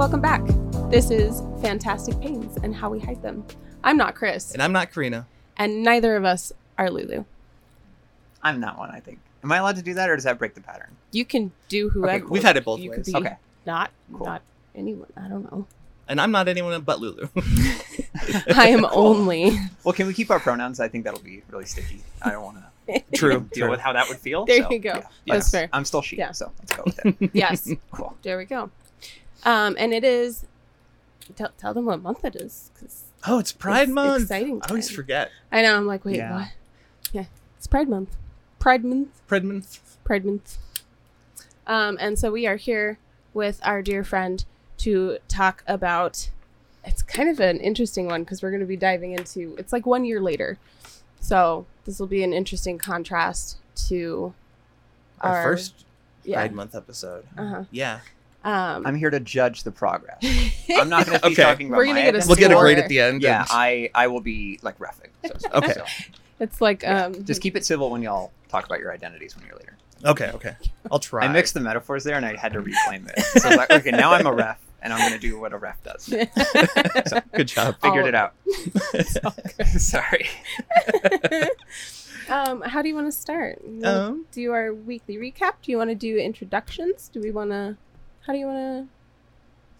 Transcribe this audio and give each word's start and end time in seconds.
Welcome 0.00 0.22
back. 0.22 0.40
This 0.90 1.10
is 1.10 1.42
Fantastic 1.60 2.18
Pains 2.20 2.56
and 2.62 2.74
How 2.74 2.88
We 2.88 3.00
Hide 3.00 3.20
Them. 3.20 3.44
I'm 3.84 3.98
not 3.98 4.14
Chris, 4.14 4.52
And 4.54 4.62
I'm 4.62 4.72
not 4.72 4.90
Karina. 4.94 5.26
and 5.58 5.82
neither 5.82 6.16
of 6.16 6.24
us 6.24 6.54
are 6.78 6.90
Lulu. 6.90 7.24
I'm 8.42 8.60
not 8.60 8.78
one. 8.78 8.90
I 8.90 9.00
think. 9.00 9.18
Am 9.44 9.52
I 9.52 9.58
allowed 9.58 9.76
to 9.76 9.82
do 9.82 9.92
that, 9.94 10.08
or 10.08 10.14
does 10.16 10.24
that 10.24 10.38
break 10.38 10.54
the 10.54 10.62
pattern? 10.62 10.96
You 11.12 11.26
can 11.26 11.52
do 11.68 11.90
whoever. 11.90 12.20
cool. 12.24 12.30
We've 12.30 12.42
had 12.42 12.56
it 12.56 12.64
both 12.64 12.80
you 12.80 12.90
ways. 12.90 13.04
Could 13.04 13.12
be 13.12 13.16
Okay. 13.18 13.36
Not, 13.66 13.90
Cool. 14.14 14.24
not 14.26 14.42
anyone. 14.74 15.12
I 15.18 15.28
don't 15.28 15.42
know. 15.52 15.66
And 16.08 16.18
I'm 16.18 16.30
not 16.30 16.48
anyone 16.48 16.80
but 16.80 16.98
Lulu. 17.00 17.28
I 18.56 18.68
am 18.68 18.84
Cool. 18.84 18.90
only. 18.92 19.52
Well, 19.84 19.92
can 19.92 20.06
we 20.06 20.14
keep 20.14 20.30
our 20.30 20.40
pronouns? 20.40 20.80
I 20.80 20.88
think 20.88 21.04
that'll 21.04 21.20
be 21.20 21.42
really 21.50 21.66
sticky. 21.66 22.00
I 22.22 22.30
don't 22.30 22.42
want 22.42 22.56
to 22.56 23.02
True. 23.14 23.40
deal 23.52 23.66
true. 23.66 23.70
with 23.70 23.80
how 23.80 23.92
that 23.92 24.08
would 24.08 24.16
feel. 24.18 24.46
There 24.46 24.62
so, 24.62 24.70
you 24.70 24.78
go. 24.78 24.88
yeah. 24.88 24.94
That's 24.94 25.08
Yes. 25.26 25.50
fair. 25.50 25.68
I'm 25.74 25.84
still 25.84 26.00
she, 26.02 26.16
Yeah. 26.16 26.32
so 26.32 26.50
let's 26.58 26.72
go 26.74 26.82
with 26.86 27.20
it. 27.22 27.30
Yes. 27.34 27.68
cool. 27.92 28.16
There 28.22 28.38
we 28.38 28.46
go. 28.46 28.70
Um, 29.44 29.76
and 29.78 29.92
it 29.92 30.04
is. 30.04 30.44
Tell, 31.36 31.50
tell 31.56 31.72
them 31.74 31.84
what 31.86 32.02
month 32.02 32.24
it 32.24 32.34
is, 32.36 32.70
because 32.74 33.04
Oh, 33.26 33.38
it's 33.38 33.52
Pride 33.52 33.82
It's 33.84 33.92
Month. 33.92 34.22
exciting 34.22 34.60
I 34.64 34.68
always 34.68 34.90
forget. 34.90 35.30
I 35.52 35.62
know. 35.62 35.76
I'm 35.76 35.86
like, 35.86 36.04
wait, 36.04 36.16
Yeah. 36.16 36.34
what? 36.34 36.48
Yeah, 37.12 37.24
it's 37.56 37.66
Pride 37.66 37.88
Month. 37.88 38.16
Pride 38.58 38.84
Month. 38.84 39.20
Pride 39.28 39.44
Month. 39.44 39.96
Pride 40.04 40.24
Month. 40.24 40.58
Um, 41.66 41.96
and 42.00 42.18
so 42.18 42.32
we 42.32 42.46
are 42.46 42.56
here 42.56 42.98
with 43.32 43.60
our 43.62 43.80
dear 43.82 44.02
friend 44.02 44.44
to 44.78 45.18
talk 45.28 45.62
about. 45.68 46.30
It's 46.84 47.02
kind 47.02 47.28
of 47.28 47.38
an 47.40 47.58
interesting 47.60 48.06
one 48.06 48.24
because 48.24 48.42
we're 48.42 48.50
going 48.50 48.60
to 48.60 48.66
be 48.66 48.76
diving 48.76 49.12
into. 49.12 49.54
It's 49.58 49.72
like 49.72 49.86
one 49.86 50.04
year 50.04 50.20
later, 50.20 50.58
so 51.20 51.66
this 51.84 52.00
will 52.00 52.06
be 52.06 52.24
an 52.24 52.32
interesting 52.32 52.78
contrast 52.78 53.58
to 53.88 54.32
Our, 55.20 55.36
Our- 55.36 55.42
first 55.42 55.84
yeah. 56.24 56.38
Pride 56.38 56.54
Month 56.54 56.74
episode. 56.74 57.26
Uh-huh. 57.38 57.64
Yeah. 57.70 58.00
Um, 58.42 58.86
I'm 58.86 58.94
here 58.96 59.10
to 59.10 59.20
judge 59.20 59.64
the 59.64 59.70
progress. 59.70 60.18
I'm 60.74 60.88
not 60.88 61.06
going 61.06 61.18
to 61.20 61.26
be 61.26 61.32
Okay. 61.34 61.42
talking 61.42 61.68
about 61.68 61.76
We're 61.78 61.86
gonna 61.86 62.02
get 62.02 62.14
a. 62.14 62.26
We'll 62.26 62.36
get 62.36 62.50
a 62.52 62.56
grade 62.56 62.78
at 62.78 62.88
the 62.88 63.00
end. 63.00 63.20
Yeah, 63.22 63.40
and- 63.40 63.48
I 63.50 63.90
I 63.94 64.06
will 64.06 64.20
be 64.22 64.58
like 64.62 64.78
refing. 64.78 65.08
So, 65.40 65.48
Okay. 65.54 65.72
so, 65.74 65.84
it's 66.38 66.60
like 66.62 66.82
yeah. 66.82 67.04
um, 67.06 67.24
just 67.24 67.42
keep 67.42 67.54
it 67.56 67.66
civil 67.66 67.90
when 67.90 68.00
y'all 68.02 68.32
talk 68.48 68.64
about 68.64 68.78
your 68.80 68.92
identities 68.92 69.36
when 69.36 69.44
you're 69.46 69.56
later. 69.56 69.76
okay. 70.06 70.30
Okay. 70.34 70.56
I'll 70.90 70.98
try. 70.98 71.26
I 71.26 71.28
mixed 71.28 71.52
the 71.52 71.60
metaphors 71.60 72.02
there, 72.04 72.16
and 72.16 72.24
I 72.24 72.34
had 72.36 72.54
to 72.54 72.60
reclaim 72.60 73.06
it. 73.14 73.20
So 73.40 73.46
I 73.46 73.48
was 73.50 73.56
like, 73.58 73.70
okay, 73.70 73.90
now 73.90 74.12
I'm 74.12 74.26
a 74.26 74.32
ref, 74.32 74.58
and 74.80 74.90
I'm 74.94 74.98
going 75.00 75.12
to 75.12 75.18
do 75.18 75.38
what 75.38 75.52
a 75.52 75.58
ref 75.58 75.82
does. 75.82 76.06
Good 77.34 77.48
job. 77.48 77.76
Figured 77.82 78.02
All 78.04 78.08
it 78.08 78.14
out. 78.14 78.34
Sorry. 79.78 80.26
um, 82.30 82.62
how 82.62 82.80
do 82.80 82.88
you 82.88 82.94
want 82.94 83.06
to 83.08 83.12
start? 83.12 83.60
You 83.66 83.84
Um, 83.84 84.26
do 84.32 84.52
our 84.52 84.72
weekly 84.72 85.16
recap? 85.18 85.54
Do 85.62 85.70
you 85.72 85.76
want 85.78 85.90
to 85.90 85.94
do 85.94 86.16
introductions? 86.16 87.10
Do 87.12 87.20
we 87.20 87.30
want 87.30 87.50
to? 87.50 87.76
How 88.26 88.32
do 88.32 88.38
you 88.38 88.46
want 88.46 88.88
to? 88.88 88.94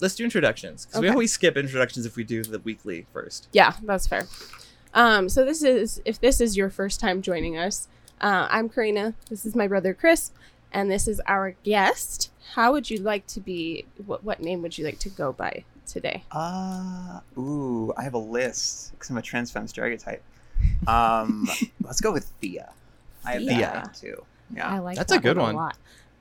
let's 0.00 0.14
do 0.14 0.24
introductions 0.24 0.86
because 0.86 1.00
we 1.00 1.08
always 1.08 1.32
skip 1.32 1.56
introductions 1.56 2.06
if 2.06 2.16
we 2.16 2.24
do 2.24 2.42
the 2.42 2.58
weekly 2.60 3.06
first. 3.12 3.48
Yeah, 3.52 3.74
that's 3.82 4.06
fair. 4.06 4.26
Um, 4.94 5.28
so 5.28 5.44
this 5.44 5.62
is 5.62 6.00
if 6.04 6.20
this 6.20 6.40
is 6.40 6.56
your 6.56 6.70
first 6.70 7.00
time 7.00 7.22
joining 7.22 7.56
us, 7.56 7.88
uh, 8.20 8.48
I'm 8.50 8.68
Karina. 8.68 9.14
This 9.28 9.44
is 9.44 9.54
my 9.54 9.68
brother 9.68 9.94
Chris, 9.94 10.32
and 10.72 10.90
this 10.90 11.06
is 11.06 11.20
our 11.26 11.54
guest. 11.62 12.30
How 12.54 12.72
would 12.72 12.90
you 12.90 12.98
like 12.98 13.26
to 13.28 13.40
be? 13.40 13.84
What 14.06 14.24
what 14.24 14.40
name 14.40 14.62
would 14.62 14.76
you 14.78 14.84
like 14.84 14.98
to 15.00 15.08
go 15.08 15.32
by 15.32 15.64
today? 15.86 16.24
Uh, 16.32 17.20
ooh, 17.38 17.92
I 17.96 18.02
have 18.02 18.14
a 18.14 18.18
list 18.18 18.92
because 18.92 19.10
I'm 19.10 19.18
a 19.18 19.22
trans 19.22 19.50
femme 19.50 19.68
stereotype. 19.68 20.22
Um, 20.86 21.48
let's 21.82 22.00
go 22.00 22.12
with 22.12 22.24
Thea. 22.40 22.70
I 23.24 23.32
have 23.32 23.42
Thea. 23.42 23.58
that 23.58 23.94
too. 23.94 24.24
Yeah, 24.54 24.68
I 24.68 24.78
like 24.78 24.96
That's 24.96 25.12
a 25.12 25.20
good 25.20 25.36
one 25.36 25.46
one. 25.46 25.54
a 25.54 25.58
lot. 25.58 25.76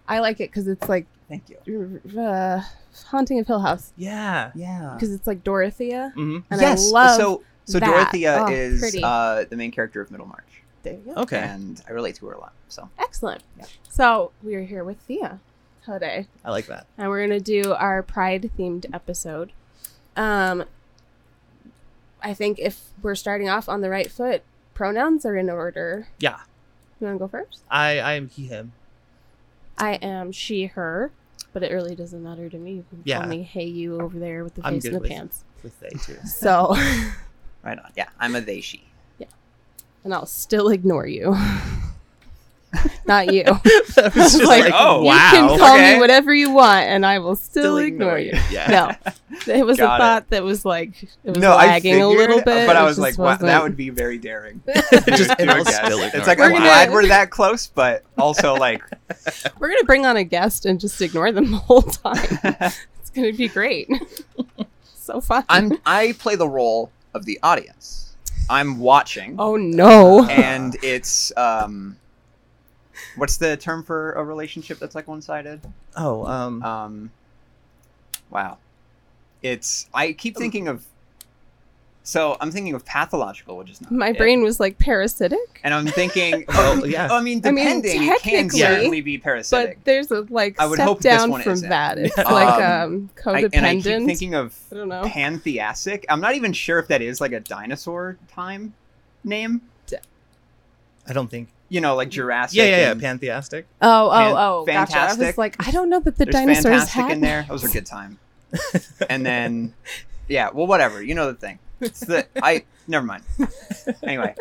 I 0.07 0.19
like 0.19 0.39
it 0.39 0.51
because 0.51 0.67
it's 0.67 0.87
like 0.89 1.07
thank 1.29 1.43
you. 1.49 2.19
uh, 2.19 2.61
haunting 3.07 3.39
of 3.39 3.47
Hill 3.47 3.59
House 3.61 3.93
Yeah. 3.95 4.51
Yeah. 4.55 4.91
because 4.95 5.13
it's 5.13 5.27
like 5.27 5.43
Dorothea. 5.43 6.11
hmm 6.15 6.39
And 6.51 6.59
yes. 6.61 6.89
I 6.89 6.91
love 6.91 7.15
so 7.17 7.43
so 7.65 7.79
that. 7.79 7.85
Dorothea 7.85 8.45
Oh, 8.47 8.51
is 8.51 8.95
uh, 9.03 9.45
the 9.49 9.55
main 9.55 9.71
character 9.71 10.01
of 10.01 10.09
Middlemarch, 10.11 10.63
There 10.83 10.93
you 10.93 11.13
go. 11.13 11.21
Okay. 11.21 11.37
and 11.39 11.81
I 11.87 11.91
relate 11.91 12.15
to 12.15 12.25
her 12.27 12.33
a 12.33 12.39
lot. 12.39 12.53
So 12.67 12.89
Excellent. 12.99 13.43
Yeah. 13.57 13.65
So 13.89 14.31
we 14.43 14.55
are 14.55 14.63
here 14.63 14.83
with 14.83 14.97
Thea 15.01 15.39
today, 15.85 16.27
I 16.43 16.51
like 16.51 16.67
that. 16.67 16.85
and 16.97 17.09
we're 17.09 17.21
gonna 17.25 17.39
do 17.39 17.73
our 17.73 18.03
Pride 18.03 18.51
themed 18.57 18.85
episode. 18.93 19.51
Um, 20.15 20.65
I 22.21 22.33
think 22.33 22.59
if 22.59 22.89
we're 23.01 23.15
starting 23.15 23.49
off 23.49 23.69
on 23.69 23.81
the 23.81 23.89
right 23.89 24.11
foot, 24.11 24.41
pronouns 24.73 25.25
are 25.25 25.35
in 25.37 25.49
order. 25.49 26.09
Yeah. 26.19 26.39
You 26.99 27.07
want 27.07 27.15
to 27.15 27.19
go 27.19 27.27
first? 27.29 27.63
I 27.71 27.99
I 27.99 28.13
am 28.13 28.27
he 28.27 28.47
him. 28.47 28.73
I 29.77 29.93
am 29.95 30.31
she 30.33 30.65
her, 30.65 31.11
but 31.53 31.63
it 31.63 31.71
really 31.71 31.95
doesn't 31.95 32.21
matter 32.23 32.49
to 32.49 32.57
me. 32.57 32.73
You 32.73 32.85
can 32.89 33.01
Yeah. 33.05 33.19
call 33.19 33.27
me 33.27 33.43
hey 33.43 33.65
you 33.65 33.99
over 34.01 34.17
there 34.19 34.43
with 34.43 34.55
the 34.55 34.61
I'm 34.65 34.75
face 34.75 34.85
and 34.85 34.95
the 34.95 34.99
with- 34.99 35.09
pants. 35.09 35.43
With 35.63 35.79
they 35.79 35.89
too. 35.89 36.17
So, 36.25 36.75
right 37.63 37.77
on. 37.79 37.91
Yeah, 37.97 38.09
I'm 38.19 38.35
a 38.35 38.41
they 38.41 38.61
she. 38.61 38.83
Yeah. 39.17 39.27
And 40.03 40.13
I'll 40.13 40.25
still 40.25 40.69
ignore 40.69 41.07
you. 41.07 41.35
Not 43.07 43.33
you. 43.33 43.43
that 43.95 44.11
was 44.15 44.31
just 44.33 44.43
Like, 44.43 44.65
like, 44.65 44.73
oh, 44.75 44.99
You 45.01 45.07
wow. 45.07 45.29
can 45.31 45.59
call 45.59 45.75
okay. 45.75 45.93
me 45.95 45.99
whatever 45.99 46.33
you 46.33 46.51
want, 46.51 46.85
and 46.85 47.05
I 47.05 47.17
will 47.19 47.35
still, 47.35 47.63
Still 47.63 47.77
ignore, 47.77 48.17
ignore 48.17 48.19
you. 48.19 48.43
you. 48.49 48.55
Yeah. 48.55 48.95
No, 49.47 49.53
it 49.53 49.65
was 49.65 49.77
Got 49.77 49.91
a 49.91 49.95
it. 49.95 49.97
thought 49.99 50.29
that 50.29 50.43
was 50.43 50.65
like 50.65 51.01
it 51.01 51.09
was 51.31 51.37
no, 51.39 51.53
I 51.53 51.65
lagging 51.67 51.93
figured, 51.93 52.05
a 52.05 52.09
little 52.09 52.37
bit, 52.41 52.67
but 52.67 52.75
I 52.75 52.81
It 52.81 52.85
was 52.85 52.99
like, 52.99 53.11
just 53.11 53.19
wow, 53.19 53.25
that 53.35 53.41
wasn't- 53.41 53.63
would 53.63 53.77
be 53.77 53.89
very 53.89 54.17
daring. 54.19 54.61
Just- 54.67 54.89
to 55.31 55.35
and 55.39 55.49
a 55.49 55.53
I'll 55.55 55.63
guess. 55.63 55.75
still 55.85 55.99
it's 55.99 56.13
ignore 56.15 56.27
like 56.27 56.37
you. 56.37 56.43
I'm 56.43 56.51
We're 56.53 56.59
glad 56.59 56.91
we're 56.91 57.07
that 57.07 57.29
close, 57.31 57.67
but 57.67 58.03
also 58.17 58.53
like 58.55 58.83
We're 59.59 59.69
gonna 59.69 59.83
bring 59.85 60.05
on 60.05 60.17
a 60.17 60.23
guest 60.23 60.65
and 60.65 60.79
just 60.79 61.01
ignore 61.01 61.31
them 61.31 61.49
the 61.51 61.57
whole 61.57 61.81
time. 61.81 62.17
it's 62.43 63.09
gonna 63.15 63.33
be 63.33 63.47
great. 63.47 63.89
so 64.95 65.21
fun. 65.21 65.43
I'm 65.49 65.77
I 65.85 66.13
play 66.19 66.35
the 66.35 66.47
role 66.49 66.91
of 67.15 67.25
the 67.25 67.39
audience. 67.41 68.15
I'm 68.51 68.79
watching, 68.79 69.35
oh 69.39 69.55
no. 69.57 70.25
and 70.25 70.75
it's 70.83 71.31
um, 71.37 71.97
what's 73.19 73.37
the 73.37 73.57
term 73.57 73.83
for 73.83 74.13
a 74.13 74.23
relationship 74.23 74.79
that's 74.79 74.95
like 74.95 75.07
one-sided? 75.07 75.61
Oh, 75.95 76.25
um, 76.25 76.63
Um, 76.63 77.11
wow, 78.29 78.57
it's 79.43 79.87
I 79.93 80.13
keep 80.13 80.37
thinking 80.37 80.67
of. 80.67 80.85
So 82.01 82.37
I'm 82.41 82.49
thinking 82.49 82.73
of 82.73 82.83
pathological, 82.85 83.55
which 83.57 83.69
is 83.69 83.81
not. 83.81 83.91
My 83.91 84.09
it. 84.09 84.17
brain 84.17 84.41
was 84.41 84.59
like 84.59 84.79
parasitic, 84.79 85.59
And 85.63 85.73
I'm 85.75 85.85
thinking, 85.85 86.43
Oh, 86.49 86.79
oh 86.81 86.85
yeah. 86.85 87.07
I 87.11 87.21
mean, 87.21 87.41
I 87.45 87.51
mean, 87.51 87.81
depending, 87.81 88.03
it 88.03 88.21
can 88.21 88.49
certainly 88.49 89.01
be 89.01 89.19
parasitic. 89.19 89.77
but 89.77 89.85
there's 89.85 90.09
a 90.09 90.21
like 90.29 90.59
I 90.59 90.65
would 90.65 90.77
step 90.77 90.87
hope 90.87 91.01
this 91.01 91.15
down 91.17 91.29
one 91.29 91.43
from 91.43 91.51
isn't. 91.51 91.69
that. 91.69 91.99
It's 91.99 92.17
Um, 92.17 92.25
like 92.33 92.63
um 92.63 93.09
I, 93.17 93.21
codependent. 93.21 93.49
and 93.53 93.65
I 93.65 93.75
keep 93.75 93.83
thinking 93.83 94.33
of 94.33 94.57
I 94.71 94.75
don't 94.75 94.89
know. 94.89 95.03
pantheastic. 95.05 96.05
I'm 96.09 96.21
not 96.21 96.33
even 96.33 96.51
sure 96.51 96.79
if 96.79 96.87
that 96.87 97.03
is 97.03 97.21
like 97.21 97.33
a 97.33 97.41
dinosaur 97.41 98.17
time 98.31 98.73
name. 99.23 99.61
I 101.07 101.13
don't 101.13 101.27
think. 101.29 101.49
You 101.69 101.81
know, 101.81 101.95
like 101.95 102.09
Jurassic. 102.09 102.57
Yeah, 102.57 102.63
yeah, 102.65 102.77
yeah. 102.77 102.91
and 102.91 102.99
Pantheastic. 103.01 103.67
Oh, 103.81 104.07
oh, 104.07 104.11
Fan- 104.11 104.33
oh, 104.37 104.65
gotcha. 104.65 104.97
I 104.99 105.05
was 105.05 105.11
fantastic. 105.17 105.37
like, 105.37 105.67
I 105.67 105.71
don't 105.71 105.89
know 105.89 105.99
that 105.99 106.17
the 106.17 106.25
There's 106.25 106.33
dinosaurs 106.33 106.63
fantastic 106.63 107.01
had 107.01 107.11
in 107.11 107.21
there. 107.21 107.43
That 107.43 107.51
was 107.53 107.63
a 107.63 107.69
good 107.69 107.85
time. 107.85 108.17
and 109.09 109.25
then, 109.25 109.73
yeah, 110.27 110.49
well, 110.51 110.65
whatever. 110.67 111.01
You 111.03 111.13
know 111.15 111.27
the 111.31 111.37
thing. 111.37 111.59
It's 111.81 111.99
the 112.01 112.25
I. 112.41 112.65
Never 112.87 113.05
mind. 113.05 113.23
Anyway. 114.03 114.33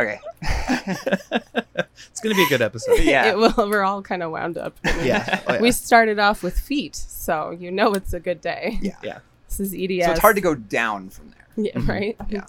Okay. 0.00 0.18
it's 0.42 2.20
gonna 2.22 2.34
be 2.34 2.44
a 2.44 2.48
good 2.48 2.62
episode. 2.62 2.98
yeah. 3.02 3.26
It 3.30 3.36
will. 3.38 3.52
We're 3.68 3.82
all 3.82 4.02
kind 4.02 4.22
of 4.22 4.30
wound 4.30 4.56
up. 4.58 4.76
Yeah. 5.02 5.40
Oh, 5.46 5.54
yeah. 5.54 5.60
We 5.60 5.70
started 5.72 6.18
off 6.18 6.42
with 6.42 6.58
feet, 6.58 6.96
so 6.96 7.50
you 7.50 7.70
know 7.70 7.92
it's 7.92 8.12
a 8.12 8.20
good 8.20 8.40
day. 8.40 8.78
Yeah. 8.80 8.96
Yeah. 9.02 9.18
This 9.48 9.60
is 9.60 9.74
EDS. 9.74 10.06
So 10.06 10.10
it's 10.12 10.20
hard 10.20 10.36
to 10.36 10.42
go 10.42 10.54
down 10.54 11.10
from 11.10 11.30
there. 11.30 11.46
Yeah, 11.66 11.72
Mhm. 11.78 11.88
right? 11.88 12.16
Yeah. 12.28 12.46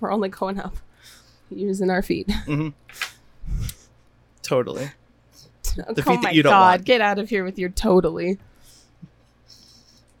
We're 0.00 0.12
only 0.12 0.28
going 0.28 0.60
up 0.60 0.76
using 1.50 1.90
our 1.90 2.02
feet. 2.02 2.30
hmm 2.46 2.68
Totally. 4.42 4.90
oh 5.88 5.94
feet 5.94 6.06
my 6.06 6.16
that 6.22 6.34
you 6.34 6.42
don't 6.42 6.52
god, 6.52 6.70
want. 6.80 6.84
get 6.84 7.00
out 7.00 7.18
of 7.18 7.28
here 7.28 7.44
with 7.44 7.58
your 7.58 7.68
totally. 7.70 8.38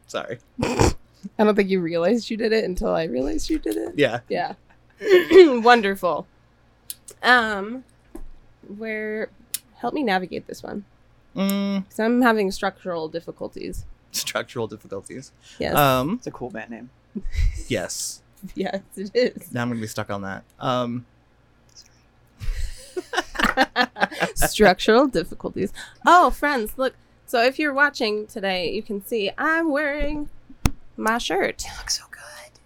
Sorry. 0.06 0.38
I 0.62 0.94
don't 1.38 1.54
think 1.56 1.68
you 1.70 1.80
realized 1.80 2.30
you 2.30 2.36
did 2.36 2.52
it 2.52 2.64
until 2.64 2.88
I 2.94 3.04
realized 3.04 3.50
you 3.50 3.58
did 3.58 3.76
it. 3.76 3.94
Yeah. 3.96 4.20
Yeah. 4.28 4.54
Wonderful. 5.60 6.26
Um 7.22 7.84
where 8.76 9.28
help 9.76 9.94
me 9.94 10.02
navigate 10.02 10.46
this 10.46 10.62
one. 10.62 10.84
Mm, 11.36 11.88
Cuz 11.88 12.00
I'm 12.00 12.22
having 12.22 12.50
structural 12.50 13.08
difficulties. 13.08 13.84
structural 14.12 14.66
difficulties. 14.66 15.32
Yes. 15.58 15.74
Um. 15.76 16.14
It's 16.14 16.26
a 16.26 16.30
cool 16.30 16.50
band 16.50 16.70
name. 16.70 16.90
Yes. 17.68 18.22
yes, 18.54 18.80
it 18.96 19.10
is. 19.14 19.52
Now 19.52 19.62
I'm 19.62 19.68
gonna 19.68 19.80
be 19.80 19.86
stuck 19.86 20.10
on 20.10 20.22
that. 20.22 20.44
Um. 20.58 21.06
Structural 24.34 25.06
difficulties. 25.06 25.72
Oh, 26.06 26.30
friends, 26.30 26.72
look. 26.76 26.94
So 27.26 27.42
if 27.42 27.58
you're 27.58 27.74
watching 27.74 28.26
today, 28.26 28.70
you 28.70 28.82
can 28.82 29.04
see 29.04 29.30
I'm 29.36 29.70
wearing 29.70 30.28
my 30.96 31.18
shirt. 31.18 31.64
looks 31.78 31.98
so 31.98 32.04
good. 32.10 32.60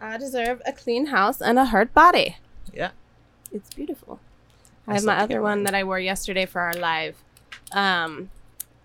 I 0.00 0.16
deserve 0.18 0.62
a 0.66 0.72
clean 0.72 1.06
house 1.06 1.40
and 1.40 1.58
a 1.58 1.64
hard 1.66 1.92
body. 1.92 2.36
Yeah. 2.72 2.90
It's 3.52 3.72
beautiful. 3.74 4.20
I 4.86 4.92
I 4.92 4.94
have 4.94 5.04
my 5.04 5.18
other 5.18 5.42
one 5.42 5.64
that 5.64 5.74
I 5.74 5.82
wore 5.84 5.98
yesterday 5.98 6.46
for 6.46 6.60
our 6.60 6.74
live. 6.74 7.16
Um, 7.72 8.30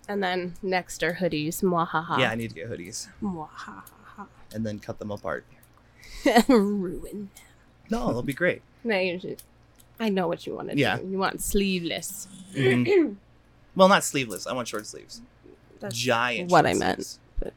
And 0.08 0.22
then 0.22 0.54
next 0.62 1.02
are 1.02 1.14
hoodies. 1.14 1.62
Mwahaha. 1.62 2.18
Yeah, 2.18 2.30
I 2.30 2.34
need 2.34 2.48
to 2.50 2.54
get 2.56 2.68
hoodies 2.70 3.08
Mwahaha. 3.22 4.26
and 4.52 4.66
then 4.66 4.78
cut 4.80 4.98
them 4.98 5.10
apart. 5.10 5.44
Ruin. 6.48 7.02
them. 7.12 7.30
No, 7.90 8.08
they'll 8.08 8.22
be 8.22 8.32
great. 8.34 8.62
No, 8.82 8.98
you 8.98 9.18
should. 9.20 9.42
I 10.00 10.08
know 10.08 10.26
what 10.28 10.46
you 10.46 10.54
want 10.54 10.70
to 10.70 10.76
Yeah. 10.76 10.98
do. 10.98 11.06
You 11.08 11.18
want 11.18 11.40
sleeveless. 11.40 12.26
Mhm. 12.54 13.16
well, 13.76 13.88
not 13.88 14.04
sleeveless. 14.04 14.46
I 14.46 14.52
want 14.52 14.68
short 14.68 14.86
sleeves. 14.86 15.20
That's 15.80 15.96
Giant. 15.96 16.50
what 16.50 16.66
I 16.66 16.74
meant, 16.74 17.18
but- 17.38 17.52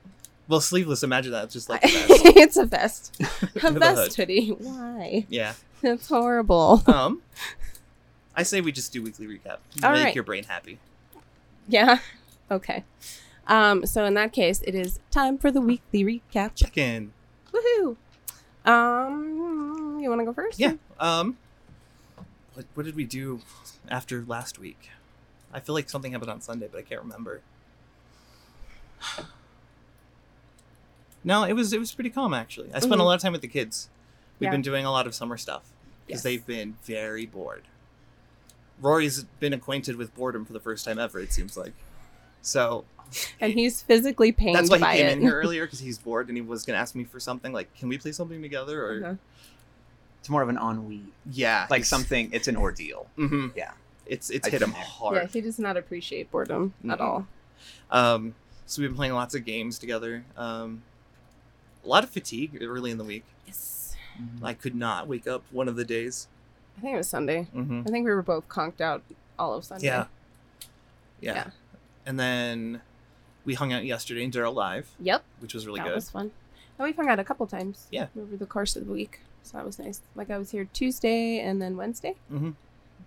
Well, 0.47 0.61
sleeveless. 0.61 1.03
Imagine 1.03 1.31
that. 1.33 1.45
It's 1.45 1.53
just 1.53 1.69
like 1.69 1.83
a 1.85 1.87
it's 1.89 2.57
a 2.57 2.65
vest. 2.65 3.19
A 3.63 3.71
vest 3.71 4.15
hoodie. 4.15 4.49
Why? 4.49 5.25
Yeah. 5.29 5.53
That's 5.81 6.07
horrible. 6.07 6.83
Um. 6.87 7.21
I 8.35 8.43
say 8.43 8.61
we 8.61 8.71
just 8.71 8.93
do 8.93 9.01
weekly 9.01 9.25
recap. 9.27 9.57
All 9.83 9.91
Make 9.93 10.03
right. 10.05 10.15
your 10.15 10.23
brain 10.23 10.43
happy. 10.43 10.77
Yeah. 11.67 11.99
Okay. 12.51 12.83
Um, 13.47 13.85
so 13.85 14.05
in 14.05 14.13
that 14.13 14.31
case, 14.31 14.61
it 14.61 14.75
is 14.75 14.99
time 15.09 15.37
for 15.39 15.49
the 15.51 15.59
weekly 15.61 16.03
recap. 16.03 16.51
Check 16.55 16.77
in. 16.77 17.13
Woohoo! 17.51 17.95
Um, 18.65 19.97
you 20.01 20.09
want 20.09 20.21
to 20.21 20.25
go 20.25 20.33
first? 20.33 20.59
Yeah. 20.59 20.73
Um. 20.99 21.37
What 22.57 22.65
What 22.73 22.85
did 22.87 22.95
we 22.95 23.03
do 23.05 23.41
after 23.87 24.25
last 24.25 24.57
week? 24.57 24.89
I 25.53 25.59
feel 25.59 25.75
like 25.75 25.91
something 25.91 26.11
happened 26.13 26.31
on 26.31 26.41
Sunday, 26.41 26.67
but 26.71 26.79
I 26.79 26.81
can't 26.81 27.01
remember. 27.03 27.41
No, 31.23 31.43
it 31.43 31.53
was 31.53 31.71
it 31.71 31.79
was 31.79 31.91
pretty 31.91 32.09
calm 32.09 32.33
actually. 32.33 32.69
I 32.73 32.79
spent 32.79 32.95
a 32.95 32.97
Mhm. 32.97 33.05
lot 33.05 33.13
of 33.15 33.21
time 33.21 33.31
with 33.33 33.41
the 33.41 33.47
kids. 33.47 33.89
We've 34.39 34.47
Yeah. 34.47 34.51
been 34.51 34.63
doing 34.63 34.85
a 34.85 34.91
lot 34.91 35.05
of 35.05 35.13
summer 35.13 35.37
stuff 35.37 35.65
because 36.07 36.19
Yes. 36.19 36.23
they've 36.23 36.45
been 36.47 36.77
very 36.83 37.27
bored. 37.27 37.65
Rory's 38.81 39.23
been 39.39 39.53
acquainted 39.53 39.95
with 39.95 40.15
boredom 40.15 40.43
for 40.43 40.53
the 40.53 40.59
first 40.59 40.83
time 40.83 40.97
ever. 40.97 41.19
It 41.19 41.31
seems 41.33 41.57
like. 41.57 41.73
So 42.41 42.85
And 43.39 43.53
he's 43.53 43.83
physically 43.83 44.31
pained 44.31 44.55
that's 44.55 44.71
why 44.71 44.79
he 44.79 44.97
came 44.97 45.05
it. 45.09 45.11
in 45.13 45.21
here 45.21 45.39
earlier 45.43 45.65
because 45.67 45.79
he's 45.79 45.99
bored 45.99 46.27
and 46.27 46.35
he 46.35 46.41
was 46.41 46.65
gonna 46.65 46.79
ask 46.79 46.95
me 46.95 47.03
for 47.03 47.19
something 47.19 47.53
like, 47.53 47.71
"Can 47.77 47.87
we 47.87 47.99
play 47.99 48.11
something 48.11 48.41
together?" 48.41 48.83
Or 48.83 49.03
Uh-huh. 49.05 49.15
It's 50.27 50.29
more 50.29 50.41
of 50.41 50.49
an 50.49 50.57
ennui. 50.57 51.03
yeah, 51.31 51.67
Like 51.69 51.85
something. 51.85 52.29
It's 52.33 52.49
an 52.49 52.57
ordeal. 52.57 53.07
hmm 53.15 53.47
Yeah. 53.55 53.71
It's 54.05 54.29
it's 54.29 54.45
I've 54.45 54.51
hit 54.51 54.61
him 54.61 54.73
hard. 54.73 55.15
Yeah, 55.15 55.25
he 55.25 55.39
does 55.39 55.57
not 55.57 55.77
appreciate 55.77 56.29
boredom 56.31 56.73
at 56.89 56.99
Mhm. 56.99 57.01
all. 57.01 57.27
Um, 57.89 58.35
so 58.65 58.81
we've 58.81 58.89
been 58.89 58.97
playing 58.97 59.13
lots 59.13 59.35
of 59.35 59.45
games 59.45 59.79
together. 59.79 60.25
Um, 60.35 60.83
a 61.85 61.87
lot 61.87 62.03
of 62.03 62.09
fatigue 62.09 62.57
early 62.61 62.91
in 62.91 62.97
the 62.97 63.05
week. 63.05 63.23
Yes. 63.45 63.95
I 64.43 64.53
could 64.53 64.75
not 64.75 65.07
wake 65.07 65.27
up 65.27 65.43
one 65.51 65.69
of 65.69 65.77
the 65.77 65.85
days. 65.85 66.27
I 66.77 66.81
think 66.81 66.95
it 66.95 66.97
was 66.97 67.07
Sunday. 67.07 67.47
Mm-hmm. 67.55 67.83
I 67.87 67.89
think 67.89 68.03
we 68.03 68.11
were 68.11 68.21
both 68.21 68.49
conked 68.49 68.81
out 68.81 69.03
all 69.39 69.53
of 69.53 69.63
Sunday. 69.63 69.85
Yeah. 69.87 70.07
yeah. 71.21 71.33
Yeah. 71.35 71.49
And 72.05 72.19
then 72.19 72.81
we 73.45 73.53
hung 73.53 73.71
out 73.71 73.85
yesterday 73.85 74.23
and 74.25 74.33
did 74.33 74.41
our 74.41 74.49
live, 74.49 74.89
Yep. 74.99 75.23
which 75.39 75.53
was 75.53 75.65
really 75.65 75.77
that 75.79 75.85
good. 75.85 75.91
That 75.91 75.95
was 75.95 76.09
fun. 76.09 76.31
And 76.77 76.85
we've 76.85 76.97
hung 76.97 77.07
out 77.07 77.17
a 77.17 77.23
couple 77.23 77.47
times. 77.47 77.87
Yeah. 77.91 78.07
Over 78.19 78.35
the 78.35 78.45
course 78.45 78.75
of 78.75 78.87
the 78.87 78.91
week. 78.91 79.21
So 79.47 79.57
that 79.57 79.65
was 79.65 79.79
nice. 79.79 80.01
Like 80.15 80.29
I 80.29 80.37
was 80.37 80.51
here 80.51 80.67
Tuesday 80.73 81.39
and 81.39 81.61
then 81.61 81.77
Wednesday. 81.77 82.15
Mm-hmm. 82.31 82.51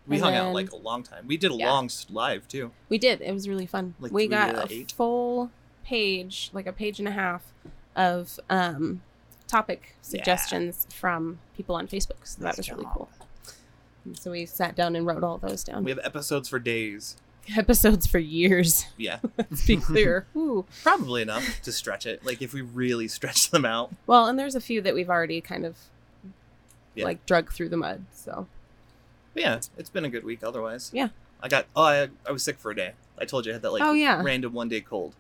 We 0.08 0.16
And 0.16 0.24
hung 0.24 0.34
out 0.34 0.54
like 0.54 0.72
a 0.72 0.76
long 0.76 1.02
time. 1.02 1.26
We 1.26 1.36
did 1.36 1.50
a 1.52 1.54
Yeah. 1.54 1.70
long 1.70 1.90
live 2.10 2.48
too. 2.48 2.72
We 2.88 2.98
did. 2.98 3.20
It 3.20 3.32
was 3.32 3.48
really 3.48 3.66
fun. 3.66 3.94
Like 4.00 4.12
we 4.12 4.22
three 4.22 4.28
got 4.30 4.54
a 4.54 4.72
eight? 4.72 4.92
full 4.92 5.50
page, 5.84 6.50
like 6.52 6.66
a 6.66 6.72
page 6.72 6.98
and 6.98 7.06
a 7.08 7.12
half 7.12 7.42
of 7.94 8.40
um, 8.48 9.02
topic 9.46 9.96
suggestions 10.00 10.86
from 10.92 11.38
people 11.56 11.74
on 11.74 11.86
Facebook. 11.86 12.24
So 12.24 12.42
that 12.42 12.56
was 12.56 12.70
really 12.70 12.86
cool. 12.94 13.08
And 14.04 14.18
so 14.18 14.30
we 14.30 14.46
sat 14.46 14.74
down 14.74 14.96
and 14.96 15.06
wrote 15.06 15.22
all 15.22 15.38
those 15.38 15.62
down. 15.62 15.84
We 15.84 15.90
have 15.90 16.00
episodes 16.02 16.48
for 16.48 16.58
days. 16.58 17.16
Episodes 17.56 18.06
for 18.06 18.18
years. 18.18 18.86
Yeah, 18.96 19.18
Let's 19.38 19.66
be 19.66 19.76
clear. 19.78 20.26
Ooh. 20.36 20.66
probably 20.84 21.22
enough 21.22 21.60
to 21.62 21.72
stretch 21.72 22.06
it. 22.06 22.24
Like 22.24 22.42
if 22.42 22.52
we 22.52 22.60
really 22.60 23.08
stretch 23.08 23.50
them 23.50 23.64
out. 23.64 23.92
Well, 24.06 24.26
and 24.26 24.38
there's 24.38 24.54
a 24.54 24.60
few 24.60 24.80
that 24.82 24.94
we've 24.94 25.10
already 25.10 25.40
kind 25.40 25.64
of 25.64 25.76
Yeah. 26.94 27.04
like 27.04 27.24
drug 27.26 27.52
through 27.52 27.68
the 27.70 27.76
mud. 27.76 28.04
So 28.12 28.46
But 29.34 29.42
yeah, 29.42 29.60
it's 29.78 29.90
been 29.90 30.04
a 30.04 30.08
good 30.10 30.24
week 30.24 30.42
otherwise. 30.42 30.90
Yeah. 30.92 31.08
I 31.42 31.48
got 31.48 31.66
oh 31.76 31.82
I, 31.82 32.08
I 32.26 32.32
was 32.32 32.42
sick 32.42 32.58
for 32.58 32.70
a 32.70 32.74
day. 32.76 32.92
I 33.18 33.24
told 33.24 33.46
you 33.46 33.52
I 33.52 33.54
had 33.54 33.62
that 33.62 33.72
like 33.72 33.82
Oh, 33.82 33.92
yeah. 33.92 34.22
random 34.22 34.52
one 34.52 34.68
day 34.68 34.80
cold. 34.80 35.14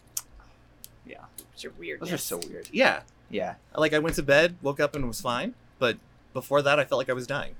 Yeah. 1.06 1.24
it's 1.52 1.62
your 1.62 1.72
weird. 1.78 2.00
Those 2.00 2.12
are 2.12 2.18
so 2.18 2.38
weird. 2.38 2.68
Yeah. 2.72 3.02
Yeah. 3.30 3.54
Like 3.76 3.92
I 3.94 3.98
went 3.98 4.16
to 4.16 4.22
bed, 4.22 4.56
woke 4.62 4.80
up 4.80 4.94
and 4.96 5.06
was 5.06 5.20
fine, 5.20 5.54
but 5.78 5.96
before 6.32 6.62
that 6.62 6.78
I 6.78 6.84
felt 6.84 6.98
like 6.98 7.10
I 7.10 7.14
was 7.14 7.26
dying. 7.26 7.54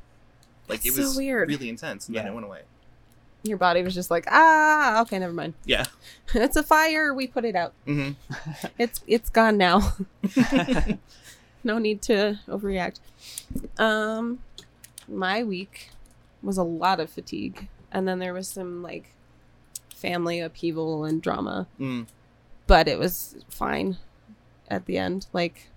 Like 0.68 0.82
That's 0.82 0.96
it 0.96 1.00
was 1.00 1.12
so 1.14 1.18
weird. 1.18 1.48
really 1.48 1.68
intense 1.68 2.06
and 2.08 2.16
then 2.16 2.24
Yeah. 2.26 2.30
it 2.32 2.34
went 2.34 2.46
away. 2.46 2.62
Your 3.42 3.56
body 3.56 3.82
was 3.82 3.94
just 3.94 4.10
like, 4.10 4.26
ah, 4.30 5.00
okay, 5.02 5.18
never 5.18 5.32
mind. 5.32 5.54
Yeah. 5.64 5.86
it's 6.34 6.56
a 6.56 6.62
fire. 6.62 7.14
We 7.14 7.26
put 7.26 7.44
it 7.46 7.54
out. 7.56 7.72
hmm 7.86 8.10
It's 8.78 9.00
it's 9.06 9.30
gone 9.30 9.56
now. 9.56 9.94
no 11.64 11.78
need 11.78 12.02
to 12.02 12.38
overreact. 12.48 12.98
Um, 13.78 14.40
my 15.08 15.42
week 15.44 15.90
was 16.42 16.56
a 16.58 16.62
lot 16.62 17.00
of 17.00 17.10
fatigue, 17.10 17.68
and 17.92 18.06
then 18.08 18.18
there 18.18 18.32
was 18.34 18.48
some 18.48 18.82
like 18.82 19.10
family 19.94 20.40
upheaval 20.40 21.04
and 21.04 21.20
drama, 21.20 21.66
Mm. 21.78 22.06
but 22.66 22.88
it 22.88 22.98
was 22.98 23.36
fine 23.48 23.96
at 24.68 24.86
the 24.86 24.96
end. 24.96 25.26
Like, 25.32 25.68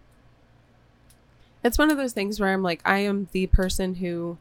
it's 1.63 1.77
one 1.77 1.91
of 1.91 1.97
those 1.97 2.13
things 2.13 2.39
where 2.39 2.53
I'm 2.53 2.63
like, 2.63 2.81
I 2.85 2.99
am 2.99 3.27
the 3.31 3.47
person 3.47 3.95
who 3.95 4.37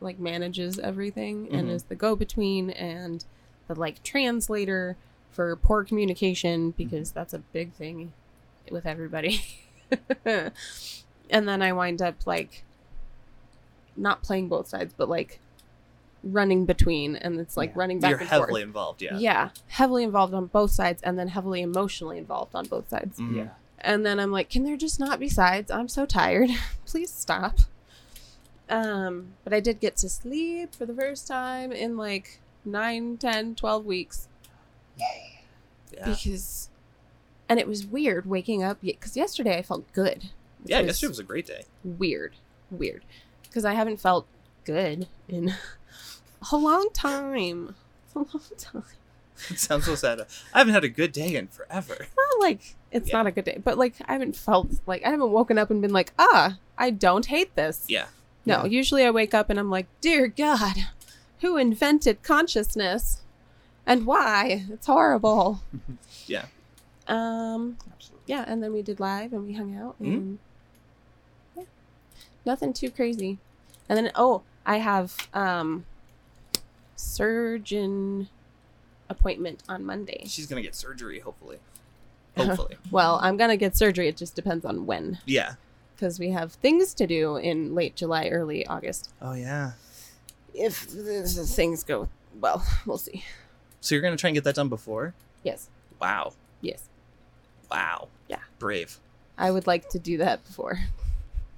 like 0.00 0.18
manages 0.18 0.78
everything 0.78 1.48
and 1.52 1.68
Mhm. 1.68 1.72
is 1.74 1.82
the 1.84 1.94
go-between 1.94 2.70
and 2.70 3.24
the 3.68 3.74
like 3.78 4.02
translator 4.02 4.96
for 5.30 5.54
poor 5.56 5.84
communication 5.84 6.72
because 6.72 7.12
that's 7.12 7.32
a 7.32 7.38
big 7.38 7.72
thing 7.72 8.12
with 8.70 8.84
everybody. 8.86 9.42
and 10.24 11.48
then 11.48 11.62
I 11.62 11.72
wind 11.72 12.00
up 12.02 12.26
like 12.26 12.64
not 13.96 14.22
playing 14.22 14.48
both 14.48 14.68
sides, 14.68 14.94
but 14.96 15.08
like 15.08 15.38
running 16.24 16.64
between, 16.66 17.16
and 17.16 17.38
it's 17.40 17.56
like 17.56 17.70
Yeah. 17.70 17.78
running 17.78 18.00
back 18.00 18.10
You're 18.10 18.20
and 18.20 18.28
heavily 18.28 18.48
forth. 18.52 18.62
involved, 18.62 19.02
yeah. 19.02 19.18
Yeah, 19.18 19.50
heavily 19.68 20.04
involved 20.04 20.34
on 20.34 20.46
both 20.46 20.70
sides, 20.70 21.02
and 21.02 21.18
then 21.18 21.28
heavily 21.28 21.62
emotionally 21.62 22.16
involved 22.18 22.54
on 22.54 22.66
both 22.66 22.88
sides. 22.88 23.18
Mhm. 23.18 23.36
Yeah. 23.36 23.48
And 23.80 24.06
then 24.06 24.20
I'm 24.20 24.30
like, 24.30 24.48
can 24.48 24.62
there 24.62 24.76
just 24.76 25.00
not 25.00 25.18
be 25.18 25.28
sides? 25.28 25.70
I'm 25.70 25.88
so 25.88 26.06
tired. 26.06 26.50
Please 26.86 27.10
stop. 27.10 27.58
Um, 28.70 29.32
but 29.44 29.52
I 29.52 29.58
did 29.60 29.80
get 29.80 29.96
to 29.98 30.08
sleep 30.08 30.74
for 30.74 30.86
the 30.86 30.94
first 30.94 31.26
time 31.26 31.72
in 31.72 31.96
like 31.96 32.38
9, 32.64 33.18
10, 33.18 33.54
12 33.56 33.84
weeks 33.84 34.28
Yay. 34.98 35.40
Yeah. 35.92 36.04
because 36.06 36.70
and 37.52 37.60
it 37.60 37.68
was 37.68 37.84
weird 37.84 38.24
waking 38.24 38.62
up 38.62 38.78
because 38.80 39.14
yesterday 39.14 39.58
I 39.58 39.62
felt 39.62 39.92
good. 39.92 40.30
Yeah, 40.64 40.80
yesterday 40.80 41.08
was 41.10 41.18
a 41.18 41.22
great 41.24 41.46
day. 41.46 41.64
weird, 41.84 42.32
weird 42.70 43.04
because 43.42 43.66
I 43.66 43.74
haven't 43.74 44.00
felt 44.00 44.26
good 44.64 45.06
in 45.28 45.52
a 46.52 46.56
long 46.56 46.88
time. 46.94 47.74
A 48.14 48.20
long 48.20 48.40
time. 48.56 48.84
It 49.50 49.58
sounds 49.58 49.84
so 49.84 49.94
sad. 49.94 50.20
I 50.54 50.58
haven't 50.58 50.72
had 50.72 50.84
a 50.84 50.88
good 50.88 51.12
day 51.12 51.34
in 51.34 51.48
forever. 51.48 52.06
Not 52.16 52.40
like 52.40 52.74
it's 52.90 53.10
Yeah. 53.10 53.16
not 53.18 53.26
a 53.26 53.30
good 53.32 53.44
day, 53.44 53.60
but 53.62 53.76
like 53.76 53.96
I 54.06 54.14
haven't 54.14 54.34
felt 54.36 54.68
like 54.86 55.04
I 55.04 55.10
haven't 55.10 55.30
woken 55.30 55.58
up 55.58 55.70
and 55.70 55.82
been 55.82 55.92
like, 55.92 56.12
ah, 56.18 56.56
I 56.78 56.88
don't 56.90 57.26
hate 57.26 57.54
this. 57.54 57.84
Yeah. 57.88 58.06
No, 58.46 58.64
usually 58.64 59.04
I 59.04 59.10
wake 59.10 59.34
up 59.34 59.50
and 59.50 59.58
I'm 59.58 59.68
like, 59.70 59.86
dear 60.00 60.26
God, 60.26 60.74
who 61.40 61.56
invented 61.58 62.22
consciousness 62.22 63.20
and 63.86 64.06
why? 64.06 64.64
It's 64.70 64.86
horrible. 64.86 65.60
Yeah. 66.26 66.44
Um, 67.14 67.76
Absolutely. 67.92 68.22
yeah, 68.26 68.44
and 68.46 68.62
then 68.62 68.72
we 68.72 68.82
did 68.82 68.98
live 69.00 69.32
and 69.32 69.44
we 69.46 69.52
hung 69.54 69.74
out 69.76 70.00
Mhm. 70.00 70.06
and 70.14 70.38
yeah, 71.56 71.64
nothing 72.46 72.72
too 72.72 72.90
crazy. 72.90 73.38
And 73.88 73.96
then 73.98 74.10
oh, 74.14 74.42
I 74.64 74.78
have 74.78 75.16
um 75.34 75.84
surgeon 76.96 78.28
appointment 79.08 79.62
on 79.68 79.84
Monday. 79.84 80.24
She's 80.26 80.46
gonna 80.46 80.62
get 80.62 80.74
surgery, 80.74 81.18
hopefully. 81.20 81.58
Hopefully. 82.36 82.78
Well, 82.90 83.18
I'm 83.22 83.36
gonna 83.36 83.58
get 83.58 83.76
surgery. 83.76 84.08
It 84.08 84.16
just 84.16 84.34
depends 84.34 84.64
on 84.64 84.86
when, 84.86 85.18
yeah. 85.26 85.56
because 85.94 86.18
we 86.18 86.30
have 86.30 86.52
things 86.54 86.94
to 86.94 87.06
do 87.06 87.36
in 87.36 87.74
late 87.74 87.94
July, 87.94 88.28
early 88.28 88.66
August. 88.66 89.12
Oh 89.20 89.34
yeah. 89.34 89.72
If 90.54 90.90
th- 90.90 91.34
th- 91.34 91.46
things 91.48 91.84
go 91.84 92.08
well, 92.40 92.64
we'll 92.86 92.96
see. 92.96 93.22
So 93.82 93.94
you're 93.94 94.00
gonna 94.00 94.16
try 94.16 94.28
and 94.28 94.34
get 94.34 94.44
that 94.44 94.54
done 94.54 94.70
before? 94.70 95.12
Yes, 95.44 95.68
Wow. 96.00 96.32
yes, 96.62 96.88
Wow. 97.72 98.08
Yeah. 98.28 98.38
Brave. 98.58 98.98
I 99.38 99.50
would 99.50 99.66
like 99.66 99.88
to 99.90 99.98
do 99.98 100.18
that 100.18 100.44
before. 100.44 100.78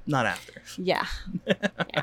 Not 0.06 0.26
after. 0.26 0.62
Yeah, 0.76 1.06
yeah. 1.46 2.02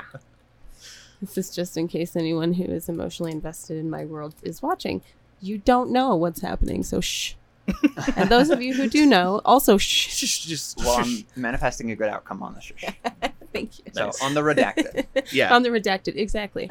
This 1.20 1.38
is 1.38 1.54
just 1.54 1.76
in 1.76 1.86
case 1.86 2.16
anyone 2.16 2.54
who 2.54 2.64
is 2.64 2.88
emotionally 2.88 3.30
invested 3.30 3.78
in 3.78 3.88
my 3.88 4.04
world 4.04 4.34
is 4.42 4.60
watching. 4.60 5.02
You 5.40 5.58
don't 5.58 5.90
know 5.90 6.16
what's 6.16 6.40
happening, 6.40 6.82
so 6.82 7.00
shh. 7.00 7.34
and 8.16 8.28
those 8.28 8.50
of 8.50 8.60
you 8.60 8.74
who 8.74 8.88
do 8.88 9.06
know, 9.06 9.40
also 9.44 9.78
shh. 9.78 10.18
Just, 10.18 10.42
just 10.42 10.78
Well, 10.78 10.98
I'm 10.98 11.24
manifesting 11.36 11.92
a 11.92 11.96
good 11.96 12.08
outcome 12.08 12.42
on 12.42 12.54
the 12.54 12.60
shush. 12.60 12.84
Thank 13.52 13.78
you. 13.78 13.84
So 13.92 14.10
on 14.20 14.34
the 14.34 14.40
redacted. 14.40 15.06
yeah. 15.32 15.54
On 15.54 15.62
the 15.62 15.68
redacted, 15.68 16.16
exactly. 16.16 16.68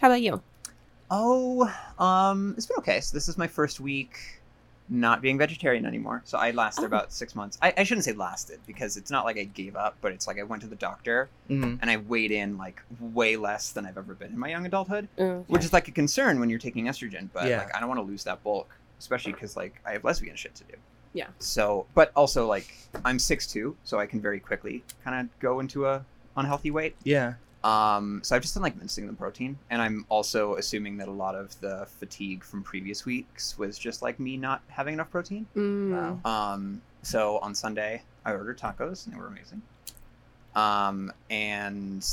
How 0.00 0.08
about 0.08 0.22
you? 0.22 0.42
Oh, 1.08 1.72
um, 2.00 2.54
it's 2.56 2.66
been 2.66 2.78
okay. 2.78 3.00
So 3.00 3.16
this 3.16 3.28
is 3.28 3.38
my 3.38 3.46
first 3.46 3.78
week 3.78 4.41
not 4.92 5.22
being 5.22 5.38
vegetarian 5.38 5.86
anymore. 5.86 6.20
So 6.26 6.36
I 6.36 6.50
lasted 6.50 6.82
Oh. 6.82 6.86
about 6.86 7.12
six 7.12 7.34
months. 7.34 7.56
I, 7.62 7.72
I 7.78 7.82
shouldn't 7.84 8.04
say 8.04 8.12
lasted 8.12 8.60
because 8.66 8.98
it's 8.98 9.10
not 9.10 9.24
like 9.24 9.38
I 9.38 9.44
gave 9.44 9.74
up, 9.74 9.96
but 10.02 10.12
it's 10.12 10.26
like 10.26 10.38
I 10.38 10.42
went 10.42 10.60
to 10.62 10.68
the 10.68 10.76
doctor 10.76 11.30
Mhm. 11.48 11.78
and 11.80 11.90
I 11.90 11.96
weighed 11.96 12.30
in 12.30 12.58
like 12.58 12.82
way 13.00 13.36
less 13.36 13.72
than 13.72 13.86
I've 13.86 13.96
ever 13.96 14.12
been 14.14 14.32
in 14.32 14.38
my 14.38 14.48
young 14.48 14.66
adulthood, 14.66 15.08
Okay. 15.18 15.44
which 15.48 15.64
is 15.64 15.72
like 15.72 15.88
a 15.88 15.92
concern 15.92 16.38
when 16.40 16.50
you're 16.50 16.58
taking 16.58 16.84
estrogen. 16.84 17.30
But 17.32 17.48
Yeah. 17.48 17.58
like 17.58 17.74
I 17.74 17.80
don't 17.80 17.88
want 17.88 18.00
to 18.00 18.06
lose 18.06 18.24
that 18.24 18.44
bulk, 18.44 18.68
especially 18.98 19.32
because 19.32 19.56
like 19.56 19.80
I 19.86 19.92
have 19.92 20.04
lesbian 20.04 20.36
shit 20.36 20.54
to 20.56 20.64
do. 20.64 20.74
Yeah. 21.14 21.28
So, 21.38 21.86
but 21.94 22.12
also 22.14 22.46
like 22.46 22.74
I'm 23.02 23.16
6'2", 23.18 23.74
so 23.84 23.98
I 23.98 24.04
can 24.04 24.20
very 24.20 24.40
quickly 24.40 24.84
kind 25.04 25.18
of 25.26 25.38
go 25.40 25.60
into 25.60 25.86
a 25.86 26.04
unhealthy 26.36 26.70
weight. 26.70 26.96
Yeah. 27.02 27.34
Um, 27.64 28.20
so 28.24 28.34
I've 28.34 28.42
just 28.42 28.54
been 28.54 28.62
like 28.62 28.76
mincing 28.76 29.06
the 29.06 29.12
protein, 29.12 29.56
and 29.70 29.80
I'm 29.80 30.04
also 30.08 30.56
assuming 30.56 30.96
that 30.98 31.08
a 31.08 31.12
lot 31.12 31.34
of 31.36 31.58
the 31.60 31.86
fatigue 31.98 32.42
from 32.42 32.62
previous 32.62 33.06
weeks 33.06 33.56
was 33.56 33.78
just 33.78 34.02
like 34.02 34.18
me 34.18 34.36
not 34.36 34.62
having 34.68 34.94
enough 34.94 35.10
protein. 35.10 35.46
Mm. 35.56 36.20
Wow. 36.24 36.30
Um, 36.54 36.82
so 37.02 37.38
on 37.38 37.54
Sunday, 37.54 38.02
I 38.24 38.32
ordered 38.32 38.58
tacos, 38.58 39.06
and 39.06 39.14
they 39.14 39.18
were 39.20 39.28
amazing. 39.28 39.62
Um, 40.56 41.12
and 41.30 42.04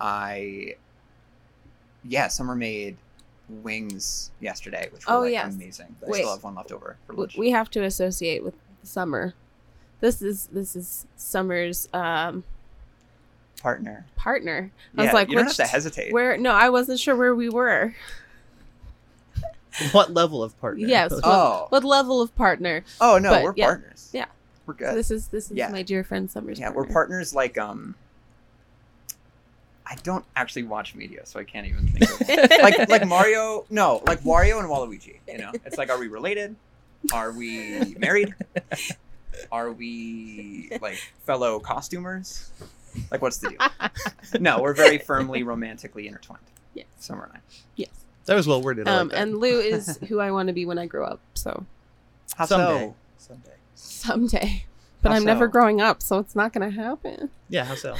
I, 0.00 0.74
yeah, 2.04 2.28
Summer 2.28 2.54
made 2.54 2.96
wings 3.48 4.30
yesterday, 4.40 4.88
which 4.92 5.06
were 5.06 5.14
Oh, 5.14 5.20
like 5.20 5.32
yes. 5.32 5.54
amazing. 5.54 5.96
I 6.06 6.10
Wait. 6.10 6.18
still 6.20 6.30
have 6.34 6.44
one 6.44 6.54
left 6.54 6.72
over 6.72 6.96
for 7.06 7.14
lunch. 7.14 7.36
We 7.36 7.50
have 7.50 7.70
to 7.70 7.82
associate 7.84 8.44
with 8.44 8.54
summer. 8.82 9.34
This 10.00 10.20
is 10.20 10.48
this 10.48 10.76
is 10.76 11.06
Summer's 11.16 11.88
um, 11.94 12.44
Partner. 13.64 14.04
partner. 14.14 14.70
I 14.94 15.00
Yeah, 15.04 15.08
was 15.08 15.14
like, 15.14 15.30
you 15.30 15.36
don't 15.36 15.46
have 15.46 15.56
to 15.56 15.64
hesitate. 15.66 16.12
where? 16.12 16.36
No, 16.36 16.50
I 16.52 16.68
wasn't 16.68 17.00
sure 17.00 17.16
where 17.16 17.34
we 17.34 17.48
were. 17.48 17.94
What 19.92 20.12
level 20.12 20.42
of 20.42 20.60
partner? 20.60 20.86
Yes. 20.86 21.10
What, 21.14 21.22
Oh. 21.24 21.66
what 21.70 21.82
level 21.82 22.20
of 22.20 22.34
partner? 22.36 22.84
Oh 23.00 23.16
no, 23.16 23.30
But, 23.30 23.42
we're 23.42 23.54
yeah. 23.56 23.64
partners. 23.68 24.10
Yeah. 24.12 24.26
we're 24.66 24.74
So 24.74 24.78
good. 24.80 24.96
this 24.96 25.10
is 25.10 25.28
this 25.28 25.50
is 25.50 25.56
Yeah. 25.56 25.68
my 25.70 25.80
dear 25.82 26.04
friend 26.04 26.30
Summer's. 26.30 26.58
Yeah, 26.60 26.66
partner. 26.72 26.82
we're 26.82 26.92
partners 26.92 27.34
like 27.34 27.56
um 27.56 27.94
I 29.86 29.94
don't 30.02 30.26
actually 30.36 30.64
watch 30.64 30.94
media, 30.94 31.24
so 31.24 31.40
I 31.40 31.44
can't 31.44 31.66
even 31.66 31.86
think 31.88 32.04
of 32.10 32.20
one. 32.28 32.62
like 32.62 32.88
like 32.90 33.06
Mario 33.06 33.64
no, 33.70 34.02
like 34.06 34.20
Wario 34.24 34.58
and 34.60 34.68
Waluigi, 34.68 35.20
you 35.26 35.38
know? 35.38 35.52
It's 35.64 35.78
like 35.78 35.88
are 35.88 35.98
we 35.98 36.08
related? 36.08 36.54
Are 37.14 37.32
we 37.32 37.94
married? 37.98 38.34
Are 39.50 39.72
we 39.72 40.68
like 40.82 40.98
fellow 41.24 41.58
costumers? 41.58 42.50
Like 43.10 43.22
what's 43.22 43.38
the 43.38 43.50
deal? 43.50 44.40
No, 44.40 44.60
we're 44.62 44.74
very 44.74 44.98
firmly 44.98 45.42
romantically 45.42 46.06
intertwined. 46.06 46.42
Yes. 46.74 46.86
Summer 46.98 47.24
and 47.24 47.34
I. 47.34 47.38
yes. 47.76 47.90
That 48.26 48.34
was 48.34 48.46
well 48.46 48.62
worded. 48.62 48.88
Um, 48.88 49.08
like 49.08 49.18
and 49.18 49.38
Lou 49.38 49.60
is 49.60 49.98
who 50.08 50.18
I 50.20 50.30
want 50.30 50.46
to 50.48 50.52
be 50.52 50.64
when 50.66 50.78
I 50.78 50.86
grow 50.86 51.04
up. 51.06 51.20
So 51.34 51.64
How 52.36 52.46
someday. 52.46 52.94
so? 53.18 53.34
Someday. 53.34 53.50
someday, 53.74 54.64
but 55.02 55.10
How 55.12 55.16
I'm 55.16 55.24
never 55.24 55.46
growing 55.48 55.80
up, 55.80 56.02
so 56.02 56.18
it's 56.18 56.34
not 56.34 56.52
gonna 56.52 56.70
happen. 56.70 57.30
Yeah. 57.48 57.64
How 57.64 57.74
so? 57.74 57.94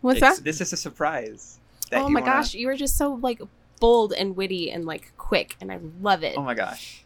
What's 0.00 0.18
It's- 0.18 0.38
that? 0.38 0.44
This 0.44 0.60
is 0.60 0.72
a 0.72 0.76
surprise. 0.76 1.58
that 1.90 2.00
Oh 2.02 2.08
my 2.08 2.20
wanna- 2.20 2.32
gosh, 2.32 2.54
you 2.54 2.66
were 2.66 2.76
just 2.76 2.96
so 2.96 3.14
like 3.14 3.40
bold 3.80 4.12
and 4.12 4.36
witty 4.36 4.70
and 4.70 4.84
like 4.84 5.12
quick, 5.16 5.56
and 5.60 5.70
I 5.72 5.78
love 6.00 6.22
it. 6.22 6.34
Oh 6.36 6.42
my 6.42 6.54
gosh. 6.54 7.04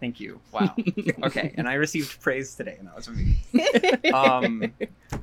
Thank 0.00 0.20
you. 0.20 0.40
Wow. 0.52 0.74
Okay, 1.24 1.54
and 1.56 1.68
I 1.68 1.74
received 1.74 2.20
praise 2.20 2.54
today, 2.54 2.76
and 2.78 2.88
that 2.88 2.96
was 2.96 3.08
amazing. 3.08 4.12
um, 4.14 4.72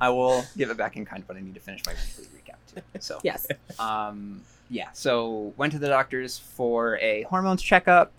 I 0.00 0.08
will 0.10 0.44
give 0.56 0.70
it 0.70 0.76
back 0.76 0.96
in 0.96 1.04
kind, 1.04 1.24
but 1.26 1.36
I 1.36 1.40
need 1.40 1.54
to 1.54 1.60
finish 1.60 1.82
my 1.86 1.92
weekly 1.92 2.24
recap 2.36 2.56
too. 2.74 2.82
So, 3.00 3.20
yes. 3.22 3.46
um, 3.78 4.42
yeah. 4.70 4.88
So 4.92 5.52
went 5.56 5.72
to 5.74 5.78
the 5.78 5.88
doctors 5.88 6.38
for 6.38 6.98
a 6.98 7.22
hormones 7.22 7.62
checkup. 7.62 8.12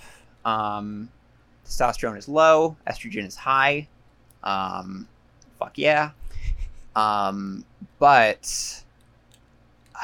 Um, 0.46 1.10
testosterone 1.66 2.18
is 2.18 2.30
low, 2.30 2.78
estrogen 2.88 3.26
is 3.26 3.36
high. 3.36 3.88
Um, 4.44 5.08
fuck 5.58 5.78
yeah. 5.78 6.12
Um, 6.96 7.66
but 8.00 8.46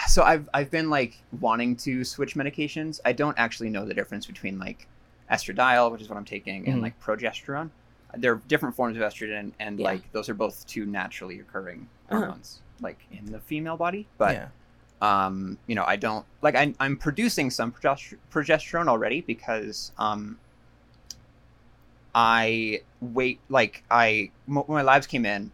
so 0.08 0.24
I've 0.24 0.50
I've 0.54 0.72
been 0.72 0.90
like 0.90 1.18
wanting 1.40 1.76
to 1.78 2.04
switch 2.04 2.36
medications. 2.36 3.00
I 3.06 3.14
don't 3.14 3.38
actually 3.38 3.70
know 3.70 3.86
the 3.86 3.94
difference 3.94 4.26
between 4.26 4.60
like 4.60 4.88
estradiol, 5.32 5.92
which 5.92 6.02
is 6.02 6.10
what 6.10 6.18
I'm 6.18 6.26
taking, 6.26 6.68
and 6.68 6.80
Mhm. 6.80 6.84
like 6.84 7.00
progesterone. 7.02 7.70
There 8.16 8.34
are 8.34 8.42
different 8.48 8.76
forms 8.76 8.98
of 8.98 9.04
estrogen, 9.04 9.52
and 9.60 9.80
Yeah. 9.80 9.86
like 9.86 10.12
those 10.12 10.30
are 10.30 10.34
both 10.34 10.66
two 10.68 10.86
naturally 10.86 11.40
occurring 11.40 11.88
Uh-huh. 12.10 12.20
hormones, 12.22 12.62
like 12.82 13.00
in 13.12 13.26
the 13.26 13.40
female 13.40 13.78
body. 13.78 14.08
But 14.18 14.36
yeah. 14.36 14.48
um, 15.02 15.58
you 15.68 15.76
know, 15.76 15.86
I 15.86 15.96
don't 15.96 16.26
like 16.42 16.56
I, 16.56 16.74
I'm 16.80 16.98
producing 16.98 17.50
some 17.52 17.72
progesterone 17.72 18.88
already 18.88 19.22
because 19.22 19.92
um, 19.98 20.40
I 22.16 22.82
wait 23.02 23.40
like 23.50 23.84
I 23.92 24.32
when 24.48 24.66
my 24.68 24.82
labs 24.82 25.06
came 25.08 25.26
in, 25.26 25.52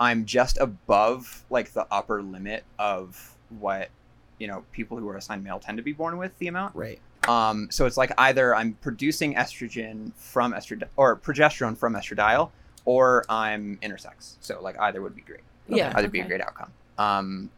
I'm 0.00 0.24
just 0.24 0.56
above 0.58 1.44
like 1.50 1.72
the 1.72 1.86
upper 1.90 2.22
limit 2.22 2.64
of 2.78 3.36
what 3.60 3.90
you 4.38 4.46
know 4.48 4.64
people 4.72 4.96
who 4.96 5.08
are 5.08 5.16
assigned 5.16 5.44
male 5.44 5.60
tend 5.60 5.76
to 5.76 5.82
be 5.82 5.92
born 5.92 6.16
with 6.16 6.36
the 6.38 6.48
amount. 6.48 6.74
Right. 6.74 7.00
Um, 7.28 7.68
so 7.70 7.86
it's 7.86 7.96
like 7.96 8.12
either 8.18 8.54
I'm 8.54 8.74
producing 8.74 9.34
estrogen 9.34 10.12
from 10.16 10.52
estradiol 10.52 10.88
or 10.96 11.16
progesterone 11.16 11.76
from 11.78 11.94
estradiol, 11.94 12.50
or 12.84 13.24
I'm 13.28 13.78
intersex. 13.82 14.36
So 14.40 14.60
like 14.60 14.78
either 14.80 15.00
would 15.00 15.14
be 15.14 15.22
great 15.22 15.40
Yeah. 15.68 15.92
either 15.96 16.08
be 16.08 16.20
a 16.20 16.24
great 16.26 16.40
outcome. 16.40 16.72
Um, 16.98 17.50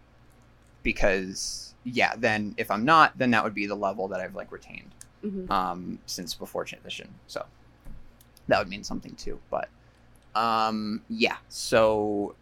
because 0.82 1.74
yeah, 1.84 2.14
then 2.16 2.54
if 2.56 2.70
I'm 2.70 2.84
not, 2.84 3.16
then 3.18 3.30
that 3.32 3.44
would 3.44 3.54
be 3.54 3.66
the 3.66 3.74
level 3.74 4.08
that 4.08 4.20
I've 4.20 4.34
like 4.34 4.50
retained 4.52 4.90
Mhm. 5.24 5.50
um, 5.50 5.98
since 6.06 6.34
before 6.34 6.64
transition. 6.64 7.08
So 7.26 7.44
that 8.48 8.58
would 8.58 8.68
mean 8.68 8.84
something 8.84 9.14
too. 9.14 9.38
But 9.50 9.68
um, 10.34 11.02
yeah, 11.08 11.36
so 11.48 12.34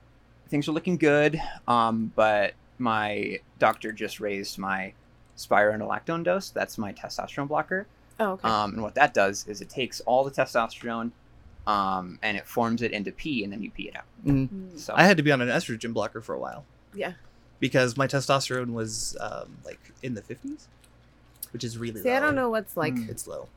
things 0.49 0.69
are 0.69 0.73
looking 0.73 0.97
good. 0.97 1.41
Um, 1.69 2.12
but 2.17 2.55
my 2.79 3.38
doctor 3.59 3.93
just 3.93 4.19
raised 4.19 4.59
my 4.59 4.93
spironolactone 5.37 6.25
dose. 6.25 6.51
That's 6.51 6.79
my 6.79 6.93
testosterone 6.93 7.49
blocker. 7.49 7.87
Oh, 8.21 8.33
okay. 8.33 8.49
Um, 8.49 8.75
and 8.75 8.83
what 8.83 8.95
that 8.95 9.15
does 9.15 9.47
is 9.49 9.61
it 9.61 9.69
takes 9.71 10.01
all 10.01 10.25
the 10.25 10.31
testosterone 10.31 11.11
um, 11.67 12.19
and 12.23 12.37
it 12.37 12.47
forms 12.47 12.83
it 12.83 12.93
into 12.93 13.12
pee, 13.12 13.45
and 13.45 13.53
then 13.53 13.62
you 13.62 13.71
pee 13.71 13.85
it 13.89 13.97
out. 13.97 14.05
Mm. 14.27 14.49
Mm. 14.49 14.79
So 14.79 14.93
I 14.97 15.05
had 15.05 15.17
to 15.17 15.23
be 15.23 15.33
on 15.33 15.41
an 15.41 15.49
estrogen 15.49 15.93
blocker 15.95 16.21
for 16.21 16.35
a 16.35 16.39
while 16.39 16.65
Yeah. 16.95 17.12
because 17.61 17.97
my 17.97 18.07
testosterone 18.07 18.73
was 18.73 19.17
um, 19.21 19.57
like 19.65 19.79
in 20.03 20.15
the 20.15 20.23
fifties, 20.23 20.69
which 21.53 21.62
is 21.65 21.79
really 21.79 22.01
See, 22.03 22.11
low. 22.11 22.17
I 22.17 22.21
don't 22.21 22.35
know 22.35 22.51
what's 22.51 22.77
like 22.77 22.95
Mm. 22.95 23.09
It's 23.09 23.27
low. 23.27 23.49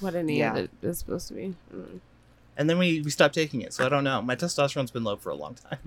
what 0.00 0.14
any 0.14 0.38
Yeah. 0.38 0.52
of 0.52 0.56
it 0.64 0.70
is 0.82 0.98
supposed 0.98 1.28
to 1.28 1.34
be. 1.34 1.54
Mm. 1.74 2.00
And 2.56 2.68
then 2.68 2.78
we, 2.78 3.00
we 3.00 3.10
stopped 3.10 3.34
taking 3.34 3.62
it, 3.62 3.72
so 3.72 3.86
I 3.86 3.88
don't 3.88 4.04
know. 4.04 4.20
My 4.20 4.36
testosterone's 4.36 4.90
been 4.90 5.04
low 5.04 5.16
for 5.16 5.30
a 5.30 5.34
long 5.34 5.54
time. 5.54 5.78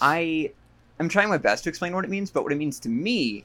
I 0.00 0.52
am 1.00 1.08
trying 1.08 1.28
my 1.28 1.38
best 1.38 1.64
to 1.64 1.68
explain 1.70 1.94
what 1.94 2.04
it 2.04 2.10
means, 2.10 2.30
but 2.30 2.42
what 2.44 2.52
it 2.52 2.56
means 2.56 2.78
to 2.80 2.88
me 2.88 3.44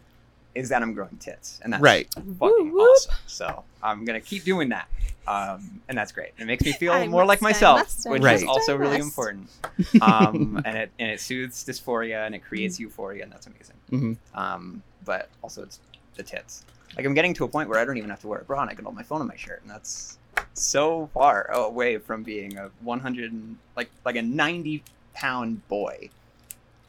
is 0.58 0.70
that 0.70 0.82
I'm 0.82 0.94
growing 0.94 1.18
tits, 1.18 1.60
and 1.64 1.72
that's 1.72 1.82
right. 1.84 2.12
fucking 2.14 2.38
Woo, 2.40 2.72
whoop. 2.74 2.90
awesome. 2.98 3.14
So 3.28 3.64
I'm 3.84 4.04
gonna 4.06 4.22
keep 4.22 4.44
doing 4.44 4.70
that, 4.70 4.88
um, 5.28 5.82
and 5.88 5.98
that's 5.98 6.12
great. 6.12 6.32
It 6.38 6.46
makes 6.46 6.64
me 6.66 6.72
feel 6.74 6.94
I 6.94 7.08
more 7.08 7.26
like 7.26 7.42
must, 7.42 7.62
I 7.64 7.74
myself, 7.74 8.06
which 8.06 8.22
must, 8.22 8.44
is 8.44 8.48
also 8.50 8.76
really 8.76 8.98
important. 8.98 9.50
Um, 10.02 10.62
and 10.66 10.76
it 10.78 10.92
and 11.00 11.10
it 11.12 11.20
soothes 11.22 11.64
dysphoria 11.64 12.26
and 12.26 12.34
it 12.34 12.40
creates 12.44 12.80
euphoria, 12.80 13.24
and 13.24 13.32
that's 13.32 13.48
amazing. 13.48 13.76
Mhm. 13.92 14.18
Um, 14.34 14.82
but 15.06 15.30
also 15.44 15.62
it's 15.64 15.80
the 16.16 16.24
tits. 16.24 16.66
Like 16.96 17.06
I'm 17.06 17.14
getting 17.14 17.34
to 17.36 17.44
a 17.44 17.48
point 17.48 17.70
where 17.70 17.80
I 17.80 17.86
don't 17.86 17.98
even 17.98 18.10
have 18.10 18.22
to 18.22 18.28
wear 18.28 18.40
a 18.40 18.44
bra, 18.44 18.62
and 18.62 18.70
I 18.72 18.74
can 18.74 18.86
hold 18.86 18.96
my 18.96 19.04
phone 19.04 19.22
on 19.22 19.28
my 19.28 19.36
shirt, 19.36 19.62
and 19.62 19.70
that's 19.70 20.18
so 20.54 21.10
far 21.14 21.50
away 21.52 21.98
from 22.00 22.24
being 22.24 22.58
a 22.58 22.70
100 22.82 23.32
and, 23.32 23.58
like 23.76 23.90
like 24.06 24.16
a 24.16 24.22
90 24.22 24.84
pound 25.14 25.68
boy, 25.68 26.10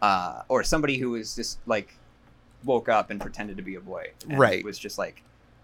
uh, 0.00 0.42
or 0.48 0.62
somebody 0.64 0.96
who 0.98 1.14
is 1.14 1.34
just 1.37 1.58
like 1.66 1.94
woke 2.65 2.88
up 2.88 3.11
and 3.11 3.21
pretended 3.21 3.57
to 3.57 3.62
be 3.62 3.77
a 3.77 3.81
boy, 3.81 4.07
and 4.29 4.38
Right. 4.38 4.65
Was 4.65 4.79
just 4.79 4.99
like, 4.99 5.23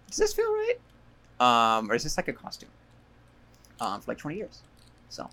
does 0.09 0.17
this 0.17 0.33
feel 0.33 0.51
right? 0.51 0.75
Um, 1.39 1.91
or 1.91 1.95
is 1.95 2.03
this 2.03 2.17
like 2.17 2.27
a 2.27 2.33
costume? 2.33 2.69
Um, 3.79 3.99
for 3.99 4.11
like 4.11 4.17
20 4.17 4.37
years, 4.37 4.61
so, 5.09 5.29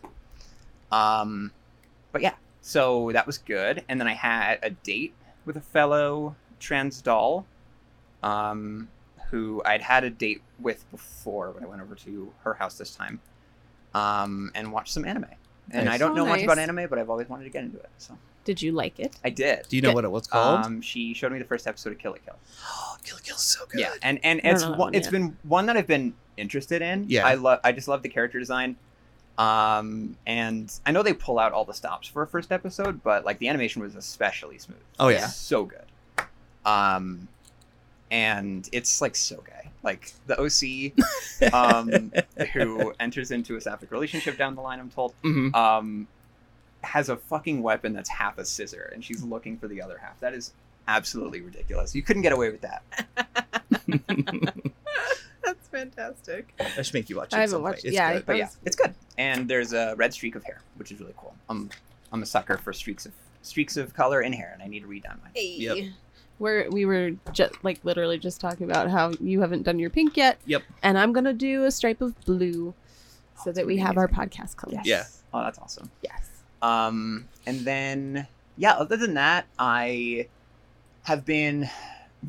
um, 0.91 1.53
but 2.11 2.23
yeah, 2.23 2.35
so 2.61 3.13
that 3.13 3.27
was 3.27 3.39
good, 3.39 3.85
and 3.89 4.01
then 4.01 4.09
I 4.09 4.15
had 4.15 4.59
a 4.63 4.71
date 4.71 5.15
with 5.45 5.57
a 5.57 5.61
fellow 5.61 6.35
trans 6.59 7.01
doll, 7.01 7.47
um, 8.23 8.89
who 9.31 9.63
I'd 9.65 9.83
had 9.83 10.03
a 10.03 10.11
date 10.11 10.43
with 10.59 10.89
before 10.91 11.53
when 11.53 11.63
I 11.63 11.67
went 11.69 11.83
over 11.83 11.95
to 11.95 12.33
her 12.43 12.55
house 12.55 12.79
this 12.79 12.95
time, 12.97 13.21
um, 13.95 14.51
and 14.57 14.73
watched 14.73 14.93
some 14.93 15.05
anime. 15.05 15.27
And 15.71 15.89
I 15.89 15.97
don't 15.99 16.13
Oh, 16.13 16.15
know 16.15 16.27
much 16.27 16.43
about 16.43 16.59
anime, 16.59 16.87
but 16.89 16.99
I've 16.99 17.09
always 17.11 17.29
wanted 17.29 17.45
to 17.45 17.51
get 17.51 17.65
into 17.65 17.79
it. 17.79 17.89
So 17.99 18.19
Did 18.45 18.61
you 18.61 18.73
like 18.73 18.99
it? 18.99 19.15
I 19.25 19.31
did. 19.31 19.67
Do 19.69 19.77
you 19.77 19.83
know 19.83 19.91
Good. 19.91 19.95
what 19.97 20.05
it 20.05 20.11
was 20.11 20.27
called? 20.27 20.65
Um, 20.67 20.81
she 20.83 21.15
showed 21.15 21.33
me 21.33 21.39
the 21.39 21.45
first 21.45 21.67
episode 21.67 21.93
of 21.93 21.99
Kill 21.99 22.11
la 22.13 22.19
Kill. 22.19 22.37
oh, 22.67 22.97
Kill 23.05 23.17
la 23.17 23.21
Kill's 23.23 23.43
so 23.45 23.65
good. 23.67 23.81
Yeah, 23.81 23.93
and 24.03 24.19
and 24.25 24.41
I 24.45 24.49
it's 24.51 24.63
know 24.63 24.71
that 24.71 24.79
one, 24.79 24.79
one 24.79 24.95
it's 24.95 25.07
yet. 25.07 25.13
been 25.13 25.37
one 25.45 25.67
that 25.67 25.77
I've 25.77 25.87
been 25.87 26.15
interested 26.37 26.83
in. 26.83 27.07
Yeah. 27.09 27.27
I 27.27 27.35
love. 27.35 27.61
I 27.65 27.73
just 27.73 27.89
love 27.89 28.03
the 28.03 28.09
character 28.09 28.39
design. 28.39 28.77
Um, 29.39 30.17
and 30.27 30.73
I 30.85 30.93
know 30.93 31.03
they 31.03 31.15
pull 31.15 31.39
out 31.39 31.53
all 31.53 31.65
the 31.65 31.73
stops 31.73 32.07
for 32.07 32.23
a 32.23 32.27
first 32.27 32.53
episode, 32.53 33.03
but 33.03 33.25
like 33.25 33.39
the 33.39 33.49
animation 33.49 33.81
was 33.81 33.95
especially 33.97 34.59
smooth. 34.59 34.77
Oh, 35.01 35.09
yeah. 35.09 35.27
so 35.27 35.65
good. 35.65 36.27
Um, 36.67 37.29
and 38.11 38.69
it's 38.73 39.01
like 39.01 39.17
so 39.17 39.43
gay. 39.47 39.62
Like 39.83 40.13
the 40.27 40.39
OC, 40.41 41.53
um, 41.53 42.13
who 42.53 42.93
enters 43.01 43.31
into 43.33 43.57
a 43.57 43.61
sapphic 43.61 43.91
relationship 43.91 44.39
down 44.39 44.55
the 44.55 44.61
line. 44.61 44.79
I'm 44.79 44.91
told, 44.91 45.15
Mhm. 45.25 45.55
um, 45.55 46.07
has 46.83 47.09
a 47.09 47.17
fucking 47.17 47.63
weapon 47.63 47.93
that's 47.93 48.09
half 48.09 48.39
a 48.39 48.45
scissor, 48.45 48.91
and 48.95 49.05
she's 49.05 49.23
looking 49.23 49.57
for 49.59 49.67
the 49.69 49.83
other 49.83 49.99
half. 49.99 50.19
That 50.21 50.35
is 50.35 50.53
absolutely 50.89 51.41
ridiculous. 51.41 51.95
You 51.95 52.03
couldn't 52.03 52.23
get 52.23 52.33
away 52.33 52.51
with 52.51 52.61
that. 52.63 52.83
That's 55.45 55.67
fantastic. 55.69 56.55
I 56.61 56.83
should 56.83 56.95
make 56.95 57.11
you 57.11 57.17
watch 57.17 57.33
it. 57.33 57.37
I 57.37 57.41
haven't 57.41 57.63
watched- 57.63 57.79
point. 57.83 57.85
It's 57.87 57.95
yeah, 57.95 58.13
good. 58.15 58.27
But 58.27 58.37
yeah, 58.37 58.49
it's 58.65 58.77
good. 58.77 58.95
And 59.19 59.49
there's 59.49 59.73
a 59.73 59.95
red 59.97 60.13
streak 60.15 60.37
of 60.37 60.45
hair, 60.45 60.61
which 60.77 60.93
is 60.93 61.01
really 61.01 61.15
cool. 61.17 61.35
I'm 61.49 61.71
I'm 62.13 62.23
a 62.23 62.27
sucker 62.27 62.57
for 62.59 62.73
streaks 62.73 63.07
of 63.07 63.13
streaks 63.43 63.77
of 63.77 63.93
color 63.95 64.21
in 64.23 64.33
hair, 64.33 64.51
and 64.55 64.63
I 64.63 64.69
need 64.69 64.81
to 64.81 64.87
redone 64.89 65.21
mine. 65.23 65.33
Yep. 65.35 65.79
We're, 66.43 66.69
we 66.71 66.85
were 66.87 67.13
just 67.33 67.63
like 67.63 67.79
literally 67.85 68.19
just 68.19 68.41
talking 68.41 68.69
about 68.69 68.91
how 68.91 69.13
you 69.21 69.41
haven't 69.43 69.63
done 69.63 69.79
your 69.79 69.91
pink 69.91 70.17
yet. 70.17 70.39
Yep. 70.47 70.65
And 70.83 70.99
I'm 70.99 71.13
gonna 71.13 71.33
do 71.33 71.63
a 71.65 71.71
stripe 71.71 72.01
of 72.01 72.21
blue, 72.25 72.75
so 73.43 73.51
it's 73.51 73.57
that 73.59 73.65
we 73.65 73.77
gonna 73.77 73.87
have 73.87 73.97
our 73.97 74.09
podcast 74.09 74.57
colors. 74.57 74.81
Yes. 74.85 75.23
Yeah. 75.33 75.39
Oh, 75.39 75.45
that's 75.45 75.59
awesome. 75.61 75.89
Yes. 76.03 76.29
Um, 76.61 77.29
and 77.47 77.61
then 77.61 78.27
yeah, 78.57 78.73
other 78.73 78.97
than 78.97 79.15
that, 79.15 79.47
I 79.57 80.27
have 81.05 81.25
been 81.25 81.71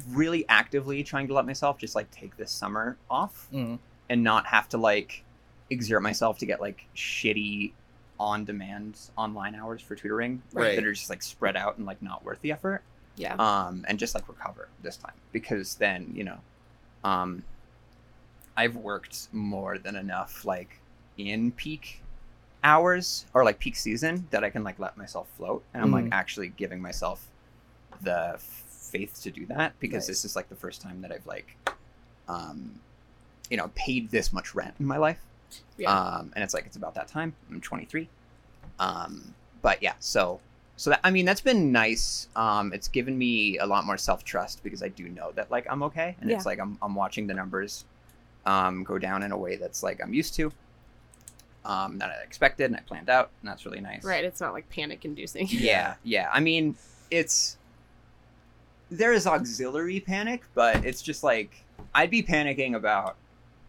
really 0.09 0.45
actively 0.47 1.03
trying 1.03 1.27
to 1.29 1.33
let 1.33 1.47
myself 1.47 1.79
just 1.79 1.95
like 1.95 2.11
take 2.11 2.37
this 2.37 2.51
summer 2.51 2.97
off 3.09 3.47
Mhm. 3.51 3.79
and 4.09 4.23
not 4.23 4.45
have 4.47 4.69
to 4.69 4.77
like 4.77 5.23
exert 5.71 6.03
myself 6.03 6.37
to 6.39 6.45
get 6.45 6.61
like 6.61 6.85
shitty 6.95 7.71
on 8.19 8.45
demand 8.45 8.99
online 9.17 9.55
hours 9.55 9.81
for 9.81 9.95
tutoring 9.95 10.43
Right. 10.53 10.75
that 10.75 10.85
are 10.85 10.93
just 10.93 11.09
like 11.09 11.23
spread 11.23 11.57
out 11.57 11.77
and 11.77 11.85
like 11.87 12.01
not 12.03 12.23
worth 12.23 12.41
the 12.41 12.51
effort 12.51 12.83
Yeah. 13.15 13.35
um, 13.35 13.85
and 13.87 13.99
just 13.99 14.15
like 14.15 14.27
recover 14.27 14.69
this 14.81 14.97
time 14.97 15.13
because 15.31 15.75
then 15.75 16.11
you 16.15 16.23
know 16.23 16.39
um, 17.03 17.43
i've 18.57 18.75
worked 18.75 19.27
more 19.31 19.77
than 19.77 19.95
enough 19.95 20.45
like 20.45 20.79
in 21.17 21.51
peak 21.51 22.01
hours 22.63 23.25
or 23.33 23.43
like 23.43 23.59
peak 23.59 23.75
season 23.75 24.25
that 24.31 24.43
i 24.43 24.49
can 24.49 24.63
like 24.63 24.79
let 24.79 24.97
myself 24.97 25.27
float 25.37 25.63
and 25.73 25.83
i'm 25.83 25.91
like 25.91 26.05
Mhm. 26.05 26.09
actually 26.13 26.49
giving 26.49 26.81
myself 26.81 27.27
the 28.01 28.35
faith 28.39 29.19
to 29.21 29.31
do 29.31 29.45
that 29.47 29.77
because 29.79 30.03
Right. 30.03 30.07
this 30.07 30.25
is 30.25 30.35
like 30.35 30.49
the 30.49 30.55
first 30.55 30.81
time 30.81 31.01
that 31.01 31.11
i've 31.11 31.25
like 31.27 31.55
um, 32.27 32.79
you 33.49 33.57
know 33.57 33.69
paid 33.75 34.09
this 34.11 34.31
much 34.31 34.55
rent 34.55 34.73
in 34.79 34.85
my 34.85 34.97
life 34.97 35.19
Yeah. 35.77 35.91
um, 35.93 36.31
and 36.35 36.43
it's 36.43 36.53
like 36.53 36.65
it's 36.65 36.77
about 36.77 36.95
that 36.95 37.07
time. 37.07 37.35
I'm 37.51 37.59
23. 37.61 38.07
Um, 38.79 39.35
but 39.61 39.83
yeah, 39.83 39.93
so 39.99 40.39
so 40.83 40.89
that 40.89 40.99
I 41.01 41.11
mean 41.11 41.23
that's 41.23 41.39
been 41.39 41.71
nice. 41.71 42.27
Um, 42.35 42.73
it's 42.73 42.89
given 42.89 43.17
me 43.17 43.57
a 43.57 43.65
lot 43.65 43.85
more 43.85 43.97
self 43.97 44.25
trust 44.25 44.61
because 44.65 44.83
I 44.83 44.89
do 44.89 45.07
know 45.07 45.31
that 45.31 45.49
like 45.49 45.65
I'm 45.69 45.81
okay, 45.83 46.17
and 46.19 46.29
it's 46.29 46.45
like 46.45 46.59
I'm 46.59 46.77
I'm 46.81 46.93
watching 46.93 47.25
the 47.25 47.33
numbers 47.33 47.85
um, 48.45 48.83
go 48.83 48.99
down 48.99 49.23
in 49.23 49.31
a 49.31 49.37
way 49.37 49.55
that's 49.55 49.81
like 49.81 50.01
I'm 50.03 50.13
used 50.13 50.35
to. 50.35 50.51
Um, 51.63 51.99
that 51.99 52.09
I 52.09 52.21
expected 52.21 52.65
and 52.65 52.75
I 52.75 52.81
planned 52.81 53.09
out, 53.09 53.29
and 53.41 53.49
that's 53.49 53.65
really 53.65 53.79
nice. 53.79 54.03
right. 54.03 54.25
It's 54.25 54.41
not 54.41 54.51
like 54.51 54.69
panic 54.69 55.05
inducing. 55.05 55.47
Yeah, 55.49 55.93
yeah. 56.03 56.29
I 56.33 56.41
mean, 56.41 56.75
it's 57.09 57.55
there 58.91 59.13
is 59.13 59.25
auxiliary 59.25 60.01
panic, 60.01 60.43
but 60.53 60.83
it's 60.83 61.01
just 61.01 61.23
like 61.23 61.63
I'd 61.95 62.11
be 62.11 62.21
panicking 62.21 62.75
about 62.75 63.15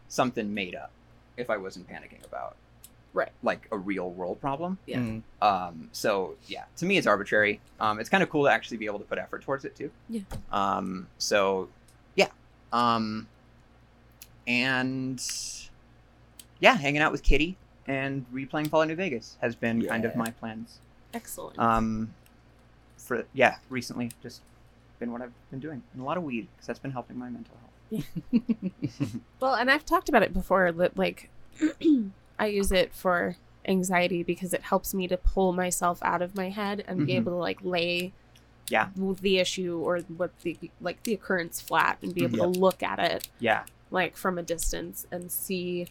something 0.09 0.53
made 0.53 0.75
up 0.75 0.91
if 1.37 1.49
I 1.49 1.59
wasn't 1.59 1.89
panicking 1.89 2.27
about 2.27 2.57
Right. 3.15 3.31
like 3.43 3.67
a 3.73 3.79
real 3.79 4.11
world 4.11 4.41
problem. 4.41 4.77
Yeah. 4.87 4.99
Mhm. 4.99 5.23
Um, 5.41 5.89
so 5.93 6.35
yeah, 6.49 6.65
to 6.77 6.85
me 6.85 6.99
it's 6.99 7.07
arbitrary. 7.07 7.61
Um, 7.81 7.99
it's 8.01 8.11
kind 8.11 8.23
of 8.23 8.29
cool 8.29 8.45
to 8.45 8.51
actually 8.51 8.77
be 8.77 8.87
able 8.87 8.99
to 8.99 9.05
put 9.05 9.19
effort 9.19 9.43
towards 9.43 9.65
it 9.65 9.75
too. 9.77 9.91
Yeah. 10.11 10.23
Um, 10.53 11.07
so 11.19 11.69
yeah. 12.17 12.29
Um, 12.73 13.29
and 14.47 15.23
yeah, 16.61 16.77
hanging 16.77 17.01
out 17.03 17.13
with 17.13 17.23
Kitty 17.23 17.57
and 17.87 18.27
replaying 18.33 18.69
Fallout 18.69 18.89
New 18.89 18.97
Vegas 18.97 19.37
has 19.41 19.55
been 19.55 19.87
kind 19.87 20.05
of 20.05 20.17
my 20.17 20.31
plans. 20.31 20.79
Excellent. 21.13 21.59
Um, 21.59 22.15
for 22.97 23.25
yeah, 23.33 23.57
recently 23.69 24.11
just 24.23 24.43
been 24.99 25.13
what 25.13 25.23
I've 25.23 25.33
been 25.51 25.61
doing, 25.61 25.83
and 25.93 26.03
a 26.03 26.05
lot 26.05 26.17
of 26.17 26.23
weed 26.25 26.49
because 26.55 26.67
that's 26.67 26.79
been 26.79 26.91
helping 26.93 27.19
my 27.19 27.29
mental 27.31 27.55
health. 27.55 27.71
Well, 29.41 29.55
and 29.55 29.71
I've 29.71 29.85
talked 29.85 30.09
about 30.09 30.23
it 30.23 30.33
before. 30.33 30.73
Like, 30.73 31.31
I 32.39 32.47
use 32.47 32.73
it 32.73 32.95
for 32.95 33.37
anxiety 33.67 34.23
because 34.23 34.53
it 34.53 34.63
helps 34.63 34.93
me 34.95 35.09
to 35.09 35.17
pull 35.17 35.53
myself 35.53 35.99
out 36.03 36.21
of 36.23 36.35
my 36.35 36.51
head 36.51 36.85
and 36.87 37.07
be 37.07 37.13
Mhm. 37.13 37.17
able 37.17 37.33
to 37.33 37.39
like 37.39 37.59
lay 37.63 38.13
Yeah. 38.69 38.89
the 38.97 39.39
issue 39.39 39.79
or 39.79 39.99
what 40.01 40.39
the 40.41 40.57
like 40.81 41.03
the 41.05 41.15
occurrence 41.15 41.61
flat 41.61 41.99
and 42.03 42.15
be 42.15 42.25
able 42.25 42.39
Yep. 42.39 42.53
to 42.53 42.59
look 42.61 42.83
at 42.83 42.99
it 42.99 43.29
Yeah, 43.39 43.65
like 43.91 44.17
from 44.17 44.39
a 44.39 44.43
distance 44.43 45.07
and 45.11 45.31
see 45.31 45.87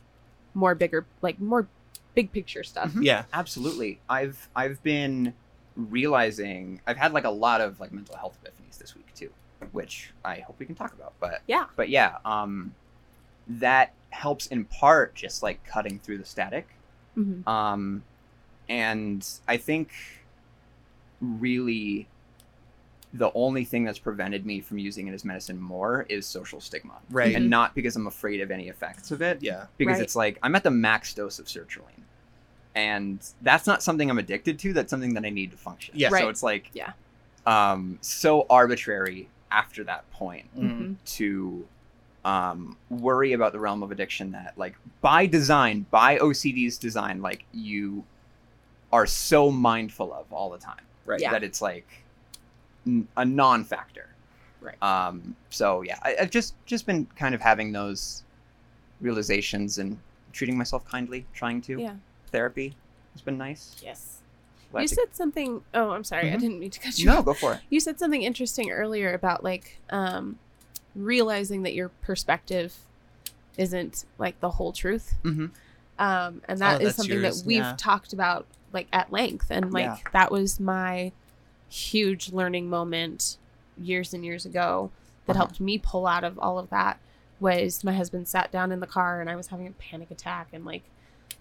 more 0.53 0.75
bigger 0.75 1.05
like 1.21 1.39
more 1.39 1.67
big 2.15 2.31
picture 2.31 2.63
stuff. 2.63 2.91
Mhm. 2.93 3.03
Yeah. 3.03 3.25
absolutely. 3.33 3.99
I've 4.09 4.49
I've 4.55 4.81
been 4.83 5.33
realizing 5.75 6.79
I've 6.85 6.97
had 6.97 7.13
like 7.13 7.23
a 7.25 7.29
lot 7.31 7.61
of 7.61 7.79
like 7.79 7.91
mental 7.91 8.15
health 8.15 8.37
epiphanies 8.43 8.77
this 8.77 8.95
week 8.95 9.11
too, 9.15 9.31
which 9.71 10.11
I 10.23 10.39
hope 10.41 10.59
we 10.59 10.65
can 10.65 10.75
talk 10.75 10.93
about. 10.93 11.13
But 11.19 11.41
Yeah. 11.47 11.65
but 11.75 11.89
yeah, 11.89 12.17
um, 12.25 12.75
that 13.47 13.93
helps 14.13 14.47
in 14.47 14.65
part 14.65 15.15
just 15.15 15.43
like 15.43 15.63
cutting 15.65 15.99
through 15.99 16.17
the 16.17 16.25
static. 16.25 16.67
Mhm. 17.17 17.45
Um, 17.47 18.03
and 18.69 19.27
I 19.47 19.57
think 19.57 19.91
really 21.21 22.07
the 23.13 23.31
only 23.35 23.63
thing 23.63 23.83
that's 23.83 23.99
prevented 23.99 24.43
me 24.45 24.59
from 24.59 24.79
using 24.79 25.07
it 25.07 25.13
as 25.13 25.23
medicine 25.23 25.59
more 25.61 26.05
is 26.09 26.25
social 26.25 26.59
stigma. 26.59 26.93
Right. 27.11 27.35
And 27.35 27.47
not 27.49 27.75
because 27.75 27.95
I'm 27.95 28.07
afraid 28.07 28.41
of 28.41 28.49
any 28.49 28.69
effects 28.69 29.11
of 29.11 29.21
it. 29.21 29.37
Yeah. 29.41 29.67
Because 29.77 29.97
Right. 29.97 30.03
it's 30.03 30.15
like 30.15 30.39
I'm 30.41 30.55
at 30.55 30.63
the 30.63 30.71
max 30.71 31.13
dose 31.13 31.37
of 31.37 31.45
sertraline. 31.45 32.01
And 32.75 33.19
that's 33.43 33.67
not 33.67 33.83
something 33.83 34.09
I'm 34.09 34.17
addicted 34.17 34.57
to, 34.59 34.73
that's 34.73 34.89
something 34.89 35.13
that 35.13 35.23
I 35.25 35.29
need 35.29 35.51
to 35.51 35.57
function. 35.57 35.93
Yeah. 35.95 36.09
So 36.09 36.29
it's 36.29 36.41
like 36.41 36.71
Yeah. 36.73 36.93
um 37.45 37.99
so 38.01 38.47
arbitrary 38.49 39.29
after 39.51 39.83
that 39.83 40.09
point 40.11 40.47
Mhm. 40.57 40.95
to 41.17 41.67
um, 42.25 42.77
worry 42.89 43.33
about 43.33 43.51
the 43.51 43.59
realm 43.59 43.83
of 43.83 43.91
addiction 43.91 44.31
that 44.31 44.53
like 44.57 44.75
by 45.01 45.25
design 45.25 45.85
by 45.91 46.17
ocd's 46.19 46.77
design 46.77 47.21
like 47.21 47.43
you 47.53 48.03
are 48.93 49.05
so 49.05 49.51
mindful 49.51 50.13
of 50.13 50.31
all 50.31 50.49
the 50.49 50.57
time 50.57 50.79
Right. 51.05 51.19
Yeah. 51.19 51.31
that 51.31 51.43
it's 51.43 51.61
like 51.61 51.85
n- 52.87 53.07
a 53.17 53.25
non-factor 53.25 54.07
Right. 54.61 54.81
um 54.81 55.35
so 55.49 55.81
yeah 55.81 55.97
I, 56.01 56.15
i've 56.21 56.29
just 56.29 56.53
just 56.65 56.85
been 56.85 57.07
kind 57.17 57.35
of 57.35 57.41
having 57.41 57.73
those 57.73 58.23
realizations 59.01 59.77
and 59.77 59.99
treating 60.31 60.57
myself 60.57 60.85
kindly 60.85 61.25
trying 61.33 61.61
to 61.63 61.79
Yeah. 61.79 61.95
therapy 62.31 62.75
has 63.13 63.21
been 63.21 63.37
nice 63.37 63.75
Yes. 63.83 64.19
You 64.75 64.87
said 64.87 65.09
something. 65.13 65.61
Oh, 65.75 65.91
I'm 65.91 66.03
sorry. 66.03 66.31
I 66.31 66.35
Mhm. 66.35 66.39
didn't 66.39 66.59
mean 66.59 66.71
to 66.71 66.79
cut 66.79 66.97
you 66.97 67.05
no 67.05 67.19
off. 67.19 67.25
go 67.25 67.33
for 67.35 67.53
it 67.53 67.59
You 67.69 67.79
said 67.79 67.99
something 67.99 68.23
interesting 68.23 68.71
earlier 68.71 69.13
about 69.13 69.43
like 69.43 69.79
um, 69.91 70.39
realizing 70.95 71.63
that 71.63 71.73
your 71.73 71.89
perspective 71.89 72.75
isn't 73.57 74.05
like 74.17 74.39
the 74.39 74.51
whole 74.51 74.71
truth, 74.71 75.15
mm-hmm. 75.23 75.47
um, 75.99 76.41
and 76.47 76.59
that 76.59 76.75
Oh, 76.75 76.77
is 76.79 76.83
that's 76.85 76.95
something 76.97 77.21
yours, 77.21 77.41
that 77.41 77.47
we've 77.47 77.57
yeah. 77.57 77.75
talked 77.77 78.13
about 78.13 78.45
like 78.71 78.87
at 78.91 79.11
length, 79.11 79.47
and 79.51 79.71
like 79.71 79.85
Yeah. 79.85 79.97
that 80.13 80.31
was 80.31 80.59
my 80.59 81.11
huge 81.69 82.31
learning 82.31 82.69
moment 82.69 83.37
years 83.77 84.13
and 84.13 84.23
years 84.25 84.45
ago 84.45 84.91
that 85.25 85.31
Uh-huh. 85.33 85.45
helped 85.45 85.59
me 85.59 85.77
pull 85.77 86.05
out 86.07 86.23
of 86.23 86.37
all 86.39 86.59
of 86.59 86.69
that. 86.69 86.99
Was 87.39 87.83
my 87.83 87.93
husband 87.93 88.27
sat 88.27 88.51
down 88.51 88.71
in 88.71 88.79
the 88.79 88.87
car 88.87 89.19
and 89.19 89.29
I 89.29 89.35
was 89.35 89.47
having 89.47 89.67
a 89.67 89.71
panic 89.71 90.11
attack 90.11 90.47
and 90.53 90.63
like 90.65 90.83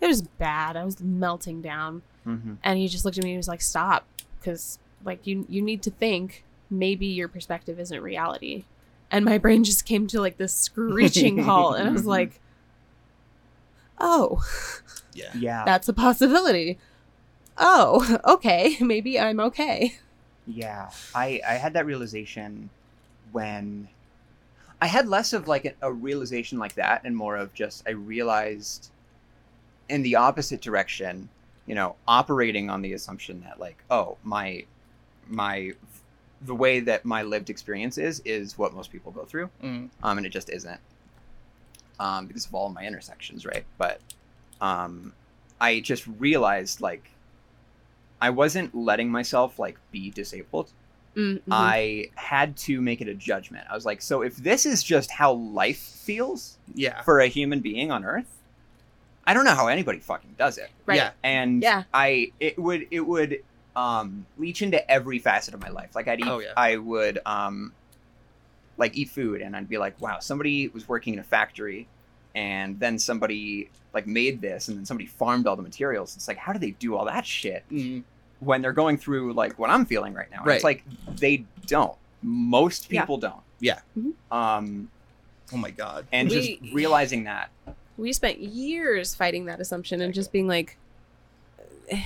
it 0.01 0.07
was 0.09 0.23
bad. 0.23 0.77
I 0.77 0.85
was 0.85 1.01
melting 1.01 1.63
down 1.63 2.03
Mm-hmm. 2.27 2.55
and 2.63 2.79
he 2.79 2.87
just 2.87 3.05
looked 3.05 3.19
at 3.19 3.25
me 3.25 3.31
and 3.33 3.37
was 3.39 3.49
like 3.49 3.61
stop 3.61 4.07
because 4.39 4.79
like 5.05 5.27
you 5.27 5.45
you 5.49 5.61
need 5.61 5.83
to 5.83 5.91
think 5.91 6.45
maybe 6.71 7.05
your 7.07 7.27
perspective 7.29 7.81
isn't 7.81 8.01
reality 8.01 8.65
and 9.13 9.25
my 9.25 9.39
brain 9.39 9.63
just 9.63 9.85
came 9.85 10.07
to 10.09 10.21
like 10.21 10.39
this 10.39 10.53
screeching 10.55 11.39
halt 11.39 11.79
and 11.79 11.89
i 11.89 11.93
was 11.93 12.07
like 12.19 12.41
oh 14.01 14.43
Yeah. 15.15 15.31
yeah. 15.35 15.65
that's 15.65 15.89
a 15.89 15.93
possibility. 15.93 16.79
Oh 17.59 18.19
okay 18.25 18.77
maybe 18.81 19.21
i'm 19.21 19.39
okay. 19.41 19.97
Yeah, 20.45 20.91
I 21.15 21.41
I 21.47 21.55
had 21.55 21.75
that 21.75 21.87
realization 21.87 22.69
when 23.31 23.87
I 24.81 24.87
had 24.89 25.07
less 25.07 25.33
of 25.33 25.47
like 25.47 25.65
a, 25.67 25.75
a 25.83 25.93
realization 25.93 26.59
like 26.59 26.75
that 26.75 27.03
and 27.05 27.17
more 27.17 27.37
of 27.37 27.55
just 27.55 27.85
I 27.87 27.91
realized 27.93 28.91
in 29.89 30.03
the 30.03 30.17
opposite 30.17 30.61
direction, 30.61 31.29
you 31.67 31.77
know, 31.77 31.95
operating 32.09 32.71
on 32.71 32.83
the 32.83 32.93
assumption 32.95 33.43
that 33.43 33.61
like, 33.61 33.85
oh, 33.89 34.17
my 34.25 34.65
my 35.29 35.75
the 36.45 36.55
way 36.55 36.81
that 36.81 37.05
my 37.05 37.23
lived 37.23 37.51
experience 37.51 37.99
is 37.99 38.21
is 38.25 38.59
what 38.59 38.75
most 38.75 38.91
people 38.91 39.13
go 39.13 39.25
through. 39.25 39.49
Mm. 39.63 39.91
Um 40.03 40.19
and 40.19 40.27
it 40.27 40.31
just 40.31 40.51
isn't. 40.51 40.81
Um 42.01 42.27
because 42.27 42.47
of 42.47 42.55
all 42.55 42.67
of 42.69 42.75
my 42.75 42.85
intersections, 42.85 43.45
right? 43.47 43.65
But 43.79 44.01
um 44.61 45.13
I 45.61 45.81
just 45.81 46.07
realized 46.19 46.81
like 46.81 47.11
I 48.21 48.31
wasn't 48.31 48.75
letting 48.75 49.11
myself 49.11 49.59
like 49.59 49.79
be 49.91 50.11
disabled 50.11 50.71
Mm, 51.15 51.35
mhm. 51.41 51.41
I 51.51 52.09
had 52.15 52.57
to 52.69 52.81
make 52.81 53.03
it 53.03 53.07
a 53.09 53.13
judgment. 53.13 53.67
I 53.71 53.75
was 53.75 53.85
like, 53.85 54.01
so 54.01 54.23
if 54.23 54.35
this 54.37 54.65
is 54.65 54.83
just 54.83 55.11
how 55.11 55.33
life 55.35 55.77
feels 55.77 56.57
Yeah. 56.75 57.03
for 57.03 57.21
a 57.21 57.27
human 57.27 57.61
being 57.61 57.91
on 57.91 58.03
Earth, 58.03 58.39
I 59.27 59.35
don't 59.35 59.45
know 59.45 59.55
how 59.55 59.67
anybody 59.67 59.99
fucking 59.99 60.37
does 60.39 60.57
it. 60.57 60.71
right. 60.87 60.97
Yeah. 60.97 61.11
And 61.23 61.63
Yeah. 61.63 61.83
I 61.93 62.33
it 62.41 62.59
would 62.59 62.87
it 62.91 63.01
would 63.01 63.43
um 63.75 64.27
leach 64.39 64.61
into 64.63 64.91
every 64.91 65.19
facet 65.19 65.55
of 65.55 65.61
my 65.61 65.69
life. 65.71 65.95
Like 65.95 66.09
I'd 66.09 66.21
eat 66.21 66.27
Oh, 66.29 66.39
yeah. 66.41 66.53
I 66.57 66.77
would 66.77 67.19
um 67.27 67.73
like 68.79 68.97
eat 68.97 69.11
food 69.11 69.41
and 69.43 69.55
I'd 69.57 69.69
be 69.69 69.79
like, 69.79 70.01
wow, 70.01 70.19
somebody 70.19 70.69
was 70.69 70.89
working 70.89 71.15
in 71.15 71.21
a 71.21 71.25
factory 71.25 71.87
and 72.35 72.79
then 72.81 72.99
somebody 72.99 73.71
like 73.95 74.07
made 74.07 74.41
this 74.41 74.69
and 74.69 74.77
then 74.79 74.85
somebody 74.87 75.07
farmed 75.07 75.47
all 75.47 75.57
the 75.57 75.63
materials. 75.63 76.17
It's 76.17 76.29
like 76.29 76.37
how 76.39 76.53
do 76.53 76.59
they 76.59 76.71
do 76.73 76.97
all 76.97 77.05
that 77.07 77.25
shit 77.27 77.65
Mm. 77.71 78.03
when 78.41 78.63
they're 78.63 78.73
going 78.73 78.97
through 78.99 79.33
like 79.35 79.59
what 79.59 79.71
I'm 79.71 79.85
feeling 79.87 80.15
right 80.15 80.31
now? 80.31 80.43
And 80.43 80.51
It's 80.53 80.65
like 80.65 80.85
they 81.17 81.45
don't. 81.67 81.97
Most 82.23 82.91
Yeah. 82.91 83.01
people 83.03 83.19
don't. 83.19 83.43
Yeah. 83.61 83.81
Mhm. 83.99 84.13
Um 84.31 84.91
Oh 85.53 85.57
my 85.59 85.71
god. 85.71 86.07
and 86.13 86.29
We- 86.31 86.59
just 86.61 86.75
realizing 86.75 87.25
that 87.25 87.51
we 87.99 88.13
spent 88.15 88.39
years 88.39 89.15
fighting 89.15 89.45
that 89.47 89.61
assumption 89.61 90.01
and 90.01 90.15
just 90.15 90.33
being 90.33 90.47
like 90.47 90.79
eh, 91.91 92.03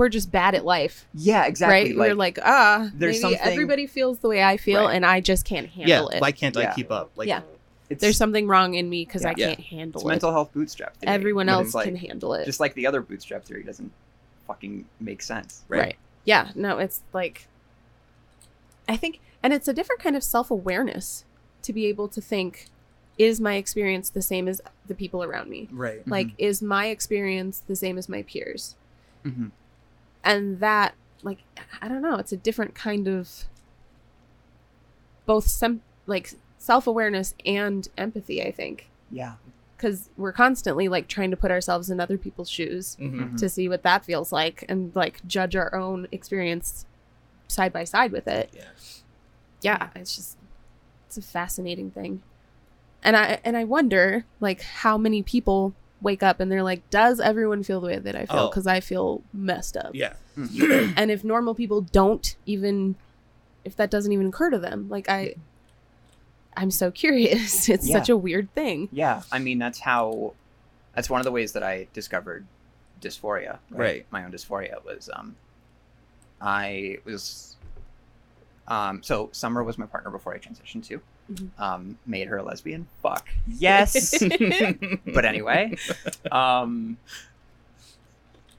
we're 0.00 0.08
just 0.08 0.32
bad 0.32 0.54
at 0.54 0.64
life 0.64 1.06
yeah, 1.12 1.44
exactly. 1.44 1.94
right 1.94 1.96
we're 2.10 2.14
like 2.14 2.38
ah 2.42 2.90
there's 2.94 3.22
maybe 3.22 3.34
something- 3.36 3.52
everybody 3.52 3.86
feels 3.86 4.18
the 4.20 4.28
way 4.28 4.42
i 4.42 4.56
feel 4.56 4.86
Right. 4.86 4.96
and 4.96 5.04
i 5.04 5.20
just 5.20 5.44
can't 5.44 5.68
Yeah. 5.76 5.86
handle 5.86 6.08
it 6.08 6.20
Why 6.22 6.32
can't 6.32 6.56
Yeah. 6.56 6.70
I 6.72 6.74
keep 6.74 6.90
up? 6.90 7.10
Like. 7.16 7.28
Yeah. 7.28 7.42
it's 7.90 8.00
there's 8.00 8.16
something 8.16 8.46
wrong 8.48 8.74
in 8.74 8.88
me 8.88 9.04
because 9.04 9.26
i 9.26 9.34
can't 9.34 9.60
handle 9.60 10.00
it's 10.00 10.06
it 10.06 10.08
mental 10.08 10.32
health 10.32 10.52
bootstrap. 10.54 10.96
theory, 10.96 11.12
everyone 11.12 11.48
else 11.50 11.74
like- 11.74 11.84
can 11.84 11.96
handle 11.96 12.32
it 12.34 12.46
just 12.46 12.60
like 12.60 12.72
the 12.74 12.86
other 12.86 13.02
bootstrap 13.02 13.44
theory 13.44 13.62
doesn't 13.62 13.92
fucking 14.46 14.86
make 15.00 15.20
sense. 15.22 15.62
right. 15.68 15.80
Right. 15.80 15.96
yeah 16.24 16.50
no 16.54 16.78
it's 16.78 17.02
like 17.12 17.46
i 18.88 18.96
think 18.96 19.20
and 19.42 19.52
it's 19.52 19.68
a 19.68 19.72
different 19.74 20.00
kind 20.00 20.16
of 20.16 20.24
self-awareness 20.24 21.24
to 21.62 21.72
be 21.74 21.84
able 21.86 22.08
to 22.08 22.20
think 22.22 22.66
is 23.18 23.38
my 23.38 23.56
experience 23.56 24.08
the 24.08 24.22
same 24.22 24.48
as 24.48 24.62
the 24.86 24.94
people 24.94 25.22
around 25.22 25.50
me 25.50 25.68
Right. 25.70 26.06
like 26.08 26.28
is 26.38 26.62
my 26.62 26.86
experience 26.86 27.62
the 27.66 27.76
same 27.76 27.98
as 27.98 28.08
my 28.08 28.22
peers 28.22 28.76
hmm 29.24 29.48
and 30.24 30.60
that 30.60 30.94
like 31.22 31.38
i 31.82 31.88
don't 31.88 32.02
know 32.02 32.16
it's 32.16 32.32
a 32.32 32.36
different 32.36 32.74
kind 32.74 33.06
of 33.08 33.44
both 35.26 35.46
some 35.46 35.80
like 36.06 36.32
self-awareness 36.58 37.34
and 37.46 37.88
empathy 37.96 38.42
i 38.42 38.50
think 38.50 38.90
Yeah. 39.10 39.34
because 39.76 40.10
we're 40.16 40.32
constantly 40.32 40.88
like 40.88 41.08
trying 41.08 41.30
to 41.30 41.36
put 41.36 41.50
ourselves 41.50 41.90
in 41.90 42.00
other 42.00 42.18
people's 42.18 42.50
shoes 42.50 42.96
hmm 42.96 43.20
Mhm. 43.22 43.38
to 43.38 43.48
see 43.48 43.68
what 43.68 43.82
that 43.82 44.04
feels 44.04 44.32
like 44.32 44.64
and 44.68 44.94
like 44.94 45.26
judge 45.26 45.56
our 45.56 45.74
own 45.74 46.06
experience 46.12 46.86
side 47.48 47.72
by 47.72 47.84
side 47.84 48.12
with 48.12 48.28
it 48.28 48.50
Yeah. 48.52 48.62
yeah 49.62 49.88
it's 49.94 50.16
just 50.16 50.36
it's 51.06 51.16
a 51.18 51.22
fascinating 51.22 51.90
thing 51.90 52.22
and 53.02 53.16
i 53.16 53.40
and 53.44 53.56
i 53.56 53.64
wonder 53.64 54.24
like 54.40 54.60
how 54.62 54.96
many 54.98 55.22
people 55.22 55.74
wake 56.02 56.22
up 56.22 56.40
and 56.40 56.50
they're 56.50 56.62
like 56.62 56.88
does 56.90 57.20
everyone 57.20 57.62
feel 57.62 57.80
the 57.80 57.86
way 57.88 57.98
that 57.98 58.16
i 58.16 58.24
feel 58.26 58.38
Oh. 58.38 58.48
because 58.48 58.66
i 58.66 58.80
feel 58.80 59.22
messed 59.32 59.76
up 59.76 59.90
Yeah. 59.94 60.14
And 60.36 61.10
if 61.10 61.22
normal 61.24 61.54
people 61.54 61.80
don't 61.82 62.36
even 62.46 62.96
if 63.64 63.76
that 63.76 63.90
doesn't 63.90 64.10
even 64.12 64.28
occur 64.28 64.50
to 64.50 64.58
them 64.58 64.88
like 64.88 65.08
i 65.08 65.34
i'm 66.56 66.70
so 66.70 66.90
curious 66.90 67.68
it's 67.74 67.86
Yeah. 67.88 67.98
such 67.98 68.08
a 68.08 68.16
weird 68.16 68.52
thing 68.54 68.88
yeah. 68.92 69.22
I 69.30 69.38
mean, 69.38 69.58
that's 69.58 69.80
how. 69.80 70.32
That's 70.94 71.08
one 71.08 71.20
of 71.20 71.24
the 71.24 71.30
ways 71.30 71.52
that 71.52 71.62
I 71.62 71.86
discovered 71.92 72.44
dysphoria. 73.00 73.58
Right. 73.70 74.04
My 74.10 74.24
own 74.24 74.32
dysphoria 74.32 74.84
was. 74.84 75.08
Um, 75.14 75.36
I 76.40 76.98
was. 77.04 77.56
Um, 78.66 79.02
so 79.02 79.28
Summer 79.32 79.62
was 79.62 79.78
my 79.78 79.86
partner 79.86 80.10
before 80.10 80.34
I 80.34 80.38
transitioned 80.38 80.84
to. 80.88 81.00
Mhm. 81.30 81.50
Um, 81.60 81.98
made 82.06 82.26
her 82.28 82.38
a 82.38 82.42
lesbian. 82.42 82.86
Fuck 83.02 83.28
yes. 83.46 84.18
but 85.06 85.24
anyway, 85.24 85.76
um, 86.32 86.96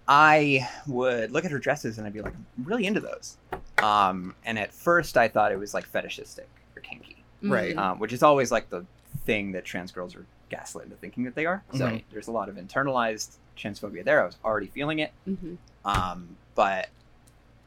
I 0.07 0.67
would 0.87 1.31
look 1.31 1.45
at 1.45 1.51
her 1.51 1.59
dresses 1.59 1.97
and 1.97 2.07
I'd 2.07 2.13
be 2.13 2.21
like, 2.21 2.33
I'm 2.33 2.45
really 2.65 2.85
into 2.85 2.99
those. 2.99 3.37
Um, 3.81 4.35
and 4.45 4.57
at 4.59 4.73
first, 4.73 5.17
I 5.17 5.27
thought 5.27 5.51
it 5.51 5.59
was 5.59 5.73
like 5.73 5.85
fetishistic 5.85 6.47
or 6.75 6.81
kinky, 6.81 7.17
Right. 7.41 7.75
Mm. 7.75 7.79
um, 7.79 7.99
which 7.99 8.13
is 8.13 8.23
always 8.23 8.51
like 8.51 8.69
the 8.69 8.85
thing 9.25 9.51
that 9.53 9.65
trans 9.65 9.91
girls 9.91 10.15
are 10.15 10.25
gaslit 10.49 10.85
into 10.85 10.97
thinking 10.97 11.23
that 11.25 11.35
they 11.35 11.45
are. 11.45 11.63
So 11.75 11.85
Right. 11.85 12.05
there's 12.11 12.27
a 12.27 12.31
lot 12.31 12.49
of 12.49 12.55
internalized 12.55 13.35
transphobia 13.57 14.03
there. 14.03 14.21
I 14.21 14.25
was 14.25 14.37
already 14.43 14.67
feeling 14.67 14.99
it. 14.99 15.11
Mhm. 15.27 15.57
Um, 15.85 16.35
but 16.55 16.89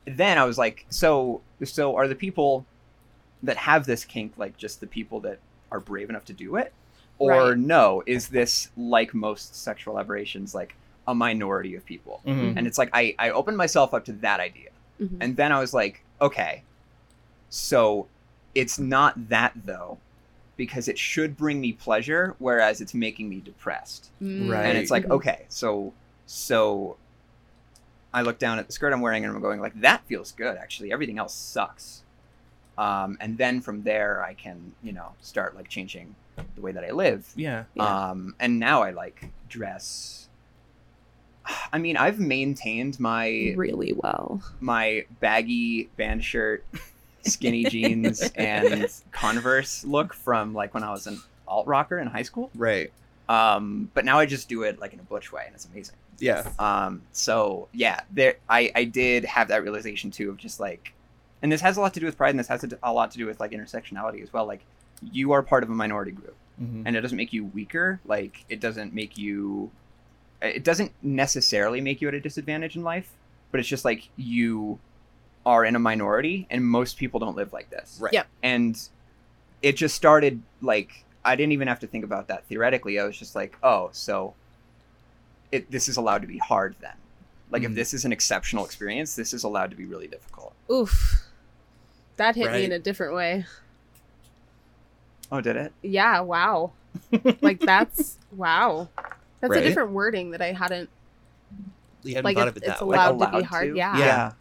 then 0.07 0.37
I 0.39 0.45
was 0.45 0.59
like, 0.59 0.85
so 0.91 1.41
so 1.65 1.97
are 1.97 2.07
the 2.09 2.15
people 2.15 2.67
that 3.45 3.57
have 3.57 3.87
this 3.87 4.05
kink 4.05 4.33
like 4.37 4.57
just 4.57 4.81
the 4.81 4.87
people 4.87 5.21
that 5.21 5.39
are 5.71 5.81
brave 5.81 6.11
enough 6.11 6.25
to 6.27 6.33
do 6.33 6.57
it, 6.57 6.73
or 7.19 7.51
Right. 7.51 7.59
no? 7.59 8.03
Is 8.07 8.29
this 8.29 8.71
like 8.77 9.15
most 9.15 9.55
sexual 9.57 9.99
aberrations, 9.99 10.55
like 10.55 10.75
a 11.07 11.15
minority 11.15 11.75
of 11.75 11.85
people? 11.85 12.21
Mhm. 12.27 12.57
And 12.57 12.67
it's 12.67 12.79
like 12.79 12.91
I 12.93 13.15
I 13.19 13.31
opened 13.31 13.57
myself 13.57 13.95
up 13.95 14.05
to 14.07 14.13
that 14.15 14.41
idea, 14.41 14.71
Mhm. 15.01 15.17
and 15.21 15.37
then 15.37 15.53
I 15.53 15.59
was 15.61 15.73
like, 15.75 16.03
okay, 16.21 16.63
so 17.51 18.07
it's 18.55 18.79
not 18.79 19.29
that 19.29 19.53
though. 19.65 19.99
Because 20.57 20.87
it 20.87 20.97
should 21.01 21.37
bring 21.37 21.61
me 21.61 21.73
pleasure, 21.73 22.37
whereas 22.39 22.81
it's 22.81 22.95
making 22.95 23.29
me 23.29 23.41
depressed 23.41 24.11
Mm. 24.23 24.49
Right. 24.49 24.67
and 24.67 24.79
it's 24.79 24.89
like 24.91 25.05
Mhm. 25.07 25.11
okay 25.17 25.47
so 25.49 25.93
so 26.27 26.97
i 28.13 28.23
look 28.23 28.39
down 28.39 28.61
at 28.61 28.69
the 28.69 28.73
skirt 28.73 28.93
i'm 28.93 29.01
wearing 29.01 29.25
and 29.25 29.35
i'm 29.35 29.43
going 29.43 29.61
like 29.61 29.75
that 29.81 30.05
feels 30.07 30.31
good 30.31 30.57
actually 30.57 30.93
everything 30.93 31.19
else 31.19 31.35
sucks 31.35 32.04
um, 32.79 33.17
and 33.21 33.37
then 33.39 33.61
from 33.61 33.83
there 33.83 34.23
i 34.25 34.35
can 34.35 34.73
you 34.83 34.93
know 34.93 35.13
start 35.21 35.55
like 35.57 35.69
changing 35.69 36.15
the 36.57 36.61
way 36.61 36.73
that 36.73 36.85
i 36.85 36.91
live 36.91 37.27
Yeah. 37.37 37.65
Yeah. 37.75 38.11
um, 38.11 38.35
and 38.41 38.59
now 38.59 38.83
i 38.83 38.91
like 38.91 39.31
dress 39.49 40.29
i 41.73 41.79
mean 41.79 41.97
i've 41.97 42.19
maintained 42.19 42.99
my 42.99 43.53
really 43.57 43.93
well 43.93 44.43
my 44.61 45.05
baggy 45.21 45.91
band 45.97 46.25
shirt 46.25 46.65
skinny 47.23 47.65
jeans 47.75 48.23
and 48.35 48.89
converse 49.13 49.85
look 49.85 50.15
from 50.15 50.55
like 50.55 50.73
when 50.75 50.83
i 50.83 50.91
was 50.91 51.07
an 51.07 51.19
alt 51.47 51.67
rocker 51.67 51.99
in 51.99 52.07
high 52.07 52.23
school 52.23 52.51
Right. 52.55 52.91
um, 53.29 53.91
but 53.95 54.05
now 54.05 54.19
I 54.19 54.27
just 54.27 54.49
do 54.49 54.63
it 54.65 54.79
like 54.81 54.93
in 54.95 55.01
a 55.01 55.03
butch 55.03 55.31
way, 55.33 55.45
and 55.47 55.55
it's 55.55 55.65
amazing. 55.67 55.95
Yeah. 56.19 56.47
Um, 56.59 57.03
so 57.13 57.69
yeah, 57.73 58.01
there 58.11 58.37
I 58.49 58.71
I 58.75 58.85
did 58.85 59.25
have 59.27 59.49
that 59.49 59.63
realization 59.63 60.11
too 60.11 60.31
of 60.31 60.37
just 60.39 60.59
like, 60.61 60.93
and 61.45 61.53
this 61.53 61.61
has 61.61 61.77
a 61.77 61.81
lot 61.81 61.93
to 61.95 62.01
do 62.01 62.07
with 62.07 62.17
pride, 62.17 62.31
and 62.31 62.39
this 62.41 62.49
has 62.49 62.65
a 62.83 62.93
lot 62.93 63.11
to 63.13 63.19
do 63.19 63.27
with 63.27 63.39
like 63.39 63.51
intersectionality 63.53 64.23
as 64.23 64.33
well. 64.33 64.47
Like, 64.47 64.65
you 65.13 65.33
are 65.33 65.43
part 65.43 65.63
of 65.63 65.69
a 65.71 65.75
minority 65.75 66.11
group, 66.11 66.35
Mhm. 66.61 66.85
and 66.87 66.97
it 66.97 67.03
doesn't 67.03 67.17
make 67.19 67.33
you 67.35 67.45
weaker. 67.45 68.01
Like, 68.07 68.45
it 68.49 68.59
doesn't 68.61 68.95
make 68.95 69.19
you, 69.19 69.71
it 70.41 70.65
doesn't 70.65 70.93
necessarily 71.03 71.81
make 71.83 72.01
you 72.01 72.09
at 72.09 72.15
a 72.15 72.21
disadvantage 72.21 72.77
in 72.77 72.83
life, 72.83 73.11
but 73.51 73.61
it's 73.61 73.69
just 73.69 73.85
like 73.85 74.09
you 74.17 74.79
are 75.45 75.67
in 75.67 75.77
a 75.77 75.79
minority, 75.79 76.47
and 76.51 76.65
most 76.67 76.97
people 76.97 77.21
don't 77.21 77.37
live 77.37 77.53
like 77.53 77.69
this 77.69 77.99
Right. 78.01 78.13
Yep. 78.15 78.27
and 78.43 78.89
it 79.63 79.77
just 79.77 79.95
started 79.95 80.43
like 80.63 81.05
I 81.27 81.37
didn't 81.37 81.53
even 81.53 81.69
have 81.69 81.81
to 81.81 81.87
think 81.87 82.05
about 82.05 82.29
that 82.29 82.45
theoretically. 82.47 82.99
I 83.01 83.05
was 83.05 83.19
just 83.19 83.35
like, 83.35 83.57
oh, 83.63 83.89
so 83.93 84.35
it 85.53 85.71
this 85.71 85.89
is 85.89 85.97
allowed 85.99 86.21
to 86.23 86.29
be 86.29 86.39
hard 86.39 86.75
then. 86.81 86.97
Like 87.51 87.63
if 87.63 87.71
Mhm. 87.73 87.75
this 87.75 87.93
is 87.95 88.05
an 88.07 88.13
exceptional 88.13 88.65
experience, 88.65 89.15
this 89.17 89.33
is 89.35 89.45
allowed 89.45 89.71
to 89.71 89.77
be 89.77 89.85
really 89.85 90.07
difficult. 90.07 90.55
oof 90.71 91.21
that 92.17 92.37
hit 92.37 92.51
me 92.53 92.65
in 92.65 92.73
a 92.73 92.79
different 92.79 93.15
way 93.15 93.45
Oh, 95.33 95.41
did 95.41 95.57
it? 95.57 95.73
yeah 95.83 96.21
wow 96.21 96.73
like 97.41 97.61
that's 97.61 98.19
wow 98.37 98.89
that's 99.41 99.51
Right. 99.51 99.63
a 99.65 99.69
different 99.69 99.91
wording 99.91 100.31
that 100.31 100.41
i 100.43 100.53
hadn't 100.53 100.89
You 102.03 102.15
hadn't 102.15 102.25
like 102.25 102.37
thought 102.37 102.49
it, 102.49 102.57
of 102.57 102.57
it 102.59 102.63
it's 102.67 102.81
way. 102.81 102.97
allowed, 102.97 103.09
to 103.09 103.15
allowed 103.17 103.39
be 103.39 103.43
hard 103.45 103.71
to? 103.71 103.77
yeah. 103.77 103.99
Yeah. 103.99 104.33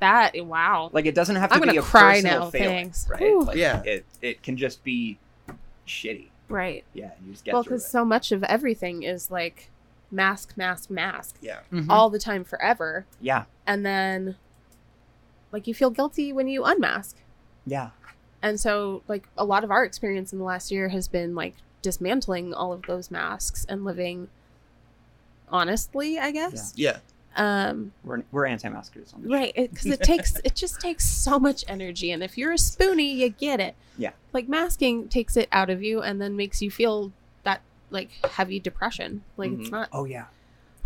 that 0.00 0.32
wow 0.46 0.90
Like 0.92 1.06
it 1.06 1.14
doesn't 1.14 1.36
have 1.36 1.50
to 1.50 1.56
I'm 1.56 1.60
be 1.62 1.66
gonna 1.68 1.80
a 1.80 1.82
cry 1.82 2.14
personal 2.16 2.40
now, 2.46 2.50
failing, 2.50 2.68
thanks. 2.90 3.08
right? 3.08 3.36
Like, 3.38 3.56
Yeah. 3.56 3.82
It 3.84 4.04
it 4.22 4.42
can 4.42 4.56
just 4.56 4.82
be 4.82 5.18
shitty. 5.86 6.28
right 6.48 6.84
Yeah, 6.94 7.10
you 7.24 7.32
just 7.32 7.44
get 7.44 7.52
well 7.54 7.62
because 7.62 7.86
so 7.86 8.04
much 8.04 8.32
of 8.32 8.42
everything 8.44 9.02
is 9.02 9.30
like 9.30 9.70
mask 10.10 10.54
mask 10.56 10.90
mask 10.90 11.36
Yeah. 11.40 11.60
Mhm. 11.72 11.86
all 11.90 12.10
the 12.10 12.18
time 12.18 12.42
forever 12.44 13.04
yeah, 13.20 13.44
and 13.66 13.84
then 13.86 14.36
like 15.52 15.66
you 15.66 15.74
feel 15.74 15.90
guilty 15.90 16.32
when 16.32 16.48
you 16.48 16.64
unmask. 16.64 17.16
Yeah, 17.66 17.90
and 18.42 18.58
so 18.58 19.02
like 19.08 19.28
a 19.36 19.44
lot 19.44 19.64
of 19.64 19.70
our 19.70 19.84
experience 19.84 20.32
in 20.32 20.38
the 20.38 20.44
last 20.44 20.70
year 20.70 20.88
has 20.88 21.08
been 21.08 21.34
like 21.34 21.54
dismantling 21.82 22.52
all 22.54 22.72
of 22.72 22.82
those 22.82 23.10
masks 23.10 23.64
and 23.68 23.84
living 23.84 24.28
honestly 25.50 26.18
i 26.18 26.30
guess. 26.30 26.72
Yeah. 26.76 26.98
um 27.36 27.92
we're 28.04 28.22
we're 28.32 28.46
anti-maskers 28.46 29.12
on 29.14 29.22
this 29.22 29.30
right. 29.32 29.54
because 29.54 29.86
it, 29.86 30.02
takes 30.02 30.36
it 30.44 30.54
just 30.54 30.80
takes 30.88 31.04
so 31.08 31.38
much 31.38 31.64
energy 31.68 32.10
and 32.10 32.22
if 32.22 32.36
you're 32.36 32.52
a 32.52 32.56
spoonie 32.56 33.14
you 33.14 33.28
get 33.30 33.60
it. 33.60 33.74
Yeah. 33.96 34.10
like 34.32 34.48
masking 34.48 35.08
takes 35.08 35.36
it 35.36 35.48
out 35.52 35.70
of 35.70 35.82
you 35.82 36.02
and 36.02 36.20
then 36.20 36.36
makes 36.36 36.60
you 36.62 36.70
feel 36.70 37.12
that 37.44 37.62
like 37.90 38.10
heavy 38.32 38.60
depression. 38.60 39.22
Like 39.36 39.52
it's 39.52 39.68
Mhm. 39.68 39.72
not 39.72 39.88
Oh 39.92 40.04
yeah, 40.04 40.26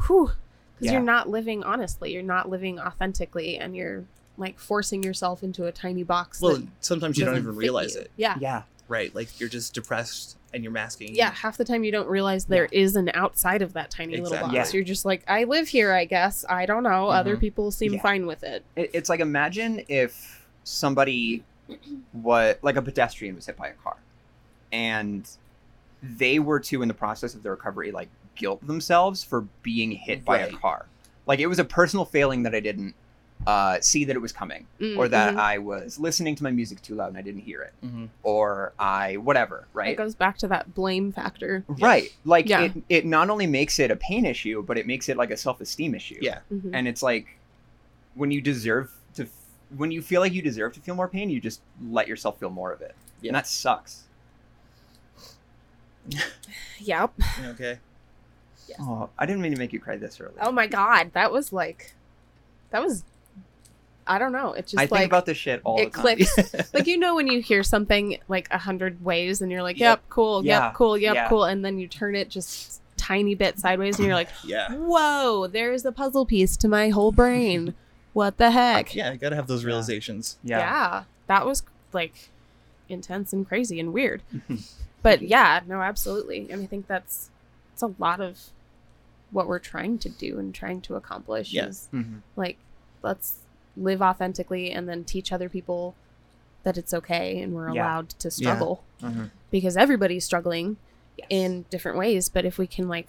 whew. 0.07 0.31
Because 0.77 0.87
Yeah. 0.87 0.93
you're 0.93 1.03
not 1.03 1.29
living 1.29 1.63
honestly. 1.65 2.13
You're 2.13 2.23
not 2.23 2.49
living 2.49 2.79
authentically 2.79 3.59
and 3.59 3.75
you're 3.77 4.05
like 4.37 4.59
forcing 4.59 5.03
yourself 5.03 5.43
into 5.43 5.67
a 5.67 5.73
tiny 5.73 6.03
box. 6.03 6.41
Well, 6.41 6.57
that 6.57 6.67
sometimes 6.81 7.19
you 7.19 7.25
don't 7.25 7.37
even 7.37 7.55
realize 7.57 7.95
you. 7.95 8.03
it. 8.03 8.11
Yeah. 8.17 8.37
Yeah. 8.41 8.63
Right. 8.89 9.15
Like 9.15 9.39
you're 9.41 9.49
just 9.49 9.75
depressed 9.75 10.37
and 10.55 10.63
you're 10.63 10.73
masking. 10.73 11.15
Yeah, 11.15 11.31
half 11.33 11.57
the 11.57 11.65
time 11.65 11.83
you 11.83 11.93
don't 11.93 12.09
realize 12.09 12.45
there 12.45 12.67
is 12.73 12.95
an 12.97 13.11
outside 13.15 13.63
of 13.63 13.73
that 13.73 13.91
tiny 13.91 14.19
little 14.19 14.39
box. 14.39 14.53
Yeah. 14.53 14.67
You're 14.73 14.85
just 14.85 15.05
like, 15.07 15.23
I 15.27 15.45
live 15.45 15.69
here, 15.69 15.93
I 15.93 16.05
guess. 16.05 16.45
I 16.49 16.67
don't 16.67 16.83
know. 16.83 17.09
Other 17.09 17.37
Mhm. 17.37 17.41
people 17.41 17.71
seem 17.71 17.95
Yeah. 17.95 18.03
fine 18.03 18.27
with 18.27 18.43
it. 18.43 18.63
It, 18.77 18.91
it's 18.93 19.09
like 19.09 19.21
imagine 19.21 19.83
if 19.89 20.47
somebody 20.65 21.43
what 22.13 22.59
like 22.63 22.77
a 22.77 22.83
pedestrian 22.83 23.35
was 23.35 23.47
hit 23.47 23.57
by 23.57 23.69
a 23.69 23.73
car 23.75 23.97
and 24.73 25.29
they 26.03 26.39
were 26.39 26.61
to 26.61 26.83
in 26.83 26.89
the 26.89 26.95
process 26.95 27.35
of 27.35 27.43
the 27.43 27.51
recovery 27.51 27.91
like 27.93 28.09
guilt 28.35 28.65
themselves 28.67 29.23
for 29.25 29.43
being 29.63 29.91
hit 29.93 30.25
by 30.25 30.39
a 30.41 30.53
car 30.53 30.87
like 31.27 31.39
it 31.39 31.47
was 31.47 31.59
a 31.59 31.65
personal 31.65 32.05
failing 32.05 32.43
that 32.43 32.55
i 32.55 32.61
didn't 32.61 32.95
uh, 33.47 33.81
see 33.81 34.05
that 34.05 34.15
it 34.15 34.21
was 34.21 34.33
coming 34.33 34.67
or 34.97 35.09
that 35.09 35.35
Mhm. 35.35 35.39
i 35.39 35.59
was 35.59 35.99
listening 35.99 36.35
to 36.37 36.43
my 36.45 36.51
music 36.51 36.81
too 36.83 36.95
loud 36.95 37.09
and 37.09 37.17
i 37.19 37.23
didn't 37.23 37.41
hear 37.41 37.61
it 37.63 37.73
hmm 37.81 38.07
or 38.23 38.73
i 38.79 39.17
whatever 39.17 39.67
right? 39.73 39.91
It 39.91 39.97
goes 39.97 40.15
back 40.15 40.39
to 40.39 40.49
that 40.49 40.75
blame 40.75 41.11
factor. 41.13 41.65
right 41.69 42.13
like 42.25 42.49
Yeah. 42.49 42.63
it, 42.63 42.73
it 42.89 43.05
not 43.07 43.31
only 43.31 43.47
makes 43.49 43.79
it 43.79 43.91
a 43.91 43.97
pain 43.97 44.25
issue 44.25 44.63
but 44.63 44.79
it 44.79 44.87
makes 44.87 45.09
it 45.09 45.17
like 45.17 45.31
a 45.33 45.37
self-esteem 45.37 45.95
issue 45.95 46.19
Yeah. 46.21 46.39
Mhm. 46.53 46.71
and 46.73 46.87
it's 46.87 47.03
like 47.03 47.27
when 48.15 48.31
you 48.31 48.41
deserve 48.41 48.93
to 49.15 49.27
when 49.77 49.91
you 49.91 50.03
feel 50.03 50.21
like 50.21 50.33
you 50.33 50.43
deserve 50.43 50.73
to 50.75 50.81
feel 50.81 50.95
more 50.95 51.09
pain 51.09 51.29
you 51.31 51.41
just 51.41 51.61
let 51.91 52.07
yourself 52.07 52.39
feel 52.39 52.51
more 52.51 52.71
of 52.73 52.81
it 52.81 52.95
Yeah. 53.23 53.31
and 53.31 53.37
that 53.37 53.47
sucks 53.49 54.05
Yep. 56.81 57.13
Okay. 57.47 57.79
Yes. 58.69 58.79
oh 58.81 59.11
i 59.19 59.27
didn't 59.27 59.43
mean 59.43 59.53
to 59.53 59.59
make 59.59 59.73
you 59.73 59.81
cry 59.81 59.97
this 59.97 60.21
early 60.21 60.35
Oh 60.41 60.53
my 60.53 60.67
god, 60.69 61.13
that 61.15 61.33
was 61.33 61.53
like, 61.53 61.95
that 62.71 62.83
was, 62.83 63.03
I 64.07 64.19
don't 64.19 64.33
know. 64.33 64.53
It's 64.53 64.73
just 64.73 64.81
i 64.81 64.87
think 64.87 64.93
like 64.93 65.07
about 65.07 65.27
this 65.27 65.37
shit 65.37 65.61
all 65.65 65.79
it 65.81 65.93
the 65.93 66.03
time 66.03 66.17
clicks. 66.17 66.73
like 66.75 66.87
you 66.87 66.97
know 66.99 67.15
when 67.15 67.27
you 67.29 67.41
hear 67.41 67.63
something 67.63 68.19
like 68.29 68.49
a 68.51 68.59
hundred 68.59 69.05
ways 69.05 69.41
and 69.43 69.51
you're 69.53 69.63
like, 69.63 69.79
Yep. 69.79 69.99
yep, 69.99 70.03
cool, 70.09 70.45
Yeah. 70.45 70.67
yep, 70.67 70.75
cool, 70.75 70.99
yep, 70.99 71.15
Yeah. 71.15 71.29
cool, 71.29 71.45
and 71.45 71.65
then 71.65 71.79
you 71.79 71.87
turn 71.89 72.15
it 72.17 72.29
just 72.29 72.81
tiny 72.97 73.35
bit 73.35 73.59
sideways 73.59 73.99
and 73.99 74.07
you're 74.07 74.15
like, 74.17 74.29
yeah. 74.45 74.73
whoa, 74.75 75.47
there's 75.47 75.85
a 75.85 75.93
puzzle 75.93 76.27
piece 76.27 76.57
to 76.59 76.69
my 76.69 76.89
whole 76.91 77.13
brain. 77.13 77.75
What 78.13 78.37
the 78.37 78.51
heck? 78.51 78.95
Yeah. 78.95 79.09
I 79.11 79.17
gotta 79.17 79.37
have 79.37 79.47
those 79.47 79.65
realizations. 79.65 80.37
yeah, 80.45 80.59
Yeah. 80.59 81.05
that 81.29 81.47
was 81.47 81.63
like 81.95 82.29
intense 82.91 83.33
and 83.33 83.49
crazy 83.49 83.81
and 83.81 83.91
weird. 83.95 84.21
but 85.03 85.23
yeah, 85.23 85.61
no, 85.67 85.81
absolutely. 85.81 86.47
And 86.51 86.61
I 86.63 86.67
think 86.67 86.87
that's 86.89 87.31
it's 87.73 87.81
a 87.83 87.95
lot 87.99 88.21
of 88.21 88.39
what 89.31 89.47
we're 89.49 89.59
trying 89.59 89.97
to 90.01 90.11
do 90.11 90.39
and 90.39 90.55
trying 90.55 90.83
to 90.83 90.95
accomplish 90.97 91.55
Yeah. 91.55 91.69
is 91.69 91.89
Mhm. 91.91 92.21
like 92.37 92.59
let's 93.03 93.37
live 93.77 94.03
authentically 94.03 94.71
and 94.71 94.89
then 94.89 95.05
teach 95.05 95.33
other 95.33 95.49
people 95.49 95.95
that 96.63 96.77
it's 96.79 96.95
okay 96.95 97.41
and 97.41 97.55
we're 97.55 97.71
Yeah. 97.73 97.83
allowed 97.85 98.09
to 98.11 98.31
struggle 98.31 98.83
Mhm. 99.01 99.31
because 99.51 99.77
everybody's 99.77 100.25
struggling 100.25 100.77
Yes. 101.17 101.27
in 101.31 101.65
different 101.71 101.99
ways 101.99 102.29
but 102.29 102.45
if 102.45 102.59
we 102.59 102.67
can 102.67 102.89
like 102.89 103.09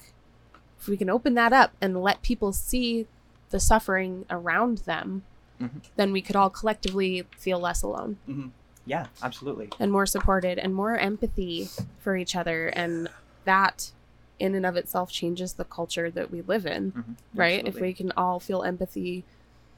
if 0.78 0.88
we 0.88 0.96
can 0.96 1.08
open 1.08 1.34
that 1.34 1.52
up 1.52 1.72
and 1.80 2.02
let 2.02 2.20
people 2.22 2.52
see 2.52 3.06
the 3.50 3.60
suffering 3.60 4.26
around 4.28 4.78
them 4.78 5.22
Mhm. 5.60 5.82
then 5.96 6.12
we 6.12 6.20
could 6.20 6.36
all 6.36 6.50
collectively 6.50 7.24
feel 7.38 7.58
less 7.60 7.82
alone 7.82 8.18
hmm 8.26 8.48
yeah 8.86 9.06
absolutely 9.22 9.70
and 9.78 9.90
more 9.92 10.04
supported 10.06 10.58
and 10.58 10.74
more 10.74 10.96
empathy 10.98 11.68
for 12.00 12.16
each 12.16 12.34
other 12.36 12.68
and 12.68 13.08
that 13.44 13.92
in 14.38 14.54
and 14.54 14.66
of 14.66 14.76
itself 14.76 15.10
changes 15.12 15.54
the 15.54 15.64
culture 15.64 16.10
that 16.10 16.30
we 16.30 16.42
live 16.42 16.66
in 16.66 16.92
Mhm. 16.92 17.14
right 17.34 17.66
if 17.66 17.80
we 17.80 17.92
can 17.94 18.10
all 18.12 18.40
feel 18.40 18.62
empathy 18.62 19.24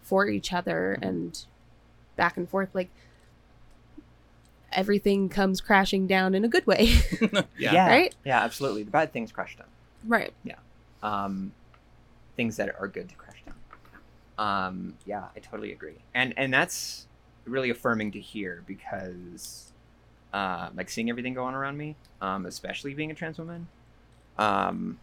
for 0.06 0.28
each 0.28 0.52
other 0.52 0.96
Mhm. 1.02 1.08
and 1.08 1.44
back 2.16 2.36
and 2.36 2.48
forth 2.48 2.70
like 2.74 2.88
everything 4.72 5.28
comes 5.28 5.60
crashing 5.60 6.06
down 6.06 6.34
in 6.34 6.44
a 6.44 6.48
good 6.48 6.66
way 6.66 6.86
yeah. 7.32 7.44
yeah 7.58 7.88
Right? 7.88 8.14
yeah 8.24 8.42
absolutely 8.42 8.82
the 8.84 8.90
bad 8.90 9.12
things 9.12 9.32
crash 9.32 9.56
down 9.56 9.66
right 10.06 10.32
Yeah. 10.44 10.56
um, 11.02 11.52
things 12.36 12.56
that 12.56 12.74
are 12.78 12.88
good 12.88 13.08
to 13.08 13.14
crash 13.16 13.42
down. 13.46 13.54
Um, 14.38 14.94
yeah, 15.06 15.24
I 15.34 15.38
totally 15.40 15.72
agree, 15.72 15.96
and 16.14 16.34
and 16.36 16.52
that's 16.52 17.06
really 17.46 17.70
affirming 17.70 18.12
to 18.12 18.20
hear 18.20 18.62
because, 18.66 19.72
uh, 20.34 20.68
like 20.76 20.90
seeing 20.90 21.08
everything 21.08 21.32
going 21.32 21.54
around 21.54 21.78
me, 21.78 21.96
um, 22.20 22.44
especially 22.44 22.92
being 22.92 23.10
a 23.10 23.14
trans 23.14 23.38
woman, 23.38 23.66
um, 24.36 24.98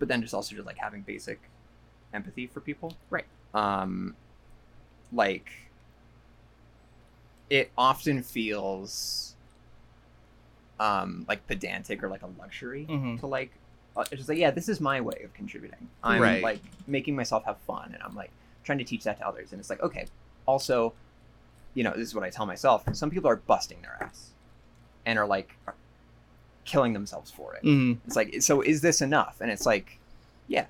but 0.00 0.08
then 0.08 0.20
just 0.22 0.34
also 0.34 0.56
just 0.56 0.66
like 0.66 0.78
having 0.78 1.02
basic 1.02 1.38
empathy 2.12 2.48
for 2.48 2.60
people, 2.60 2.96
Right. 3.10 3.26
Um, 3.56 4.14
like 5.12 5.48
it 7.48 7.70
often 7.78 8.22
feels 8.22 9.34
um 10.78 11.24
like 11.28 11.46
pedantic 11.46 12.02
or 12.02 12.08
like 12.10 12.22
a 12.22 12.26
luxury 12.38 12.86
Mhm. 12.88 13.18
to 13.20 13.26
like 13.26 13.50
uh, 13.96 14.00
it's 14.02 14.16
just 14.18 14.28
like 14.28 14.36
yeah 14.36 14.50
this 14.50 14.68
is 14.68 14.78
my 14.80 15.00
way 15.00 15.22
of 15.24 15.32
contributing. 15.32 15.88
I'm 16.02 16.20
Right. 16.20 16.42
like 16.42 16.60
making 16.86 17.16
myself 17.16 17.44
have 17.46 17.56
fun 17.66 17.92
and 17.94 18.02
i'm 18.02 18.14
like 18.14 18.30
trying 18.62 18.78
to 18.78 18.84
teach 18.84 19.04
that 19.04 19.16
to 19.18 19.26
others. 19.26 19.52
And 19.52 19.60
it's 19.60 19.70
like 19.70 19.80
okay 19.80 20.06
also 20.44 20.92
you 21.74 21.82
know 21.82 21.92
this 21.96 22.08
is 22.08 22.14
what 22.14 22.24
i 22.24 22.30
tell 22.30 22.46
myself 22.46 22.84
some 22.94 23.10
people 23.10 23.30
are 23.30 23.36
busting 23.36 23.80
their 23.82 23.96
ass 24.02 24.30
and 25.06 25.18
are 25.18 25.26
like 25.26 25.56
are 25.66 25.74
killing 26.66 26.92
themselves 26.92 27.30
for 27.30 27.54
it. 27.54 27.62
Hmm 27.62 27.94
it's 28.04 28.16
like 28.16 28.42
so 28.42 28.60
is 28.60 28.82
this 28.82 29.00
enough? 29.00 29.36
And 29.40 29.50
it's 29.50 29.64
like 29.64 29.98
yeah 30.48 30.66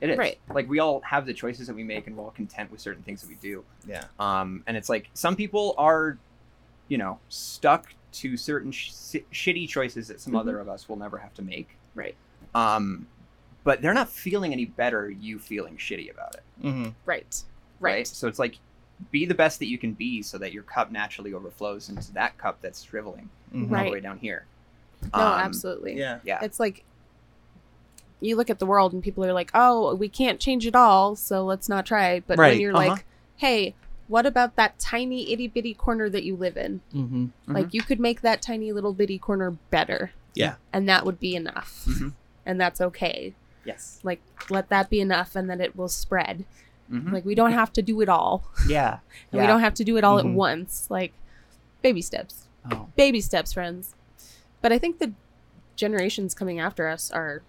it 0.00 0.10
is 0.10 0.18
Right. 0.18 0.38
like 0.52 0.68
we 0.68 0.78
all 0.80 1.00
have 1.02 1.26
the 1.26 1.34
choices 1.34 1.66
that 1.68 1.74
we 1.76 1.84
make 1.84 2.06
and 2.06 2.16
we're 2.16 2.24
all 2.24 2.30
content 2.32 2.70
with 2.70 2.80
certain 2.80 3.02
things 3.02 3.20
that 3.22 3.28
we 3.28 3.36
do 3.36 3.64
Yeah. 3.86 4.04
um, 4.18 4.62
and 4.66 4.76
it's 4.76 4.88
like 4.88 5.08
some 5.14 5.36
people 5.36 5.74
are, 5.78 6.18
you 6.88 6.98
know, 6.98 7.18
stuck 7.28 7.94
to 8.12 8.36
certain 8.36 8.72
sh- 8.72 8.90
shitty 9.32 9.68
choices 9.68 10.08
that 10.08 10.20
some 10.20 10.32
Mhm. 10.34 10.40
other 10.40 10.58
of 10.58 10.68
us 10.68 10.88
will 10.88 10.96
never 10.96 11.16
have 11.18 11.32
to 11.34 11.42
make. 11.42 11.76
Right. 11.94 12.14
Um, 12.54 13.06
but 13.64 13.80
they're 13.80 13.94
not 13.94 14.08
feeling 14.10 14.52
any 14.52 14.64
better. 14.66 15.08
You 15.08 15.38
feeling 15.38 15.76
shitty 15.76 16.10
about 16.10 16.34
it, 16.34 16.42
Mm-hmm. 16.62 16.90
right 17.06 17.42
right? 17.80 17.92
right, 17.94 18.06
So 18.06 18.28
it's 18.28 18.38
like, 18.38 18.58
be 19.10 19.24
the 19.26 19.34
best 19.34 19.58
that 19.60 19.66
you 19.66 19.78
can 19.78 19.92
be, 19.94 20.22
so 20.22 20.38
that 20.38 20.52
your 20.52 20.62
cup 20.64 20.90
naturally 20.92 21.32
overflows 21.32 21.88
into 21.88 22.12
that 22.14 22.36
cup 22.38 22.60
that's 22.60 22.82
shriveling 22.82 23.28
hmm 23.52 23.74
all 23.74 23.84
the 23.84 23.90
way 23.90 24.00
down 24.00 24.18
here. 24.18 24.44
no 25.14 25.20
Um, 25.20 25.38
absolutely 25.40 25.94
Yeah. 25.98 26.18
Yeah. 26.24 26.40
it's 26.42 26.60
like 26.60 26.84
you 28.24 28.36
look 28.36 28.48
at 28.50 28.58
the 28.58 28.66
world 28.66 28.92
and 28.92 29.02
people 29.02 29.24
are 29.24 29.32
like 29.32 29.50
oh 29.54 29.94
we 29.94 30.08
can't 30.08 30.38
change 30.40 30.66
it 30.66 30.74
all 30.76 31.14
so 31.16 31.44
let's 31.44 31.68
not 31.68 31.84
try 31.86 32.20
but 32.20 32.38
Right, 32.38 32.52
when 32.52 32.60
you're 32.60 32.76
uh-huh. 32.76 32.88
like 32.90 33.04
hey 33.36 33.74
what 34.08 34.26
about 34.26 34.56
that 34.56 34.78
tiny 34.78 35.32
itty 35.32 35.48
bitty 35.48 35.74
corner 35.74 36.08
that 36.10 36.22
you 36.24 36.36
live 36.36 36.56
in 36.56 36.80
hmm 36.92 37.24
Mhm. 37.24 37.30
like 37.46 37.74
you 37.74 37.82
could 37.82 37.98
make 38.00 38.20
that 38.22 38.42
tiny 38.42 38.72
little 38.72 38.92
bitty 38.92 39.18
corner 39.18 39.50
better 39.70 40.12
Yeah. 40.34 40.54
and 40.72 40.88
that 40.88 41.04
would 41.06 41.18
be 41.20 41.34
enough 41.36 41.84
Mhm. 41.88 42.12
and 42.46 42.60
that's 42.60 42.80
okay 42.80 43.34
Yes. 43.64 44.00
like 44.02 44.20
let 44.50 44.68
that 44.70 44.90
be 44.90 45.00
enough 45.00 45.34
and 45.36 45.48
then 45.50 45.60
it 45.60 45.76
will 45.76 45.88
spread 45.88 46.44
Mhm. 46.90 47.12
like 47.12 47.24
we 47.24 47.34
don't 47.34 47.52
have 47.52 47.72
to 47.74 47.82
do 47.82 48.00
it 48.00 48.08
all 48.08 48.44
Yeah. 48.68 48.98
and 49.32 49.40
we 49.40 49.46
don't 49.46 49.60
have 49.60 49.74
to 49.74 49.84
do 49.84 49.96
it 49.96 50.04
all 50.04 50.18
at 50.18 50.26
once 50.26 50.86
like 50.90 51.12
baby 51.82 52.02
steps 52.02 52.46
Oh. 52.70 52.88
baby 52.96 53.20
steps 53.20 53.52
friends 53.52 53.94
but 54.60 54.70
i 54.72 54.78
think 54.78 54.98
the 55.00 55.12
generations 55.74 56.34
coming 56.34 56.60
after 56.60 56.86
us 56.86 57.10
are 57.10 57.42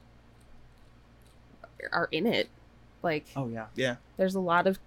are 1.92 2.08
in 2.12 2.26
it 2.26 2.50
like 3.02 3.26
Oh 3.36 3.48
yeah. 3.48 3.66
Yeah. 3.76 3.96
there's 4.18 4.36
a 4.36 4.40
lot 4.40 4.68
of 4.68 4.80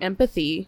empathy 0.00 0.66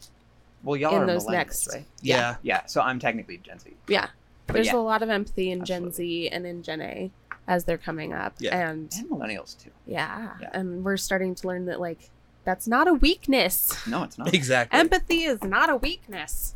Well, 0.62 0.76
y'all 0.76 0.94
In 0.96 1.02
are 1.02 1.06
those 1.06 1.24
millennials, 1.26 1.30
next- 1.32 1.68
right? 1.72 1.84
Yeah. 2.02 2.36
Yeah. 2.42 2.66
So 2.66 2.80
I'm 2.80 2.98
technically 2.98 3.38
Gen 3.38 3.58
Z. 3.58 3.70
yeah 3.88 4.08
But 4.46 4.54
there's 4.54 4.66
yeah. 4.66 4.76
a 4.76 4.78
lot 4.78 5.02
of 5.02 5.08
empathy 5.08 5.50
in 5.50 5.64
gen 5.64 5.92
z 5.92 6.28
and 6.28 6.46
in 6.46 6.62
gen 6.62 6.80
a 6.80 7.10
as 7.46 7.64
they're 7.64 7.78
coming 7.78 8.12
up 8.12 8.34
Yeah. 8.38 8.56
and 8.70 8.92
and 8.96 9.08
millennials 9.10 9.58
too. 9.62 9.70
yeah, 9.86 10.30
Yeah. 10.40 10.50
and 10.52 10.84
we're 10.84 10.96
starting 10.96 11.34
to 11.36 11.46
learn 11.48 11.66
that 11.66 11.80
like 11.80 12.10
that's 12.44 12.66
not 12.68 12.86
a 12.88 12.94
weakness 12.94 13.74
No, 13.86 14.02
it's 14.02 14.18
not. 14.18 14.32
Exactly. 14.34 14.78
empathy 14.78 15.22
is 15.24 15.42
not 15.42 15.68
a 15.70 15.76
weakness 15.76 16.54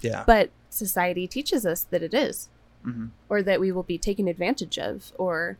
yeah. 0.00 0.24
but 0.26 0.50
society 0.70 1.26
teaches 1.26 1.64
us 1.66 1.84
that 1.90 2.02
it 2.02 2.14
is 2.14 2.48
hmm 2.82 3.06
or 3.28 3.42
that 3.42 3.60
we 3.60 3.70
will 3.72 3.82
be 3.84 3.96
taken 3.98 4.26
advantage 4.28 4.78
of 4.78 5.12
or 5.18 5.56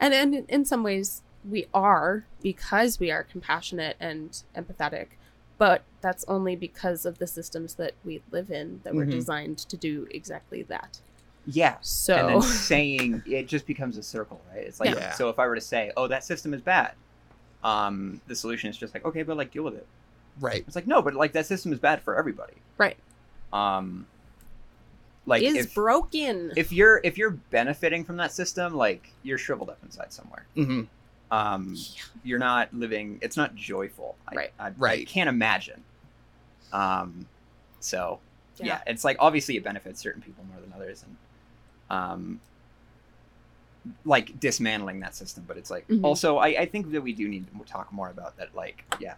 and, 0.00 0.12
and 0.14 0.34
in 0.48 0.64
some 0.64 0.82
ways 0.82 1.22
we 1.48 1.66
are 1.74 2.24
because 2.42 2.98
we 2.98 3.10
are 3.10 3.22
compassionate 3.22 3.96
and 4.00 4.42
empathetic 4.56 5.08
but 5.56 5.82
that's 6.00 6.24
only 6.26 6.56
because 6.56 7.04
of 7.06 7.18
the 7.18 7.26
systems 7.26 7.74
that 7.74 7.92
we 8.04 8.20
live 8.30 8.50
in 8.50 8.80
that 8.82 8.94
were 8.94 9.04
Mhm. 9.06 9.10
designed 9.10 9.58
to 9.58 9.76
do 9.76 10.06
exactly 10.10 10.62
that 10.62 10.98
Yeah. 11.46 11.76
so 11.82 12.16
and 12.16 12.28
then 12.28 12.42
saying 12.42 13.22
it 13.26 13.46
just 13.48 13.66
becomes 13.66 13.96
a 13.98 14.02
circle, 14.02 14.40
right? 14.52 14.64
It's 14.66 14.80
like 14.80 14.90
Yeah. 14.90 15.12
so 15.12 15.28
if 15.28 15.38
I 15.38 15.46
were 15.46 15.54
to 15.54 15.60
say, 15.60 15.92
"Oh, 15.96 16.08
that 16.08 16.24
system 16.24 16.54
is 16.54 16.62
bad," 16.62 16.92
um, 17.62 18.20
the 18.26 18.34
solution 18.34 18.70
is 18.70 18.76
just 18.76 18.94
like, 18.94 19.04
"Okay, 19.04 19.22
but 19.22 19.36
like 19.36 19.52
deal 19.52 19.62
with 19.62 19.74
it." 19.74 19.86
Right. 20.40 20.64
It's 20.66 20.74
like 20.74 20.86
no, 20.86 21.02
but 21.02 21.14
like 21.14 21.32
that 21.32 21.46
system 21.46 21.72
is 21.72 21.78
bad 21.78 22.00
for 22.02 22.16
everybody. 22.16 22.54
Right. 22.78 22.96
Um, 23.52 24.06
like 25.26 25.42
is 25.42 25.54
if 25.66 25.74
broken 25.74 26.52
if 26.56 26.72
you're 26.72 27.00
if 27.04 27.16
you're 27.18 27.30
benefiting 27.30 28.04
from 28.04 28.16
that 28.16 28.32
system, 28.32 28.74
like 28.74 29.10
you're 29.22 29.38
shriveled 29.38 29.70
up 29.70 29.78
inside 29.84 30.12
somewhere. 30.12 30.44
hmm 30.54 30.82
Um, 31.34 31.76
you're 32.22 32.38
not 32.38 32.72
living. 32.72 33.18
It's 33.22 33.36
not 33.36 33.54
joyful. 33.54 34.16
I, 34.28 34.34
Right. 34.34 34.52
I, 34.58 34.66
I 34.66 34.70
Right. 34.76 35.06
can't 35.06 35.28
imagine. 35.28 35.82
Um, 36.72 37.26
so 37.80 38.20
yeah. 38.58 38.66
Yeah. 38.66 38.80
it's 38.86 39.04
like 39.04 39.16
obviously 39.20 39.56
it 39.56 39.64
benefits 39.64 40.00
certain 40.00 40.22
people 40.22 40.44
more 40.50 40.60
than 40.60 40.72
others, 40.72 41.04
and 41.04 41.16
um, 41.90 42.40
like 44.04 44.38
dismantling 44.40 45.00
that 45.00 45.14
system. 45.14 45.44
But 45.46 45.56
it's 45.58 45.70
like 45.70 45.86
Mhm. 45.88 46.04
also 46.04 46.38
I, 46.38 46.48
I 46.48 46.66
think 46.66 46.90
that 46.92 47.02
we 47.02 47.12
do 47.12 47.28
need 47.28 47.46
to 47.46 47.64
talk 47.64 47.92
more 47.92 48.10
about 48.10 48.36
that. 48.38 48.54
Like 48.54 48.84
yeah, 49.00 49.14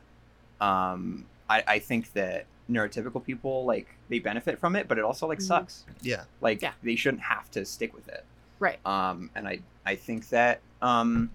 um, 0.61 1.27
I 1.49 1.63
I 1.67 1.79
think 1.79 2.13
that 2.15 2.47
neurotypical 2.71 3.25
people 3.25 3.65
like 3.65 3.87
they 4.09 4.19
benefit 4.19 4.59
from 4.59 4.75
it, 4.75 4.89
but 4.89 4.99
it 4.99 5.05
also 5.05 5.27
like 5.29 5.39
Mhm. 5.39 5.43
sucks. 5.43 5.85
Yeah. 6.03 6.25
Like 6.41 6.63
Yeah. 6.63 6.73
they 6.83 6.97
shouldn't 6.97 7.23
have 7.23 7.51
to 7.53 7.65
stick 7.65 7.95
with 7.95 8.09
it. 8.09 8.25
Right. 8.59 8.85
Um, 8.87 9.31
and 9.35 9.47
I 9.47 9.61
I 9.85 9.95
think 9.97 10.29
that 10.31 10.61
um, 10.83 11.31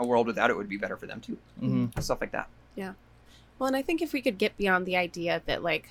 a 0.00 0.04
world 0.06 0.26
without 0.26 0.50
it 0.50 0.56
would 0.56 0.68
be 0.68 0.76
better 0.76 0.96
for 0.96 1.06
them 1.06 1.20
too. 1.20 1.38
hmm 1.60 1.86
Stuff 2.00 2.20
like 2.20 2.32
that. 2.32 2.48
Yeah. 2.74 2.94
Well, 3.58 3.68
and 3.68 3.76
I 3.76 3.82
think 3.82 4.00
if 4.02 4.12
we 4.12 4.20
could 4.22 4.38
get 4.38 4.56
beyond 4.56 4.86
the 4.86 4.96
idea 4.96 5.42
that 5.46 5.62
like 5.62 5.90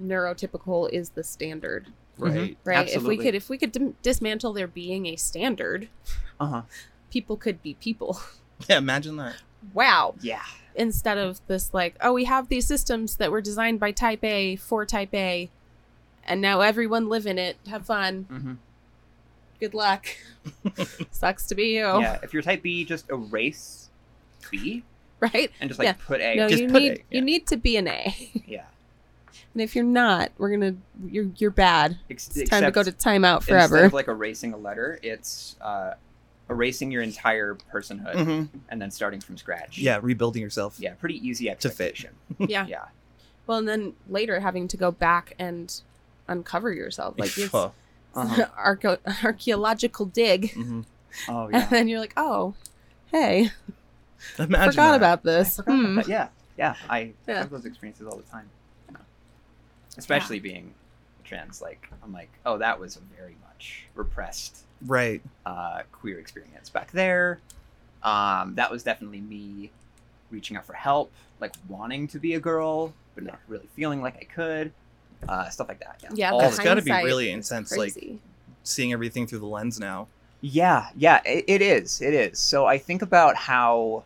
neurotypical 0.00 0.88
is 0.90 1.10
the 1.10 1.24
standard, 1.24 1.88
Right. 2.18 2.56
right? 2.64 2.88
If 2.88 3.02
we 3.02 3.16
could 3.16 3.34
if 3.34 3.48
we 3.48 3.58
could 3.58 3.72
dim- 3.72 3.96
dismantle 4.02 4.52
there 4.52 4.66
being 4.66 5.06
a 5.06 5.16
standard, 5.16 5.88
Uh 6.38 6.46
huh. 6.46 6.62
people 7.10 7.36
could 7.36 7.62
be 7.62 7.74
people. 7.74 8.20
Yeah. 8.68 8.78
Imagine 8.78 9.16
that. 9.16 9.34
wow. 9.74 10.14
Yeah. 10.20 10.42
Instead 10.76 11.18
of 11.18 11.40
this 11.48 11.74
like, 11.74 11.96
oh, 12.00 12.12
we 12.12 12.26
have 12.26 12.48
these 12.48 12.64
systems 12.64 13.16
that 13.16 13.32
were 13.32 13.40
designed 13.40 13.80
by 13.80 13.90
type 13.90 14.22
A 14.22 14.54
for 14.54 14.86
type 14.86 15.12
A 15.12 15.50
and 16.24 16.40
now 16.40 16.60
everyone 16.60 17.08
live 17.08 17.26
in 17.26 17.38
it. 17.40 17.56
Have 17.66 17.84
fun. 17.86 18.26
hmm 18.30 18.52
Good 19.62 19.74
luck. 19.74 20.06
Sucks 21.12 21.46
to 21.46 21.54
be 21.54 21.66
you. 21.76 21.84
Yeah. 22.00 22.18
If 22.20 22.32
you're 22.32 22.42
type 22.42 22.62
B, 22.62 22.84
just 22.84 23.08
erase 23.10 23.90
B 24.50 24.82
Right? 25.20 25.52
and 25.60 25.70
just 25.70 25.78
like 25.78 25.86
Yeah. 25.86 25.94
put 26.04 26.20
A. 26.20 26.34
No, 26.34 26.48
Just 26.48 26.62
you 26.62 26.68
put 26.68 26.82
need 26.82 26.92
A, 26.92 26.96
yeah. 26.96 27.02
you 27.10 27.20
need 27.20 27.46
to 27.46 27.56
be 27.56 27.76
an 27.76 27.86
A. 27.86 28.12
Yeah. 28.44 28.64
And 29.54 29.62
if 29.62 29.76
you're 29.76 29.84
not, 29.84 30.32
we're 30.36 30.50
gonna 30.50 30.74
you're 31.06 31.30
you're 31.36 31.52
bad. 31.52 31.96
Ex- 32.10 32.36
It's 32.36 32.50
time 32.50 32.64
to 32.64 32.72
go 32.72 32.82
to 32.82 32.88
except 32.90 33.04
timeout 33.04 33.36
Instead 33.36 33.52
forever. 33.52 33.84
of 33.84 33.92
like 33.92 34.08
erasing 34.08 34.52
a 34.52 34.56
letter, 34.56 34.98
it's 35.00 35.54
uh, 35.60 35.94
erasing 36.50 36.90
your 36.90 37.02
entire 37.02 37.56
personhood 37.72 38.24
hmm 38.50 38.58
and 38.68 38.82
then 38.82 38.90
starting 38.90 39.20
from 39.20 39.36
scratch. 39.36 39.78
Yeah. 39.78 40.00
Rebuilding 40.02 40.42
yourself. 40.42 40.74
Yeah. 40.80 40.94
Pretty 40.94 41.24
easy 41.24 41.44
To 41.44 41.50
fit. 41.52 41.64
expectation. 41.66 42.10
yeah. 42.38 42.66
yeah. 42.66 42.86
Well, 43.46 43.58
and 43.58 43.68
then 43.68 43.92
later 44.08 44.40
having 44.40 44.66
to 44.66 44.76
go 44.76 44.90
back 44.90 45.34
and 45.38 45.72
uncover 46.26 46.72
yourself, 46.72 47.14
like 47.16 47.38
it's. 47.38 47.54
Uh-huh. 48.14 48.46
archeo- 48.58 49.24
archaeological 49.24 50.06
dig, 50.06 50.50
Mhm. 50.52 50.84
Oh 51.28 51.48
and 51.52 51.68
then 51.70 51.88
you're 51.88 52.00
like, 52.00 52.14
oh, 52.16 52.54
hey, 53.10 53.50
Imagine 54.38 54.70
forgot 54.72 54.90
that. 54.90 54.96
about 54.96 55.18
I 55.20 55.22
this. 55.22 55.56
forgot 55.56 55.74
Hmm. 55.74 55.94
that. 55.96 56.08
Yeah. 56.08 56.28
Yeah. 56.56 56.74
I 56.88 57.12
Yeah. 57.26 57.38
have 57.38 57.50
those 57.50 57.64
experiences 57.64 58.06
all 58.06 58.16
the 58.16 58.22
time. 58.24 58.48
Yeah. 58.90 58.96
Especially 59.98 60.38
being 60.40 60.74
trans. 61.24 61.60
Like 61.60 61.88
I'm 62.02 62.12
like, 62.12 62.30
oh, 62.46 62.58
that 62.58 62.78
was 62.78 62.96
a 62.96 63.00
very 63.16 63.36
much 63.48 63.86
repressed 63.94 64.64
Right. 64.86 65.22
uh, 65.46 65.82
queer 65.92 66.18
experience 66.18 66.68
back 66.70 66.90
there. 66.92 67.40
Um, 68.02 68.54
that 68.56 68.70
was 68.70 68.82
definitely 68.82 69.20
me 69.20 69.70
reaching 70.30 70.56
out 70.56 70.64
for 70.64 70.72
help, 70.74 71.12
like 71.40 71.54
wanting 71.68 72.08
to 72.08 72.18
be 72.18 72.34
a 72.34 72.40
girl, 72.40 72.92
but 73.14 73.24
not 73.24 73.38
really 73.48 73.68
feeling 73.76 74.02
like 74.02 74.16
I 74.16 74.24
could. 74.24 74.72
Uh, 75.28 75.48
stuff 75.48 75.68
like 75.68 75.78
that. 75.80 76.00
Yeah. 76.02 76.08
Yeah, 76.14 76.30
All 76.32 76.38
the 76.40 76.46
of 76.46 76.50
it's 76.52 76.60
it. 76.60 76.64
gotta 76.64 76.82
be 76.82 76.90
really 76.90 77.30
intense, 77.30 77.76
like- 77.76 77.96
Seeing 78.64 78.92
everything 78.92 79.26
through 79.26 79.40
the 79.40 79.46
lens 79.46 79.80
now. 79.80 80.06
Yeah, 80.40 80.88
yeah, 80.96 81.20
it, 81.24 81.44
it 81.48 81.62
is. 81.62 82.00
It 82.00 82.14
is. 82.14 82.38
So 82.38 82.66
I 82.66 82.78
think 82.78 83.02
about 83.02 83.36
how 83.36 84.04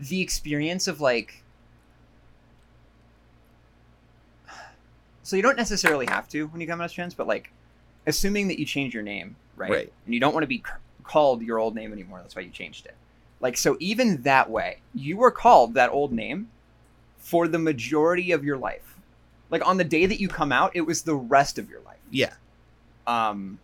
the 0.00 0.20
experience 0.20 0.88
of 0.88 1.00
like. 1.00 1.42
So 5.22 5.36
you 5.36 5.42
don't 5.42 5.56
necessarily 5.56 6.06
have 6.06 6.28
to 6.30 6.46
when 6.48 6.60
you 6.60 6.66
come 6.66 6.80
out 6.80 6.84
as 6.84 6.92
trans, 6.92 7.14
but 7.14 7.26
like, 7.26 7.50
assuming 8.06 8.48
that 8.48 8.58
you 8.58 8.66
change 8.66 8.92
your 8.92 9.02
name, 9.02 9.36
right? 9.56 9.70
Right. 9.70 9.92
And 10.04 10.14
you 10.14 10.20
don't 10.20 10.34
want 10.34 10.42
to 10.44 10.48
be 10.48 10.58
c- 10.58 10.72
called 11.02 11.42
your 11.42 11.58
old 11.58 11.74
name 11.74 11.92
anymore. 11.92 12.18
That's 12.20 12.36
why 12.36 12.42
you 12.42 12.50
changed 12.50 12.84
it. 12.86 12.94
Like, 13.40 13.56
so 13.56 13.76
even 13.80 14.22
that 14.22 14.50
way, 14.50 14.78
you 14.94 15.16
were 15.16 15.30
called 15.30 15.74
that 15.74 15.90
old 15.90 16.12
name 16.12 16.48
for 17.18 17.48
the 17.48 17.58
majority 17.58 18.32
of 18.32 18.44
your 18.44 18.58
life. 18.58 18.93
Like 19.54 19.66
on 19.66 19.76
the 19.76 19.84
day 19.84 20.04
that 20.06 20.20
you 20.20 20.28
come 20.28 20.50
out, 20.52 20.72
it 20.74 20.82
was 20.82 21.02
the 21.02 21.14
rest 21.14 21.58
of 21.58 21.70
your 21.70 21.80
life. 21.82 21.98
Yeah. 22.10 22.34
um 23.06 23.58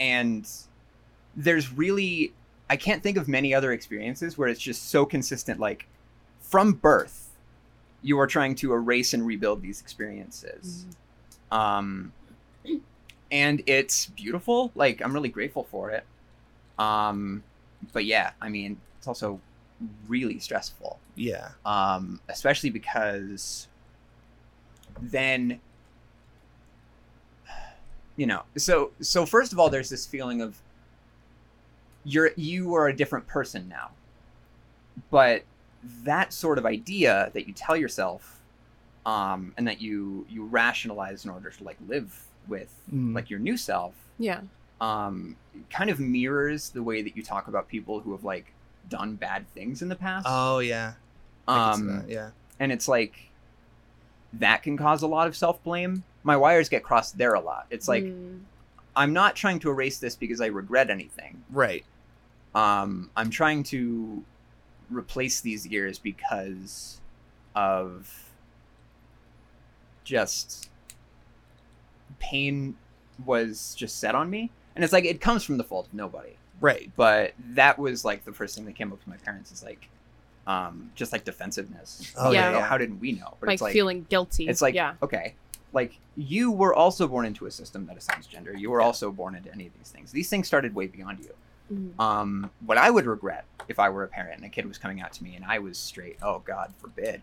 and 0.00 0.46
there's 1.36 1.72
really 1.72 2.32
i 2.68 2.76
can't 2.76 3.02
think 3.02 3.16
of 3.16 3.28
many 3.28 3.54
other 3.54 3.72
experiences 3.72 4.36
where 4.38 4.48
it's 4.48 4.60
just 4.60 4.90
so 4.90 5.06
consistent 5.06 5.58
like 5.60 5.86
from 6.40 6.72
birth 6.72 7.18
you 8.02 8.18
are 8.20 8.26
trying 8.26 8.54
to 8.54 8.72
erase 8.72 9.14
and 9.14 9.26
rebuild 9.26 9.62
these 9.62 9.80
experiences. 9.80 10.84
Um 11.50 12.12
and 13.30 13.62
it's 13.66 14.06
beautiful. 14.06 14.70
Like 14.74 15.00
i'm 15.02 15.12
really 15.12 15.28
grateful 15.38 15.64
for 15.70 15.90
it. 15.90 16.04
Um 16.78 17.42
but 17.92 18.04
yeah 18.04 18.30
i 18.40 18.48
mean 18.48 18.78
it's 18.98 19.06
also 19.08 19.40
really 20.08 20.38
stressful. 20.38 20.98
Yeah. 21.16 21.48
um, 21.64 22.20
especially 22.28 22.70
because 22.70 23.68
then 25.00 25.60
you 28.16 28.26
know 28.26 28.42
so 28.56 28.92
so 29.00 29.26
first 29.26 29.52
of 29.52 29.58
all 29.58 29.68
there's 29.70 29.90
this 29.90 30.06
feeling 30.06 30.40
of 30.40 30.56
you're 32.04 32.30
you 32.36 32.74
are 32.74 32.88
a 32.88 32.96
different 32.96 33.26
person 33.26 33.68
now 33.68 33.90
but 35.10 35.42
that 36.04 36.32
sort 36.32 36.58
of 36.58 36.64
idea 36.66 37.30
that 37.34 37.46
you 37.46 37.52
tell 37.52 37.76
yourself 37.76 38.40
um, 39.04 39.52
and 39.56 39.68
that 39.68 39.80
you 39.80 40.26
you 40.28 40.44
rationalize 40.44 41.24
in 41.24 41.30
order 41.30 41.50
to 41.50 41.64
like 41.64 41.76
live 41.86 42.22
with 42.48 42.72
Mm. 42.92 43.14
like 43.14 43.28
your 43.28 43.40
new 43.40 43.56
self 43.56 43.94
Yeah. 44.18 44.40
um, 44.80 45.36
kind 45.70 45.90
of 45.90 45.98
mirrors 46.00 46.70
the 46.70 46.82
way 46.82 47.02
that 47.02 47.16
you 47.16 47.22
talk 47.22 47.48
about 47.48 47.68
people 47.68 48.00
who 48.00 48.12
have 48.12 48.22
like 48.24 48.52
done 48.88 49.16
bad 49.16 49.48
things 49.52 49.82
in 49.82 49.88
the 49.88 49.96
past 49.96 50.26
Oh 50.28 50.60
yeah. 50.60 50.92
I 51.48 51.72
can 51.72 51.74
see 51.82 51.90
um, 51.90 52.04
yeah. 52.08 52.30
and 52.60 52.70
it's 52.72 52.86
like 52.88 53.14
that 54.40 54.62
can 54.62 54.76
cause 54.76 55.02
a 55.02 55.06
lot 55.06 55.26
of 55.26 55.36
self 55.36 55.62
blame. 55.62 56.04
My 56.22 56.36
wires 56.36 56.68
get 56.68 56.82
crossed 56.82 57.16
there 57.18 57.34
a 57.34 57.40
lot. 57.40 57.66
It's 57.70 57.88
like 57.88 58.04
Mm. 58.04 58.40
I'm 58.96 59.12
not 59.12 59.36
trying 59.36 59.58
to 59.60 59.70
erase 59.70 59.98
this 59.98 60.16
because 60.16 60.40
I 60.40 60.46
regret 60.46 60.88
anything. 60.88 61.42
Right. 61.50 61.84
Um, 62.54 63.10
I'm 63.14 63.28
trying 63.28 63.62
to 63.64 64.24
replace 64.90 65.42
these 65.42 65.66
years 65.66 65.98
because 65.98 67.00
of 67.54 68.32
just 70.04 70.70
pain 72.18 72.76
was 73.24 73.74
just 73.76 73.98
set 73.98 74.14
on 74.14 74.30
me, 74.30 74.50
and 74.74 74.82
it's 74.84 74.92
like 74.92 75.04
it 75.04 75.20
comes 75.20 75.42
from 75.44 75.58
the 75.58 75.64
fault 75.64 75.86
of 75.88 75.94
nobody. 75.94 76.36
Right. 76.60 76.90
But 76.96 77.34
that 77.50 77.78
was 77.78 78.04
like 78.04 78.24
the 78.24 78.32
first 78.32 78.54
thing 78.54 78.64
that 78.64 78.74
came 78.74 78.92
up 78.92 79.02
to 79.02 79.08
my 79.10 79.16
parents 79.18 79.52
is 79.52 79.62
like, 79.62 79.88
um, 80.46 80.90
just 80.94 81.12
like 81.12 81.24
defensiveness. 81.24 82.12
Oh, 82.16 82.30
yeah, 82.30 82.46
You 82.46 82.52
know, 82.52 82.58
yeah. 82.60 82.66
How 82.66 82.78
did 82.78 83.00
we 83.00 83.12
know? 83.12 83.36
But 83.40 83.48
like, 83.48 83.54
it's 83.54 83.62
like 83.62 83.72
feeling 83.72 84.06
guilty. 84.08 84.46
it's 84.48 84.62
like 84.62 84.74
yeah. 84.74 84.94
okay 85.02 85.34
like 85.72 85.98
you 86.16 86.50
were 86.52 86.72
also 86.72 87.06
born 87.08 87.26
into 87.26 87.44
a 87.46 87.50
system 87.50 87.84
that 87.86 87.96
assigns 87.96 88.26
gender 88.26 88.56
you 88.56 88.70
were 88.70 88.80
also 88.80 89.10
born 89.10 89.34
into 89.34 89.52
any 89.52 89.66
of 89.66 89.72
these 89.76 89.88
things 89.90 90.12
these 90.12 90.30
things 90.30 90.46
started 90.46 90.74
way 90.74 90.86
beyond 90.86 91.18
you 91.18 91.30
Mhm. 91.74 91.98
um 92.00 92.50
what 92.64 92.78
i 92.78 92.88
would 92.88 93.04
regret 93.06 93.44
if 93.66 93.80
i 93.80 93.88
were 93.90 94.04
a 94.04 94.08
parent 94.08 94.36
and 94.36 94.44
a 94.44 94.48
kid 94.48 94.66
was 94.66 94.78
coming 94.78 95.00
out 95.00 95.12
to 95.14 95.24
me 95.24 95.34
and 95.34 95.44
i 95.44 95.58
was 95.58 95.76
straight 95.76 96.16
oh 96.22 96.38
god 96.46 96.72
forbid 96.78 97.20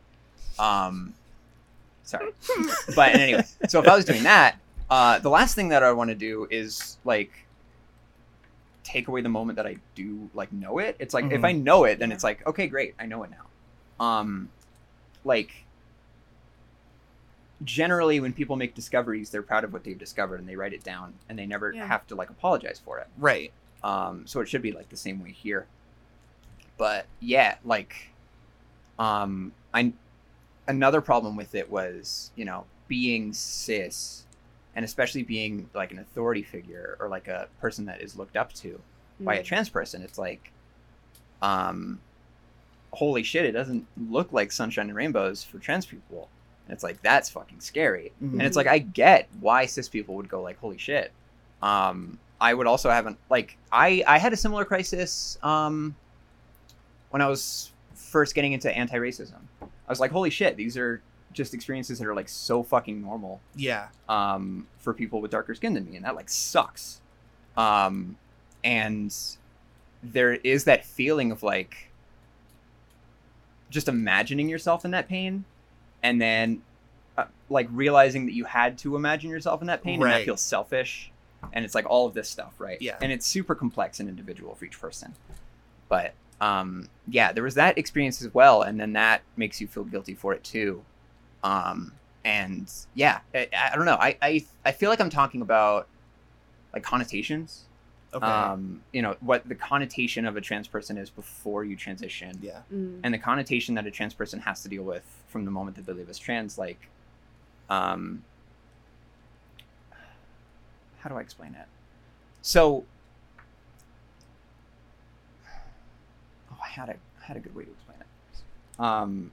um 0.59 1.13
sorry 2.03 2.31
but 2.95 3.15
anyway 3.15 3.43
so 3.69 3.79
if 3.79 3.88
i 3.88 3.95
was 3.95 4.03
doing 4.03 4.23
that 4.23 4.57
uh 4.89 5.17
the 5.19 5.29
last 5.29 5.55
thing 5.55 5.69
that 5.69 5.81
i 5.81 5.91
want 5.93 6.09
to 6.09 6.15
do 6.15 6.45
is 6.51 6.97
like 7.05 7.31
take 8.83 9.07
away 9.07 9.21
the 9.21 9.29
moment 9.29 9.55
that 9.55 9.65
i 9.65 9.77
do 9.95 10.29
like 10.33 10.51
know 10.51 10.77
it 10.79 10.95
it's 10.99 11.13
like 11.13 11.25
if 11.31 11.41
Mhm. 11.41 11.45
i 11.45 11.51
know 11.53 11.85
it 11.85 11.99
then 11.99 12.11
it's 12.11 12.23
like 12.23 12.45
okay 12.45 12.67
great 12.67 12.93
i 12.99 13.05
know 13.05 13.23
it 13.23 13.31
now 13.31 14.05
um 14.05 14.49
like 15.23 15.63
generally 17.63 18.19
when 18.19 18.34
people 18.34 18.55
make 18.55 18.75
discoveries 18.75 19.29
they're 19.29 19.41
proud 19.41 19.63
of 19.63 19.71
what 19.71 19.84
they've 19.84 19.97
discovered 19.97 20.39
and 20.39 20.49
they 20.49 20.55
write 20.55 20.73
it 20.73 20.84
down 20.84 21.13
and 21.29 21.39
they 21.39 21.45
never 21.45 21.71
Yeah. 21.73 21.88
have 21.88 22.05
to 22.07 22.15
like 22.15 22.29
apologize 22.29 22.81
for 22.84 22.99
it 22.99 23.07
Right. 23.17 23.53
um 23.84 24.27
so 24.27 24.41
it 24.41 24.49
should 24.49 24.61
be 24.61 24.71
like 24.73 24.89
the 24.89 24.97
same 24.97 25.23
way 25.23 25.31
here 25.31 25.65
but 26.77 27.05
yeah 27.21 27.55
like 27.63 28.09
um 28.99 29.53
i 29.73 29.93
another 30.67 30.99
problem 31.01 31.36
with 31.36 31.55
it 31.55 31.69
was 31.71 32.31
you 32.36 32.43
know 32.43 32.65
being 32.88 33.31
cis 33.34 34.25
and 34.76 34.84
especially 34.86 35.24
being 35.24 35.69
like 35.74 35.91
an 35.91 35.99
authority 35.99 36.43
figure 36.43 36.97
or 36.99 37.07
like 37.09 37.28
a 37.28 37.47
person 37.61 37.86
that 37.86 38.01
is 38.01 38.15
looked 38.17 38.36
up 38.38 38.51
to 38.53 38.80
by 39.19 39.36
a 39.36 39.41
Mm. 39.41 39.45
trans 39.45 39.69
person 39.69 40.01
it's 40.01 40.17
like 40.17 40.51
um 41.41 41.99
holy 42.91 43.24
shit 43.24 43.45
it 43.45 43.51
doesn't 43.51 43.86
look 44.09 44.32
like 44.34 44.51
sunshine 44.51 44.88
and 44.88 44.95
rainbows 44.95 45.43
for 45.43 45.59
trans 45.59 45.86
people 45.86 46.30
and 46.65 46.74
it's 46.74 46.84
like 46.84 47.01
that's 47.01 47.30
fucking 47.30 47.59
scary 47.59 48.11
Mhm. 48.21 48.34
and 48.34 48.41
it's 48.43 48.55
like 48.57 48.67
i 48.67 48.80
get 48.80 49.28
why 49.39 49.65
cis 49.65 49.89
people 49.89 50.15
would 50.15 50.30
go 50.30 50.41
like 50.41 50.57
holy 50.59 50.78
shit 50.78 51.11
um 51.61 52.17
i 52.41 52.53
would 52.53 52.67
also 52.67 52.89
have 52.89 53.05
an 53.05 53.17
like 53.30 53.57
i 53.71 54.03
i 54.07 54.17
had 54.17 54.34
a 54.34 54.38
similar 54.38 54.65
crisis 54.65 55.38
um 55.43 55.95
when 57.11 57.21
i 57.21 57.28
was 57.28 57.71
first 57.95 58.36
getting 58.36 58.53
into 58.53 58.71
anti-racism 58.76 59.39
I 59.86 59.91
was 59.91 59.99
like, 59.99 60.11
holy 60.11 60.30
shit, 60.30 60.55
these 60.55 60.78
are 60.78 61.01
just 61.34 61.53
experiences 61.53 61.99
that 61.99 62.07
are 62.07 62.15
like 62.15 62.29
so 62.29 62.63
fucking 62.63 63.01
normal 63.01 63.41
Yeah. 63.55 63.88
um, 64.07 64.67
for 64.79 64.93
people 64.93 65.21
with 65.21 65.31
darker 65.31 65.55
skin 65.55 65.73
than 65.73 65.89
me, 65.89 65.95
and 65.95 66.05
that 66.05 66.15
like 66.15 66.29
sucks. 66.29 67.01
Um, 67.57 68.17
and 68.63 69.13
there 70.01 70.34
is 70.34 70.63
that 70.65 70.86
feeling 70.86 71.31
of 71.31 71.43
like 71.43 71.89
just 73.69 73.88
imagining 73.88 74.49
yourself 74.49 74.86
in 74.86 74.91
that 74.91 75.07
pain, 75.07 75.45
and 76.01 76.21
then 76.21 76.61
uh, 77.17 77.25
like 77.49 77.67
realizing 77.71 78.25
that 78.25 78.34
you 78.34 78.45
had 78.45 78.77
to 78.79 78.95
imagine 78.95 79.29
yourself 79.29 79.61
in 79.61 79.67
that 79.67 79.84
pain, 79.84 80.01
and 80.01 80.11
that 80.11 80.25
feels 80.25 80.41
selfish. 80.41 81.09
And 81.51 81.65
it's 81.65 81.75
like 81.75 81.86
all 81.89 82.07
of 82.07 82.13
this 82.13 82.29
stuff, 82.29 82.53
right? 82.57 82.81
Yeah. 82.81 82.97
And 83.01 83.11
it's 83.11 83.25
super 83.25 83.53
complex 83.53 83.99
and 83.99 84.07
individual 84.07 84.55
for 84.55 84.63
each 84.63 84.79
person. 84.79 85.13
But 85.89 86.13
um, 86.39 86.88
yeah, 87.07 87.34
there 87.34 87.43
was 87.43 87.55
that 87.55 87.77
experience 87.77 88.21
as 88.21 88.34
well, 88.34 88.61
and 88.61 88.79
then 88.79 88.93
that 88.93 89.23
makes 89.36 89.59
you 89.59 89.67
feel 89.67 89.84
guilty 89.84 90.13
for 90.15 90.34
it 90.34 90.43
too. 90.43 90.84
Um, 91.43 91.93
and 92.25 92.71
yeah, 92.95 93.19
I, 93.33 93.49
I 93.71 93.75
don't 93.75 93.85
know. 93.85 93.97
I, 93.99 94.17
I 94.21 94.45
I 94.65 94.71
feel 94.71 94.89
like 94.89 95.01
I'm 95.01 95.09
talking 95.09 95.41
about 95.41 95.87
like 96.73 96.83
connotations. 96.83 97.65
Okay. 98.13 98.25
Um, 98.25 98.81
you 98.91 99.01
know 99.01 99.15
what 99.21 99.47
the 99.47 99.55
connotation 99.55 100.25
of 100.25 100.37
a 100.37 100.41
trans 100.41 100.67
person 100.67 100.97
is 100.97 101.09
before 101.09 101.63
you 101.63 101.75
transition, 101.75 102.37
yeah. 102.41 102.61
Mm. 102.71 102.99
and 103.03 103.13
the 103.13 103.17
connotation 103.17 103.75
that 103.75 103.87
a 103.87 103.91
trans 103.91 104.13
person 104.13 104.39
has 104.39 104.61
to 104.63 104.69
deal 104.69 104.83
with 104.83 105.03
from 105.27 105.45
the 105.45 105.51
moment 105.51 105.75
that 105.77 105.85
they 105.85 105.93
live 105.93 106.09
as 106.09 106.19
trans. 106.19 106.57
Like, 106.57 106.89
um, 107.69 108.23
how 110.99 111.09
do 111.09 111.15
I 111.15 111.21
explain 111.21 111.55
it? 111.55 111.67
So, 112.43 112.83
oh, 116.51 116.57
I 116.63 116.67
had 116.67 116.89
a 116.89 116.93
I 116.93 117.25
had 117.25 117.35
a 117.35 117.39
good 117.39 117.55
way 117.55 117.63
to 117.65 117.71
explain 117.71 117.97
it. 117.99 118.79
Um, 118.79 119.31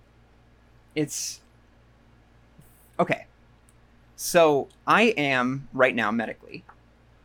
it's 0.95 1.41
okay. 3.01 3.27
So 4.17 4.69
I 4.87 5.03
am 5.17 5.69
right 5.73 5.95
now 5.95 6.11
medically, 6.11 6.63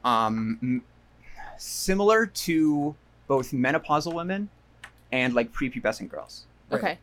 um, 0.04 0.58
m- 0.64 0.84
similar 1.58 2.26
to 2.26 2.96
both 3.28 3.52
menopausal 3.52 4.14
women 4.14 4.50
and 5.12 5.34
like 5.34 5.52
prepubescent 5.52 6.10
girls, 6.10 6.46
Right. 6.70 6.78
Okay. 6.80 6.98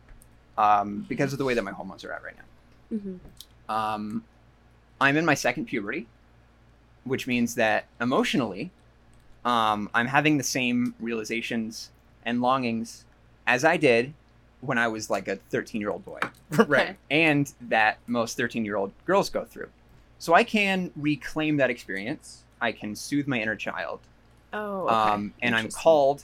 um, 0.57 1.05
because 1.07 1.31
of 1.33 1.37
the 1.39 1.45
way 1.45 1.53
that 1.53 1.63
my 1.63 1.71
hormones 1.71 2.03
are 2.03 2.11
at 2.11 2.23
right 2.23 2.35
now. 2.35 2.97
hmm 2.97 3.15
Um, 3.73 4.23
I'm 4.99 5.15
in 5.17 5.25
my 5.25 5.33
second 5.35 5.65
puberty, 5.65 6.07
which 7.03 7.27
means 7.27 7.55
that 7.55 7.85
emotionally, 8.01 8.71
um, 9.45 9.89
I'm 9.93 10.07
having 10.07 10.37
the 10.37 10.43
same 10.43 10.95
realizations 10.99 11.89
and 12.25 12.41
longings 12.41 13.05
as 13.45 13.63
I 13.65 13.77
did 13.77 14.13
when 14.61 14.77
I 14.77 14.87
was 14.87 15.09
like 15.09 15.27
a 15.27 15.35
13 15.35 15.81
year 15.81 15.89
old 15.91 16.05
boy, 16.05 16.19
right. 16.67 16.97
and 17.09 17.51
that 17.61 17.97
most 18.07 18.37
13 18.37 18.65
year 18.65 18.75
old 18.75 18.91
girls 19.05 19.29
go 19.29 19.43
through. 19.43 19.69
So 20.19 20.33
I 20.33 20.43
can 20.43 20.91
reclaim 20.95 21.57
that 21.57 21.69
experience. 21.69 22.43
I 22.61 22.71
can 22.71 22.95
soothe 22.95 23.27
my 23.27 23.41
inner 23.41 23.55
child. 23.55 23.99
Oh. 24.53 24.85
Okay. 24.85 24.93
Um, 24.93 25.33
and 25.41 25.55
I'm 25.55 25.69
called 25.69 26.23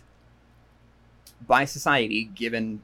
by 1.47 1.65
society, 1.65 2.25
given 2.35 2.81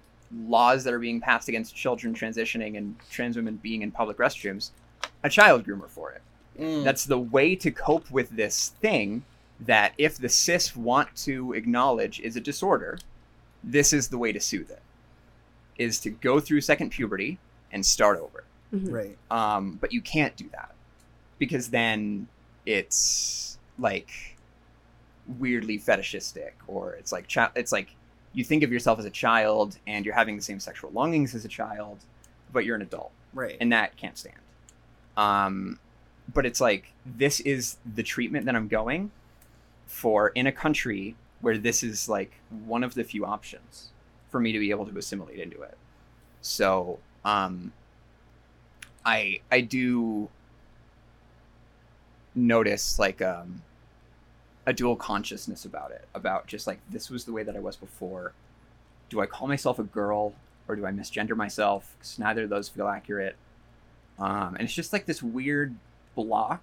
laws 0.48 0.84
that 0.84 0.94
are 0.94 1.00
being 1.00 1.22
passed 1.22 1.48
against 1.48 1.76
children 1.76 2.14
transitioning 2.14 2.78
and 2.78 2.96
trans 3.10 3.36
women 3.36 3.58
being 3.58 3.82
in 3.82 3.92
public 3.92 4.18
restrooms, 4.18 4.72
a 5.24 5.30
child 5.30 5.66
groomer 5.66 5.90
for 5.90 6.12
it. 6.12 6.22
Mm. 6.60 6.84
That's 6.84 7.06
the 7.06 7.20
way 7.20 7.56
to 7.56 7.72
cope 7.72 8.10
with 8.12 8.30
this 8.30 8.70
thing 8.82 9.24
that 9.60 9.94
if 9.98 10.18
the 10.18 10.30
cis 10.30 10.76
want 10.76 11.16
to 11.16 11.54
acknowledge 11.54 12.20
is 12.20 12.36
a 12.36 12.42
disorder, 12.42 12.98
this 13.64 13.94
is 13.94 14.10
the 14.10 14.18
way 14.18 14.32
to 14.32 14.40
soothe 14.40 14.70
it. 14.70 14.82
Is 15.78 16.00
to 16.02 16.10
go 16.10 16.40
through 16.40 16.62
second 16.62 16.90
puberty 16.92 17.38
and 17.72 17.86
start 17.86 18.18
over. 18.20 18.44
Mhm. 18.74 18.92
right. 18.92 19.18
Um, 19.30 19.78
but 19.82 19.92
you 19.94 20.02
can't 20.02 20.36
do 20.36 20.48
that 20.52 20.74
because 21.38 21.70
then 21.70 22.28
it's 22.66 23.58
like 23.78 24.10
weirdly 25.40 25.78
fetishistic, 25.78 26.56
or 26.68 26.94
it's 26.94 27.12
like 27.12 27.32
chi- 27.32 27.52
it's 27.56 27.72
like 27.72 27.90
you 28.34 28.44
think 28.44 28.64
of 28.64 28.72
yourself 28.72 29.00
as 29.00 29.06
a 29.06 29.10
child 29.10 29.78
and 29.88 30.06
you're 30.06 30.16
having 30.16 30.36
the 30.36 30.42
same 30.42 30.60
sexual 30.60 30.92
longings 30.92 31.34
as 31.36 31.46
a 31.46 31.48
child, 31.48 32.00
but 32.52 32.66
you're 32.66 32.76
an 32.76 32.82
adult, 32.82 33.12
Right. 33.34 33.58
and 33.62 33.72
that 33.72 33.96
can't 33.98 34.18
stand. 34.18 34.36
Um, 35.18 35.80
but 36.34 36.46
it's 36.46 36.60
like 36.62 36.92
this 37.06 37.40
is 37.42 37.78
the 37.96 38.04
treatment 38.04 38.46
that 38.46 38.56
I'm 38.56 38.68
going 38.68 39.12
for 39.86 40.30
in 40.30 40.48
a 40.48 40.52
country 40.52 41.16
where 41.42 41.58
this 41.58 41.84
is 41.84 42.10
like 42.10 42.34
one 42.50 42.84
of 42.84 42.94
the 42.96 43.04
few 43.04 43.26
options 43.26 43.92
for 44.36 44.42
me 44.42 44.52
to 44.52 44.60
be 44.60 44.70
able 44.70 44.86
to 44.86 44.98
assimilate 44.98 45.40
into 45.40 45.62
it. 45.62 45.78
So, 46.42 47.00
um, 47.24 47.72
I 49.06 49.40
I 49.50 49.62
do 49.62 50.28
notice 52.36 53.00
like 53.00 53.22
um 53.22 53.62
a 54.66 54.74
dual 54.74 54.98
consciousness 54.98 55.64
about 55.64 55.92
it 55.92 56.06
about 56.14 56.48
just 56.48 56.68
like 56.68 56.80
this 56.90 57.10
was 57.10 57.24
the 57.24 57.32
way 57.32 57.44
that 57.44 57.56
I 57.56 57.60
was 57.60 57.78
before. 57.78 58.34
Do 59.08 59.22
I 59.22 59.26
call 59.26 59.48
myself 59.48 59.80
a 59.80 59.84
girl 59.84 60.34
or 60.68 60.76
do 60.76 60.86
I 60.86 60.92
misgender 60.92 61.38
myself? 61.38 61.96
Because 61.98 62.20
neither 62.20 62.44
of 62.44 62.50
those 62.50 62.68
feel 62.68 62.90
accurate. 62.90 63.38
Um, 64.20 64.56
and 64.56 64.64
it's 64.64 64.74
just 64.74 64.92
like 64.92 65.06
this 65.06 65.24
weird 65.24 65.74
block 66.14 66.62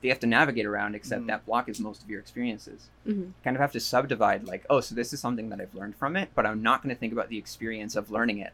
that 0.00 0.06
you 0.06 0.10
have 0.10 0.20
to 0.20 0.26
navigate 0.26 0.66
around. 0.66 0.94
Except 0.94 1.22
Mhm. 1.22 1.26
that 1.26 1.46
block 1.46 1.68
is 1.68 1.78
most 1.80 2.02
of 2.02 2.10
your 2.10 2.20
experiences. 2.20 2.88
Mhm. 3.06 3.32
Kind 3.44 3.56
of 3.56 3.60
have 3.60 3.72
to 3.72 3.80
subdivide 3.80 4.44
like, 4.44 4.64
oh, 4.70 4.80
so 4.80 4.94
this 4.94 5.12
is 5.12 5.20
something 5.20 5.48
that 5.50 5.60
I've 5.60 5.74
learned 5.74 5.96
from 5.96 6.16
it, 6.16 6.30
but 6.34 6.46
I'm 6.46 6.62
not 6.62 6.82
going 6.82 6.94
to 6.94 6.98
think 6.98 7.12
about 7.12 7.28
the 7.28 7.38
experience 7.38 7.96
of 7.96 8.10
learning 8.10 8.38
it 8.38 8.52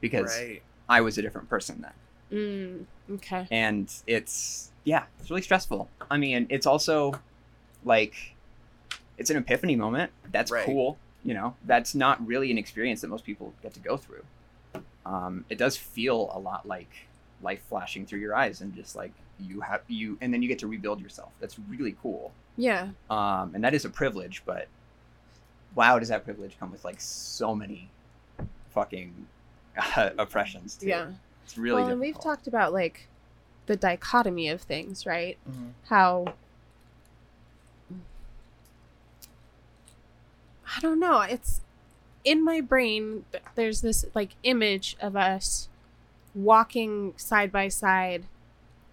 because 0.00 0.36
Right. 0.38 0.62
I 0.88 1.00
was 1.00 1.16
a 1.18 1.22
different 1.22 1.48
person 1.48 1.80
then 1.82 1.92
Mm. 2.30 2.86
Okay. 3.16 3.46
and 3.50 3.92
it's 4.06 4.70
yeah 4.84 5.04
it's 5.20 5.28
really 5.30 5.42
stressful 5.42 5.88
i 6.10 6.16
mean 6.16 6.46
it's 6.48 6.64
also 6.66 7.12
like 7.84 8.34
it's 9.18 9.28
an 9.30 9.36
epiphany 9.36 9.76
moment 9.76 10.10
that's 10.30 10.50
Right. 10.50 10.64
cool 10.64 10.96
you 11.22 11.34
know 11.34 11.54
that's 11.66 11.94
not 11.94 12.26
really 12.26 12.50
an 12.50 12.56
experience 12.56 13.02
that 13.02 13.08
most 13.08 13.24
people 13.24 13.52
get 13.62 13.74
to 13.74 13.80
go 13.80 13.96
through 13.98 14.24
um, 15.04 15.44
it 15.50 15.58
does 15.58 15.76
feel 15.76 16.30
a 16.34 16.38
lot 16.38 16.66
like 16.66 17.06
life 17.42 17.62
flashing 17.68 18.06
through 18.06 18.20
your 18.20 18.34
eyes 18.34 18.60
and 18.62 18.74
just 18.74 18.96
like 18.96 19.12
you 19.42 19.60
have 19.60 19.82
you 19.88 20.16
and 20.20 20.32
then 20.32 20.42
you 20.42 20.48
get 20.48 20.58
to 20.58 20.66
rebuild 20.66 21.00
yourself 21.00 21.30
that's 21.40 21.56
really 21.68 21.96
cool 22.02 22.32
Yeah. 22.56 22.88
um, 23.10 23.52
and 23.54 23.62
that 23.64 23.74
is 23.74 23.84
a 23.84 23.90
privilege 23.90 24.42
but 24.46 24.68
wow 25.74 25.98
does 25.98 26.08
that 26.08 26.24
privilege 26.24 26.56
come 26.60 26.70
with 26.70 26.84
like 26.84 27.00
so 27.00 27.54
many 27.54 27.88
fucking 28.74 29.12
oppressions 30.18 30.76
too. 30.76 30.86
Yeah. 30.88 31.06
it's 31.44 31.56
really 31.58 31.82
well, 31.82 31.90
and 31.92 32.00
we've 32.00 32.20
talked 32.20 32.46
about 32.46 32.72
like 32.72 33.08
the 33.66 33.76
dichotomy 33.76 34.48
of 34.48 34.60
things, 34.62 35.06
right? 35.06 35.38
Mhm. 35.50 35.70
How 35.88 36.34
I 40.76 40.80
don't 40.80 40.98
know. 41.00 41.20
It's 41.20 41.60
in 42.24 42.44
my 42.44 42.60
brain. 42.60 43.24
There's 43.54 43.80
this 43.82 44.04
like 44.14 44.30
image 44.42 44.96
of 45.00 45.16
us 45.16 45.68
walking 46.34 47.12
side 47.16 47.52
by 47.52 47.68
side 47.68 48.24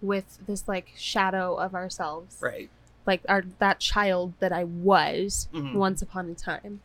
with 0.02 0.38
this 0.46 0.66
like 0.68 0.92
shadow 0.96 1.54
of 1.56 1.74
ourselves, 1.74 2.36
Right. 2.40 2.70
like 3.06 3.22
our 3.28 3.42
that 3.58 3.78
child 3.80 4.32
that 4.40 4.52
I 4.52 4.64
was 4.64 5.48
Mhm. 5.52 5.74
once 5.74 6.00
upon 6.02 6.28
a 6.30 6.34
time. 6.34 6.80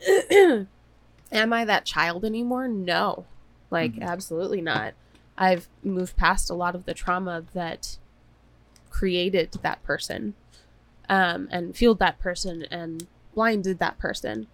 Am 1.32 1.52
I 1.52 1.64
that 1.64 1.84
child 1.84 2.24
anymore? 2.24 2.68
No. 2.68 3.26
Like, 3.70 3.94
Mhm. 3.94 4.02
absolutely 4.02 4.60
not. 4.60 4.94
I've 5.36 5.68
moved 5.82 6.16
past 6.16 6.48
a 6.50 6.54
lot 6.54 6.74
of 6.74 6.84
the 6.84 6.94
trauma 6.94 7.44
that 7.54 7.98
created 8.90 9.50
that 9.62 9.82
person 9.82 10.34
um, 11.08 11.48
and 11.50 11.76
fueled 11.76 11.98
that 11.98 12.18
person 12.18 12.62
and 12.70 13.06
blinded 13.34 13.78
that 13.78 13.98
person. 13.98 14.46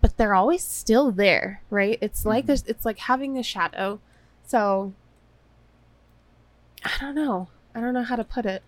But 0.00 0.16
they're 0.16 0.34
always 0.34 0.62
still 0.64 1.10
there, 1.10 1.62
right? 1.70 1.98
It's 2.00 2.24
like 2.24 2.44
Mhm. 2.44 2.46
there's, 2.48 2.62
it's 2.64 2.84
like 2.84 2.98
having 2.98 3.36
a 3.38 3.42
shadow. 3.42 4.00
So 4.46 4.92
I 6.84 6.92
don't 7.00 7.14
know. 7.14 7.48
I 7.74 7.80
don't 7.80 7.94
know 7.94 8.02
how 8.02 8.16
to 8.16 8.24
put 8.24 8.46
it. 8.46 8.62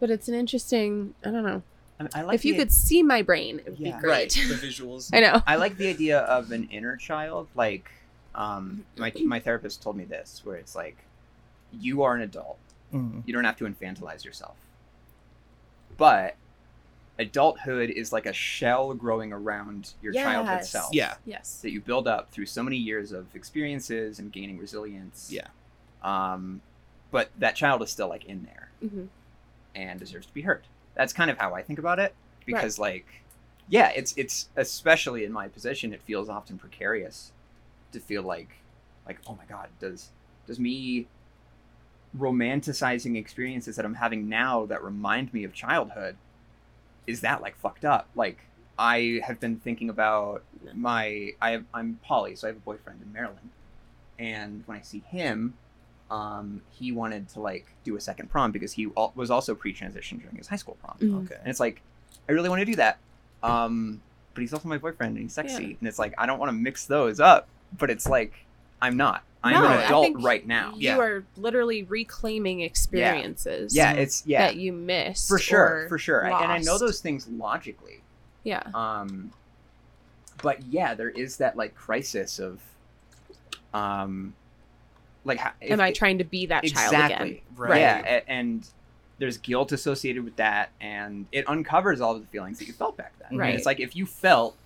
But 0.00 0.10
it's 0.10 0.28
an 0.28 0.34
interesting, 0.34 1.14
I 1.24 1.30
don't 1.30 1.44
know. 1.44 1.62
I, 2.00 2.20
I 2.20 2.22
like 2.22 2.34
if 2.34 2.44
you 2.44 2.54
the- 2.54 2.58
could 2.60 2.72
see 2.72 3.02
my 3.02 3.22
brain, 3.22 3.60
it 3.60 3.70
would 3.70 3.78
Yeah. 3.78 3.96
be 3.96 4.00
great. 4.00 4.36
Right. 4.36 4.48
The 4.48 4.54
visuals. 4.66 5.10
I 5.12 5.20
know. 5.20 5.42
I 5.46 5.56
like 5.56 5.76
the 5.76 5.86
idea 5.88 6.20
of 6.20 6.50
an 6.50 6.68
inner 6.70 6.96
child. 6.96 7.46
Like, 7.54 7.90
um, 8.34 8.84
my 8.96 9.12
my 9.24 9.38
therapist 9.40 9.82
told 9.82 9.96
me 9.96 10.04
this, 10.04 10.40
where 10.44 10.56
it's 10.56 10.74
like, 10.74 10.96
you 11.72 12.02
are 12.02 12.14
an 12.16 12.22
adult. 12.22 12.58
Mhm. 12.92 13.22
You 13.26 13.32
don't 13.32 13.44
have 13.44 13.56
to 13.58 13.64
infantilize 13.64 14.24
yourself. 14.24 14.56
But 15.96 16.34
adulthood 17.18 17.90
is 17.90 18.12
like 18.12 18.26
a 18.26 18.32
shell 18.32 18.92
growing 18.94 19.32
around 19.32 19.92
your 20.02 20.12
childhood 20.12 20.58
Yes. 20.58 20.70
self. 20.70 20.92
Yeah. 20.92 21.14
Yes. 21.24 21.60
That 21.62 21.70
you 21.70 21.80
build 21.80 22.08
up 22.08 22.30
through 22.32 22.46
so 22.46 22.62
many 22.62 22.76
years 22.76 23.12
of 23.12 23.26
experiences 23.36 24.18
and 24.18 24.32
gaining 24.32 24.58
resilience. 24.58 25.30
Yeah. 25.32 25.46
Um, 26.02 26.60
but 27.14 27.30
that 27.38 27.54
child 27.54 27.80
is 27.80 27.90
still 27.90 28.08
like 28.08 28.24
in 28.24 28.42
there 28.44 28.68
hmm 28.90 29.04
and 29.76 29.98
deserves 29.98 30.26
to 30.26 30.34
be 30.34 30.42
heard. 30.42 30.62
That's 30.94 31.12
kind 31.12 31.30
of 31.30 31.38
how 31.38 31.54
I 31.54 31.62
think 31.62 31.78
about 31.78 31.98
it 31.98 32.14
because 32.44 32.78
like 32.78 33.06
yeah, 33.68 33.90
it's 33.94 34.14
it's 34.16 34.48
especially 34.56 35.24
in 35.24 35.32
my 35.32 35.48
position 35.48 35.92
it 35.94 36.02
feels 36.02 36.28
often 36.28 36.58
precarious 36.58 37.32
to 37.92 38.00
feel 38.00 38.22
like 38.22 38.50
like 39.06 39.18
oh 39.26 39.34
my 39.36 39.44
god 39.48 39.68
does 39.80 40.10
does 40.46 40.58
me 40.58 41.06
romanticizing 42.18 43.16
experiences 43.16 43.76
that 43.76 43.84
i'm 43.84 43.94
having 43.94 44.28
now 44.28 44.66
that 44.66 44.82
remind 44.82 45.32
me 45.34 45.44
of 45.44 45.52
childhood 45.52 46.16
is 47.06 47.20
that 47.20 47.42
like 47.42 47.56
fucked 47.56 47.84
up? 47.84 48.08
Like 48.14 48.38
i 48.78 49.20
have 49.24 49.38
been 49.40 49.56
thinking 49.56 49.90
about 49.90 50.42
my 50.74 51.32
i 51.40 51.50
have, 51.50 51.64
i'm 51.72 52.00
poly 52.04 52.34
so 52.34 52.46
i 52.46 52.50
have 52.50 52.56
a 52.56 52.60
boyfriend 52.60 53.00
in 53.02 53.12
maryland. 53.12 53.50
And 54.18 54.62
when 54.66 54.78
i 54.78 54.80
see 54.80 55.02
him 55.08 55.54
um 56.10 56.60
he 56.70 56.92
wanted 56.92 57.28
to 57.28 57.40
like 57.40 57.66
do 57.84 57.96
a 57.96 58.00
second 58.00 58.28
prom 58.30 58.52
because 58.52 58.72
he 58.72 58.88
al- 58.96 59.12
was 59.14 59.30
also 59.30 59.54
pre-transition 59.54 60.18
during 60.18 60.36
his 60.36 60.46
high 60.48 60.56
school 60.56 60.76
prom 60.82 60.96
Mhm. 61.00 61.24
Okay. 61.24 61.36
and 61.40 61.48
it's 61.48 61.60
like 61.60 61.80
i 62.28 62.32
really 62.32 62.48
want 62.50 62.60
to 62.60 62.66
do 62.66 62.76
that 62.76 62.98
um 63.42 64.00
but 64.34 64.40
he's 64.42 64.52
also 64.52 64.68
my 64.68 64.78
boyfriend 64.78 65.16
and 65.16 65.22
he's 65.24 65.32
sexy 65.32 65.62
Yeah. 65.62 65.76
and 65.80 65.88
it's 65.88 65.98
like 65.98 66.12
i 66.18 66.26
don't 66.26 66.38
want 66.38 66.50
to 66.50 66.52
mix 66.56 66.86
those 66.86 67.20
up 67.20 67.48
but 67.78 67.88
it's 67.90 68.06
like 68.06 68.32
i'm 68.82 68.96
not 68.98 69.22
i'm 69.42 69.54
No, 69.54 69.64
an 69.64 69.72
I 69.72 69.82
adult 69.84 70.04
think 70.04 70.22
right 70.22 70.46
now 70.46 70.72
You 70.76 70.80
Yeah. 70.90 70.98
are 70.98 71.24
literally 71.38 71.84
reclaiming 71.84 72.60
experiences. 72.60 73.74
yeah 73.74 73.92
it's 73.92 74.26
yeah 74.26 74.46
That 74.46 74.56
you 74.56 74.72
missed. 74.74 75.26
for 75.28 75.38
sure 75.38 75.84
or 75.84 75.88
for 75.88 75.98
sure 75.98 76.26
I, 76.30 76.42
and 76.42 76.52
i 76.52 76.58
know 76.58 76.76
those 76.78 77.00
things 77.00 77.26
logically 77.28 78.02
Yeah. 78.44 78.62
um 78.74 79.32
but 80.42 80.62
yeah 80.64 80.92
there 80.94 81.08
is 81.10 81.38
that 81.38 81.56
like 81.56 81.74
crisis 81.74 82.38
of 82.38 82.60
um 83.72 84.34
like 85.24 85.38
how, 85.38 85.52
Am 85.62 85.80
I 85.80 85.92
trying 85.92 86.18
to 86.18 86.24
be 86.24 86.46
that 86.46 86.64
child 86.64 86.92
exactly 86.94 87.30
again? 87.30 87.40
Right. 87.56 87.80
yeah 87.80 88.02
a- 88.04 88.30
and 88.30 88.66
there's 89.18 89.38
guilt 89.38 89.72
associated 89.72 90.24
with 90.24 90.36
that 90.36 90.70
and 90.80 91.26
it 91.32 91.48
uncovers 91.48 92.00
all 92.00 92.14
of 92.16 92.20
the 92.20 92.26
feelings 92.28 92.58
that 92.58 92.66
you 92.66 92.72
felt 92.74 92.96
back 92.96 93.12
then 93.20 93.38
Right. 93.38 93.48
And 93.50 93.56
it's 93.56 93.66
like 93.66 93.80
if 93.80 93.94
you 93.96 94.06
felt 94.06 94.56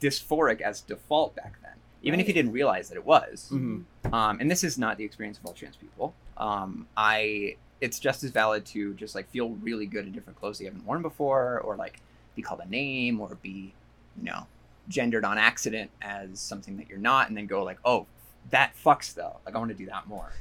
dysphoric 0.00 0.60
as 0.60 0.80
default 0.80 1.34
back 1.34 1.54
then 1.62 1.72
even 2.02 2.18
if 2.20 2.28
you 2.28 2.32
didn't 2.34 2.52
realize 2.52 2.88
that 2.88 2.96
it 2.96 3.04
was 3.04 3.48
Mhm. 3.52 3.84
um, 4.12 4.40
and 4.40 4.50
this 4.50 4.64
is 4.64 4.78
not 4.78 4.96
the 4.96 5.04
experience 5.04 5.38
of 5.38 5.46
all 5.46 5.52
trans 5.52 5.76
people 5.76 6.14
um, 6.36 6.86
i 6.96 7.56
it's 7.80 7.98
just 7.98 8.22
as 8.22 8.30
valid 8.30 8.64
to 8.66 8.94
just 8.94 9.14
like 9.14 9.28
feel 9.30 9.50
really 9.62 9.86
good 9.86 10.06
in 10.06 10.12
different 10.12 10.38
clothes 10.38 10.58
that 10.58 10.64
you 10.64 10.70
haven't 10.70 10.86
worn 10.86 11.02
before 11.02 11.60
or 11.60 11.76
like 11.76 12.00
be 12.36 12.42
called 12.42 12.60
a 12.60 12.68
name 12.68 13.20
or 13.20 13.36
be 13.42 13.72
you 14.16 14.24
know 14.24 14.46
gendered 14.88 15.24
on 15.24 15.36
accident 15.38 15.90
as 16.02 16.38
something 16.38 16.76
that 16.76 16.88
you're 16.88 16.98
not 16.98 17.28
and 17.28 17.36
then 17.36 17.46
go 17.46 17.62
like 17.64 17.78
oh 17.84 18.06
that 18.50 18.72
fucks 18.84 19.14
though 19.14 19.36
like 19.46 19.54
i 19.54 19.58
want 19.58 19.70
to 19.70 19.76
do 19.76 19.86
that 19.86 20.06
more 20.08 20.32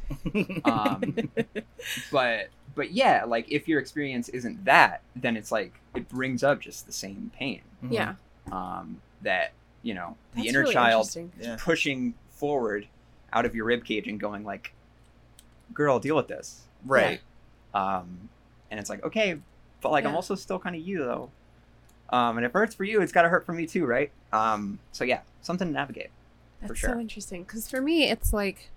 um, 0.66 1.30
but 2.12 2.48
but 2.76 2.92
yeah 2.92 3.24
like 3.26 3.52
if 3.52 3.68
your 3.68 3.80
experience 3.80 4.30
isn't 4.30 4.64
that 4.66 5.02
then 5.16 5.36
it's 5.38 5.52
like 5.52 5.74
it 5.96 6.08
brings 6.10 6.44
up 6.44 6.60
just 6.60 6.86
the 6.86 6.92
same 6.94 7.32
pain 7.36 7.62
Mhm. 7.84 7.92
Yeah. 7.94 8.14
um, 8.52 9.02
that 9.22 9.52
you 9.84 9.94
know 9.94 10.16
the 10.34 10.38
That's 10.38 10.50
inner 10.50 10.60
really 10.62 10.74
child 10.74 11.02
interesting. 11.16 11.32
Yeah. 11.40 11.58
pushing 11.60 12.14
forward 12.32 12.88
out 13.32 13.46
of 13.46 13.54
your 13.56 13.66
rib 13.66 13.86
cage 13.86 14.08
and 14.08 14.20
going 14.20 14.44
like 14.44 14.74
girl 15.74 16.00
deal 16.00 16.16
with 16.16 16.28
this 16.28 16.62
Right. 16.86 17.22
um, 17.74 18.30
and 18.72 18.80
it's 18.80 18.90
like 18.90 19.04
okay 19.04 19.38
but 19.82 19.92
like 19.92 20.06
i'm 20.06 20.16
also 20.16 20.36
still 20.36 20.58
kind 20.60 20.76
of 20.76 20.82
you 20.82 21.00
though 21.00 21.30
um, 22.12 22.38
and 22.38 22.46
if 22.46 22.52
it 22.52 22.54
hurts 22.58 22.74
for 22.76 22.84
you 22.86 23.02
it's 23.02 23.12
got 23.12 23.22
to 23.22 23.30
hurt 23.30 23.46
for 23.46 23.54
me 23.54 23.66
too 23.68 23.86
right 23.86 24.12
um, 24.34 24.80
so 24.92 25.04
yeah 25.04 25.20
something 25.42 25.68
to 25.68 25.74
navigate 25.74 26.10
That's 26.62 26.72
for 26.72 26.76
sure. 26.76 26.90
so 26.94 27.00
interesting. 27.00 27.44
Because 27.44 27.70
for 27.70 27.82
me, 27.82 28.10
it's 28.10 28.34
like, 28.34 28.70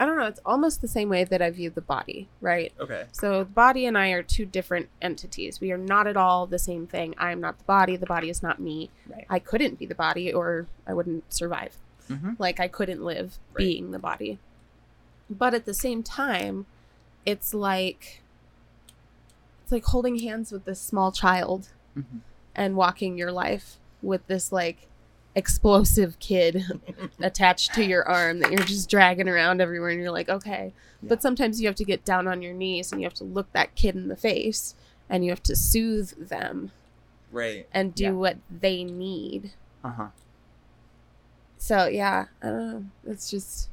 I 0.00 0.06
don't 0.06 0.16
know, 0.18 0.26
it's 0.26 0.40
almost 0.44 0.80
the 0.80 0.88
same 0.88 1.08
way 1.08 1.22
that 1.24 1.40
I 1.40 1.50
view 1.50 1.70
the 1.70 1.80
body, 1.80 2.28
right? 2.40 2.72
Okay. 2.80 3.04
So 3.12 3.40
the 3.40 3.44
body 3.44 3.86
and 3.86 3.96
I 3.96 4.08
are 4.10 4.22
two 4.22 4.44
different 4.44 4.88
entities. 5.00 5.60
We 5.60 5.70
are 5.70 5.78
not 5.78 6.06
at 6.08 6.16
all 6.16 6.46
the 6.46 6.58
same 6.58 6.86
thing. 6.88 7.14
I 7.18 7.30
am 7.30 7.40
not 7.40 7.58
the 7.58 7.64
body. 7.64 7.96
The 7.96 8.06
body 8.06 8.28
is 8.28 8.42
not 8.42 8.58
me. 8.60 8.90
Right. 9.08 9.26
I 9.30 9.38
couldn't 9.38 9.78
be 9.78 9.86
the 9.86 9.94
body 9.94 10.32
or 10.32 10.66
I 10.86 10.94
wouldn't 10.94 11.32
survive. 11.32 11.76
Mm-hmm. 12.10 12.32
Like 12.38 12.58
I 12.58 12.66
couldn't 12.68 13.04
live 13.04 13.38
Right. 13.52 13.58
being 13.58 13.92
the 13.92 13.98
body. 14.00 14.38
But 15.30 15.54
at 15.54 15.66
the 15.66 15.74
same 15.74 16.02
time, 16.02 16.66
it's 17.24 17.54
like 17.54 18.22
it's 19.62 19.70
like 19.70 19.84
holding 19.84 20.18
hands 20.18 20.50
with 20.50 20.64
this 20.64 20.80
small 20.80 21.12
child 21.12 21.68
Mhm. 21.96 22.20
and 22.56 22.74
walking 22.74 23.16
your 23.16 23.30
life 23.30 23.76
with 24.02 24.26
this 24.26 24.50
like 24.50 24.88
explosive 25.34 26.18
kid 26.18 26.62
attached 27.20 27.72
to 27.74 27.84
your 27.84 28.06
arm 28.08 28.38
that 28.40 28.50
you're 28.52 28.64
just 28.64 28.90
dragging 28.90 29.28
around 29.28 29.60
everywhere 29.62 29.88
and 29.90 30.00
you're 30.00 30.10
like 30.10 30.28
okay 30.28 30.72
Yeah. 31.02 31.08
but 31.08 31.22
sometimes 31.22 31.60
you 31.60 31.66
have 31.68 31.76
to 31.76 31.84
get 31.84 32.04
down 32.04 32.28
on 32.28 32.42
your 32.42 32.52
knees 32.52 32.92
and 32.92 33.00
you 33.00 33.06
have 33.06 33.14
to 33.14 33.24
look 33.24 33.50
that 33.52 33.74
kid 33.74 33.94
in 33.96 34.08
the 34.08 34.16
face 34.16 34.74
and 35.08 35.24
you 35.24 35.30
have 35.30 35.42
to 35.44 35.56
soothe 35.56 36.28
them 36.28 36.70
Right. 37.30 37.66
and 37.72 37.94
do 37.94 38.04
Yeah. 38.04 38.10
what 38.12 38.36
they 38.50 38.84
need 38.84 39.52
uh-huh 39.82 40.08
so 41.56 41.86
yeah 41.86 42.26
i 42.42 42.46
don't 42.46 42.70
know 42.70 42.84
it's 43.06 43.30
just 43.30 43.68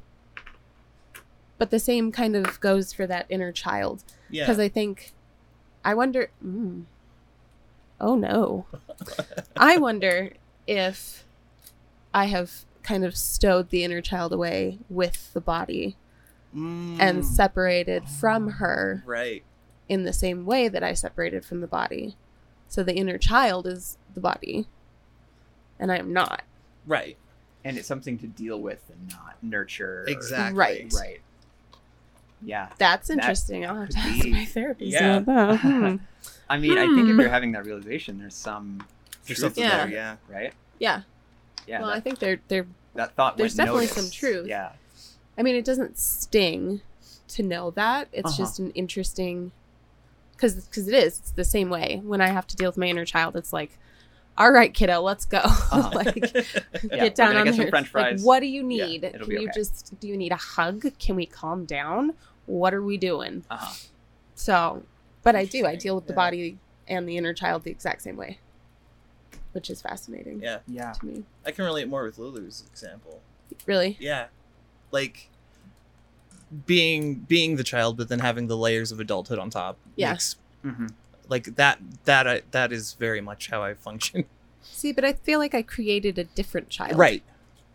but 1.57 1.72
the 1.72 1.80
same 1.80 2.12
kind 2.12 2.36
of 2.38 2.60
goes 2.62 2.93
for 2.93 3.05
that 3.05 3.26
inner 3.30 3.51
child 3.51 4.03
Yeah. 4.30 4.43
because 4.45 4.60
i 4.60 4.70
think 4.70 5.12
i 5.84 5.93
wonder 5.93 6.30
mm, 6.45 6.84
oh 7.99 8.16
no 8.16 8.66
i 9.57 9.78
wonder 9.78 10.32
if 10.68 11.26
i 12.14 12.26
have 12.26 12.66
kind 12.84 13.03
of 13.05 13.16
stowed 13.16 13.70
the 13.70 13.84
inner 13.84 14.01
child 14.01 14.32
away 14.34 14.80
with 14.89 15.32
the 15.34 15.41
body 15.41 15.95
Mm, 16.55 16.97
and 16.99 17.24
separated 17.24 18.10
from 18.10 18.53
her 18.53 19.03
right. 19.05 19.43
in 19.88 20.03
the 20.03 20.14
same 20.14 20.47
way 20.47 20.68
that 20.68 20.82
i 20.82 20.93
separated 20.93 21.45
from 21.45 21.62
the 21.62 21.68
body 21.68 22.16
so 22.68 22.82
the 22.82 22.95
inner 22.95 23.20
child 23.20 23.68
is 23.68 23.99
the 24.16 24.20
body 24.20 24.66
and 25.80 25.91
i 25.91 25.97
am 25.97 26.12
not 26.12 26.41
Right. 26.88 27.18
and 27.64 27.78
it's 27.78 27.88
something 27.88 28.18
to 28.18 28.26
deal 28.28 28.60
with 28.60 28.82
and 28.89 29.10
not 29.12 29.36
nurture 29.43 30.01
or- 30.07 30.10
Exactly. 30.10 30.57
Right. 30.57 30.91
right 30.95 31.22
yeah 32.41 32.70
that's 32.80 33.10
That 33.10 33.20
interesting 33.20 33.66
i'll 33.68 33.76
have 33.82 33.89
to 33.89 33.97
ask 33.99 34.24
be- 34.24 34.32
my 34.32 34.45
therapist 34.55 34.91
Yeah. 34.91 35.18
about 35.18 35.49
that 35.51 35.60
Hmm. 35.62 35.95
i 36.49 36.57
mean 36.57 36.80
i 36.80 36.86
think 36.88 36.99
if 37.10 37.14
Hmm. 37.14 37.20
you're 37.20 37.30
having 37.30 37.51
that 37.51 37.66
realization 37.66 38.18
there's 38.18 38.34
some 38.34 38.80
There's 39.28 39.38
truth 39.39 39.53
something 39.55 39.64
Yeah. 39.66 39.86
there. 39.86 39.89
Yeah. 39.93 40.16
right 40.30 40.53
yeah 40.80 41.01
yeah 41.68 41.80
well 41.80 41.89
that, 41.89 41.97
i 41.97 41.99
think 41.99 42.20
they're 42.20 42.39
they're 42.47 42.68
that 42.95 43.16
thought 43.16 43.38
there's 43.38 43.55
definitely 43.55 43.86
noticed. 43.86 43.95
some 43.95 44.12
truth. 44.12 44.47
yeah 44.47 44.72
I 45.38 45.41
mean, 45.41 45.55
it 45.55 45.64
doesn't 45.64 45.97
sting 45.97 46.82
to 47.30 47.43
know 47.43 47.72
that. 47.72 48.10
It's 48.12 48.32
Uh-huh. 48.32 48.38
just 48.43 48.60
an 48.60 48.72
interesting 48.72 49.53
because 50.34 50.55
because 50.66 50.86
it 50.89 50.93
is. 50.93 51.20
It's 51.20 51.32
the 51.32 51.45
same 51.45 51.70
way 51.70 52.01
when 52.03 52.20
I 52.20 52.28
have 52.28 52.45
to 52.47 52.57
deal 52.57 52.68
with 52.68 52.78
my 52.78 52.88
inner 52.88 53.05
child. 53.05 53.38
It's 53.38 53.53
like, 53.53 53.78
all 54.38 54.51
right, 54.51 54.74
kiddo, 54.74 54.99
let's 54.99 55.24
go. 55.24 55.38
Uh-huh. 55.45 55.91
like, 55.95 56.16
Yeah, 56.84 57.05
get 57.05 57.16
down 57.16 57.38
on 57.38 57.45
get 57.45 57.55
there. 57.55 57.70
French 57.70 57.93
Like, 57.93 58.20
what 58.20 58.41
do 58.41 58.47
you 58.47 58.64
need? 58.64 59.05
it'll 59.05 59.28
Can 59.28 59.32
you 59.41 59.47
okay. 59.49 59.51
just 59.55 59.97
do 60.01 60.10
you 60.10 60.18
need 60.18 60.34
a 60.34 60.36
hug? 60.38 60.86
Can 60.99 61.16
we 61.16 61.26
calm 61.26 61.64
down? 61.64 62.16
What 62.45 62.74
are 62.74 62.84
we 62.84 62.97
doing? 62.97 63.45
uh-huh 63.49 63.74
So, 64.36 64.84
but 65.24 65.38
I 65.38 65.45
do. 65.45 65.66
I 65.66 65.76
deal 65.76 65.95
with 65.95 66.07
the 66.07 66.14
body 66.14 66.57
and 66.88 67.07
the 67.07 67.16
inner 67.16 67.34
child 67.34 67.64
the 67.64 67.72
exact 67.72 68.01
same 68.01 68.18
way, 68.18 68.39
which 69.53 69.69
is 69.69 69.81
fascinating 69.81 70.41
Yeah. 70.41 70.59
yeah 70.67 70.91
to 70.93 71.05
me. 71.05 71.23
I 71.45 71.51
can 71.51 71.65
relate 71.65 71.87
more 71.87 72.03
with 72.03 72.17
Lulu's 72.17 72.63
example. 72.71 73.21
Really? 73.65 73.97
Yeah. 73.99 74.27
Like 74.91 75.29
being 76.65 77.15
being 77.15 77.55
the 77.57 77.63
child 77.63 77.95
but 77.97 78.09
then 78.09 78.19
having 78.19 78.47
the 78.47 78.57
layers 78.57 78.91
of 78.91 78.99
adulthood 78.99 79.39
on 79.39 79.49
top. 79.49 79.77
Yeah. 79.95 80.11
Makes, 80.11 80.35
hmm 80.63 80.87
like 81.27 81.55
that 81.57 81.77
that 82.05 82.27
I, 82.27 82.41
that 82.51 82.71
is 82.71 82.93
very 82.93 83.21
much 83.21 83.49
how 83.51 83.61
I 83.61 83.75
function. 83.75 84.25
See, 84.63 84.91
but 84.91 85.05
I 85.05 85.13
feel 85.13 85.37
like 85.39 85.53
I 85.53 85.61
created 85.61 86.17
a 86.17 86.23
different 86.23 86.69
child. 86.69 86.97
Right. 86.97 87.21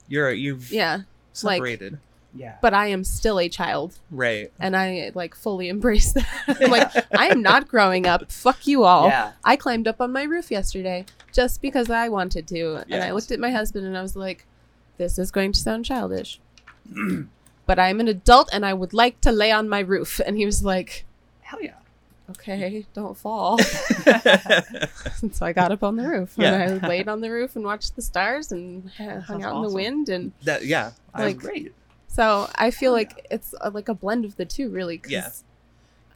You're 0.08 0.32
you've 0.32 0.72
Yeah. 0.72 1.02
like- 1.42 1.58
separated. 1.58 1.98
yeah 2.34 2.56
But 2.60 2.74
I 2.74 2.88
am 2.88 3.04
still 3.04 3.38
a 3.38 3.48
child. 3.48 3.98
right. 4.10 4.52
and 4.58 4.76
I 4.76 5.12
like 5.14 5.36
fully 5.36 5.68
embrace 5.76 6.12
that. 6.14 6.26
I'm 6.60 6.70
like, 6.72 6.90
I 7.16 7.28
am 7.28 7.42
not 7.42 7.68
growing 7.68 8.06
up. 8.08 8.30
Fuck 8.32 8.66
you 8.66 8.82
all. 8.82 9.06
yeah 9.08 9.32
I 9.44 9.54
climbed 9.56 9.86
up 9.86 10.00
on 10.00 10.12
my 10.12 10.24
roof 10.24 10.50
yesterday 10.50 11.04
just 11.34 11.60
because 11.60 11.90
I 11.90 12.08
wanted 12.08 12.46
to. 12.48 12.84
And 12.88 13.02
I 13.02 13.10
looked 13.12 13.30
at 13.30 13.40
my 13.40 13.50
husband 13.50 13.86
and 13.86 13.96
I 13.98 14.02
was 14.02 14.16
like, 14.16 14.46
this 14.96 15.18
is 15.18 15.30
going 15.30 15.52
to 15.52 15.60
sound 15.60 15.84
childish. 15.84 16.40
but 17.66 17.78
I'm 17.78 18.00
an 18.00 18.08
adult 18.08 18.48
and 18.52 18.64
I 18.64 18.72
would 18.72 18.94
like 18.94 19.20
to 19.22 19.32
lay 19.32 19.50
on 19.52 19.68
my 19.68 19.80
roof. 19.80 20.20
And 20.24 20.36
he 20.36 20.46
was 20.46 20.64
like, 20.64 21.04
hell 21.42 21.60
yeah 21.62 21.74
okay, 22.30 22.86
don't 22.94 23.18
fall. 23.18 23.58
And 24.06 25.34
so 25.34 25.44
I 25.44 25.52
got 25.52 25.72
up 25.72 25.82
on 25.82 25.96
the 25.96 26.08
roof 26.08 26.32
Yeah. 26.38 26.54
and 26.54 26.82
I 26.82 26.88
laid 26.88 27.06
on 27.06 27.20
the 27.20 27.30
roof 27.30 27.54
and 27.54 27.66
watched 27.66 27.96
the 27.96 28.00
stars 28.02 28.50
and 28.50 28.88
hung 28.96 29.22
sounds 29.26 29.44
out 29.44 29.56
in 29.56 29.62
the 29.62 29.74
wind. 29.74 30.08
And 30.08 30.32
that 30.42 30.64
yeah. 30.64 30.92
That's 31.14 31.24
Like- 31.34 31.36
great 31.38 31.74
so 32.08 32.48
I 32.54 32.70
feel 32.70 32.92
like 32.92 33.26
it's 33.30 33.54
uh 33.60 33.72
like 33.74 33.88
a 33.90 33.94
blend 33.94 34.24
of 34.24 34.36
the 34.36 34.44
two, 34.46 34.70
really. 34.70 34.96
'cause, 34.98 35.10
Yeah. 35.12 35.28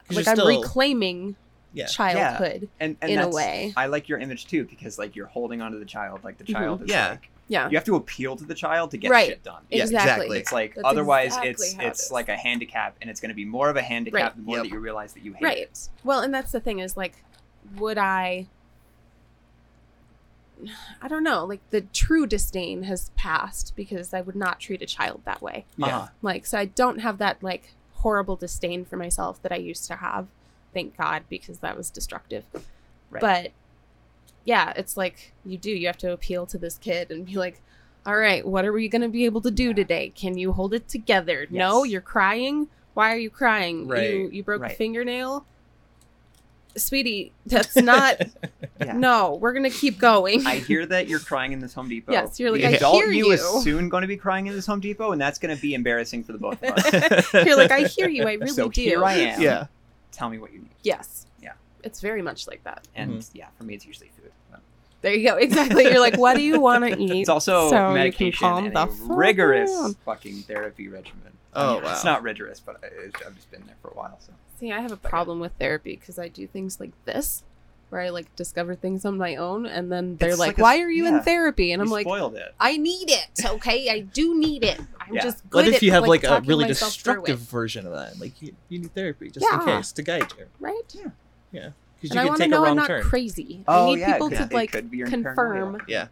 Like 0.09 0.27
I'm 0.27 0.35
still- 0.37 0.47
reclaiming 0.47 1.35
Yeah. 1.73 1.85
childhood. 1.85 2.67
and, 2.79 2.97
and 3.01 3.11
in 3.11 3.19
a 3.19 3.29
way. 3.29 3.73
I 3.77 3.85
like 3.87 4.09
your 4.09 4.17
image 4.19 4.47
too 4.47 4.65
because 4.65 4.97
like 4.97 5.15
you're 5.15 5.27
holding 5.27 5.61
onto 5.61 5.77
the 5.79 5.85
child 5.85 6.23
like 6.23 6.37
the 6.37 6.43
Mhm. 6.43 6.51
child 6.53 6.81
is 6.83 6.89
Yeah. 6.89 7.09
like 7.11 7.29
Yeah. 7.47 7.69
you 7.69 7.77
have 7.77 7.85
to 7.85 7.95
appeal 7.95 8.35
to 8.37 8.43
the 8.43 8.55
child 8.55 8.91
to 8.91 8.97
get 8.97 9.11
Right. 9.11 9.27
shit 9.27 9.43
done. 9.43 9.63
Yeah, 9.69 9.83
exactly. 9.83 10.03
exactly. 10.07 10.39
It's 10.39 10.51
like 10.51 10.75
That's 10.75 10.85
otherwise 10.87 11.27
exactly 11.27 11.49
it's 11.51 11.73
how 11.75 11.81
it 11.83 11.87
it's 11.87 12.03
is. 12.05 12.11
like 12.11 12.29
a 12.29 12.35
handicap 12.37 12.95
and 13.01 13.09
it's 13.09 13.19
going 13.21 13.29
to 13.29 13.35
be 13.35 13.45
more 13.45 13.69
of 13.69 13.75
a 13.77 13.81
handicap 13.83 14.21
Right. 14.21 14.35
the 14.35 14.41
more 14.41 14.55
Yep. 14.57 14.63
that 14.65 14.69
you 14.71 14.79
realize 14.79 15.13
that 15.13 15.23
you 15.23 15.33
hate 15.33 15.43
right 15.43 15.57
it. 15.57 15.89
well 16.03 16.21
and 16.21 16.33
that's 16.33 16.51
the 16.51 16.59
thing 16.59 16.79
is 16.79 16.97
like 16.97 17.23
would 17.77 17.97
i 17.99 18.47
I 21.01 21.07
don't 21.07 21.23
know, 21.23 21.45
like 21.45 21.61
the 21.69 21.79
true 21.81 22.27
disdain 22.27 22.83
has 22.83 23.11
passed 23.15 23.73
because 23.77 24.13
I 24.13 24.19
would 24.19 24.35
not 24.35 24.59
treat 24.59 24.81
a 24.81 24.85
child 24.85 25.21
that 25.23 25.41
way. 25.41 25.65
Yeah. 25.77 25.85
Uh-huh. 25.87 26.07
Like, 26.21 26.45
so 26.45 26.57
I 26.57 26.65
don't 26.65 26.99
have 26.99 27.17
that 27.19 27.41
like 27.41 27.71
horrible 27.93 28.35
disdain 28.35 28.83
for 28.83 28.97
myself 28.97 29.41
that 29.41 29.53
I 29.53 29.55
used 29.55 29.85
to 29.87 29.95
have. 29.97 30.27
Thank 30.73 30.97
God, 30.97 31.23
because 31.29 31.59
that 31.59 31.75
was 31.77 31.89
destructive. 31.89 32.43
Right. 33.09 33.21
But 33.21 33.51
yeah, 34.45 34.73
it's 34.75 34.95
like 34.97 35.33
you 35.45 35.57
do. 35.57 35.71
You 35.71 35.87
have 35.87 35.97
to 35.99 36.11
appeal 36.11 36.45
to 36.47 36.57
this 36.57 36.77
kid 36.77 37.11
and 37.11 37.25
be 37.25 37.35
like, 37.35 37.61
all 38.05 38.15
right, 38.17 38.45
what 38.45 38.65
are 38.65 38.71
we 38.73 38.87
going 38.87 39.01
to 39.01 39.09
be 39.09 39.25
able 39.25 39.41
to 39.41 39.51
do 39.51 39.67
Yeah. 39.69 39.73
today? 39.73 40.09
Can 40.15 40.37
you 40.37 40.53
hold 40.53 40.73
it 40.73 40.87
together? 40.87 41.45
No, 41.49 41.83
you're 41.83 42.01
crying. 42.01 42.67
Why 42.93 43.13
are 43.13 43.17
you 43.17 43.29
crying? 43.29 43.87
Right. 43.87 44.11
You, 44.13 44.29
you 44.31 44.43
broke 44.43 44.63
a 44.63 44.69
fingernail? 44.69 45.45
Sweetie, 46.77 47.33
that's 47.45 47.75
not. 47.75 48.21
Yeah. 48.81 48.93
No, 48.93 49.35
we're 49.35 49.51
going 49.51 49.69
to 49.69 49.77
keep 49.77 49.99
going. 49.99 50.47
I 50.47 50.55
hear 50.55 50.85
that 50.85 51.09
you're 51.09 51.19
crying 51.19 51.51
in 51.51 51.59
this 51.59 51.73
Home 51.73 51.89
Depot. 51.89 52.13
Yes, 52.13 52.39
you're 52.39 52.49
like, 52.49 52.61
the 52.61 52.67
I 52.67 52.71
adult 52.71 52.93
hear 52.95 53.11
you 53.11 53.31
is 53.31 53.41
soon 53.61 53.89
going 53.89 54.03
to 54.03 54.07
be 54.07 54.15
crying 54.15 54.47
in 54.47 54.53
this 54.53 54.65
Home 54.67 54.79
Depot, 54.79 55.11
and 55.11 55.19
that's 55.19 55.37
going 55.37 55.53
to 55.53 55.61
be 55.61 55.73
embarrassing 55.73 56.23
for 56.23 56.31
the 56.31 56.37
both 56.37 56.63
of 56.63 56.69
us. 56.77 57.33
you're 57.45 57.57
like, 57.57 57.71
I 57.71 57.81
hear 57.81 58.07
you. 58.07 58.23
I 58.23 58.35
really 58.35 58.47
so 58.53 58.69
do. 58.69 58.79
here 58.79 59.03
I 59.03 59.15
am. 59.15 59.41
yeah. 59.41 59.67
Tell 60.11 60.29
me 60.29 60.37
what 60.37 60.51
you 60.53 60.59
need. 60.59 60.69
Yes. 60.83 61.25
Yeah. 61.41 61.53
It's 61.83 62.01
very 62.01 62.21
much 62.21 62.47
like 62.47 62.63
that. 62.63 62.87
And 62.95 63.19
Mhm. 63.19 63.29
yeah, 63.33 63.47
for 63.57 63.63
me, 63.63 63.73
it's 63.75 63.85
usually 63.85 64.09
food. 64.21 64.31
But 64.51 64.61
There 65.01 65.13
you 65.13 65.29
go. 65.29 65.35
Exactly. 65.37 65.83
You're 65.85 65.99
like, 65.99 66.17
what 66.17 66.35
do 66.35 66.43
you 66.43 66.59
want 66.59 66.83
to 66.89 66.99
eat? 66.99 67.21
It's 67.21 67.29
also 67.29 67.69
so 67.69 67.93
medication 67.93 68.47
and 68.47 68.75
the 68.75 68.81
a 68.83 68.87
rigorous 69.15 69.71
down. 69.71 69.93
fucking 70.05 70.41
therapy 70.43 70.87
regimen. 70.89 71.33
Oh, 71.53 71.77
I 71.77 71.81
mean, 71.81 71.91
It's 71.91 72.03
not 72.03 72.21
rigorous, 72.21 72.59
but 72.59 72.83
I, 72.83 73.05
I've 73.25 73.35
just 73.35 73.49
been 73.49 73.63
there 73.65 73.75
for 73.81 73.89
a 73.89 73.93
while. 73.93 74.17
So 74.19 74.33
See, 74.59 74.71
I 74.73 74.81
have 74.81 74.91
a 74.91 74.97
problem 74.97 75.39
with 75.39 75.53
therapy 75.53 75.95
because 75.95 76.19
I 76.19 76.27
do 76.27 76.45
things 76.47 76.79
like 76.81 76.91
this, 77.05 77.43
where 77.89 78.01
I 78.01 78.09
like 78.09 78.33
discover 78.35 78.75
things 78.75 79.05
on 79.05 79.17
my 79.17 79.35
own, 79.35 79.65
and 79.65 79.91
then 79.91 80.17
they're 80.17 80.29
It's 80.29 80.39
like, 80.39 80.49
like 80.49 80.57
a- 80.59 80.61
"Why 80.61 80.79
are 80.81 80.89
you 80.89 81.03
yeah. 81.05 81.17
in 81.17 81.23
therapy?" 81.23 81.71
And 81.71 81.81
I'm 81.81 81.89
like, 81.89 82.05
spoiled 82.05 82.35
it. 82.35 82.53
"I 82.59 82.77
need 82.77 83.09
it. 83.09 83.45
Okay, 83.45 83.89
I 83.89 83.99
do 84.01 84.37
need 84.37 84.63
it. 84.63 84.79
I'm 85.01 85.15
Yeah. 85.15 85.23
just 85.23 85.49
good 85.49 85.65
What 85.65 85.67
if 85.67 85.75
at, 85.75 85.81
you 85.81 85.91
have 85.91 86.07
like, 86.07 86.23
a 86.23 86.41
really 86.45 86.65
myself 86.65 86.93
through 86.93 87.13
it, 87.13 87.15
destructive 87.25 87.39
version 87.39 87.85
of 87.87 87.93
that? 87.93 88.19
Like 88.19 88.41
you, 88.41 88.55
you 88.69 88.79
need 88.79 88.93
therapy 88.93 89.29
just 89.31 89.45
in 89.51 89.59
case 89.65 89.91
to 89.93 90.03
guide 90.03 90.31
you. 90.37 90.45
right? 90.59 90.75
Yeah, 90.93 91.09
yeah. 91.51 91.69
Because 92.01 92.11
And 92.11 92.13
you 92.15 92.19
I 92.19 92.23
can 92.23 92.27
want 92.29 92.37
to 92.39 92.43
a 92.45 92.47
know 92.47 92.57
wrong 92.61 92.69
I'm 92.69 92.75
not 92.77 92.87
turn. 92.87 93.03
crazy. 93.03 93.63
Oh, 93.67 93.83
I 93.83 93.85
need 93.95 93.99
yeah, 93.99 94.09
it 94.09 94.13
people 94.13 94.29
could- 94.29 94.49
to 94.49 94.55
like 94.55 94.89
be 94.89 94.97
your 94.97 95.07
confirm 95.07 95.35
paranoia. 95.35 95.81
Yeah. 95.87 96.07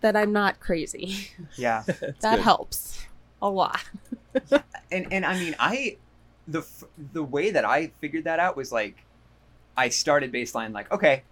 that 0.00 0.16
I'm 0.16 0.32
not 0.32 0.60
crazy. 0.60 1.30
Yeah. 1.56 1.82
That 2.20 2.36
good. 2.36 2.40
helps 2.40 3.04
a 3.42 3.48
lot. 3.50 3.82
and 4.92 5.12
and 5.12 5.24
I 5.26 5.38
mean, 5.38 5.54
I 5.58 5.96
the 6.48 6.62
the 7.12 7.22
way 7.22 7.50
that 7.50 7.64
I 7.64 7.90
figured 8.00 8.24
that 8.24 8.38
out 8.38 8.56
was 8.56 8.70
like, 8.72 8.96
I 9.76 9.88
started 9.88 10.32
baseline 10.32 10.72
like, 10.72 10.90
okay, 10.90 11.22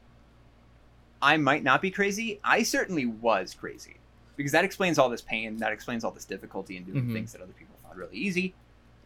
I 1.22 1.36
might 1.36 1.62
not 1.62 1.80
be 1.80 1.90
crazy. 1.90 2.40
I 2.44 2.62
certainly 2.62 3.06
was 3.06 3.54
crazy 3.54 3.96
because 4.36 4.52
that 4.52 4.64
explains 4.64 4.98
all 4.98 5.08
this 5.08 5.22
pain. 5.22 5.56
That 5.58 5.72
explains 5.72 6.04
all 6.04 6.10
this 6.10 6.24
difficulty 6.24 6.76
in 6.76 6.84
doing 6.84 7.04
Mhm. 7.06 7.12
things 7.12 7.32
that 7.32 7.40
other 7.40 7.52
people 7.54 7.76
found 7.82 7.98
really 7.98 8.16
easy. 8.16 8.54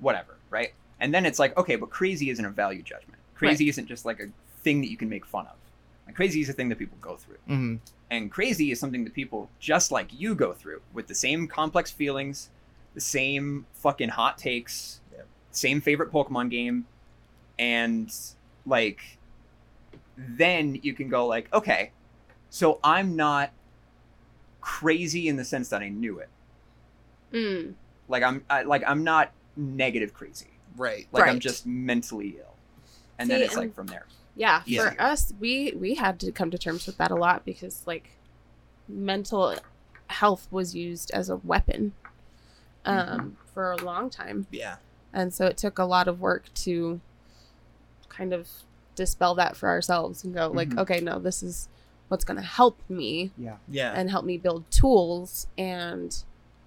Whatever, 0.01 0.37
right? 0.51 0.73
And 1.01 1.15
then 1.15 1.25
it's 1.27 1.39
like, 1.39 1.57
okay, 1.57 1.77
but 1.77 1.91
crazy 1.91 2.31
isn't 2.31 2.45
a 2.45 2.51
value 2.51 2.83
judgment. 2.83 3.21
Crazy 3.35 3.69
isn't 3.69 3.87
just 3.87 4.05
like 4.05 4.19
a 4.21 4.29
thing 4.63 4.81
that 4.81 4.91
you 4.91 4.97
can 4.97 5.09
make 5.09 5.25
fun 5.25 5.47
of. 5.47 5.55
Like 6.07 6.17
crazy 6.17 6.41
is 6.41 6.49
a 6.49 6.53
thing 6.53 6.69
that 6.71 6.79
people 6.79 6.99
go 7.01 7.17
through. 7.17 7.37
Mhm. 7.49 7.79
And 8.11 8.33
crazy 8.33 8.73
is 8.73 8.81
something 8.81 9.05
that 9.05 9.15
people 9.15 9.51
just 9.61 9.93
like 9.93 10.09
you 10.19 10.35
go 10.35 10.53
through 10.53 10.83
with 10.93 11.07
the 11.07 11.15
same 11.15 11.47
complex 11.47 11.91
feelings, 11.93 12.49
the 12.95 13.01
same 13.01 13.67
fucking 13.75 14.09
hot 14.09 14.39
takes, 14.39 15.01
Yep. 15.13 15.27
same 15.53 15.81
favorite 15.81 16.11
Pokemon 16.11 16.51
game, 16.51 16.87
and 17.59 18.13
like 18.67 19.18
then 20.19 20.79
you 20.83 20.93
can 20.95 21.09
go 21.09 21.27
like, 21.27 21.53
okay, 21.53 21.93
so 22.51 22.81
I'm 22.83 23.15
not 23.17 23.51
crazy 24.61 25.29
in 25.29 25.37
the 25.37 25.45
sense 25.45 25.69
that 25.69 25.81
I 25.83 25.89
knew 25.89 26.19
it. 26.19 26.29
Mm. 27.33 27.75
Like 28.09 28.23
I'm 28.23 28.45
I, 28.51 28.63
like 28.63 28.83
I'm 28.87 29.05
not 29.05 29.33
negative 29.57 30.13
crazy. 30.15 30.49
Right. 30.77 31.07
Like 31.13 31.29
I'm 31.29 31.39
just 31.41 31.67
mentally 31.67 32.37
ill. 32.39 32.55
And 33.19 33.29
then 33.31 33.41
See, 33.41 33.45
it's 33.45 33.57
like 33.57 33.75
from 33.75 33.87
there. 33.87 34.07
Yeah, 34.37 34.63
Easier. 34.67 34.93
for 34.93 35.03
us, 35.03 35.33
we 35.41 35.73
we 35.77 35.95
had 35.95 36.21
to 36.21 36.31
come 36.33 36.51
to 36.53 36.59
terms 36.59 36.87
with 36.87 36.97
that 36.99 37.11
a 37.11 37.17
lot 37.17 37.45
because 37.45 37.87
like 37.87 38.11
mental 38.89 39.57
health 40.07 40.47
was 40.51 40.75
used 40.75 41.11
as 41.11 41.29
a 41.29 41.37
weapon 41.37 41.93
um, 42.85 42.97
Mm-hmm. 42.97 43.29
for 43.53 43.73
a 43.73 43.77
long 43.77 44.09
time, 44.09 44.47
Yeah. 44.51 44.77
and 45.13 45.35
so 45.35 45.47
it 45.47 45.57
took 45.59 45.79
a 45.79 45.85
lot 45.85 46.07
of 46.09 46.21
work 46.21 46.45
to 46.55 47.01
kind 48.09 48.33
of 48.33 48.49
dispel 48.99 49.35
that 49.37 49.57
for 49.57 49.69
ourselves 49.71 50.25
and 50.25 50.35
go 50.35 50.49
like, 50.49 50.69
Mhm. 50.71 50.79
okay, 50.81 51.01
no, 51.01 51.19
this 51.19 51.43
is 51.43 51.69
what's 52.09 52.25
going 52.25 52.37
to 52.37 52.43
help 52.43 52.79
me 52.89 53.31
Yeah. 53.39 53.57
Yeah. 53.69 53.93
and 53.95 54.11
help 54.11 54.25
me 54.25 54.37
build 54.39 54.71
tools 54.71 55.47
and 55.57 56.15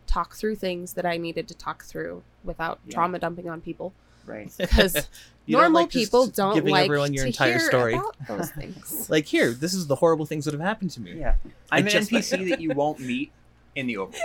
talk 0.07 0.36
through 0.36 0.55
things 0.55 0.93
that 0.93 1.05
I 1.05 1.17
needed 1.17 1.47
to 1.49 1.53
talk 1.55 1.84
through 1.84 2.23
without 2.43 2.79
Yeah. 2.86 2.93
trauma 2.95 3.19
dumping 3.19 3.47
on 3.49 3.61
people 3.61 3.93
Right. 4.25 4.51
because 4.57 4.95
You 5.45 5.53
don't 5.57 5.63
normal 5.63 5.82
like 5.82 5.89
people 5.91 6.27
don't 6.27 6.53
giving 6.53 6.71
like 6.71 6.86
everyone 6.86 7.13
your 7.13 7.23
to 7.23 7.27
entire 7.27 7.57
hear 7.57 7.59
story. 7.59 7.93
about 7.95 8.15
those 8.27 8.51
things. 8.51 9.09
Like 9.09 9.25
here, 9.25 9.51
this 9.51 9.73
is 9.73 9.88
the 9.88 9.95
horrible 9.95 10.25
things 10.25 10.45
that 10.45 10.53
have 10.53 10.61
happened 10.61 10.91
to 10.91 11.01
me. 11.01 11.13
Yeah. 11.19 11.36
I'm 11.43 11.51
I 11.71 11.77
an 11.79 11.88
just- 11.88 12.11
NPC 12.11 12.49
that 12.49 12.61
you 12.61 12.71
won't 12.73 12.99
meet 12.99 13.32
in 13.75 13.88
the 13.88 13.95
overworld. 13.95 14.15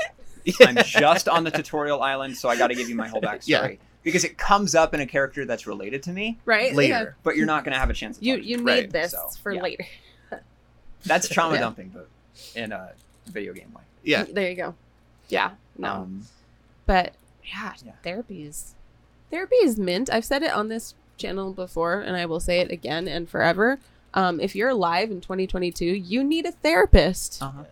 Yeah. 0.45 0.67
I'm 0.69 0.77
just 0.85 1.29
on 1.29 1.43
the 1.45 1.51
tutorial 1.51 2.03
island, 2.03 2.37
so 2.37 2.49
I 2.49 2.57
got 2.57 2.69
to 2.69 2.75
give 2.75 2.89
you 2.89 2.95
my 2.95 3.09
whole 3.09 3.21
backstory 3.21 3.47
Yeah. 3.49 3.77
Because 4.07 4.23
it 4.25 4.39
comes 4.39 4.77
up 4.77 4.95
in 4.95 5.01
a 5.01 5.07
character 5.07 5.45
that's 5.45 5.67
related 5.67 6.01
to 6.05 6.13
me, 6.13 6.39
right? 6.45 6.71
Yeah. 6.71 6.77
Later. 6.77 7.17
but 7.25 7.35
you're 7.37 7.45
not 7.45 7.65
going 7.65 7.73
to 7.73 7.79
have 7.79 7.91
a 7.91 7.93
chance. 7.93 8.19
To 8.19 8.25
You 8.25 8.37
talk 8.37 8.43
to 8.45 8.49
you 8.49 8.57
need 8.59 8.65
Right, 8.65 8.91
this 8.93 9.11
so, 9.11 9.29
for 9.43 9.53
yeah. 9.53 9.63
later. 9.63 9.85
That's 11.05 11.29
trauma 11.29 11.55
Yeah. 11.57 11.61
dumping, 11.63 11.89
but 11.95 12.09
in 12.55 12.71
a 12.71 12.93
video 13.27 13.53
game 13.53 13.73
way. 13.75 13.83
Yeah. 14.05 14.25
There 14.25 14.49
you 14.49 14.55
go. 14.57 14.75
Yeah. 15.29 15.51
No. 15.77 15.91
Um, 15.93 16.23
but 16.87 17.15
yeah, 17.45 17.73
Yeah. 17.85 17.93
therapy 18.05 18.45
is 18.45 18.75
therapy 19.31 19.57
is 19.57 19.77
mint. 19.77 20.09
I've 20.13 20.25
said 20.25 20.45
it 20.45 20.53
on 20.53 20.69
this 20.69 20.95
channel 21.17 21.53
before 21.53 22.01
and 22.01 22.17
I 22.17 22.27
will 22.27 22.39
say 22.41 22.61
it 22.61 22.71
again 22.71 23.09
and 23.09 23.29
forever. 23.29 23.81
Um, 24.15 24.39
if 24.39 24.55
you're 24.55 24.69
alive 24.69 25.11
in 25.11 25.21
2022, 25.21 25.85
you 25.85 26.23
need 26.23 26.47
a 26.47 26.53
therapist. 26.53 27.43
uh-huh. 27.43 27.65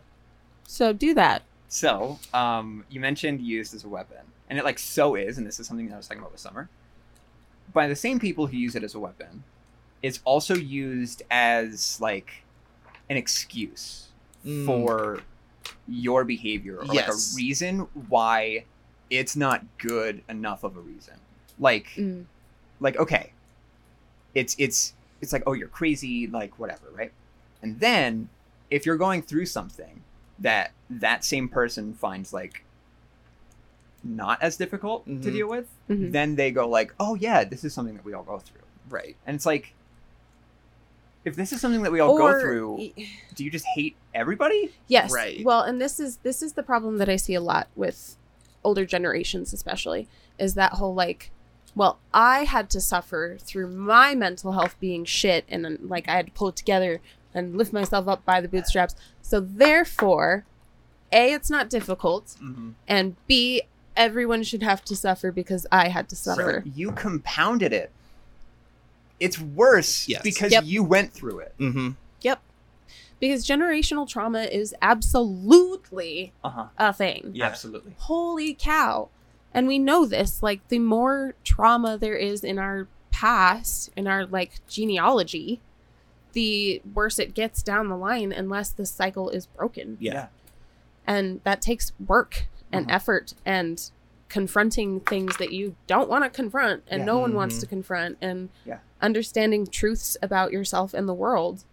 So 0.66 0.92
do 0.92 1.14
that. 1.14 1.42
So, 1.68 2.18
um, 2.32 2.84
you 2.90 3.00
mentioned 3.00 3.40
used 3.40 3.74
as 3.74 3.84
a 3.84 3.88
weapon, 3.88 4.18
and 4.48 4.58
it 4.58 4.64
like 4.64 4.78
so 4.78 5.14
is, 5.14 5.38
and 5.38 5.46
this 5.46 5.58
is 5.60 5.66
something 5.66 5.88
that 5.88 5.94
I 5.94 5.96
was 5.96 6.06
talking 6.08 6.20
about 6.20 6.32
with 6.32 6.40
Summer. 6.40 6.68
By 7.72 7.86
the 7.88 7.96
same 7.96 8.18
people 8.20 8.46
who 8.46 8.56
use 8.56 8.74
it 8.76 8.82
as 8.84 8.94
a 8.94 8.98
weapon, 9.00 9.42
it's 10.02 10.20
also 10.24 10.54
used 10.54 11.22
as 11.30 12.00
like 12.00 12.44
an 13.08 13.16
excuse 13.16 14.00
Mm. 14.44 14.66
for 14.66 15.20
your 15.88 16.22
behavior 16.24 16.76
or 16.80 16.84
like 16.84 17.08
a 17.08 17.12
reason 17.34 17.78
why 18.08 18.64
it's 19.08 19.34
not 19.36 19.64
good 19.78 20.22
enough 20.28 20.64
of 20.64 20.76
a 20.76 20.80
reason. 20.80 21.14
Like, 21.58 21.86
Mm. 21.96 22.26
like 22.80 22.96
okay, 22.98 23.32
it's 24.34 24.54
it's 24.58 24.92
it's 25.22 25.32
like 25.32 25.42
oh 25.46 25.52
you're 25.52 25.68
crazy 25.68 26.26
like 26.26 26.58
whatever 26.58 26.90
right, 26.92 27.12
and 27.62 27.80
then 27.80 28.28
if 28.70 28.84
you're 28.84 28.96
going 28.98 29.22
through 29.22 29.46
something 29.46 30.02
that 30.38 30.72
that 30.90 31.24
same 31.24 31.48
person 31.48 31.94
finds 31.94 32.32
like 32.34 32.63
not 34.04 34.40
as 34.42 34.56
difficult 34.56 35.04
to 35.06 35.12
Mhm. 35.12 35.22
deal 35.22 35.48
with, 35.48 35.66
Mhm. 35.88 36.12
then 36.12 36.36
they 36.36 36.50
go 36.50 36.68
like 36.68 36.94
oh 37.00 37.14
yeah 37.16 37.42
this 37.44 37.64
is 37.64 37.72
something 37.74 37.94
that 37.96 38.04
we 38.04 38.12
all 38.12 38.22
go 38.22 38.38
through, 38.38 38.60
Right. 38.88 39.16
and 39.26 39.34
it's 39.34 39.46
like. 39.46 39.74
If 41.24 41.36
this 41.36 41.54
is 41.54 41.60
something 41.62 41.80
that 41.84 41.90
we 41.92 42.00
all 42.00 42.18
go 42.18 42.38
through, 42.38 42.90
do 43.34 43.44
you 43.44 43.50
just 43.50 43.64
hate 43.74 43.96
everybody? 44.14 44.74
Yes. 44.88 45.10
Right. 45.10 45.42
Well, 45.42 45.62
and 45.62 45.80
this 45.80 45.98
is 45.98 46.18
this 46.18 46.42
is 46.42 46.52
the 46.52 46.62
problem 46.62 46.98
that 46.98 47.08
I 47.08 47.16
see 47.16 47.32
a 47.34 47.40
lot 47.40 47.68
with 47.74 48.16
older 48.62 48.84
generations 48.84 49.52
especially 49.54 50.06
is 50.38 50.52
that 50.54 50.72
whole 50.72 50.94
like 50.94 51.30
well, 51.74 51.98
I 52.12 52.44
had 52.44 52.68
to 52.70 52.80
suffer 52.80 53.36
through 53.40 53.68
my 53.68 54.14
mental 54.14 54.52
health 54.52 54.76
being 54.80 55.04
shit 55.06 55.44
and 55.48 55.64
then, 55.64 55.78
like 55.82 56.08
I 56.08 56.16
had 56.16 56.26
to 56.26 56.32
pull 56.32 56.48
it 56.48 56.56
together 56.56 57.00
and 57.34 57.56
lift 57.56 57.72
myself 57.72 58.06
up 58.06 58.24
by 58.26 58.40
the 58.42 58.46
bootstraps. 58.46 58.94
So 59.22 59.40
therefore, 59.40 60.44
A, 61.10 61.32
it's 61.32 61.50
not 61.50 61.68
difficult, 61.70 62.36
Mm-hmm. 62.40 62.70
and 62.86 63.16
B, 63.26 63.62
everyone 63.96 64.42
should 64.42 64.62
have 64.62 64.84
to 64.86 64.96
suffer 64.96 65.30
because 65.32 65.66
I 65.72 65.88
had 65.88 66.08
to 66.10 66.16
suffer. 66.16 66.62
You 66.74 66.92
compounded 66.92 67.72
it. 67.72 67.90
It's 69.20 69.38
worse 69.38 70.08
Yes. 70.08 70.22
because 70.22 70.52
Yep. 70.52 70.64
you 70.66 70.82
went 70.82 71.12
through 71.12 71.38
it. 71.40 71.54
Mm-hmm. 71.58 71.90
Yep. 72.22 72.40
Because 73.20 73.46
generational 73.46 74.08
trauma 74.08 74.42
is 74.42 74.74
absolutely 74.82 76.32
Uh 76.42 76.48
huh. 76.50 76.66
a 76.78 76.92
thing. 76.92 77.30
Yeah. 77.32 77.46
Absolutely. 77.46 77.94
holy 77.98 78.54
cow 78.54 79.08
and 79.52 79.68
we 79.68 79.78
know 79.78 80.04
this 80.04 80.42
like 80.42 80.66
the 80.68 80.80
more 80.80 81.34
trauma 81.44 81.96
there 81.96 82.16
is 82.16 82.42
in 82.42 82.58
our 82.58 82.88
past 83.12 83.90
in 83.96 84.08
our 84.08 84.26
like 84.26 84.54
genealogy 84.68 85.60
the 86.32 86.82
worse 86.92 87.20
it 87.20 87.32
gets 87.34 87.62
down 87.62 87.88
the 87.88 87.96
line 87.96 88.32
unless 88.32 88.70
the 88.70 88.84
cycle 88.84 89.30
is 89.30 89.46
broken 89.46 89.96
Yeah. 90.00 90.26
and 91.06 91.40
that 91.44 91.62
takes 91.62 91.92
work 92.04 92.46
and 92.76 92.86
Mhm. 92.88 92.92
effort 92.94 93.34
and 93.44 93.90
confronting 94.28 95.00
things 95.00 95.36
that 95.36 95.52
you 95.52 95.76
don't 95.86 96.08
want 96.08 96.24
to 96.24 96.30
confront 96.30 96.82
and 96.88 97.00
Yeah. 97.00 97.04
no 97.06 97.18
one 97.18 97.34
wants 97.34 97.56
Mhm. 97.56 97.60
to 97.60 97.66
confront 97.66 98.18
and 98.20 98.48
Yeah. 98.64 98.78
understanding 99.00 99.66
truths 99.66 100.16
about 100.22 100.52
yourself 100.52 100.92
and 100.94 101.08
the 101.08 101.14
world 101.14 101.64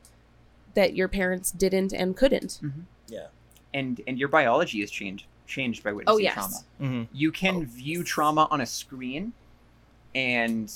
that 0.75 0.95
your 0.95 1.07
parents 1.07 1.51
didn't 1.51 1.91
and 1.93 2.15
couldn't 2.15 2.59
Yeah. 3.07 3.27
And 3.73 4.01
and 4.07 4.19
your 4.19 4.27
biology 4.29 4.81
is 4.81 4.91
changed 4.91 5.25
changed 5.47 5.83
by 5.83 5.91
witnessing 5.91 6.15
Oh, 6.15 6.17
yes. 6.19 6.33
trauma. 6.35 6.55
Mm-hmm. 6.79 7.15
You 7.15 7.31
can 7.31 7.55
Oh, 7.57 7.59
view 7.61 8.03
trauma 8.03 8.47
on 8.51 8.61
a 8.61 8.65
screen 8.65 9.33
and 10.15 10.71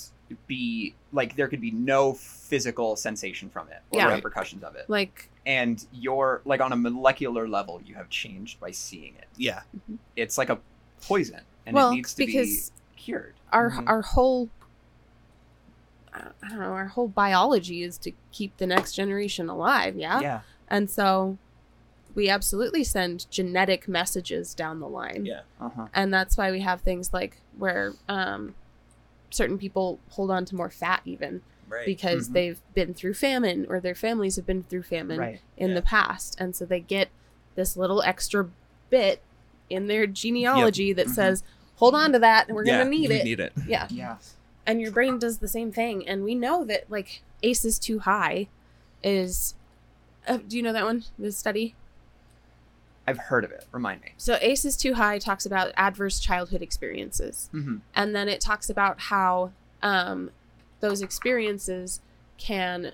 be 0.48 0.96
like 1.14 1.36
there 1.36 1.48
could 1.48 1.62
be 1.62 1.72
no 1.72 2.14
physical 2.14 2.96
sensation 2.96 3.50
from 3.50 3.68
it 3.70 3.82
or 3.92 4.00
Yeah. 4.00 4.14
repercussions 4.14 4.64
of 4.64 4.76
it. 4.76 4.90
Like 4.90 5.30
And 5.46 5.86
you're 5.94 6.42
like 6.46 6.60
on 6.62 6.72
a 6.72 6.76
molecular 6.76 7.48
level 7.48 7.80
you 7.86 7.96
have 7.96 8.10
changed 8.10 8.60
by 8.60 8.72
seeing 8.72 9.14
it. 9.16 9.28
Yeah. 9.38 9.62
It's 10.16 10.38
like 10.38 10.50
a 10.50 10.60
poison 11.02 11.42
and 11.66 11.76
well, 11.76 11.92
it 11.92 11.96
needs 11.96 12.14
to 12.16 12.26
because 12.26 12.72
be 12.72 12.96
cured. 13.02 13.36
our 13.54 13.70
Mhm. 13.72 13.88
our 13.88 14.02
whole 14.02 14.50
I 16.14 16.28
I 16.44 16.50
don't 16.50 16.60
know, 16.60 16.72
our 16.72 16.88
whole 16.88 17.08
biology 17.08 17.84
is 17.84 17.98
to 18.00 18.12
keep 18.32 18.58
the 18.58 18.68
next 18.68 18.94
generation 18.94 19.50
alive, 19.50 19.96
yeah? 19.98 20.20
Yeah. 20.22 20.42
And 20.68 20.90
so 20.90 21.38
we 22.16 22.30
absolutely 22.30 22.84
send 22.84 23.30
genetic 23.30 23.88
messages 23.88 24.54
down 24.54 24.80
the 24.80 24.88
line. 24.88 25.26
Yeah. 25.26 25.42
Uh-huh. 25.60 25.88
And 25.94 26.14
that's 26.14 26.38
why 26.38 26.50
we 26.52 26.62
have 26.62 26.82
things 26.82 27.14
like 27.14 27.38
where 27.58 27.94
um 28.10 28.56
certain 29.30 29.58
people 29.58 30.00
hold 30.12 30.32
on 30.32 30.46
to 30.46 30.56
more 30.56 30.70
fat 30.70 31.02
even 31.06 31.42
Right. 31.68 31.86
because 31.86 32.30
Mhm. 32.30 32.34
they've 32.34 32.62
been 32.74 32.94
through 32.94 33.16
famine 33.16 33.66
or 33.70 33.80
their 33.80 33.96
families 33.96 34.36
have 34.36 34.46
been 34.46 34.64
through 34.64 34.84
famine 34.84 35.20
Right. 35.20 35.42
in 35.58 35.70
Yeah. 35.70 35.76
the 35.76 35.82
past 35.82 36.36
and 36.40 36.56
so 36.56 36.66
they 36.66 36.80
get 36.80 37.10
this 37.56 37.76
little 37.76 38.02
extra 38.04 38.50
bit 38.90 39.22
in 39.70 39.88
their 39.88 40.06
genealogy 40.08 40.94
that 40.94 41.08
Mhm. 41.08 41.16
says 41.16 41.44
hold 41.78 41.96
on 41.96 42.12
to 42.14 42.20
that 42.20 42.48
and 42.48 42.56
we're 42.56 42.66
yeah, 42.66 42.78
gonna 42.80 42.90
need 42.90 43.10
it 43.12 43.24
Need 43.26 43.40
it. 43.40 43.54
yeah 43.68 43.88
Yeah. 43.90 44.18
and 44.66 44.80
your 44.80 44.92
brain 44.92 45.18
does 45.20 45.40
the 45.40 45.48
same 45.48 45.72
thing 45.72 46.08
and 46.08 46.24
we 46.24 46.36
know 46.36 46.64
that 46.66 46.90
like 46.90 47.22
ACEs 47.44 47.80
Too 47.80 48.00
High 48.00 48.48
is 49.04 49.56
uh, 50.28 50.38
do 50.48 50.56
you 50.58 50.64
know 50.64 50.74
that 50.74 50.84
one 50.86 51.04
the 51.18 51.32
study 51.32 51.76
I've 53.08 53.20
heard 53.20 53.44
of 53.44 53.52
it. 53.52 53.66
Remind 53.72 54.02
me. 54.02 54.14
so 54.18 54.38
ACEs 54.42 54.76
Too 54.76 54.96
High 54.96 55.20
talks 55.20 55.46
about 55.46 55.72
adverse 55.78 56.20
childhood 56.20 56.62
experiences 56.62 57.50
Mm-hmm. 57.54 57.78
and 57.94 58.16
then 58.16 58.28
it 58.30 58.42
talks 58.42 58.70
about 58.70 59.00
how 59.00 59.52
um, 59.84 60.32
those 60.86 61.02
experiences 61.02 62.00
can 62.38 62.92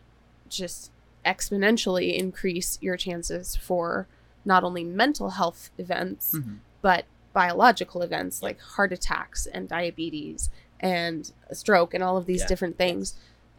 just 0.50 0.92
exponentially 1.26 2.18
increase 2.18 2.78
your 2.82 2.98
chances 2.98 3.56
for 3.56 4.08
not 4.46 4.64
only 4.64 4.84
mental 4.84 5.32
health 5.32 5.70
events 5.78 6.34
Mm-hmm. 6.36 6.56
but 6.82 7.06
biological 7.34 8.02
events 8.02 8.42
like 8.42 8.60
heart 8.60 8.92
attacks 8.92 9.46
and 9.46 9.68
diabetes 9.70 10.50
and 10.80 11.32
a 11.50 11.56
stroke 11.56 11.94
and 11.94 12.04
all 12.04 12.18
of 12.18 12.26
these 12.26 12.42
Yeah. 12.42 12.48
different 12.48 12.78
things 12.78 13.14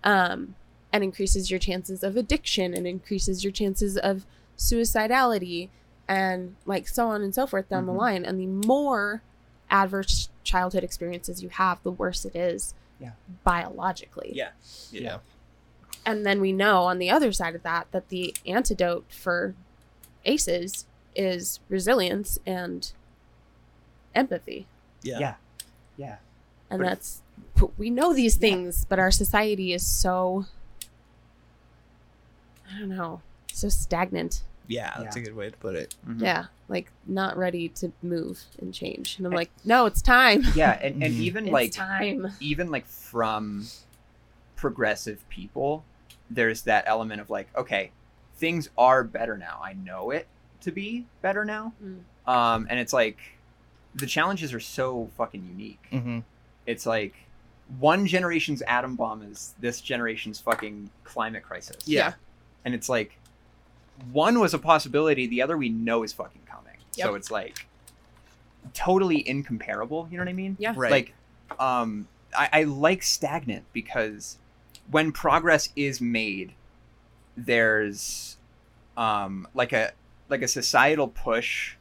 um, 0.05 0.55
and 0.93 1.03
increases 1.05 1.51
your 1.51 1.59
chances 1.61 2.03
of 2.03 2.16
addiction 2.16 2.74
and 2.74 2.87
increases 2.87 3.45
your 3.45 3.53
chances 3.53 3.97
of 3.97 4.26
suicidality 4.59 5.68
and 6.09 6.57
like 6.66 6.87
so 6.89 7.09
on 7.09 7.22
and 7.22 7.35
so 7.35 7.47
forth 7.47 7.68
down 7.68 7.87
the 7.87 7.93
Mhm. 7.93 7.97
line 8.07 8.24
and 8.24 8.39
the 8.41 8.47
more 8.68 9.22
adverse 9.70 10.28
childhood 10.45 10.85
experiences 10.85 11.43
you 11.43 11.49
have 11.49 11.83
the 11.83 11.91
worse 11.91 12.24
it 12.24 12.35
is 12.37 12.74
Yeah. 13.03 13.11
biologically 13.45 14.31
Yeah. 14.35 14.51
Yeah. 14.91 15.19
and 16.07 16.25
then 16.25 16.41
we 16.41 16.53
know 16.53 16.83
on 16.85 16.99
the 16.99 17.11
other 17.11 17.33
side 17.33 17.55
of 17.55 17.63
that 17.65 17.89
that 17.91 18.09
the 18.09 18.35
antidote 18.47 19.05
for 19.11 19.55
aces 20.25 20.87
is 21.17 21.61
resilience 21.69 22.39
and 22.47 22.93
empathy 24.15 24.67
Yeah. 25.03 25.19
Yeah. 25.19 25.35
Yeah. 25.97 26.17
and 26.71 26.79
But- 26.81 26.87
that's 26.89 27.23
we 27.77 27.91
know 27.91 28.13
these 28.15 28.37
things 28.37 28.85
but 28.89 28.99
our 28.99 29.11
society 29.11 29.73
is 29.73 29.87
so 29.87 30.47
i 32.75 32.79
don't 32.79 32.89
know 32.89 33.21
so 33.53 33.69
stagnant 33.69 34.43
Yeah, 34.69 34.95
That's 34.99 35.17
Yeah. 35.17 35.23
a 35.23 35.25
good 35.27 35.35
way 35.37 35.51
to 35.51 35.57
put 35.57 35.75
it. 35.75 35.97
Mhm. 36.07 36.23
yeah 36.23 36.47
like 36.73 36.91
not 37.07 37.37
ready 37.37 37.68
to 37.68 37.93
move 38.03 38.43
and 38.59 38.75
change 38.75 39.16
and 39.18 39.27
i'm 39.27 39.33
like 39.33 39.51
no 39.64 39.87
it's 39.87 40.03
time 40.03 40.43
Yeah, 40.57 40.79
and, 40.83 41.03
and 41.03 41.14
even 41.29 41.45
it's 41.45 41.53
like 41.53 41.73
time 41.73 42.33
even 42.41 42.70
like 42.70 42.87
from 42.87 43.66
progressive 44.62 45.29
people, 45.29 45.85
there's 46.31 46.62
that 46.62 46.85
element 46.87 47.20
of 47.20 47.29
like, 47.29 47.49
okay, 47.57 47.91
things 48.37 48.70
are 48.79 49.03
better 49.03 49.37
now. 49.37 49.61
I 49.61 49.73
know 49.73 50.12
it 50.12 50.29
to 50.61 50.70
be 50.70 51.05
better 51.20 51.45
now. 51.45 51.73
Mm. 51.85 52.31
Um, 52.33 52.68
and 52.70 52.79
it's 52.79 52.93
like 52.93 53.18
the 53.93 54.07
challenges 54.07 54.55
are 54.55 54.61
so 54.61 55.11
fucking 55.16 55.45
unique. 55.45 55.85
Mm-hmm. 55.91 56.20
It's 56.64 56.87
like 56.87 57.14
one 57.81 58.07
generation's 58.07 58.62
atom 58.62 58.95
bomb 58.95 59.23
is 59.23 59.53
this 59.59 59.81
generation's 59.81 60.39
fucking 60.39 60.91
climate 61.03 61.43
crisis. 61.43 61.83
Yeah. 61.85 62.12
And 62.64 62.73
it's 62.73 62.89
like 62.89 63.18
one 64.12 64.39
was 64.39 64.55
a 64.55 64.61
possibility, 64.61 65.27
the 65.27 65.43
other 65.43 65.59
we 65.59 65.70
know 65.70 66.05
is 66.05 66.12
fucking 66.12 66.41
coming. 66.97 67.12
So 67.12 67.14
it's 67.14 67.30
like 67.30 67.66
totally 68.74 69.26
incomparable, 69.28 70.09
you 70.11 70.16
know 70.18 70.24
what 70.24 70.30
I 70.30 70.34
mean? 70.34 70.57
yeah 70.59 70.74
Right. 70.76 70.90
Like 70.90 71.14
um 71.59 72.09
I, 72.36 72.49
I 72.53 72.62
like 72.64 73.03
stagnant 73.03 73.64
because 73.72 74.38
when 74.90 75.12
progress 75.12 75.70
is 75.76 76.01
made, 76.01 76.55
there's 77.36 78.36
um 78.97 79.49
like 79.55 79.72
a 79.72 79.93
like 80.28 80.43
a 80.43 80.49
societal 80.49 81.09
push 81.09 81.76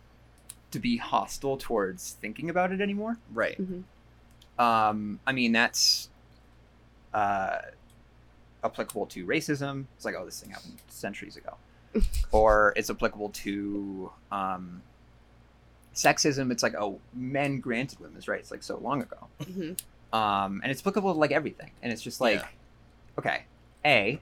to 0.71 0.79
be 0.79 0.97
hostile 0.97 1.57
towards 1.57 2.13
thinking 2.21 2.49
about 2.49 2.71
it 2.71 2.81
anymore. 2.81 3.17
right. 3.33 3.57
Mhm. 3.61 3.83
Um, 4.59 5.19
I 5.25 5.31
mean, 5.31 5.53
that's 5.53 6.09
uh, 7.13 7.59
applicable 8.63 9.07
to 9.07 9.25
racism. 9.25 9.85
It's 9.95 10.05
like, 10.05 10.15
oh, 10.17 10.23
this 10.25 10.39
thing 10.39 10.51
happened 10.51 10.77
centuries 10.87 11.35
ago. 11.35 11.55
or 12.31 12.73
it's 12.75 12.89
applicable 12.89 13.29
to 13.29 14.11
um, 14.31 14.81
sexism. 15.95 16.51
It's 16.51 16.63
like, 16.63 16.75
oh, 16.75 16.99
men 17.13 17.59
granted 17.59 17.99
women's 17.99 18.27
rights 18.27 18.51
like 18.51 18.63
so 18.63 18.77
long 18.77 19.01
ago. 19.01 19.27
Mhm. 19.43 19.77
Um, 20.13 20.59
and 20.63 20.71
it's 20.71 20.81
applicable 20.81 21.13
to 21.13 21.19
like 21.19 21.31
everything. 21.31 21.71
And 21.81 21.91
it's 21.93 22.01
just 22.01 22.19
like, 22.21 22.39
Yeah. 22.39 22.47
okay, 23.19 23.43
A, 23.85 24.19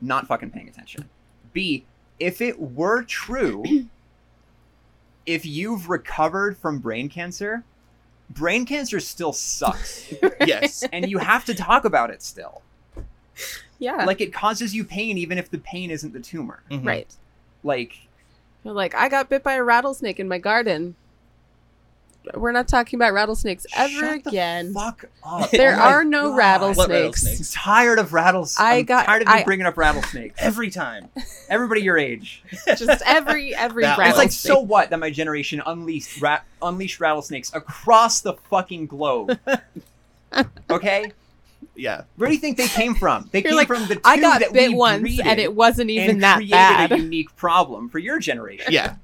not 0.00 0.26
fucking 0.26 0.50
paying 0.50 0.68
attention. 0.68 1.08
B, 1.52 1.84
if 2.20 2.40
it 2.40 2.58
were 2.60 3.02
true, 3.02 3.62
if 5.26 5.46
you've 5.46 5.88
recovered 5.88 6.56
from 6.56 6.78
brain 6.78 7.08
cancer, 7.08 7.62
brain 8.30 8.66
cancer 8.66 9.00
still 9.00 9.32
sucks. 9.32 10.12
yes. 10.40 10.84
and 10.92 11.10
you 11.10 11.18
have 11.18 11.44
to 11.46 11.54
talk 11.54 11.84
about 11.84 12.10
it 12.10 12.22
still. 12.22 12.62
yeah 13.78 14.04
Like 14.04 14.20
it 14.20 14.32
causes 14.32 14.74
you 14.74 14.84
pain 14.84 15.16
even 15.18 15.38
if 15.38 15.50
the 15.50 15.58
pain 15.58 15.90
isn't 15.90 16.12
the 16.12 16.20
tumor. 16.20 16.62
Mhm. 16.70 16.84
right 16.86 17.14
Like 17.62 17.96
You're 18.64 18.74
like, 18.74 18.94
I 18.94 19.08
got 19.08 19.28
bit 19.28 19.42
by 19.42 19.54
a 19.54 19.62
rattlesnake 19.64 20.20
in 20.20 20.28
my 20.28 20.38
garden. 20.38 20.94
We're 22.34 22.52
not 22.52 22.68
talking 22.68 22.98
about 22.98 23.12
rattlesnakes 23.12 23.66
ever 23.76 23.88
shut 23.92 24.24
the 24.24 24.30
again. 24.30 24.72
fuck 24.72 25.04
up. 25.24 25.50
There 25.50 25.74
Oh 25.76 25.80
are 25.82 26.04
no 26.04 26.28
God. 26.30 26.36
Rattlesnakes. 26.36 26.88
rattlesnakes? 26.88 27.56
I'm 27.56 27.60
tired 27.62 27.98
of 27.98 28.12
rattles. 28.12 28.56
I 28.58 28.76
I'm 28.78 28.84
got- 28.84 29.06
tired 29.06 29.22
of 29.22 29.28
you 29.28 29.34
I- 29.34 29.44
bringing 29.44 29.66
up 29.66 29.76
rattlesnakes. 29.76 30.36
Every 30.38 30.70
time. 30.70 31.08
Everybody 31.48 31.82
your 31.82 31.98
age. 31.98 32.42
Just 32.66 33.02
every 33.04 33.54
every 33.54 33.82
That 33.84 33.98
And 33.98 34.08
it's 34.08 34.18
like, 34.18 34.30
so 34.32 34.60
what 34.60 34.90
that 34.90 34.98
my 34.98 35.10
generation 35.10 35.62
unleashed 35.66 36.20
rat 36.20 36.44
unleashed 36.62 37.00
rattlesnakes 37.00 37.52
across 37.54 38.20
the 38.20 38.34
fucking 38.50 38.86
globe. 38.86 39.38
Okay? 40.70 41.12
Yeah. 41.74 42.02
Where 42.16 42.28
do 42.28 42.34
you 42.34 42.40
think 42.40 42.56
they 42.56 42.68
came 42.68 42.94
from? 42.94 43.28
They 43.32 43.40
You're 43.40 43.50
came 43.50 43.56
like, 43.56 43.66
from 43.68 43.86
the 43.88 43.96
two 43.96 44.00
I 44.04 44.20
got 44.20 44.40
that 44.40 44.52
bit 44.52 44.70
we 44.70 44.74
once 44.76 45.20
and 45.22 45.40
it 45.40 45.54
wasn't 45.54 45.90
even 45.90 46.10
and 46.10 46.22
that 46.22 46.36
created 46.36 46.52
bad. 46.52 46.92
a 46.92 46.98
unique 46.98 47.34
problem 47.36 47.88
for 47.88 47.98
your 47.98 48.18
generation. 48.18 48.72
Yeah. 48.72 48.96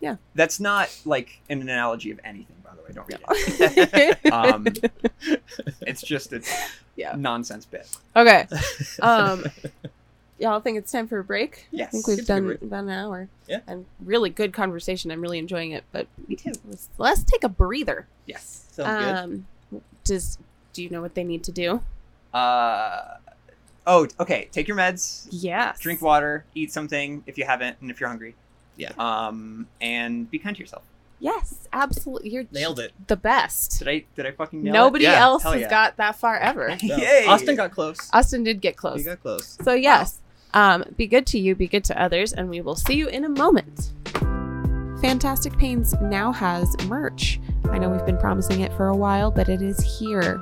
yeah. 0.00 0.16
That's 0.34 0.60
not 0.60 0.96
like 1.04 1.40
an 1.48 1.60
analogy 1.60 2.10
of 2.10 2.20
anything, 2.24 2.56
way. 2.96 3.16
Don't 3.18 3.68
read 3.68 3.90
it. 3.94 4.18
Um, 4.32 4.66
it's 5.82 6.02
just 6.02 6.32
a 6.32 6.42
Yeah. 6.96 7.14
nonsense 7.16 7.64
bit. 7.66 7.88
okay. 8.16 8.46
Um 9.02 9.44
Y'all 10.38 10.58
think 10.60 10.76
it's 10.76 10.90
time 10.90 11.06
for 11.06 11.20
a 11.20 11.24
break? 11.24 11.68
Yes. 11.70 11.88
I 11.88 11.90
think 11.92 12.06
we've 12.08 12.18
It's 12.18 12.26
done 12.26 12.58
about 12.60 12.84
an 12.84 12.90
hour. 12.90 13.28
Yeah. 13.46 13.60
And 13.68 13.86
really 14.04 14.28
good 14.28 14.52
conversation. 14.52 15.12
I'm 15.12 15.20
really 15.20 15.38
enjoying 15.38 15.70
it. 15.70 15.84
But 15.92 16.08
Me 16.26 16.34
too. 16.34 16.50
let's, 16.68 16.88
let's 16.98 17.22
take 17.22 17.44
a 17.44 17.48
breather. 17.48 18.08
Yes. 18.26 18.64
Sounds 18.72 19.04
good. 19.04 19.14
um 19.16 19.46
does 20.04 20.38
do 20.72 20.82
you 20.82 20.90
know 20.90 21.00
what 21.00 21.14
they 21.14 21.22
need 21.22 21.44
to 21.44 21.52
do? 21.52 21.80
Uh, 22.34 23.18
oh, 23.86 24.08
okay. 24.18 24.48
Take 24.52 24.66
your 24.66 24.76
meds. 24.76 25.28
Yes. 25.30 25.78
Drink 25.78 26.00
water. 26.02 26.44
Eat 26.54 26.72
something 26.72 27.22
if 27.26 27.36
you 27.38 27.44
haven't, 27.44 27.76
and 27.80 27.90
if 27.90 28.00
you're 28.00 28.08
hungry. 28.08 28.34
Yeah. 28.76 28.92
Um, 28.98 29.68
and 29.80 30.30
be 30.30 30.38
kind 30.38 30.56
to 30.56 30.60
yourself. 30.60 30.82
Yes, 31.22 31.68
absolutely. 31.72 32.30
You're 32.30 32.46
Nailed 32.50 32.80
it. 32.80 32.90
the 33.06 33.14
best. 33.16 33.78
Did 33.78 33.86
I? 33.88 34.04
Did 34.16 34.26
I 34.26 34.32
fucking 34.32 34.60
nail 34.64 34.74
it? 34.74 34.76
Nobody 34.76 35.04
Yeah, 35.04 35.20
else 35.20 35.44
has 35.44 35.60
yeah. 35.60 35.70
got 35.70 35.96
that 35.98 36.16
far 36.16 36.36
ever. 36.36 36.76
No. 36.82 36.96
Yay! 36.96 37.26
Austin 37.28 37.54
got 37.54 37.70
close. 37.70 38.10
Austin 38.12 38.42
did 38.42 38.60
get 38.60 38.76
close. 38.76 38.98
He 38.98 39.04
got 39.04 39.22
close. 39.22 39.56
So 39.62 39.72
yes, 39.72 40.18
um, 40.52 40.82
be 40.96 41.06
good 41.06 41.24
to 41.28 41.38
you, 41.38 41.54
be 41.54 41.68
good 41.68 41.84
to 41.84 42.02
others, 42.02 42.32
and 42.32 42.50
we 42.50 42.60
will 42.60 42.74
see 42.74 42.94
you 42.94 43.06
in 43.06 43.24
a 43.24 43.28
moment. 43.28 43.92
Fantastic 45.00 45.56
Pains 45.58 45.94
now 46.02 46.32
has 46.32 46.74
merch. 46.86 47.38
I 47.70 47.78
know 47.78 47.88
we've 47.88 48.04
been 48.04 48.18
promising 48.18 48.62
it 48.62 48.72
for 48.74 48.88
a 48.88 48.96
while, 48.96 49.30
but 49.30 49.48
it 49.48 49.62
is 49.62 49.78
here. 50.00 50.40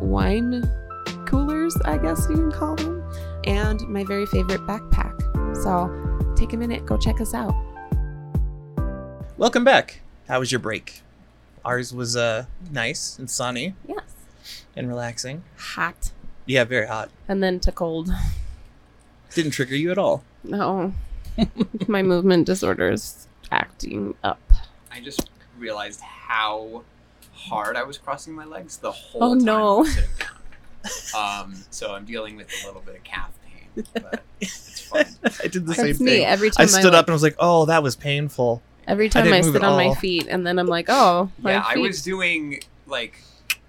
wine 0.01 0.63
coolers, 1.26 1.76
I 1.86 1.97
guess 1.97 2.28
you 2.30 2.36
can 2.36 2.51
call 2.51 2.76
them, 2.76 3.03
and 3.45 3.82
my 3.88 4.03
very 4.03 4.26
favorite 4.26 4.61
backpack. 4.61 5.13
So 5.63 5.89
take 6.36 6.53
a 6.53 6.57
minute, 6.57 6.86
go 6.86 6.97
check 6.97 7.22
us 7.22 7.34
out. 7.34 7.53
Welcome 9.38 9.63
back. 9.63 10.01
How 10.28 10.39
was 10.39 10.51
your 10.51 10.59
break? 10.59 11.01
Ours 11.63 11.93
was 11.93 12.16
uh 12.16 12.45
nice 12.72 13.18
and 13.18 13.30
sunny 13.30 13.74
Yes. 13.88 14.03
and 14.76 14.88
relaxing. 14.88 15.43
Hot. 15.57 16.11
Yeah, 16.45 16.63
very 16.63 16.88
hot. 16.88 17.09
And 17.28 17.41
then 17.41 17.59
to 17.61 17.72
cold. 17.72 18.09
Didn't 19.34 19.51
trigger 19.51 19.76
you 19.76 19.91
at 19.91 19.97
all. 19.97 20.24
No. 20.43 20.93
my 21.88 22.01
movement 22.03 22.45
disorder 22.45 22.91
is 22.91 23.28
acting 23.51 24.16
up. 24.24 24.39
I 24.91 24.99
just 25.01 25.30
realized 25.58 26.01
how 26.01 26.84
hard 27.34 27.76
I 27.76 27.84
was 27.84 27.97
crossing 27.97 28.34
my 28.34 28.45
legs 28.45 28.78
the 28.78 28.91
whole 28.91 29.24
Oh, 29.24 29.36
time 29.36 29.45
no. 29.45 29.76
I 29.78 29.80
was 29.80 29.93
sitting 29.93 30.10
down. 30.20 30.30
Um, 31.18 31.56
so 31.72 31.95
I'm 31.95 32.06
dealing 32.06 32.36
with 32.36 32.47
a 32.64 32.68
little 32.68 32.82
bit 32.82 32.95
of 32.97 33.03
calf 33.03 33.32
pain, 33.43 33.84
but 33.93 34.22
it's 34.39 34.82
fine. 34.82 35.08
I 35.43 35.47
did 35.47 35.66
the 35.66 35.74
same 35.74 35.88
me 35.88 36.12
thing. 36.12 36.26
every 36.26 36.51
time 36.51 36.66
I 36.66 36.68
stood 36.68 36.84
like, 36.86 36.93
up 36.93 37.06
and 37.08 37.10
I 37.10 37.14
was 37.14 37.24
like, 37.24 37.36
"Oh, 37.39 37.66
that 37.66 37.82
was 37.82 37.95
painful." 37.95 38.62
every 38.88 39.10
time 39.10 39.24
didn't 39.24 39.36
I, 39.36 39.41
move 39.41 39.53
sit 39.53 39.64
on 39.64 39.76
my 39.78 39.95
feet 39.95 40.28
and 40.30 40.45
then 40.45 40.60
I'm 40.60 40.68
like, 40.68 40.86
oh, 40.89 41.32
my 41.39 41.53
Yeah, 41.53 41.64
I 41.66 41.78
was 41.78 42.03
doing 42.03 42.60
like 42.86 43.20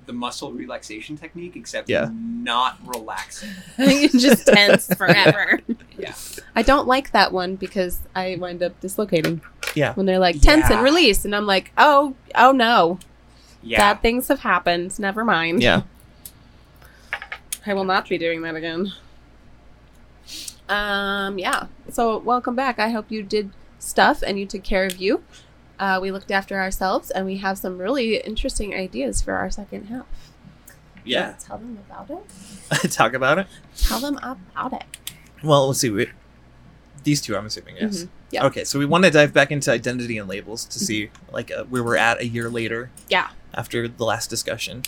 the 0.05 0.13
muscle 0.13 0.53
relaxation 0.53 1.17
technique, 1.17 1.57
except 1.57 1.89
Yeah. 1.89 2.11
not 2.13 2.77
relaxing. 2.85 3.49
just 3.79 4.47
tense 4.47 4.93
forever. 4.95 5.61
Yeah. 5.99 6.15
I 6.55 6.61
don't 6.63 6.87
like 6.87 7.13
that 7.13 7.33
one 7.33 7.57
because 7.57 8.01
I 8.15 8.37
wind 8.39 8.63
up 8.63 8.79
dislocating. 8.81 9.41
Yeah. 9.77 9.93
When 9.95 10.07
they're 10.07 10.19
like 10.19 10.41
tense 10.41 10.69
and 10.71 10.83
release, 10.83 11.25
and 11.25 11.37
I'm 11.37 11.47
like, 11.47 11.71
oh, 11.79 12.15
oh 12.35 12.51
no, 12.51 12.99
Yeah. 13.63 13.79
bad 13.79 14.03
things 14.03 14.27
have 14.29 14.41
happened. 14.41 14.99
Never 14.99 15.23
mind. 15.25 15.63
Yeah. 15.63 15.83
I 17.67 17.75
will 17.75 17.85
not 17.85 18.09
be 18.09 18.17
doing 18.19 18.43
that 18.43 18.55
again. 18.57 18.93
Um, 20.69 21.39
yeah. 21.39 21.67
So 21.91 22.19
welcome 22.19 22.55
back. 22.57 22.79
I 22.79 22.89
hope 22.89 23.11
you 23.11 23.23
did 23.23 23.51
stuff 23.79 24.23
and 24.27 24.39
you 24.39 24.47
took 24.47 24.65
care 24.65 24.85
of 24.87 24.97
you. 24.97 25.23
Uh, 25.79 25.99
we 26.01 26.11
looked 26.11 26.31
after 26.31 26.59
ourselves, 26.59 27.11
and 27.11 27.27
we 27.27 27.37
have 27.37 27.59
some 27.59 27.77
really 27.77 28.17
interesting 28.17 28.73
ideas 28.75 29.21
for 29.21 29.35
our 29.35 29.51
second 29.51 29.89
half. 29.89 30.07
Yeah. 31.05 31.27
Wanna 31.27 31.37
Tell 31.39 31.59
them 31.59 31.79
about 31.87 32.11
it. 32.11 32.91
Talk 32.93 33.13
about 33.13 33.39
it. 33.39 33.47
Tell 33.77 34.01
them 34.01 34.17
about 34.23 34.73
it. 34.73 34.85
Well, 35.45 35.67
let's 35.69 35.81
see. 35.81 35.91
We, 35.91 36.09
these 37.07 37.21
two, 37.23 37.35
I'm 37.37 37.47
assuming, 37.47 37.77
yes. 37.81 38.03
Mhm. 38.05 38.09
Yeah. 38.31 38.47
Okay, 38.47 38.65
so 38.65 38.79
we 38.79 38.85
want 38.85 39.05
to 39.05 39.11
dive 39.11 39.33
back 39.33 39.51
into 39.51 39.71
identity 39.71 40.19
and 40.19 40.29
labels 40.29 40.65
to 40.67 40.79
see 40.79 41.09
like 41.33 41.51
uh, 41.51 41.65
where 41.65 41.83
we're 41.83 41.97
at 41.97 42.21
a 42.21 42.27
year 42.27 42.51
later. 42.51 42.91
Yeah. 43.09 43.29
After 43.55 43.89
the 43.89 44.05
last 44.05 44.29
discussion, 44.29 44.83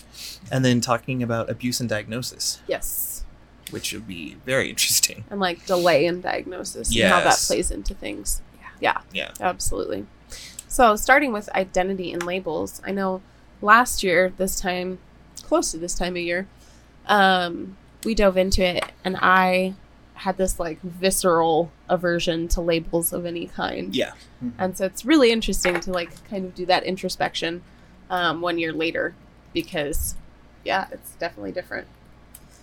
and 0.53 0.62
then 0.64 0.81
talking 0.83 1.23
about 1.23 1.49
abuse 1.49 1.81
and 1.81 1.89
diagnosis, 1.89 2.61
Yes. 2.66 3.25
which 3.71 3.93
would 3.95 4.07
be 4.07 4.37
very 4.45 4.69
interesting. 4.69 5.25
and 5.31 5.41
like 5.41 5.64
delay 5.64 6.05
in 6.05 6.21
diagnosis 6.21 6.95
and 6.95 7.09
how 7.09 7.21
that 7.23 7.39
plays 7.47 7.71
into 7.71 7.95
things. 7.95 8.43
Yeah. 8.81 8.99
Yeah. 9.12 9.31
Absolutely. 9.41 10.05
So, 10.69 10.97
starting 10.97 11.33
with 11.33 11.49
identity 11.55 12.12
and 12.12 12.23
labels, 12.27 12.83
I 12.85 12.91
know 12.93 13.23
last 13.62 14.03
year, 14.03 14.33
this 14.37 14.61
time, 14.61 14.99
close 15.43 15.71
to 15.73 15.79
this 15.79 15.95
time 15.95 16.14
of 16.14 16.23
year, 16.23 16.47
um, 17.07 17.77
we 18.05 18.14
dove 18.14 18.37
into 18.37 18.62
it 18.62 18.85
and 19.05 19.16
I 19.21 19.75
had 20.19 20.37
this 20.37 20.59
like 20.61 20.81
visceral 20.83 21.71
aversion 21.89 22.49
to 22.49 22.61
labels 22.61 23.12
of 23.12 23.25
any 23.27 23.47
kind. 23.47 23.95
Yeah. 23.95 24.12
And 24.59 24.77
so 24.77 24.85
it's 24.85 25.05
really 25.05 25.31
interesting 25.33 25.81
to 25.81 25.91
like 25.93 26.11
kind 26.29 26.45
of 26.45 26.55
do 26.55 26.66
that 26.66 26.83
introspection 26.85 27.62
um, 28.11 28.41
one 28.41 28.59
year 28.59 28.73
later 28.73 29.14
because, 29.55 30.14
yeah, 30.64 30.87
it's 30.93 31.12
definitely 31.12 31.53
different. 31.53 31.87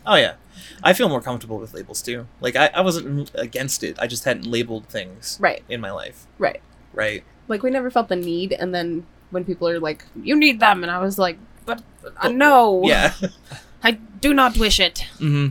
Oh 0.08 0.16
yeah, 0.16 0.36
I 0.84 0.94
feel 0.94 1.10
more 1.10 1.22
comfortable 1.22 1.58
with 1.58 1.74
labels 1.74 2.02
too. 2.02 2.28
Like 2.40 2.56
I, 2.56 2.68
I 2.74 2.82
wasn't 2.82 3.32
against 3.36 3.84
it. 3.84 3.98
I 4.00 4.06
just 4.08 4.24
hadn't 4.24 4.46
labeled 4.46 4.86
things 4.88 5.38
Right. 5.42 5.64
in 5.68 5.82
my 5.82 5.92
life. 5.92 6.28
Right. 6.38 6.62
Right. 6.94 7.24
like 7.48 7.62
we 7.64 7.70
never 7.72 7.90
felt 7.92 8.08
the 8.08 8.16
need 8.16 8.54
and 8.54 8.74
then 8.74 9.06
when 9.32 9.44
people 9.44 9.68
are 9.68 9.80
like 9.80 10.06
you 10.16 10.34
need 10.36 10.60
them 10.62 10.82
and 10.82 10.90
i 10.90 10.98
was 10.98 11.20
like 11.20 11.38
but 11.66 11.84
uh, 12.22 12.30
no 12.30 12.82
Yeah. 12.86 13.14
i 13.84 13.92
do 13.92 14.34
not 14.34 14.58
wish 14.58 14.80
it 14.80 15.06
Mm-hmm. 15.20 15.48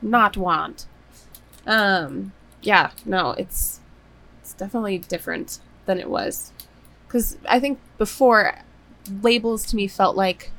not 0.00 0.36
want 0.38 0.86
um 1.66 2.32
yeah 2.62 2.90
no 3.04 3.30
it's 3.32 3.80
it's 4.40 4.52
definitely 4.54 4.98
different 4.98 5.58
than 5.86 5.98
it 5.98 6.08
was. 6.10 6.52
Because 7.06 7.36
i 7.48 7.58
think 7.60 7.78
before 7.98 8.58
labels 9.22 9.66
to 9.66 9.76
me 9.76 9.86
felt 9.86 10.16
like 10.16 10.50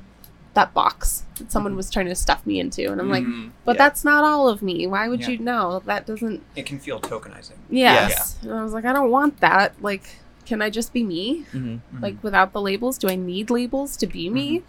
that 0.54 0.74
box 0.74 1.24
that 1.38 1.52
someone 1.52 1.76
was 1.76 1.90
trying 1.90 2.06
to 2.06 2.16
stuff 2.16 2.46
me 2.46 2.60
into 2.60 2.90
and 2.92 3.02
i'm 3.02 3.10
like 3.10 3.26
Mhm. 3.26 3.52
but 3.66 3.76
Yeah. 3.76 3.84
that's 3.84 4.06
not 4.06 4.24
all 4.24 4.48
of 4.48 4.62
me. 4.62 4.88
Why 4.88 5.08
would 5.10 5.22
Yeah. 5.22 5.30
you 5.32 5.38
know? 5.40 5.82
That 5.86 6.06
doesn't 6.06 6.42
It 6.56 6.66
can 6.66 6.80
feel 6.80 7.00
tokenizing. 7.02 7.58
yes. 7.70 8.38
And 8.42 8.54
i 8.54 8.64
was 8.64 8.72
like 8.74 8.86
i 8.86 8.94
don't 8.94 9.12
want 9.12 9.40
that. 9.42 9.74
Like 9.82 10.04
can 10.46 10.62
i 10.62 10.70
just 10.70 10.94
be 10.94 11.04
me? 11.04 11.42
Hmm 11.52 11.78
like 12.02 12.16
without 12.24 12.54
the 12.54 12.62
labels 12.62 12.98
do 12.98 13.10
i 13.10 13.16
need 13.16 13.50
labels 13.50 13.98
to 13.98 14.08
be 14.08 14.30
me? 14.30 14.64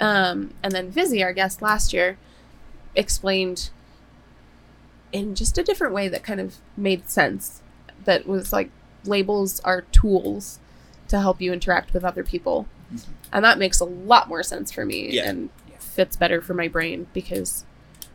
Um 0.00 0.54
and 0.62 0.72
then 0.72 0.90
Vizzy, 0.90 1.22
our 1.22 1.32
guest 1.32 1.60
last 1.62 1.92
year 1.92 2.16
explained 2.94 3.70
in 5.14 5.34
just 5.34 5.56
a 5.56 5.62
different 5.62 5.94
way 5.94 6.08
that 6.08 6.22
kind 6.22 6.40
of 6.40 6.56
made 6.76 7.08
sense 7.08 7.62
that 8.04 8.26
was 8.26 8.52
like 8.52 8.70
labels 9.04 9.60
are 9.60 9.82
tools 9.92 10.58
to 11.08 11.20
help 11.20 11.40
you 11.40 11.52
interact 11.52 11.94
with 11.94 12.04
other 12.04 12.22
people 12.24 12.66
Mhm. 12.92 13.04
and 13.32 13.44
that 13.44 13.58
makes 13.58 13.80
a 13.80 13.84
lot 13.84 14.28
more 14.28 14.42
sense 14.42 14.70
for 14.72 14.84
me 14.84 15.10
Yeah. 15.12 15.28
and 15.30 15.48
Yeah. 15.70 15.76
fits 15.78 16.16
better 16.16 16.40
for 16.42 16.52
my 16.54 16.68
brain 16.68 17.06
because 17.14 17.64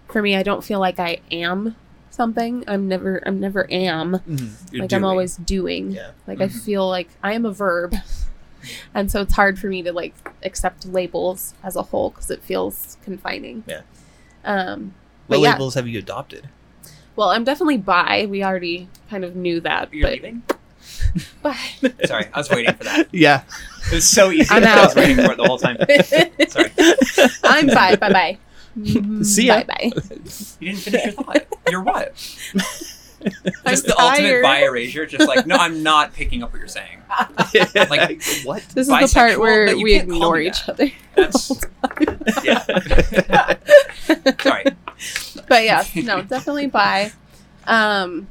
for 0.08 0.22
me 0.22 0.36
i 0.36 0.44
don't 0.44 0.64
feel 0.64 0.80
like 0.80 1.00
i 1.00 1.20
am 1.32 1.76
something 2.12 2.64
i'm 2.68 2.88
never 2.88 3.22
i'm 3.26 3.40
never 3.40 3.66
am 3.72 4.16
hmm 4.16 4.48
like 4.80 4.92
i'm 4.94 5.06
always 5.06 5.38
doing 5.38 5.92
Yeah. 5.92 6.12
like 6.28 6.42
I 6.42 6.48
Mhm. 6.48 6.62
feel 6.66 6.88
like 6.88 7.10
I 7.24 7.34
am 7.34 7.46
a 7.46 7.52
verb, 7.52 7.96
and 8.94 9.10
so 9.12 9.22
it's 9.22 9.34
hard 9.34 9.58
for 9.58 9.68
me 9.68 9.82
to 9.84 9.94
like 9.94 10.14
accept 10.44 10.86
labels 10.86 11.54
as 11.64 11.76
a 11.76 11.84
whole 11.84 12.10
because 12.10 12.30
it 12.30 12.44
feels 12.44 12.98
confining. 13.04 13.64
Yeah. 13.68 13.82
Um. 14.44 14.94
What 15.28 15.40
labels 15.40 15.76
have 15.76 15.88
you 15.88 16.00
adopted? 16.00 16.50
Well, 17.20 17.32
I'm 17.32 17.44
definitely 17.44 17.76
bi. 17.76 18.28
We 18.30 18.46
already 18.46 18.88
kind 19.10 19.26
of 19.26 19.36
knew 19.36 19.60
that, 19.60 19.94
You're 19.94 20.04
but 20.08 20.14
leaving? 20.14 20.42
bi. 21.42 21.54
Sorry, 22.06 22.28
I 22.34 22.38
was 22.38 22.50
waiting 22.50 22.74
for 22.76 22.86
that. 22.86 23.10
Yeah. 23.12 23.44
It 23.92 23.96
was 23.96 24.08
so 24.08 24.32
easy. 24.32 24.48
I'm 24.50 24.64
I 24.64 24.86
was 24.86 24.96
waiting 24.96 25.18
for 25.18 25.34
it 25.34 25.36
the 25.38 25.44
whole 25.44 25.58
time. 25.58 25.76
Sorry. 26.48 26.72
I'm 27.44 27.68
bi. 27.68 27.98
Bye 27.98 28.14
bye. 28.14 28.38
Mm-hmm. 28.80 29.24
See 29.24 29.48
ya. 29.48 29.64
Bye 29.64 29.64
bye. 29.66 29.92
You 30.62 30.72
didn't 30.72 30.78
finish 30.80 31.04
your 31.04 31.12
thought. 31.12 31.46
You're 31.70 31.82
what? 31.84 32.14
I'm 32.56 33.72
Just 33.72 33.88
the 33.88 33.96
ultimate 34.00 34.30
tired. 34.30 34.44
bi 34.44 34.60
erasure. 34.64 35.06
Just 35.06 35.28
like, 35.28 35.46
no, 35.46 35.58
I'm 35.58 35.84
not 35.84 36.14
picking 36.14 36.44
up 36.44 36.54
what 36.54 36.60
you're 36.60 36.68
saying. 36.70 37.00
like 37.90 38.24
what? 38.46 38.64
This 38.74 38.88
is 38.88 38.88
the 38.88 39.12
part 39.14 39.38
where 39.40 39.66
No, 39.76 39.78
we 39.84 39.96
ignore 39.96 40.40
each 40.40 40.66
that. 40.68 40.70
other. 40.80 40.92
That's 41.16 41.52
yeah. 42.46 43.56
Sorry. 44.40 44.64
But 45.48 45.64
yeah, 45.64 45.84
no, 45.96 46.22
definitely 46.22 46.68
bi. 46.68 47.12
Um, 47.66 48.28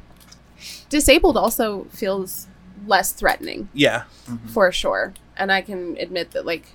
disabled 0.89 1.37
also 1.37 1.85
feels 1.91 2.47
less 2.87 3.13
threatening. 3.13 3.69
Yeah. 3.75 4.05
for 4.49 4.71
sure 4.73 5.15
and 5.39 5.51
i 5.51 5.61
can 5.63 5.97
admit 5.99 6.33
that 6.33 6.45
like 6.45 6.67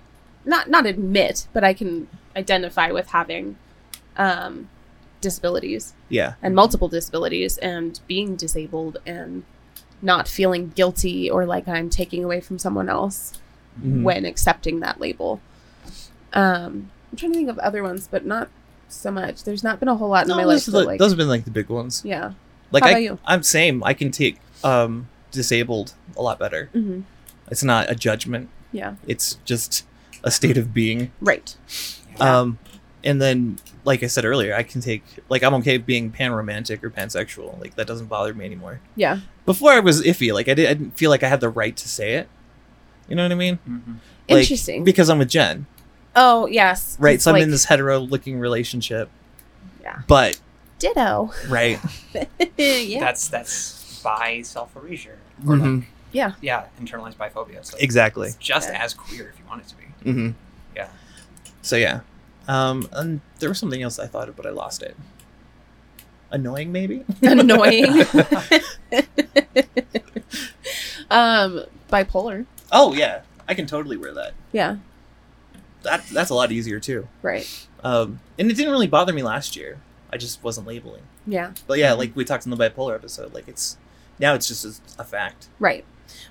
not 0.45 0.69
not 0.69 0.85
admit 0.87 1.47
but 1.53 1.63
i 1.63 1.71
can 1.73 2.07
identify 2.35 2.89
with 2.91 3.07
having 3.09 3.57
um 4.17 4.69
disabilities 5.21 5.93
Yeah. 6.09 6.33
and 6.41 6.55
multiple 6.55 6.87
disabilities 6.87 7.57
and 7.59 7.99
being 8.07 8.35
disabled 8.35 8.97
and 9.05 9.43
not 10.01 10.27
feeling 10.27 10.69
guilty 10.75 11.29
or 11.29 11.45
like 11.45 11.67
i'm 11.67 11.89
taking 11.91 12.23
away 12.23 12.41
from 12.41 12.57
someone 12.57 12.89
else 12.89 13.39
Mhm. 13.81 14.01
when 14.03 14.25
accepting 14.25 14.79
that 14.81 14.99
label 14.99 15.39
um 16.33 16.89
i'm 17.11 17.17
trying 17.17 17.31
to 17.33 17.37
think 17.37 17.49
of 17.49 17.59
other 17.59 17.83
ones 17.83 18.07
but 18.09 18.25
not 18.25 18.49
so 18.87 19.11
much 19.11 19.43
there's 19.43 19.63
not 19.63 19.79
been 19.79 19.87
a 19.89 19.95
whole 19.95 20.09
lot 20.09 20.23
in 20.23 20.29
No, 20.29 20.35
my 20.35 20.43
life 20.43 20.65
the- 20.65 20.83
like 20.83 20.99
those 20.99 21.11
have 21.11 21.17
been 21.17 21.27
like 21.27 21.45
the 21.45 21.51
big 21.51 21.69
ones. 21.69 22.01
yeah 22.05 22.33
Like 22.71 22.83
How 22.83 22.89
I, 22.91 22.97
you? 22.99 23.19
I'm 23.25 23.43
same. 23.43 23.83
I 23.83 23.93
can 23.93 24.11
take 24.11 24.37
um 24.63 25.07
disabled 25.31 25.93
a 26.17 26.21
lot 26.21 26.37
better. 26.39 26.69
hmm 26.73 27.01
It's 27.49 27.63
not 27.63 27.89
a 27.89 27.95
judgment. 27.95 28.49
yeah 28.71 28.95
It's 29.07 29.35
just 29.45 29.85
a 30.23 30.31
state 30.31 30.57
of 30.57 30.73
being. 30.73 31.11
right 31.21 31.55
Um, 32.19 32.59
and 33.03 33.21
then, 33.21 33.57
like 33.83 34.01
I 34.03 34.07
said 34.07 34.23
earlier, 34.23 34.55
I 34.55 34.63
can 34.63 34.79
take 34.79 35.03
like 35.27 35.43
I'm 35.43 35.53
okay 35.55 35.77
being 35.77 36.09
pan-romantic 36.11 36.83
or 36.83 36.89
pansexual. 36.89 37.59
Like 37.59 37.75
that 37.75 37.87
doesn't 37.87 38.07
bother 38.07 38.33
me 38.33 38.45
anymore. 38.45 38.79
yeah 38.95 39.19
Before 39.45 39.71
I 39.71 39.79
was 39.79 40.01
iffy. 40.03 40.31
Like 40.33 40.47
I, 40.47 40.53
did, 40.53 40.69
I 40.69 40.73
didn't 40.75 40.97
feel 40.97 41.09
like 41.09 41.23
I 41.23 41.27
had 41.27 41.41
the 41.41 41.49
right 41.49 41.75
to 41.75 41.89
say 41.89 42.13
it. 42.13 42.29
You 43.09 43.15
know 43.17 43.23
what 43.23 43.31
I 43.33 43.35
mean? 43.35 43.59
Mhm. 43.67 43.95
Like, 44.29 44.39
interesting 44.43 44.83
Because 44.85 45.09
I'm 45.09 45.19
a 45.19 45.25
Jen, 45.25 45.65
oh 46.15 46.45
yes 46.47 46.97
right? 46.99 47.15
It's 47.15 47.23
So 47.23 47.31
I'm 47.31 47.35
like- 47.35 47.43
in 47.43 47.51
this 47.51 47.65
hetero-looking 47.65 48.39
relationship. 48.39 49.09
Yeah. 49.81 50.01
But 50.07 50.39
ditto 50.79 51.31
right. 51.49 51.79
yeah 52.57 52.99
That's 52.99 53.27
that's 53.27 54.01
bi 54.03 54.41
self 54.41 54.75
erasure. 54.75 55.17
Mhm. 55.43 55.85
Yeah. 56.11 56.33
yeah, 56.41 56.65
internalized 56.79 57.15
biphobia. 57.15 57.55
It's, 57.57 57.73
like, 57.73 57.81
Exactly. 57.81 58.27
it's 58.27 58.37
just 58.37 58.69
Yeah. 58.69 58.83
as 58.83 58.93
queer 58.93 59.29
if 59.33 59.39
you 59.39 59.45
want 59.47 59.61
it 59.63 59.67
to 59.69 59.75
be. 59.75 59.83
Mm-hmm. 60.11 60.29
Yeah. 60.75 60.89
So 61.63 61.75
yeah, 61.75 62.01
um, 62.47 62.87
and 62.91 63.21
there 63.39 63.49
was 63.49 63.57
something 63.57 63.81
else 63.81 63.97
I 63.97 64.05
thought 64.07 64.29
of, 64.29 64.35
but 64.35 64.45
I 64.45 64.49
lost 64.51 64.83
it. 64.83 64.95
Annoying, 66.29 66.71
maybe. 66.71 67.03
Annoying. 67.23 67.85
um, 71.09 71.63
bipolar. 71.91 72.45
oh 72.71 72.93
yeah, 72.93 73.21
I 73.47 73.53
can 73.53 73.65
totally 73.67 73.97
wear 73.97 74.13
that. 74.13 74.33
Yeah. 74.51 74.77
That 75.83 76.05
that's 76.07 76.29
a 76.29 76.35
lot 76.35 76.51
easier 76.51 76.79
too. 76.79 77.07
Right. 77.21 77.67
Um, 77.83 78.19
and 78.39 78.49
it 78.49 78.55
didn't 78.55 78.71
really 78.71 78.87
bother 78.87 79.13
me 79.13 79.21
last 79.23 79.55
year. 79.55 79.79
I 80.11 80.17
just 80.17 80.43
wasn't 80.43 80.67
labeling. 80.67 81.03
Yeah. 81.27 81.53
But 81.67 81.79
yeah, 81.79 81.93
like 81.93 82.15
we 82.15 82.23
talked 82.25 82.45
in 82.45 82.51
the 82.51 82.57
bipolar 82.57 82.95
episode, 82.95 83.33
like 83.33 83.47
it's 83.47 83.77
now 84.19 84.33
it's 84.33 84.47
just 84.47 84.63
a, 84.97 85.01
a 85.01 85.03
fact. 85.03 85.49
Right. 85.59 85.83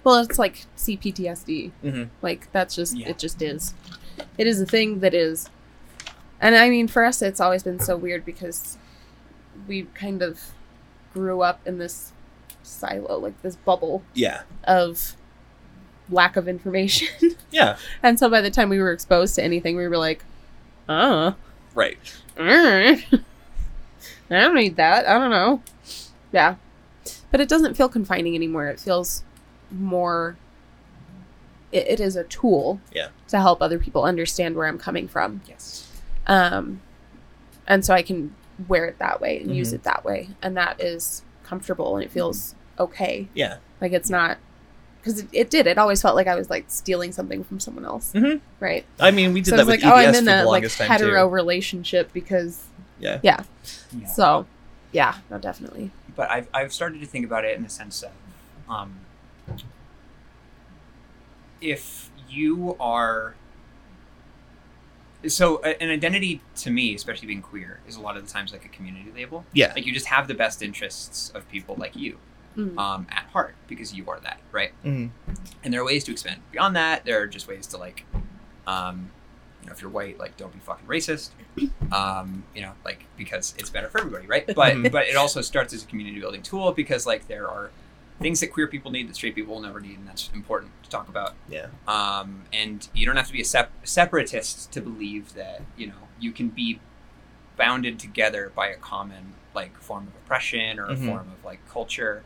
Well, 0.04 0.18
it's 0.18 0.38
like 0.38 0.66
CPTSD. 0.76 1.72
Mm-hmm. 1.84 2.04
Like 2.22 2.50
that's 2.52 2.74
just 2.74 2.96
Yeah. 2.96 3.08
it. 3.10 3.18
Just 3.18 3.42
is. 3.42 3.74
It 4.38 4.46
is 4.46 4.60
a 4.60 4.66
thing 4.66 5.00
that 5.00 5.14
is. 5.14 5.48
And 6.40 6.54
I 6.56 6.70
mean, 6.70 6.88
for 6.88 7.04
us, 7.04 7.22
it's 7.22 7.40
always 7.40 7.62
been 7.62 7.78
so 7.80 7.96
weird 7.96 8.24
because 8.24 8.76
we 9.68 9.82
kind 9.94 10.22
of 10.22 10.40
grew 11.12 11.42
up 11.42 11.60
in 11.66 11.78
this 11.78 12.12
silo, 12.62 13.18
like 13.18 13.40
this 13.42 13.56
bubble 13.56 14.02
Yeah. 14.14 14.42
of 14.64 15.16
lack 16.10 16.36
of 16.36 16.48
information. 16.48 17.08
Yeah. 17.52 17.76
and 18.02 18.18
so 18.18 18.30
by 18.30 18.40
the 18.40 18.50
time 18.50 18.70
we 18.70 18.78
were 18.78 18.92
exposed 18.92 19.34
to 19.34 19.42
anything, 19.42 19.76
we 19.76 19.86
were 19.86 19.98
like, 19.98 20.24
oh, 20.88 21.34
Right. 21.74 21.98
I 22.38 23.02
don't 24.30 24.54
need 24.54 24.76
that. 24.76 25.06
I 25.06 25.18
don't 25.18 25.30
know. 25.30 25.62
Yeah. 26.32 26.54
But 27.30 27.40
it 27.40 27.48
doesn't 27.48 27.74
feel 27.74 27.88
confining 27.90 28.34
anymore. 28.34 28.68
It 28.68 28.80
feels 28.80 29.22
more. 29.70 30.36
It, 31.72 31.86
it 31.88 32.00
is 32.00 32.16
a 32.16 32.24
tool. 32.24 32.80
Yeah. 32.94 33.08
To 33.28 33.38
help 33.40 33.60
other 33.60 33.78
people 33.78 34.04
understand 34.04 34.56
where 34.56 34.66
I'm 34.66 34.78
coming 34.78 35.08
from. 35.08 35.42
Yes. 35.46 35.86
Um, 36.26 36.80
and 37.66 37.84
so 37.84 37.92
I 37.94 38.02
can 38.02 38.34
wear 38.68 38.86
it 38.86 38.98
that 38.98 39.20
way 39.20 39.40
and 39.40 39.54
use 39.54 39.70
Mhm. 39.72 39.74
it 39.76 39.82
that 39.84 40.04
way, 40.04 40.30
and 40.42 40.56
that 40.56 40.80
is 40.80 41.22
comfortable 41.44 41.96
and 41.96 42.04
it 42.04 42.10
feels 42.10 42.54
okay. 42.78 43.28
Yeah. 43.34 43.58
Like 43.80 43.92
it's 43.92 44.08
not 44.10 44.38
because 45.02 45.20
it, 45.20 45.28
it 45.32 45.50
did. 45.50 45.66
It 45.66 45.78
always 45.78 46.00
felt 46.00 46.14
like 46.14 46.28
I 46.28 46.36
was 46.36 46.48
like 46.48 46.66
stealing 46.68 47.10
something 47.12 47.42
from 47.42 47.58
someone 47.58 47.84
else, 47.84 48.12
Mhm. 48.14 48.40
right? 48.60 48.84
I 49.00 49.10
mean, 49.10 49.32
we 49.32 49.40
did 49.40 49.50
so 49.50 49.56
that 49.56 49.62
it's 49.62 49.66
with 49.66 49.82
like, 49.82 49.84
EDS 49.84 49.92
oh, 49.92 50.08
I'm 50.08 50.12
for 50.14 50.18
in 50.20 50.24
the 50.26 50.44
a 50.44 50.46
like 50.46 50.68
time 50.76 50.88
hetero 50.88 51.24
too. 51.28 51.34
relationship 51.34 52.12
because 52.12 52.62
Yeah. 53.00 53.18
yeah. 53.22 53.42
Yeah. 53.92 54.06
So, 54.06 54.46
yeah, 54.92 55.16
no, 55.30 55.38
definitely. 55.38 55.90
but 56.14 56.30
I've, 56.30 56.46
I've 56.54 56.72
started 56.72 57.00
to 57.00 57.06
think 57.06 57.24
about 57.26 57.44
it 57.44 57.56
in 57.56 57.62
the 57.64 57.68
sense 57.68 58.02
of 58.02 58.12
um, 58.68 59.00
if 61.60 62.10
you 62.28 62.76
are 62.80 63.34
so 65.26 65.60
a- 65.64 65.80
an 65.82 65.90
identity 65.90 66.40
to 66.56 66.70
me 66.70 66.94
especially 66.94 67.28
being 67.28 67.42
queer 67.42 67.78
is 67.86 67.96
a 67.96 68.00
lot 68.00 68.16
of 68.16 68.26
the 68.26 68.32
times 68.32 68.52
like 68.52 68.64
a 68.64 68.68
community 68.68 69.10
label 69.14 69.44
Yeah. 69.52 69.72
like 69.74 69.86
you 69.86 69.92
just 69.92 70.06
have 70.06 70.26
the 70.28 70.34
best 70.34 70.62
interests 70.62 71.30
of 71.34 71.48
people 71.50 71.76
like 71.78 71.94
you 71.94 72.18
Mm. 72.56 72.76
um, 72.78 73.06
at 73.10 73.24
heart 73.32 73.54
because 73.66 73.94
you 73.94 74.08
are 74.10 74.20
that 74.20 74.38
right 74.52 74.72
Mhm. 74.84 75.10
and 75.64 75.72
there 75.72 75.80
are 75.80 75.84
ways 75.84 76.04
to 76.04 76.12
expand 76.12 76.40
beyond 76.50 76.76
that 76.76 77.04
there 77.06 77.20
are 77.22 77.26
just 77.26 77.48
ways 77.48 77.66
to 77.68 77.78
like 77.78 78.04
um, 78.66 79.10
you 79.62 79.66
know 79.68 79.72
if 79.72 79.80
you're 79.80 79.90
white 79.90 80.18
like 80.18 80.36
don't 80.36 80.52
be 80.52 80.58
fucking 80.58 80.86
racist 80.86 81.30
um, 81.92 82.44
you 82.54 82.60
know 82.62 82.72
like 82.84 83.06
because 83.16 83.54
it's 83.58 83.70
better 83.70 83.88
for 83.88 83.98
everybody 84.00 84.26
right 84.26 84.46
but 84.54 84.74
Mhm. 84.74 84.92
but 84.92 85.06
it 85.06 85.16
also 85.16 85.40
starts 85.40 85.72
as 85.72 85.82
a 85.82 85.86
community 85.86 86.20
building 86.20 86.42
tool 86.42 86.72
because 86.72 87.06
like 87.06 87.26
there 87.28 87.48
are 87.48 87.70
things 88.20 88.40
that 88.40 88.48
queer 88.52 88.66
people 88.68 88.90
need 88.90 89.08
that 89.08 89.16
straight 89.16 89.34
people 89.34 89.54
will 89.54 89.62
never 89.62 89.80
need 89.80 89.96
and 89.98 90.06
that's 90.06 90.30
important 90.34 90.70
to 90.84 90.90
talk 90.90 91.08
about 91.08 91.34
Yeah. 91.48 91.66
um, 91.88 92.42
and 92.52 92.86
you 92.92 93.06
don't 93.06 93.16
have 93.16 93.26
to 93.28 93.32
be 93.32 93.40
a 93.40 93.44
sep- 93.44 93.72
separatist 93.82 94.70
to 94.72 94.80
believe 94.80 95.32
that 95.34 95.62
you 95.76 95.86
know 95.86 96.08
you 96.20 96.32
can 96.32 96.48
be 96.50 96.80
bounded 97.56 97.98
together 97.98 98.52
by 98.54 98.68
a 98.68 98.76
common 98.76 99.34
like 99.54 99.76
form 99.78 100.06
of 100.08 100.14
oppression 100.14 100.78
or 100.78 100.86
a 100.86 100.94
Mhm. 100.94 101.06
form 101.06 101.28
of 101.32 101.44
like 101.44 101.60
culture 101.68 102.24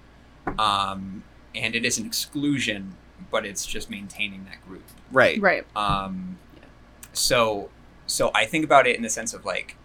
um, 0.59 1.22
and 1.55 1.74
it 1.74 1.84
is 1.84 1.99
an 1.99 2.07
exclusion 2.07 2.94
but 3.30 3.44
it's 3.47 3.64
just 3.66 3.90
maintaining 3.90 4.44
that 4.44 4.64
group 4.66 4.82
Right. 5.11 5.40
Right. 5.40 5.64
um, 5.76 6.38
yeah. 6.57 6.64
so 7.12 7.70
so 8.07 8.30
i 8.34 8.44
think 8.44 8.64
about 8.64 8.86
it 8.86 8.94
in 8.97 9.03
the 9.03 9.11
sense 9.11 9.32
of 9.34 9.44
like 9.44 9.76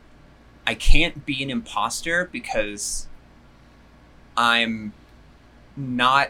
i 0.68 0.76
can't 0.76 1.26
be 1.26 1.42
an 1.44 1.50
imposter 1.50 2.30
because 2.32 3.08
i'm 4.38 4.94
not 5.76 6.30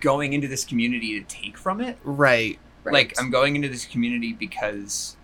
going 0.00 0.32
into 0.32 0.48
this 0.48 0.64
community 0.64 1.18
to 1.20 1.26
take 1.26 1.58
from 1.58 1.80
it 1.80 1.98
Right. 2.04 2.58
Right. 2.84 2.92
like 2.94 3.14
I'm 3.20 3.30
going 3.30 3.56
into 3.56 3.68
this 3.68 3.84
community 3.84 4.32
because 4.32 5.16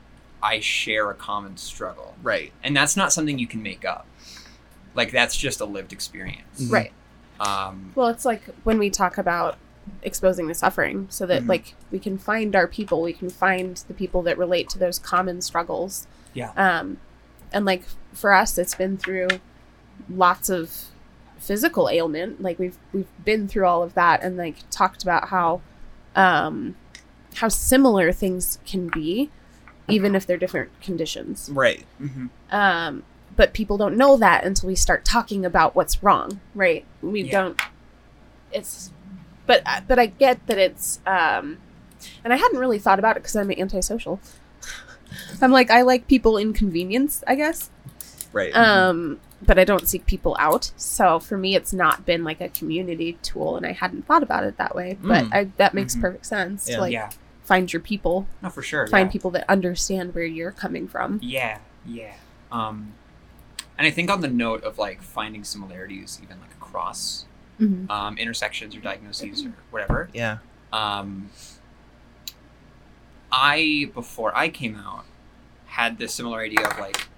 I 0.43 0.61
share 0.61 1.11
a 1.11 1.15
common 1.15 1.57
struggle. 1.57 2.15
Right. 2.23 2.53
And 2.63 2.77
that's 2.77 2.95
not 2.99 3.11
something 3.15 3.39
you 3.39 3.47
can 3.47 3.63
make 3.63 3.87
up. 3.87 4.07
Like 4.95 5.11
that's 5.11 5.35
just 5.35 5.63
a 5.63 5.65
lived 5.65 5.91
experience. 5.95 6.61
Mhm. 6.61 6.71
right. 6.71 6.93
Um 7.41 7.93
Well, 7.95 8.09
it's 8.09 8.25
like 8.25 8.43
when 8.65 8.79
we 8.79 8.91
talk 8.91 9.19
about 9.19 9.57
exposing 10.03 10.49
the 10.49 10.55
suffering 10.55 11.07
so 11.11 11.27
that 11.27 11.43
Mhm. 11.45 11.49
like 11.49 11.75
we 11.93 11.99
can 11.99 12.19
find 12.19 12.57
our 12.57 12.67
people, 12.67 13.03
we 13.03 13.13
can 13.13 13.31
find 13.31 13.77
the 13.89 13.95
people 13.95 14.23
that 14.23 14.37
relate 14.37 14.69
to 14.71 14.79
those 14.79 14.99
common 14.99 15.41
struggles. 15.41 16.07
Yeah. 16.35 16.51
Um 16.57 16.99
and 17.53 17.65
like 17.65 17.85
for 18.13 18.33
us 18.33 18.59
it's 18.59 18.75
been 18.75 18.97
through 18.97 19.29
lots 20.11 20.49
of 20.49 20.87
physical 21.39 21.89
ailment. 21.89 22.41
Like 22.43 22.59
we've 22.59 22.77
we've 22.93 23.07
been 23.25 23.47
through 23.49 23.67
all 23.67 23.83
of 23.83 23.95
that 23.95 24.23
and 24.23 24.37
like 24.37 24.57
talked 24.71 25.03
about 25.03 25.29
how 25.29 25.61
um 26.17 26.75
how 27.37 27.49
similar 27.49 28.11
things 28.13 28.59
can 28.67 28.89
be 28.89 29.31
even 29.89 30.17
if 30.17 30.27
they're 30.27 30.37
different 30.39 30.71
conditions. 30.81 31.49
Right. 31.53 31.85
mhm. 32.01 32.31
um, 32.51 33.05
but 33.37 33.53
people 33.53 33.77
don't 33.77 33.97
know 33.97 34.17
that 34.17 34.45
until 34.45 34.67
we 34.69 34.75
start 34.75 35.05
talking 35.05 35.45
about 35.45 35.75
what's 35.77 36.03
wrong 36.03 36.41
right 36.55 36.85
we 37.03 37.23
Yeah. 37.23 37.33
don't 37.33 37.61
it's 38.53 38.91
but 39.47 39.63
but 39.87 39.99
i 39.99 40.07
get 40.07 40.45
that 40.47 40.59
it's 40.59 41.01
um 41.07 41.59
and 42.25 42.33
i 42.33 42.37
hadn't 42.37 42.59
really 42.59 42.79
thought 42.79 42.99
about 42.99 43.17
it 43.17 43.23
because 43.23 43.37
i'm 43.37 43.51
antisocial 43.51 44.21
i'm 45.41 45.53
like 45.53 45.71
i 45.71 45.83
like 45.83 46.07
people 46.09 46.37
inconvenience 46.39 47.23
i 47.27 47.35
guess 47.35 47.71
Right. 48.33 48.55
um 48.55 49.21
but 49.47 49.59
i 49.59 49.65
don't 49.65 49.89
seek 49.89 50.05
people 50.07 50.37
out 50.39 50.71
so 50.77 51.19
for 51.19 51.37
me 51.39 51.55
it's 51.55 51.73
not 51.73 52.05
been 52.05 52.23
like 52.25 52.41
a 52.41 52.49
community 52.49 53.19
tool 53.23 53.57
and 53.57 53.65
i 53.67 53.73
hadn't 53.73 54.07
thought 54.07 54.23
about 54.23 54.45
it 54.45 54.57
that 54.59 54.75
way 54.75 54.99
but 55.03 55.25
Mm. 55.27 55.35
I, 55.35 55.45
that 55.57 55.75
makes 55.75 55.95
Mhm. 55.97 56.01
perfect 56.01 56.27
sense 56.27 56.69
Yeah. 56.69 56.75
to 56.77 56.81
like 56.83 56.93
yeah. 56.93 57.11
find 57.45 57.73
your 57.73 57.81
people 57.81 58.27
No, 58.43 58.51
for 58.51 58.63
sure. 58.63 58.87
find 58.89 59.09
yeah. 59.09 59.13
people 59.13 59.31
that 59.33 59.49
understand 59.49 60.15
where 60.15 60.25
you're 60.25 60.53
coming 60.53 60.87
from 60.89 61.19
Yeah, 61.23 61.59
yeah. 61.87 62.15
Um 62.53 62.93
and 63.79 63.87
I 63.87 63.91
think 63.91 64.11
on 64.11 64.21
the 64.21 64.29
note 64.29 64.63
of 64.65 64.79
like 64.79 65.03
finding 65.03 65.45
similarities 65.45 66.19
even 66.23 66.41
like 66.41 66.53
across 66.53 67.25
Mhm. 67.61 67.89
um, 67.91 68.19
intersections 68.19 68.75
or 68.77 68.81
diagnoses 68.81 69.45
or 69.47 69.53
whatever. 69.71 70.09
yeah. 70.13 70.39
Um 70.73 71.31
I 73.33 73.91
before 73.95 74.37
I 74.37 74.49
came 74.49 74.77
out 74.77 75.05
had 75.67 75.99
this 75.99 76.15
similar 76.15 76.41
idea 76.41 76.67
of 76.67 76.79
like 76.79 77.09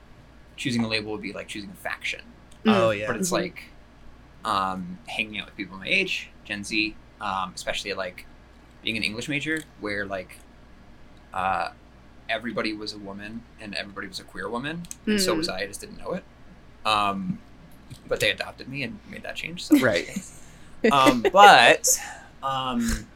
choosing 0.56 0.82
a 0.84 0.88
label 0.88 1.12
would 1.12 1.22
be 1.22 1.32
like 1.32 1.48
choosing 1.48 1.70
a 1.70 1.74
faction. 1.74 2.22
Oh 2.66 2.88
Mm. 2.90 2.98
yeah. 3.00 3.06
but 3.06 3.16
it's 3.16 3.28
Mhm. 3.30 3.32
like 3.32 3.62
um, 4.44 4.98
hanging 5.06 5.38
out 5.40 5.46
with 5.46 5.56
people 5.56 5.76
my 5.76 5.86
age, 5.86 6.30
Gen 6.44 6.62
Z, 6.64 6.94
um, 7.20 7.52
especially 7.54 7.92
like 7.92 8.24
being 8.82 8.96
an 8.96 9.02
English 9.02 9.28
major, 9.28 9.64
where 9.80 10.06
like 10.06 10.38
uh, 11.34 11.70
everybody 12.28 12.72
was 12.72 12.92
a 12.92 12.98
woman 12.98 13.42
and 13.61 13.74
everybody 13.74 14.06
was 14.06 14.18
a 14.20 14.24
queer 14.24 14.48
woman, 14.48 14.84
and 15.06 15.20
so 15.20 15.34
Mm. 15.34 15.38
was 15.38 15.48
I. 15.48 15.61
I 15.62 15.66
just 15.66 15.80
didn't 15.80 15.98
know 15.98 16.12
it. 16.12 16.24
Um, 16.84 17.38
but 18.06 18.20
they 18.20 18.30
adopted 18.30 18.68
me 18.68 18.82
and 18.82 18.98
made 19.10 19.22
that 19.22 19.36
change. 19.36 19.64
So 19.64 19.78
Right. 19.78 20.08
um, 20.92 21.24
but 21.32 22.00
um, 22.42 23.06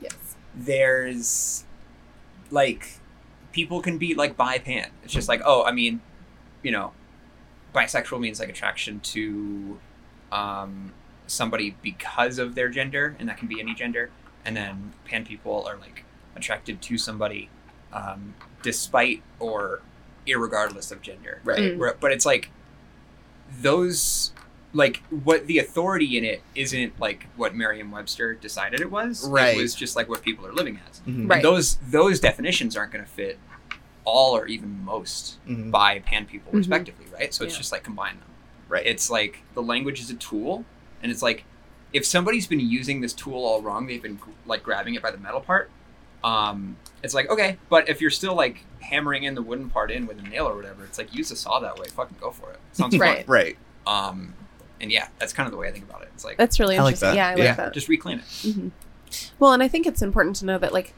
yes 0.00 0.34
there's 0.54 1.64
like 2.50 3.00
people 3.52 3.80
can 3.80 3.98
be 3.98 4.14
like 4.14 4.36
bi 4.36 4.58
pan. 4.58 4.90
It's 5.02 5.12
just 5.12 5.28
like, 5.28 5.42
oh, 5.44 5.64
I 5.64 5.72
mean, 5.72 6.00
you 6.62 6.70
know, 6.70 6.92
bisexual 7.74 8.20
means 8.20 8.40
like 8.40 8.48
attraction 8.48 9.00
to 9.00 9.78
um, 10.32 10.92
somebody 11.26 11.76
because 11.82 12.38
of 12.38 12.54
their 12.54 12.68
gender, 12.68 13.16
and 13.18 13.28
that 13.28 13.36
can 13.36 13.48
be 13.48 13.60
any 13.60 13.74
gender. 13.74 14.10
And 14.44 14.56
then 14.56 14.92
pan 15.04 15.24
people 15.24 15.64
are 15.66 15.76
like 15.76 16.04
attracted 16.36 16.82
to 16.82 16.98
somebody 16.98 17.48
um, 17.92 18.34
despite 18.62 19.22
or 19.38 19.80
irregardless 20.26 20.92
of 20.92 21.00
gender. 21.00 21.40
Right. 21.44 21.58
Mm. 21.58 21.94
But 22.00 22.12
it's 22.12 22.26
like 22.26 22.50
those 23.60 24.32
like 24.72 25.02
what 25.10 25.46
the 25.46 25.58
authority 25.58 26.18
in 26.18 26.24
it 26.24 26.42
isn't 26.56 26.98
like 26.98 27.26
what 27.36 27.54
Merriam-Webster 27.54 28.34
decided 28.34 28.80
it 28.80 28.90
was. 28.90 29.26
Right. 29.28 29.56
It 29.56 29.60
was 29.62 29.74
just 29.74 29.94
like 29.94 30.08
what 30.08 30.22
people 30.22 30.46
are 30.46 30.52
living 30.52 30.80
as. 30.90 31.00
Mhm. 31.06 31.30
Right. 31.30 31.42
Those 31.42 31.76
those 31.88 32.18
definitions 32.20 32.76
aren't 32.76 32.92
going 32.92 33.04
to 33.04 33.10
fit 33.10 33.38
all 34.04 34.36
or 34.36 34.46
even 34.46 34.84
most 34.84 35.38
Mhm. 35.48 35.70
bi 35.70 36.00
pan 36.00 36.26
people 36.26 36.52
Mhm. 36.52 36.58
respectively, 36.58 37.06
right? 37.12 37.32
So 37.32 37.44
it's 37.44 37.56
just 37.56 37.70
like 37.72 37.84
combine 37.84 38.18
them. 38.18 38.28
Right. 38.68 38.84
It's 38.84 39.08
like 39.10 39.42
the 39.54 39.62
language 39.62 40.00
is 40.00 40.10
a 40.10 40.14
tool, 40.14 40.64
and 41.02 41.12
it's 41.12 41.22
like 41.22 41.44
if 41.92 42.04
somebody's 42.04 42.48
been 42.48 42.58
using 42.60 43.00
this 43.00 43.12
tool 43.12 43.44
all 43.44 43.62
wrong, 43.62 43.86
they've 43.86 44.02
been 44.02 44.18
like 44.44 44.64
grabbing 44.64 44.94
it 44.94 45.02
by 45.02 45.12
the 45.12 45.18
metal 45.18 45.40
part. 45.40 45.70
Um, 46.24 46.76
it's 47.02 47.14
like 47.14 47.28
okay, 47.30 47.58
but 47.68 47.88
if 47.88 48.00
you're 48.00 48.10
still 48.10 48.34
like 48.34 48.64
hammering 48.80 49.24
in 49.24 49.34
the 49.34 49.42
wooden 49.42 49.68
part 49.70 49.90
in 49.90 50.06
with 50.06 50.18
a 50.18 50.22
nail 50.22 50.48
or 50.48 50.56
whatever, 50.56 50.84
it's 50.84 50.98
like 50.98 51.14
use 51.14 51.30
a 51.30 51.36
saw 51.36 51.60
that 51.60 51.78
way. 51.78 51.86
Fucking 51.88 52.16
go 52.20 52.30
for 52.30 52.50
it. 52.50 52.58
Sounds 52.72 52.98
Right. 52.98 53.28
Right. 53.28 53.56
Um, 53.86 54.34
and 54.80 54.90
yeah, 54.90 55.08
that's 55.18 55.32
kind 55.32 55.46
of 55.46 55.52
the 55.52 55.58
way 55.58 55.68
I 55.68 55.72
think 55.72 55.84
about 55.88 56.02
it. 56.02 56.08
It's 56.14 56.24
like 56.24 56.36
That's 56.38 56.58
really 56.58 56.76
I 56.78 56.82
like 56.82 56.94
interesting. 56.94 57.16
that. 57.16 57.38
Yeah, 57.38 57.42
I 57.44 57.46
Yeah. 57.46 57.54
that. 57.54 57.74
just 57.74 57.88
reclaim 57.88 58.18
it. 58.20 58.52
hmm 58.54 58.68
Well, 59.38 59.52
and 59.52 59.62
I 59.62 59.68
think 59.68 59.86
it's 59.86 60.02
important 60.02 60.36
to 60.36 60.46
know 60.46 60.58
that 60.58 60.72
like 60.72 60.94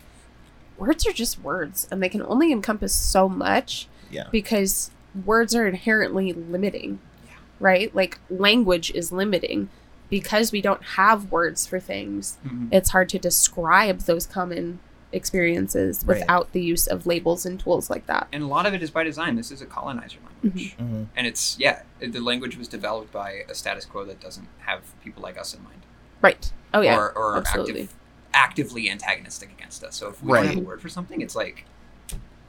words 0.79 1.07
are 1.07 1.13
just 1.13 1.41
words, 1.43 1.89
and 1.91 2.03
they 2.03 2.09
can 2.09 2.23
only 2.23 2.53
encompass 2.53 2.95
so 2.95 3.29
much. 3.29 3.89
Yeah. 4.11 4.29
Because 4.31 4.91
words 5.25 5.55
are 5.57 5.67
inherently 5.67 6.33
limiting. 6.33 7.01
Yeah. 7.27 7.33
Right. 7.59 7.95
Like 7.95 8.19
language 8.31 8.91
is 8.93 9.11
limiting 9.11 9.69
because 10.09 10.53
we 10.53 10.61
don't 10.61 10.83
have 10.95 11.33
words 11.33 11.67
for 11.67 11.81
things. 11.81 12.39
Mhm. 12.47 12.69
It's 12.71 12.91
hard 12.91 13.09
to 13.09 13.19
describe 13.19 14.01
those 14.03 14.25
common 14.27 14.79
experiences 15.17 16.05
Right. 16.07 16.21
without 16.21 16.53
the 16.53 16.63
use 16.63 16.87
of 16.87 17.07
labels 17.07 17.45
and 17.47 17.59
tools 17.59 17.91
like 17.91 18.07
that. 18.07 18.29
And 18.33 18.43
a 18.43 18.47
lot 18.47 18.67
of 18.67 18.75
it 18.75 18.83
is 18.83 18.91
by 18.91 19.03
design. 19.03 19.35
This 19.37 19.51
is 19.51 19.61
a 19.63 19.67
colonizer 19.67 20.19
language. 20.45 20.75
hmm 20.79 21.05
and 21.17 21.27
it's 21.27 21.59
yeah 21.59 21.83
the 21.99 22.21
language 22.21 22.57
was 22.57 22.69
developed 22.69 23.11
by 23.13 23.45
a 23.49 23.55
status 23.55 23.85
quo 23.85 24.05
that 24.05 24.21
doesn't 24.21 24.47
have 24.59 24.81
people 25.03 25.23
like 25.23 25.37
us 25.39 25.53
in 25.55 25.63
mind 25.65 25.81
Right. 26.23 26.53
Oh 26.75 26.81
yeah. 26.83 26.97
or, 26.97 27.11
or 27.19 27.37
absolutely. 27.39 27.83
active, 27.83 27.95
actively 28.35 28.91
antagonistic 28.91 29.51
against 29.51 29.83
us 29.83 29.97
so 29.97 30.09
if 30.11 30.23
we 30.23 30.33
don't 30.35 30.47
have 30.47 30.57
a 30.59 30.61
word 30.61 30.81
for 30.83 30.89
something 30.91 31.21
it's 31.23 31.35
like 31.35 31.65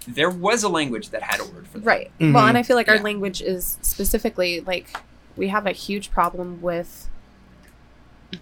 there 0.07 0.29
was 0.29 0.63
a 0.63 0.69
language 0.69 1.09
that 1.09 1.23
had 1.23 1.39
a 1.39 1.45
word 1.45 1.67
for 1.67 1.79
that 1.79 1.85
Right. 1.85 2.11
Mhm. 2.19 2.33
Well, 2.33 2.45
and 2.47 2.57
I 2.57 2.63
feel 2.63 2.75
like 2.75 2.87
our 2.89 2.95
Yeah. 2.95 3.01
language 3.01 3.41
is 3.41 3.77
specifically 3.81 4.59
like 4.61 4.95
we 5.35 5.47
have 5.47 5.65
a 5.65 5.71
huge 5.71 6.11
problem 6.11 6.61
with 6.61 7.09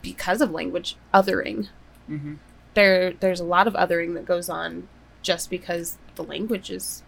because 0.01 0.41
of 0.41 0.51
language 0.51 0.95
othering. 1.13 1.67
mm-hmm. 2.09 2.35
There 2.75 3.13
there's 3.13 3.39
a 3.39 3.43
lot 3.45 3.67
of 3.67 3.73
othering 3.73 4.13
that 4.13 4.25
goes 4.25 4.49
on 4.49 4.87
just 5.21 5.49
because 5.49 5.97
the 6.15 6.23
language 6.23 6.69
is 6.69 7.01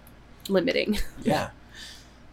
limiting. 0.49 0.97
Yeah. 1.23 1.49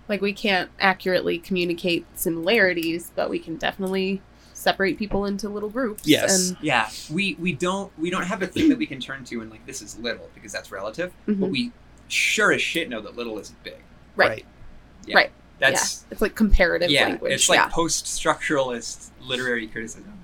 like 0.09 0.21
we 0.21 0.33
can't 0.33 0.71
accurately 0.81 1.39
communicate 1.39 2.07
similarities, 2.15 3.11
but 3.15 3.29
we 3.31 3.39
can 3.39 3.57
definitely 3.57 4.23
separate 4.53 4.99
people 4.99 5.27
into 5.27 5.49
little 5.49 5.69
groups. 5.69 6.07
Yes. 6.07 6.49
And 6.51 6.59
yeah 6.63 6.89
we 7.11 7.35
we 7.35 7.53
don't 7.53 7.93
we 7.99 8.09
don't 8.09 8.23
have 8.25 8.41
a 8.43 8.47
thing 8.47 8.69
that 8.71 8.79
we 8.79 8.87
can 8.87 9.01
turn 9.01 9.25
to 9.25 9.41
and 9.43 9.51
like 9.51 9.67
this 9.67 9.83
is 9.83 9.99
little 9.99 10.31
because 10.35 10.53
that's 10.53 10.71
relative 10.73 11.13
but 11.27 11.37
Mhm. 11.37 11.51
we 11.51 11.73
sure 12.09 12.51
as 12.53 12.63
shit 12.63 12.89
know 12.89 13.01
that 13.03 13.15
little 13.17 13.39
isn't 13.39 13.63
big 13.63 13.77
Right. 14.17 14.45
Yeah. 15.07 15.17
Right. 15.17 15.31
that's 15.59 16.07
it's 16.11 16.23
like 16.23 16.35
comparative 16.35 16.89
yeah, 16.91 17.09
language. 17.09 17.33
it's 17.33 17.49
like 17.49 17.59
yeah. 17.59 17.69
post-structuralist 17.69 19.11
literary 19.21 19.67
criticism 19.67 20.05
Yeah. 20.07 20.24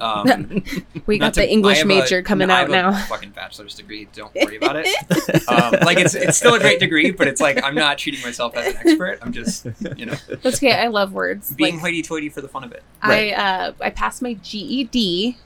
Um, 0.00 0.62
we 1.06 1.18
got 1.18 1.34
to- 1.34 1.40
the 1.40 1.50
English 1.50 1.82
a- 1.82 1.86
major 1.86 2.22
coming 2.22 2.50
I 2.50 2.54
out 2.54 2.60
have 2.60 2.68
a 2.70 2.72
now. 2.72 2.92
Fucking 3.06 3.30
bachelor's 3.30 3.74
degree. 3.74 4.08
Don't 4.12 4.34
worry 4.36 4.56
about 4.56 4.76
it. 4.76 5.48
Um, 5.48 5.74
like 5.84 5.98
it's 5.98 6.14
it's 6.14 6.36
still 6.38 6.54
a 6.54 6.60
great 6.60 6.80
degree, 6.80 7.10
but 7.10 7.28
it's 7.28 7.40
like 7.40 7.62
I'm 7.62 7.74
not 7.74 7.98
treating 7.98 8.22
myself 8.22 8.56
as 8.56 8.74
an 8.74 8.80
expert. 8.86 9.18
I'm 9.22 9.32
just 9.32 9.66
you 9.96 10.06
know 10.06 10.14
That's 10.42 10.56
okay. 10.56 10.72
I 10.72 10.88
love 10.88 11.12
words. 11.12 11.50
being 11.52 11.74
Like, 11.74 11.82
hoity-toity 11.82 12.28
for 12.30 12.40
the 12.40 12.48
fun 12.48 12.64
of 12.64 12.72
it. 12.72 12.82
I 13.02 13.30
uh, 13.32 13.72
I 13.80 13.90
passed 13.90 14.22
my 14.22 14.34
GED, 14.34 15.36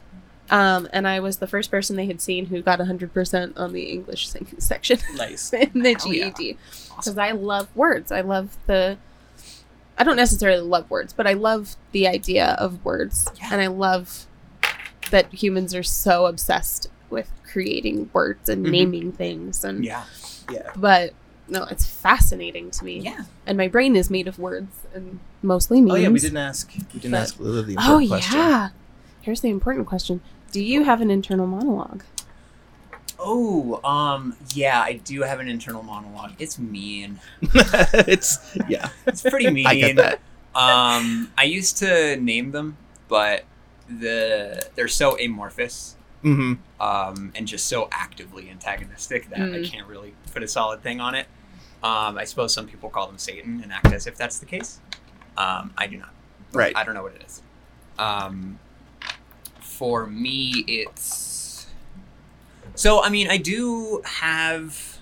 um, 0.51 0.89
and 0.93 1.07
I 1.09 1.21
was 1.21 1.39
the 1.39 1.47
first 1.47 1.71
person 1.71 1.97
they 1.97 2.07
had 2.07 2.21
seen 2.21 2.47
who 2.47 2.63
got 2.63 2.79
100% 2.79 3.53
on 3.59 3.73
the 3.73 3.83
English 3.83 4.29
section 4.59 4.99
Nice. 5.17 5.53
in 5.53 5.83
the 5.83 5.95
Hell 5.95 6.13
yeah. 6.15 6.31
GED 6.31 6.57
Awesome. 6.57 6.97
because 6.97 7.19
I 7.19 7.33
love 7.33 7.69
words. 7.77 8.11
I 8.13 8.21
love 8.23 8.57
the. 8.67 8.97
I 9.99 10.05
don't 10.05 10.17
necessarily 10.17 10.61
love 10.63 10.89
words, 10.91 11.13
but 11.13 11.27
I 11.27 11.33
love 11.35 11.77
the 11.93 12.07
idea 12.07 12.57
of 12.59 12.85
words, 12.85 13.27
Yeah. 13.41 13.49
and 13.53 13.61
I 13.61 13.67
love 13.67 14.27
that 15.11 15.33
humans 15.33 15.75
are 15.75 15.83
so 15.83 16.27
obsessed 16.27 16.89
with 17.11 17.31
creating 17.51 18.11
words 18.13 18.49
and 18.49 18.65
Mhm. 18.67 18.71
naming 18.71 19.13
things, 19.13 19.65
and 19.65 19.85
Yeah, 19.85 20.05
Yeah. 20.51 20.71
but 20.77 21.15
no, 21.49 21.65
it's 21.65 21.87
fascinating 21.87 22.71
to 22.73 22.85
me. 22.85 23.01
yeah. 23.01 23.23
and 23.47 23.57
my 23.57 23.67
brain 23.67 23.97
is 23.97 24.11
made 24.11 24.29
of 24.29 24.39
words 24.39 24.71
and 24.95 25.19
mostly 25.43 25.81
memes. 25.81 25.93
Oh 25.93 25.97
yeah, 25.97 26.09
we 26.11 26.19
didn't 26.21 26.37
ask. 26.37 26.71
We 26.93 27.01
didn't 27.01 27.13
But- 27.13 27.21
ask 27.23 27.41
Lila 27.41 27.63
the 27.63 27.77
Oh 27.79 27.99
important 27.99 28.09
question. 28.11 28.39
yeah. 28.39 28.69
Here's 29.23 29.41
the 29.41 29.49
important 29.49 29.87
question: 29.87 30.21
Do 30.53 30.63
you 30.63 30.85
have 30.85 31.01
an 31.01 31.11
internal 31.11 31.47
monologue? 31.47 32.03
Oh, 33.19 33.81
um, 33.85 34.37
yeah. 34.55 34.81
I 34.81 34.95
do 34.95 35.23
have 35.23 35.41
an 35.41 35.49
internal 35.49 35.83
monologue. 35.83 36.33
It's 36.39 36.59
mean. 36.59 37.19
it's 37.43 38.39
yeah. 38.69 38.91
It's 39.07 39.23
pretty 39.23 39.51
mean. 39.51 39.67
I 39.67 39.75
get 39.75 39.97
that. 39.97 40.21
Um, 40.55 41.31
I 41.37 41.45
used 41.45 41.79
to 41.79 42.17
name 42.17 42.51
them, 42.53 42.77
but 43.09 43.45
the 43.89 44.69
they're 44.75 44.89
so 44.89 45.19
amorphous. 45.19 45.97
hmm 46.23 46.55
um, 46.81 47.33
and 47.35 47.47
just 47.49 47.67
so 47.67 47.89
actively 47.91 48.49
antagonistic 48.51 49.31
that 49.31 49.41
I 49.41 49.43
Mm. 49.43 49.71
can't 49.71 49.87
really 49.89 50.15
put 50.33 50.43
a 50.45 50.49
solid 50.49 50.81
thing 50.83 51.01
on 51.01 51.15
it. 51.17 51.27
Um, 51.83 52.17
I 52.19 52.25
suppose 52.25 52.53
some 52.55 52.67
people 52.67 52.89
call 52.89 53.07
them 53.09 53.19
Satan 53.19 53.61
and 53.63 53.73
act 53.73 53.87
as 53.93 54.07
if 54.07 54.17
that's 54.17 54.39
the 54.39 54.47
case. 54.47 54.79
Um, 55.37 55.73
I 55.77 55.87
do 55.89 55.97
not. 55.97 56.11
Right. 56.53 56.77
I 56.77 56.85
don't 56.85 56.95
know 56.95 57.03
what 57.03 57.15
it 57.15 57.23
is. 57.27 57.43
Um, 57.99 58.59
for 59.61 60.07
me, 60.07 60.65
it's 60.69 61.07
so. 62.79 63.03
I 63.03 63.09
mean, 63.09 63.29
I 63.31 63.37
do 63.37 64.03
have. 64.05 64.99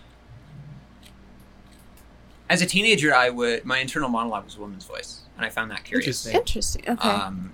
As 2.49 2.63
a 2.63 2.67
teenager, 2.67 3.15
I 3.15 3.29
would 3.31 3.65
my 3.65 3.79
internal 3.79 4.09
monologue 4.09 4.45
was 4.45 4.57
a 4.57 4.61
woman's 4.61 4.85
voice, 4.85 5.23
and 5.37 5.45
I 5.45 5.51
found 5.51 5.71
that 5.73 5.85
curious. 5.85 6.27
Interesting. 6.27 6.83
Interesting. 6.85 6.89
Okay. 6.91 7.09
Um, 7.09 7.53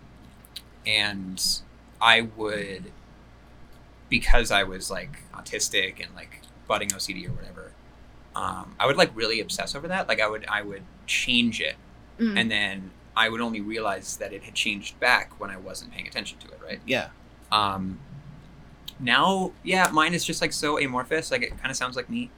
and 0.87 1.43
I 2.01 2.23
would, 2.37 2.91
because 4.11 4.51
I 4.51 4.65
was 4.65 4.91
like 4.91 5.23
autistic 5.35 6.05
and 6.05 6.15
like 6.15 6.41
budding 6.69 6.89
OCD 6.91 7.27
or 7.27 7.33
whatever, 7.33 7.73
um, 8.37 8.75
I 8.79 8.87
would 8.87 8.97
like 8.97 9.11
really 9.15 9.41
obsess 9.41 9.75
over 9.75 9.89
that. 9.89 10.09
Like 10.09 10.21
I 10.21 10.29
would, 10.29 10.45
I 10.49 10.63
would 10.63 10.83
change 11.07 11.61
it, 11.61 11.77
Mm. 12.19 12.39
and 12.39 12.51
then 12.51 12.91
I 13.17 13.31
would 13.31 13.41
only 13.41 13.63
realize 13.63 14.19
that 14.19 14.35
it 14.35 14.43
had 14.45 14.53
changed 14.55 15.01
back 15.01 15.41
when 15.41 15.49
I 15.49 15.57
wasn't 15.57 15.93
paying 15.93 16.07
attention 16.07 16.39
to 16.41 16.49
it. 16.49 16.61
Right. 16.63 16.81
Yeah. 16.87 17.09
Um, 17.51 17.99
now, 19.03 19.53
yeah, 19.63 19.89
mine 19.93 20.15
is 20.15 20.25
just 20.25 20.41
like 20.41 20.53
so 20.55 20.79
amorphous. 20.79 21.31
Like 21.31 21.43
it 21.43 21.51
kind 21.59 21.71
of 21.71 21.77
sounds 21.77 21.97
like 21.97 22.09
me. 22.09 22.31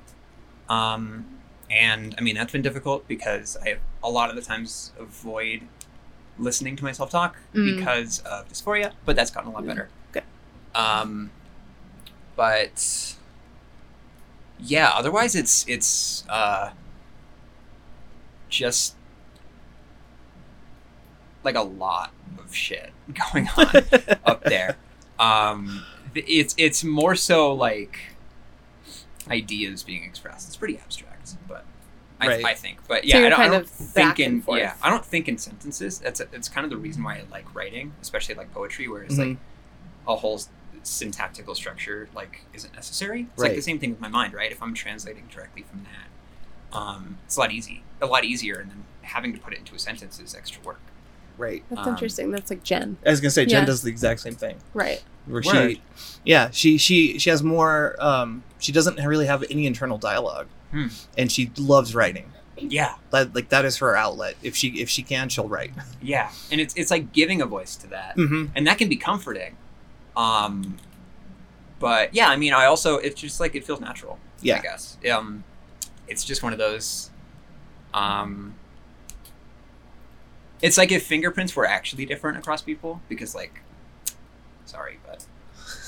Um, 0.68 1.26
and 1.70 2.14
I 2.18 2.20
mean 2.22 2.34
that's 2.34 2.52
been 2.52 2.62
difficult 2.62 3.06
because 3.06 3.56
I 3.64 3.76
a 4.02 4.10
lot 4.10 4.30
of 4.30 4.36
the 4.36 4.42
times 4.42 4.92
avoid 4.98 5.62
listening 6.38 6.74
to 6.76 6.82
myself 6.84 7.10
talk 7.10 7.36
Mm. 7.54 7.76
because 7.76 8.18
of 8.20 8.48
dysphoria, 8.48 8.92
but 9.04 9.14
that's 9.14 9.30
gotten 9.30 9.50
a 9.50 9.52
lot 9.54 9.62
Mm. 9.64 9.66
better. 9.68 9.88
Good. 10.12 10.24
Um, 10.74 11.30
but 12.36 13.14
yeah, 14.58 14.88
otherwise 14.94 15.34
it's 15.36 15.64
it's 15.68 16.24
uh, 16.28 16.70
just 18.48 18.96
like 21.42 21.54
a 21.56 21.62
lot 21.62 22.12
of 22.38 22.54
shit 22.54 22.90
going 23.32 23.48
on 23.56 23.66
up 24.24 24.42
there. 24.44 24.76
Um, 25.16 25.84
it's 26.14 26.54
it's 26.58 26.84
more 26.84 27.14
so 27.14 27.52
like 27.52 27.98
ideas 29.30 29.82
being 29.82 30.04
expressed. 30.04 30.46
It's 30.48 30.56
pretty 30.56 30.78
abstract, 30.78 31.34
but 31.48 31.64
I, 32.20 32.26
Right. 32.28 32.44
I 32.44 32.54
think. 32.54 32.78
But 32.86 33.02
So 33.08 33.18
yeah, 33.18 33.26
I 33.26 33.28
don't, 33.28 33.40
I 33.40 33.48
don't 33.48 33.68
think 33.68 34.20
in 34.20 34.42
yeah, 34.48 34.74
I 34.82 34.90
don't 34.90 35.04
think 35.04 35.28
in 35.28 35.38
sentences. 35.38 35.98
That's 35.98 36.20
it's 36.20 36.48
kind 36.48 36.64
of 36.64 36.70
the 36.70 36.76
reason 36.76 37.02
why 37.02 37.16
I 37.16 37.22
like 37.30 37.54
writing, 37.54 37.92
especially 38.02 38.34
like 38.34 38.52
poetry, 38.52 38.88
where 38.88 39.02
it's 39.02 39.18
like 39.18 39.28
Mhm. 39.28 39.36
a 40.06 40.16
whole 40.16 40.40
syntactical 40.82 41.54
structure 41.54 42.08
like 42.14 42.42
isn't 42.52 42.74
necessary. 42.74 43.26
It's 43.32 43.42
like 43.42 43.54
the 43.54 43.62
same 43.62 43.78
thing 43.78 43.90
with 43.90 44.00
my 44.00 44.08
mind, 44.08 44.34
right? 44.34 44.52
If 44.52 44.62
I'm 44.62 44.74
translating 44.74 45.26
directly 45.32 45.62
from 45.62 45.84
that, 45.84 46.76
um, 46.78 47.18
it's 47.24 47.36
a 47.36 47.40
lot 47.40 47.52
easy, 47.52 47.82
a 48.02 48.06
lot 48.06 48.24
easier, 48.24 48.58
and 48.60 48.70
then 48.70 48.84
having 49.02 49.32
to 49.32 49.38
put 49.38 49.52
it 49.54 49.58
into 49.60 49.74
a 49.74 49.78
sentence 49.78 50.20
is 50.20 50.34
extra 50.34 50.62
work. 50.62 50.80
Right. 51.38 51.64
That's 51.70 51.86
um, 51.86 51.94
interesting. 51.94 52.30
That's 52.30 52.50
like 52.50 52.62
Jen. 52.62 52.96
I 53.04 53.10
was 53.10 53.20
gonna 53.20 53.30
say 53.30 53.46
Jen 53.46 53.62
Yeah. 53.62 53.66
does 53.66 53.82
the 53.82 53.90
exact 53.90 54.20
same 54.20 54.34
thing. 54.34 54.58
Right. 54.74 55.02
Where 55.26 55.42
Word. 55.44 55.70
she, 55.72 55.82
yeah, 56.24 56.50
she 56.50 56.76
she 56.78 57.18
she 57.18 57.30
has 57.30 57.42
more. 57.42 57.96
Um, 57.98 58.42
she 58.58 58.72
doesn't 58.72 58.96
really 59.04 59.26
have 59.26 59.44
any 59.50 59.66
internal 59.66 59.98
dialogue, 59.98 60.46
Hmm. 60.70 60.88
and 61.18 61.30
she 61.32 61.50
loves 61.58 61.94
writing. 61.94 62.30
Yeah, 62.56 62.94
That 63.10 63.34
like 63.34 63.48
that 63.48 63.64
is 63.64 63.78
her 63.78 63.96
outlet. 63.96 64.36
If 64.42 64.54
she 64.54 64.68
if 64.80 64.88
she 64.88 65.02
can, 65.02 65.28
she'll 65.28 65.48
write. 65.48 65.72
yeah, 66.02 66.30
and 66.52 66.60
it's 66.60 66.72
it's 66.74 66.90
like 66.90 67.12
giving 67.12 67.40
a 67.42 67.46
voice 67.46 67.74
to 67.76 67.86
that. 67.88 68.16
Mm-hmm. 68.16 68.52
and 68.54 68.66
that 68.66 68.78
can 68.78 68.88
be 68.88 68.96
comforting. 68.96 69.56
Um, 70.16 70.76
but 71.80 72.14
yeah, 72.14 72.28
I 72.28 72.36
mean, 72.36 72.52
I 72.52 72.66
also 72.66 72.98
it's 72.98 73.20
just 73.20 73.40
like 73.40 73.54
it 73.54 73.64
feels 73.64 73.80
natural. 73.80 74.18
yeah 74.40 74.58
I 74.58 74.60
guess. 74.60 74.96
Um, 75.12 75.42
it's 76.06 76.22
just 76.24 76.42
one 76.42 76.52
of 76.52 76.58
those. 76.58 77.10
Um, 77.92 78.54
it's 80.62 80.78
like 80.78 80.92
if 80.92 81.04
fingerprints 81.04 81.54
were 81.56 81.66
actually 81.66 82.06
different 82.06 82.38
across 82.38 82.62
people, 82.62 83.00
because 83.08 83.34
like, 83.34 83.60
sorry, 84.66 84.98
but 85.06 85.24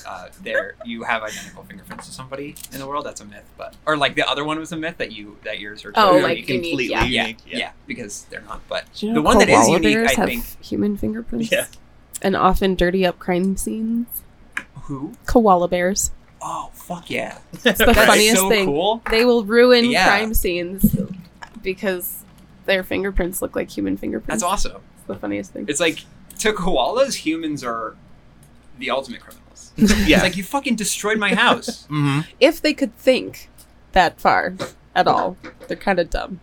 uh, 0.07 0.29
there 0.41 0.75
you 0.85 1.03
have 1.03 1.21
identical 1.23 1.63
fingerprints 1.63 2.07
to 2.07 2.11
somebody 2.13 2.55
in 2.71 2.79
the 2.79 2.87
world. 2.87 3.05
That's 3.05 3.21
a 3.21 3.25
myth, 3.25 3.49
but 3.57 3.75
or 3.85 3.97
like 3.97 4.15
the 4.15 4.27
other 4.27 4.43
one 4.43 4.57
was 4.59 4.71
a 4.71 4.77
myth 4.77 4.97
that 4.97 5.11
you 5.11 5.37
that 5.43 5.59
yours 5.59 5.83
are 5.85 5.91
Oh, 5.95 6.13
totally 6.13 6.21
like 6.23 6.37
unique. 6.37 6.49
unique, 6.49 6.63
completely 6.71 6.85
yeah. 6.91 7.03
yeah, 7.05 7.21
unique. 7.23 7.37
yeah, 7.45 7.71
because 7.85 8.23
they're 8.29 8.41
not. 8.41 8.61
But 8.67 8.85
Do 8.95 9.07
you 9.07 9.13
The 9.13 9.21
one 9.21 9.37
that 9.39 9.49
is 9.49 9.67
unique, 9.67 9.97
I 9.97 10.13
have 10.13 10.27
think- 10.29 10.63
human 10.63 10.97
fingerprints. 10.97 11.51
Yeah. 11.51 11.65
and 12.21 12.35
often 12.35 12.75
dirty 12.75 13.05
up 13.05 13.19
crime 13.19 13.57
scenes. 13.57 14.07
Who? 14.83 15.13
Koala 15.25 15.67
bears. 15.67 16.11
Oh 16.41 16.69
fuck 16.73 17.09
yeah! 17.09 17.39
It's 17.53 17.63
the 17.79 17.85
That's 17.85 18.05
funniest 18.05 18.37
so 18.37 18.49
thing. 18.49 18.65
cool. 18.67 19.01
They 19.11 19.25
will 19.25 19.43
ruin 19.43 19.85
Yeah. 19.85 20.05
crime 20.07 20.33
scenes 20.33 20.95
because 21.61 22.23
their 22.65 22.83
fingerprints 22.83 23.41
look 23.41 23.55
like 23.55 23.69
human 23.69 23.97
fingerprints. 23.97 24.41
That's 24.41 24.51
awesome. 24.65 24.81
It's 24.97 25.07
the 25.07 25.15
funniest 25.15 25.51
thing. 25.53 25.65
It's 25.67 25.79
like 25.79 26.05
to 26.39 26.53
koalas, 26.53 27.15
humans 27.15 27.63
are 27.63 27.95
the 28.79 28.89
ultimate 28.91 29.21
criminals. 29.21 29.71
yeah. 29.77 30.15
It's 30.17 30.23
like 30.23 30.37
you 30.37 30.43
fucking 30.43 30.75
destroyed 30.75 31.17
my 31.19 31.33
house. 31.35 31.85
hmm 31.89 32.21
If 32.39 32.61
they 32.61 32.73
could 32.73 32.95
think 32.97 33.49
that 33.91 34.19
far 34.19 34.55
at 34.95 35.07
all, 35.07 35.37
they're 35.67 35.77
kind 35.77 35.99
of 35.99 36.09
dumb. 36.09 36.39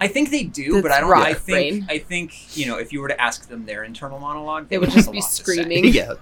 I 0.00 0.08
think 0.08 0.30
they 0.30 0.42
do, 0.44 0.82
but 0.82 0.92
I 0.92 1.00
don't. 1.00 1.08
rock 1.10 1.26
I 1.26 1.32
think 1.34 1.86
brain. 1.86 1.86
I 1.88 1.98
think 1.98 2.56
you 2.56 2.66
know 2.66 2.76
if 2.78 2.92
you 2.92 3.00
were 3.00 3.08
to 3.08 3.18
ask 3.20 3.48
them 3.48 3.64
their 3.64 3.82
internal 3.82 4.18
monologue, 4.18 4.68
They 4.68 4.76
would 4.78 4.90
just 4.90 5.10
be 5.10 5.20
lot 5.20 5.28
to 5.30 5.34
say. 5.34 5.42
screaming. 5.42 5.84
yeah. 5.92 6.12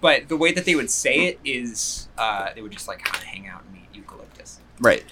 But 0.00 0.28
the 0.28 0.36
way 0.36 0.52
that 0.52 0.64
they 0.64 0.76
would 0.76 0.88
say 0.90 1.26
it 1.26 1.40
is, 1.44 2.08
uh, 2.16 2.50
they 2.54 2.62
would 2.62 2.72
just 2.72 2.86
like 2.88 3.02
kind 3.04 3.16
of 3.16 3.22
hang 3.24 3.48
out 3.48 3.62
and 3.68 3.76
eat 3.82 3.88
eucalyptus. 3.92 4.60
Right. 4.80 5.04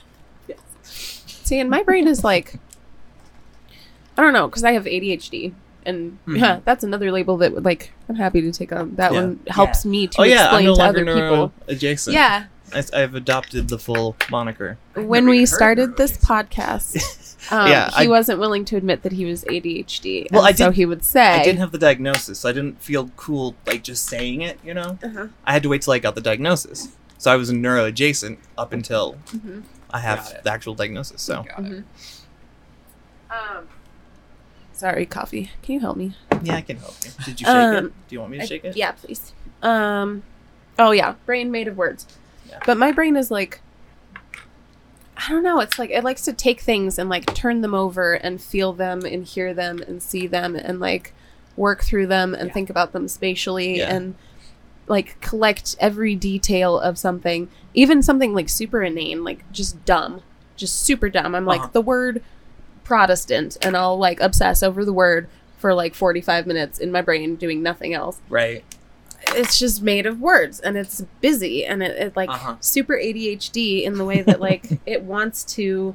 See, 0.85 1.59
and 1.61 1.69
my 1.69 1.83
brain 1.83 2.07
is 2.09 2.23
like, 2.25 2.55
I 4.17 4.23
don't 4.23 4.33
know, 4.33 4.47
because 4.47 4.65
I 4.65 4.73
have 4.73 4.85
ADHD, 4.85 5.53
and 5.87 6.19
Mhm. 6.27 6.39
yeah, 6.39 6.61
that's 6.65 6.85
another 6.85 7.11
label 7.13 7.37
that 7.39 7.53
would 7.53 7.65
like 7.65 7.93
I'm 8.09 8.17
happy 8.17 8.41
to 8.43 8.53
take 8.53 8.73
on. 8.73 8.95
That 8.97 9.13
Yeah. 9.13 9.21
one 9.21 9.41
helps 9.49 9.85
me 9.85 10.07
to 10.09 10.21
Oh 10.21 10.25
yeah, 10.25 10.41
I'm 10.41 10.45
explain 10.47 10.65
no 10.67 10.75
to 10.75 10.79
longer 10.81 11.01
other 11.11 11.21
people. 11.31 11.53
adjacent. 11.69 12.15
Yeah, 12.15 12.45
I, 12.75 12.83
I've 12.95 13.15
adopted 13.15 13.69
the 13.69 13.79
full 13.79 14.17
moniker. 14.31 14.79
when 14.95 15.29
we 15.29 15.45
started 15.47 15.97
this 15.97 16.17
podcast, 16.33 16.97
um, 17.53 17.69
Yeah, 17.69 17.91
he 17.99 18.05
I- 18.05 18.09
wasn't 18.09 18.39
willing 18.39 18.65
to 18.67 18.77
admit 18.77 19.03
that 19.03 19.13
he 19.13 19.25
was 19.25 19.45
ADHD. 19.45 20.29
Well, 20.31 20.43
and 20.45 20.49
I 20.49 20.57
so 20.57 20.67
did- 20.67 20.77
he 20.77 20.87
would 20.87 21.05
say, 21.05 21.41
I 21.41 21.45
didn't 21.45 21.59
have 21.61 21.73
the 21.73 21.79
diagnosis, 21.79 22.39
so 22.41 22.49
I 22.49 22.53
didn't 22.53 22.81
feel 22.83 23.11
cool 23.17 23.55
like 23.67 23.83
just 23.83 24.07
saying 24.07 24.43
it. 24.43 24.59
You 24.65 24.75
know, 24.75 24.99
uh-huh. 25.03 25.27
I 25.45 25.53
had 25.53 25.63
to 25.65 25.69
wait 25.69 25.83
till 25.83 25.93
I 25.93 25.99
got 25.99 26.15
the 26.15 26.21
diagnosis. 26.21 26.89
So 27.19 27.31
I 27.33 27.37
was 27.37 27.53
neuro 27.53 27.85
adjacent 27.85 28.39
up 28.59 28.73
until 28.73 29.17
Mhm. 29.33 29.63
I 29.91 30.01
have 30.01 30.41
the 30.43 30.51
actual 30.51 30.75
diagnosis. 30.75 31.23
So 31.23 31.45
Got 31.49 31.59
it. 31.61 31.65
Mhm. 31.65 31.85
Um, 33.31 33.69
sorry, 34.73 35.07
coffee. 35.07 35.51
Can 35.63 35.75
you 35.75 35.81
help 35.81 35.97
me? 35.97 36.15
yeah, 36.43 36.57
I 36.57 36.61
can 36.63 36.77
help 36.79 36.95
you. 37.05 37.11
Did 37.25 37.41
you 37.41 37.47
shake 37.47 37.55
Um, 37.55 37.75
it? 37.87 37.93
Do 38.09 38.15
you 38.15 38.21
want 38.21 38.33
me 38.33 38.39
to 38.39 38.43
I- 38.45 38.47
shake 38.47 38.65
it? 38.65 38.77
Yeah, 38.77 38.93
please. 38.93 39.33
Um, 39.63 40.23
oh 40.79 40.91
yeah, 40.91 41.15
brain 41.27 41.51
made 41.51 41.69
of 41.69 41.77
words. 41.77 42.07
Yeah. 42.49 42.59
But 42.67 42.77
my 42.79 42.93
brain 42.93 43.17
is 43.17 43.31
like, 43.31 43.61
I 45.17 45.29
don't 45.29 45.43
know. 45.43 45.61
It's 45.61 45.79
like 45.79 45.91
it 45.91 46.03
likes 46.03 46.23
to 46.23 46.33
take 46.33 46.61
things 46.61 46.99
and 46.99 47.09
like 47.09 47.33
turn 47.35 47.61
them 47.61 47.75
over 47.75 48.15
and 48.15 48.41
feel 48.43 48.73
them 48.73 49.05
and 49.05 49.25
hear 49.25 49.55
them 49.55 49.79
and 49.87 50.03
see 50.03 50.27
them 50.27 50.57
and 50.57 50.81
like 50.81 51.13
work 51.57 51.85
through 51.85 52.07
them 52.07 52.35
and 52.35 52.49
Yeah. 52.49 52.53
think 52.55 52.71
about 52.71 52.93
them 52.93 53.07
spatially 53.09 53.79
Yeah. 53.79 53.95
and 53.95 54.15
like 54.89 55.21
collect 55.21 55.77
every 55.79 56.17
detail 56.17 56.79
of 56.79 56.99
something, 56.99 57.49
even 57.75 58.03
something 58.03 58.35
like 58.35 58.49
super 58.49 58.83
inane, 58.83 59.23
like 59.23 59.51
just 59.53 59.85
dumb, 59.85 60.23
just 60.57 60.81
super 60.83 61.09
dumb. 61.09 61.35
I'm 61.35 61.45
like 61.47 61.61
Uh-huh. 61.61 61.71
the 61.73 61.83
word 61.83 62.23
Protestant, 62.85 63.57
and 63.63 63.77
I'll 63.77 63.97
like 63.99 64.21
obsess 64.21 64.63
over 64.63 64.85
the 64.85 64.93
word 64.93 65.29
for 65.59 65.75
like 65.75 65.95
45 65.95 66.47
minutes 66.47 66.79
in 66.79 66.91
my 66.91 67.01
brain 67.03 67.37
doing 67.37 67.63
nothing 67.63 67.95
else 67.95 68.19
Right. 68.29 68.65
it's 69.37 69.57
just 69.59 69.81
made 69.83 70.07
of 70.07 70.21
words 70.21 70.59
and 70.59 70.77
it's 70.77 71.03
busy 71.21 71.65
and 71.65 71.83
it, 71.85 71.97
it 71.97 72.17
like 72.17 72.29
Uh-huh. 72.29 72.57
super 72.61 72.95
ADHD 72.95 73.85
in 73.85 73.95
the 73.97 74.05
way 74.05 74.23
that 74.23 74.41
like 74.41 74.67
it 74.87 75.03
wants 75.03 75.45
to 75.55 75.95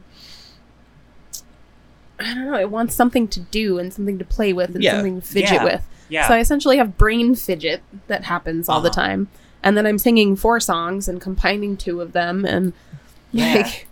I 2.20 2.34
don't 2.34 2.46
know, 2.52 2.58
it 2.60 2.72
wants 2.72 2.96
something 2.96 3.28
to 3.28 3.40
do 3.42 3.78
and 3.78 3.94
something 3.94 4.18
to 4.18 4.26
play 4.26 4.52
with 4.54 4.74
and 4.74 4.84
Yeah. 4.84 4.94
something 4.94 5.22
to 5.22 5.28
fidget 5.28 5.52
Yeah. 5.52 5.64
with. 5.64 5.84
Yeah. 6.10 6.28
So 6.28 6.34
I 6.34 6.40
essentially 6.40 6.78
have 6.78 6.98
brain 6.98 7.36
fidget 7.36 7.82
that 8.08 8.24
happens 8.24 8.68
all 8.70 8.82
the 8.82 8.90
Uh-huh. 8.90 9.02
time. 9.02 9.28
And 9.62 9.76
then 9.78 9.86
I'm 9.86 9.98
singing 10.00 10.36
four 10.36 10.60
songs 10.60 11.08
and 11.08 11.20
combining 11.22 11.78
two 11.78 12.02
of 12.02 12.14
them 12.14 12.46
and 12.46 12.74
Yeah. 13.32 13.56
like 13.56 13.87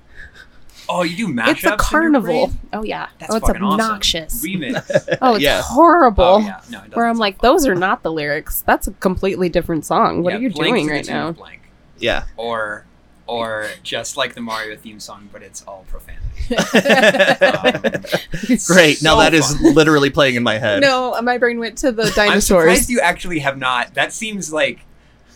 oh, 0.90 1.04
you 1.04 1.16
do 1.16 1.28
mashups. 1.28 1.52
it's 1.52 1.64
a 1.66 1.78
carnival. 1.78 2.52
Oh 2.74 2.84
yeah. 2.84 3.08
That's 3.20 3.34
oh 3.34 3.38
it's 3.38 3.48
fucking 3.48 3.62
awesome. 3.64 3.82
obnoxious. 3.82 4.44
Remix. 4.44 5.18
Oh, 5.22 5.36
it's 5.36 5.44
Yeah. 5.44 5.62
horrible. 5.64 6.24
Oh, 6.24 6.40
yeah. 6.40 6.62
No, 6.70 6.82
it 6.84 6.96
Where 6.96 7.08
I'm 7.08 7.18
like, 7.18 7.40
fun. 7.40 7.52
those 7.52 7.68
are 7.68 7.76
not 7.76 8.04
the 8.04 8.12
lyrics. 8.12 8.62
That's 8.62 8.88
a 8.88 8.92
completely 8.94 9.50
different 9.50 9.86
song. 9.86 10.24
What 10.24 10.34
Yeah, 10.34 10.40
are 10.40 10.42
you 10.42 10.50
Blank 10.52 10.74
doing 10.76 10.88
right 10.88 11.08
now? 11.08 11.32
Blank. 11.32 11.62
Yeah. 11.98 12.26
Or, 12.38 12.86
or 13.28 13.68
just 13.84 14.18
like 14.18 14.36
the 14.36 14.42
Mario 14.42 14.76
theme 14.76 15.00
song, 15.00 15.30
but 15.32 15.42
it's 15.42 15.64
all 15.64 15.86
profanity. 15.90 16.22
Um, 17.46 17.82
Great. 18.68 19.02
now 19.02 19.16
So 19.16 19.20
that 19.22 19.34
is 19.34 19.56
fun. 19.56 19.74
literally 19.74 20.10
playing 20.10 20.36
in 20.36 20.44
my 20.44 20.58
head. 20.58 20.82
No, 20.82 21.20
my 21.22 21.38
brain 21.38 21.60
went 21.60 21.78
to 21.80 21.92
the 21.92 22.04
I'm 22.04 22.12
dinosaurs. 22.14 22.46
surprised 22.48 22.90
you 22.90 23.00
actually 23.00 23.40
have 23.40 23.58
not. 23.58 23.94
That 23.96 24.14
seems 24.14 24.52
like 24.54 24.80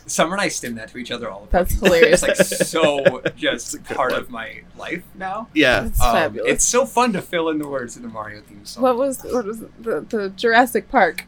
Summer 0.10 0.34
and 0.34 0.42
I 0.42 0.48
stim 0.50 0.76
that 0.76 0.90
to 0.90 0.98
each 0.98 1.12
other 1.12 1.30
all 1.30 1.46
the 1.46 1.48
time. 1.58 1.66
That's 1.66 1.80
hilarious. 1.80 2.24
It's 2.24 2.40
like 2.40 2.48
so 2.48 3.22
just 3.38 3.84
part 3.86 4.12
one. 4.12 4.20
of 4.22 4.30
my 4.30 4.62
life 4.78 5.04
now. 5.16 5.48
Yeah. 5.54 5.86
It's 5.86 6.02
Um, 6.02 6.14
fabulous. 6.14 6.52
It's 6.52 6.66
so 6.66 6.86
fun 6.86 7.14
to 7.14 7.22
fill 7.22 7.50
in 7.50 7.60
the 7.60 7.68
words 7.68 7.96
of 7.96 8.02
the 8.02 8.10
Mario 8.10 8.42
theme 8.42 8.66
song. 8.66 8.84
what 8.84 8.98
was 8.98 9.24
what 9.24 9.46
was 9.46 9.60
the, 9.60 10.06
the 10.10 10.34
Jurassic 10.36 10.90
Park? 10.90 11.26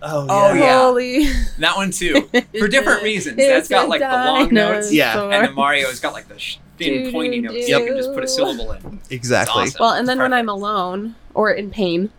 Oh, 0.00 0.26
Oh, 0.28 0.52
yeah. 0.54 0.60
yeah. 0.60 0.78
Holy. 0.80 1.24
that 1.58 1.76
one 1.76 1.90
too, 1.90 2.28
for 2.58 2.68
different 2.68 3.02
reasons. 3.02 3.36
That's 3.36 3.60
It's 3.60 3.68
got 3.68 3.88
like 3.88 4.00
the 4.00 4.06
long 4.08 4.54
notes, 4.54 4.92
Yeah. 4.92 5.20
and 5.24 5.32
then 5.32 5.54
Mario's 5.54 5.98
got 5.98 6.12
like 6.12 6.28
the 6.28 6.38
sh- 6.38 6.58
thin 6.78 7.10
pointy 7.10 7.40
notes. 7.40 7.54
Doo-doo-doo. 7.66 7.80
You 7.82 7.86
can 7.88 7.96
just 7.96 8.14
put 8.14 8.22
a 8.22 8.28
syllable 8.28 8.70
in. 8.72 9.00
Exactly. 9.10 9.62
Awesome. 9.64 9.76
Well, 9.80 9.94
and 9.94 10.06
then 10.08 10.18
when 10.20 10.32
I'm 10.32 10.48
alone 10.48 11.16
or 11.34 11.50
in 11.50 11.70
pain, 11.70 12.10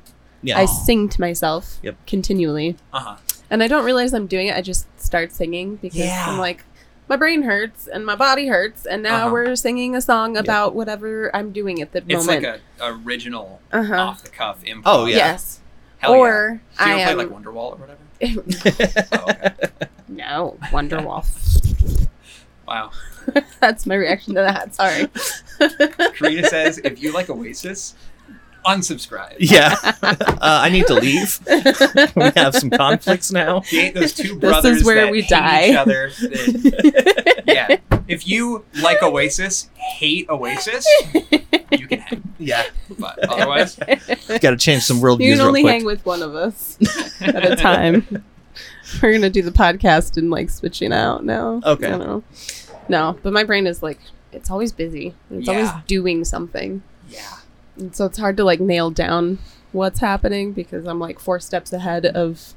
Yeah. 0.41 0.57
I 0.59 0.65
sing 0.65 1.07
to 1.07 1.21
myself 1.21 1.77
Yep. 1.81 1.95
continually, 2.05 2.76
Uh 2.91 2.99
huh. 2.99 3.15
And 3.49 3.61
I 3.63 3.67
don't 3.67 3.85
realize 3.85 4.13
I'm 4.13 4.27
doing 4.27 4.47
it. 4.47 4.55
I 4.55 4.61
just 4.61 4.88
start 4.99 5.31
singing 5.31 5.76
because 5.77 5.97
Yeah. 5.99 6.26
I'm 6.27 6.38
like, 6.39 6.65
my 7.07 7.15
brain 7.15 7.41
hurts 7.43 7.88
and 7.88 8.05
my 8.05 8.15
body 8.15 8.47
hurts, 8.47 8.85
and 8.85 9.01
now 9.03 9.26
Uh-huh. 9.26 9.31
we're 9.34 9.55
singing 9.55 9.95
a 9.95 10.01
song 10.01 10.38
about 10.38 10.76
whatever 10.76 11.35
I'm 11.35 11.51
doing 11.51 11.81
at 11.81 11.91
the 11.91 11.99
It's 12.07 12.27
moment. 12.27 12.45
It's 12.45 12.61
like 12.80 12.91
a 12.91 12.93
original 13.03 13.61
uh 13.71 13.84
huh. 13.84 13.95
off 13.95 14.23
the 14.23 14.30
cuff 14.30 14.63
improv. 14.63 14.81
Oh, 14.85 15.05
yeah. 15.05 15.15
Yes. 15.17 15.59
Hell 15.97 16.11
yeah. 16.13 16.17
or 16.19 16.61
So 16.77 16.85
you 16.85 16.91
I 16.91 17.05
don't 17.05 17.15
play 17.15 17.26
like 17.26 17.43
Wonderwall 17.43 17.73
or 17.73 17.76
whatever. 17.77 17.99
Oh, 19.11 19.30
okay. 19.30 19.53
no 20.07 20.57
Wonderwall. 20.71 21.26
Wow. 22.67 22.91
That's 23.59 23.88
my 23.88 23.95
reaction 23.95 24.35
to 24.35 24.41
that. 24.41 24.76
Sorry. 24.76 25.07
Karina 26.13 26.47
says, 26.47 26.77
if 26.77 27.01
you 27.01 27.11
like 27.11 27.27
Oasis, 27.31 27.95
unsubscribe. 28.65 29.36
yeah. 29.40 29.76
uh, 30.03 30.38
I 30.41 30.69
need 30.69 30.88
to 30.88 30.95
leave. 30.95 31.40
we 32.15 32.31
have 32.36 32.56
some 32.56 32.69
conflicts 32.69 33.31
now. 33.31 33.61
You 33.69 33.80
ain't 33.80 33.95
those 33.95 34.14
two 34.14 34.30
This 34.36 34.40
brothers 34.40 34.77
is 34.77 34.86
where 34.86 34.95
that 35.06 35.11
we 35.11 35.22
hate 35.22 35.30
die. 35.30 35.69
each 35.69 35.76
other. 35.76 36.11
yeah. 37.48 37.77
If 38.07 38.27
you 38.27 38.65
like 38.81 39.02
Oasis, 39.03 39.69
hate 39.76 40.30
Oasis, 40.30 40.88
you 41.72 41.88
can 41.88 41.99
hang. 41.99 42.23
Yeah. 42.40 42.64
But 42.98 43.19
otherwise, 43.30 43.76
Got 43.76 44.41
to 44.52 44.57
change 44.57 44.84
some 44.84 44.98
worldviews 44.99 45.19
You 45.26 45.31
can 45.34 45.38
real 45.40 45.48
only 45.48 45.61
quick. 45.61 45.73
hang 45.73 45.86
with 45.86 46.06
one 46.06 46.22
of 46.23 46.36
us 46.36 46.77
at 47.22 47.52
a 47.52 47.56
time. 47.56 48.23
We're 49.02 49.14
gonna 49.14 49.30
do 49.30 49.44
the 49.44 49.52
podcast 49.52 50.18
and 50.18 50.31
like 50.31 50.49
switching 50.49 50.91
out 50.91 51.23
now. 51.23 51.61
Okay. 51.64 51.86
I 51.86 51.90
don't 51.90 51.99
know. 51.99 52.23
No, 52.88 53.19
but 53.22 53.34
my 53.34 53.44
brain 53.44 53.68
is 53.68 53.84
like 53.84 53.99
it's 54.31 54.49
always 54.49 54.72
busy. 54.72 55.14
It's 55.30 55.48
always 55.48 55.69
doing 55.86 56.26
something, 56.26 56.81
yeah. 57.10 57.36
And 57.80 57.95
so 57.95 58.06
it's 58.06 58.18
hard 58.18 58.38
to 58.38 58.43
like 58.43 58.60
nail 58.60 58.89
down 58.91 59.39
what's 59.72 59.99
happening 59.99 60.51
because 60.51 60.85
I'm 60.85 60.99
like 60.99 61.19
four 61.19 61.39
steps 61.39 61.72
ahead 61.73 62.06
of 62.06 62.53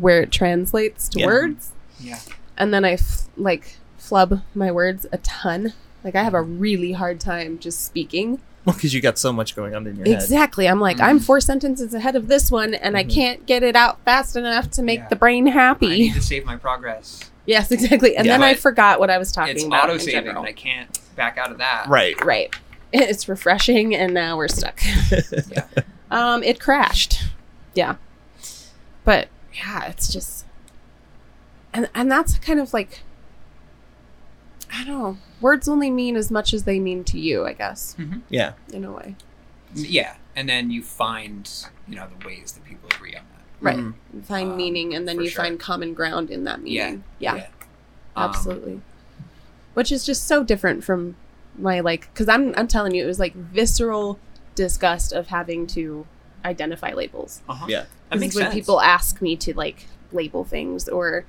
where 0.00 0.22
it 0.22 0.30
translates 0.32 1.08
to 1.10 1.20
Yeah. 1.20 1.26
words, 1.26 1.72
Yeah. 2.00 2.18
and 2.56 2.72
then 2.72 2.84
I 2.84 2.92
f- 2.92 3.28
like 3.36 3.76
flub 3.98 4.40
my 4.54 4.70
words 4.72 5.06
a 5.12 5.18
ton. 5.18 5.72
Like 6.02 6.14
I 6.14 6.22
have 6.22 6.34
a 6.34 6.42
really 6.42 6.92
hard 6.92 7.20
time 7.20 7.58
just 7.58 7.84
speaking. 7.84 8.40
Well, 8.64 8.74
because 8.74 8.94
you 8.94 9.02
got 9.02 9.18
so 9.18 9.30
much 9.32 9.54
going 9.54 9.74
on 9.74 9.86
in 9.86 9.96
your 9.96 10.06
head. 10.06 10.14
Exactly. 10.14 10.66
I'm 10.66 10.80
like, 10.80 10.98
I'm 11.00 11.18
Mhm. 11.20 11.24
four 11.24 11.40
sentences 11.40 11.92
ahead 11.92 12.16
of 12.16 12.28
this 12.28 12.50
one, 12.50 12.72
and 12.72 12.96
I 12.96 13.04
Mhm. 13.04 13.14
can't 13.14 13.46
get 13.46 13.62
it 13.62 13.76
out 13.76 13.98
fast 14.06 14.36
enough 14.36 14.70
to 14.72 14.82
make 14.82 15.00
Yeah. 15.00 15.08
the 15.08 15.16
brain 15.16 15.48
I 15.48 15.50
happy. 15.50 15.88
need 15.88 16.14
to 16.14 16.22
save 16.22 16.46
my 16.46 16.56
progress. 16.56 17.20
Yes, 17.44 17.70
exactly. 17.70 18.16
And 18.16 18.24
Yeah. 18.26 18.32
then 18.38 18.42
I 18.42 18.54
forgot 18.54 19.00
what 19.00 19.10
I 19.10 19.18
was 19.18 19.32
talking 19.32 19.56
It's 19.56 19.64
about. 19.64 19.84
auto 19.84 19.94
in 19.94 20.00
saving, 20.00 20.28
and 20.28 20.38
I 20.38 20.52
can't 20.52 20.88
back 21.14 21.36
out 21.36 21.50
of 21.52 21.58
that. 21.58 21.86
Right. 21.88 22.14
Right. 22.24 22.54
It's 23.10 23.28
refreshing, 23.28 23.92
and 23.94 24.14
now 24.14 24.36
we're 24.36 24.46
stuck. 24.48 24.80
Yeah. 25.50 25.66
Um, 26.10 26.42
it 26.44 26.60
crashed. 26.60 27.24
Yeah. 27.74 27.96
But 29.04 29.28
yeah, 29.52 29.86
it's 29.88 30.12
just, 30.12 30.44
and 31.72 31.88
and 31.94 32.08
that's 32.10 32.38
kind 32.38 32.60
of 32.60 32.72
like, 32.72 33.00
I 34.72 34.84
don't 34.84 34.98
know. 34.98 35.18
Words 35.40 35.68
only 35.68 35.90
mean 35.90 36.14
as 36.16 36.30
much 36.30 36.54
as 36.54 36.62
they 36.64 36.78
mean 36.78 37.02
to 37.04 37.18
you, 37.18 37.44
I 37.44 37.52
guess, 37.52 37.96
yeah. 38.28 38.52
in 38.72 38.84
a 38.84 38.92
way. 38.92 39.16
Yeah. 39.74 40.14
And 40.36 40.48
then 40.48 40.70
you 40.70 40.82
find, 40.82 41.50
you 41.88 41.96
know, 41.96 42.06
the 42.18 42.26
ways 42.26 42.52
that 42.52 42.64
people 42.64 42.88
agree 42.94 43.14
on 43.16 43.24
that. 43.32 43.42
Right. 43.60 43.76
Mhm. 43.78 43.94
You 44.14 44.22
find 44.22 44.50
Um, 44.52 44.56
meaning, 44.56 44.94
and 44.94 45.06
then 45.08 45.20
you 45.20 45.28
sure. 45.28 45.42
find 45.44 45.58
common 45.58 45.94
ground 45.94 46.30
in 46.30 46.44
that 46.44 46.64
Yeah. 46.66 46.84
meaning. 46.86 47.04
Yeah. 47.18 47.34
Um, 48.16 48.30
absolutely 48.30 48.80
which 49.74 49.90
is 49.90 50.06
just 50.06 50.28
so 50.28 50.44
different 50.44 50.84
from 50.84 51.16
my 51.58 51.80
like 51.80 52.12
because 52.12 52.28
i'm 52.28 52.54
i'm 52.56 52.66
telling 52.66 52.94
you 52.94 53.02
it 53.02 53.06
was 53.06 53.18
like 53.18 53.34
visceral 53.34 54.18
disgust 54.54 55.12
of 55.12 55.28
having 55.28 55.66
to 55.66 56.06
identify 56.44 56.92
labels 56.92 57.42
uh-huh. 57.48 57.66
Yeah. 57.68 57.84
That 58.10 58.20
makes 58.20 58.34
when 58.34 58.44
sense. 58.44 58.54
people 58.54 58.80
ask 58.80 59.20
me 59.22 59.34
to 59.36 59.54
like 59.54 59.86
label 60.12 60.44
things 60.44 60.88
or 60.88 61.24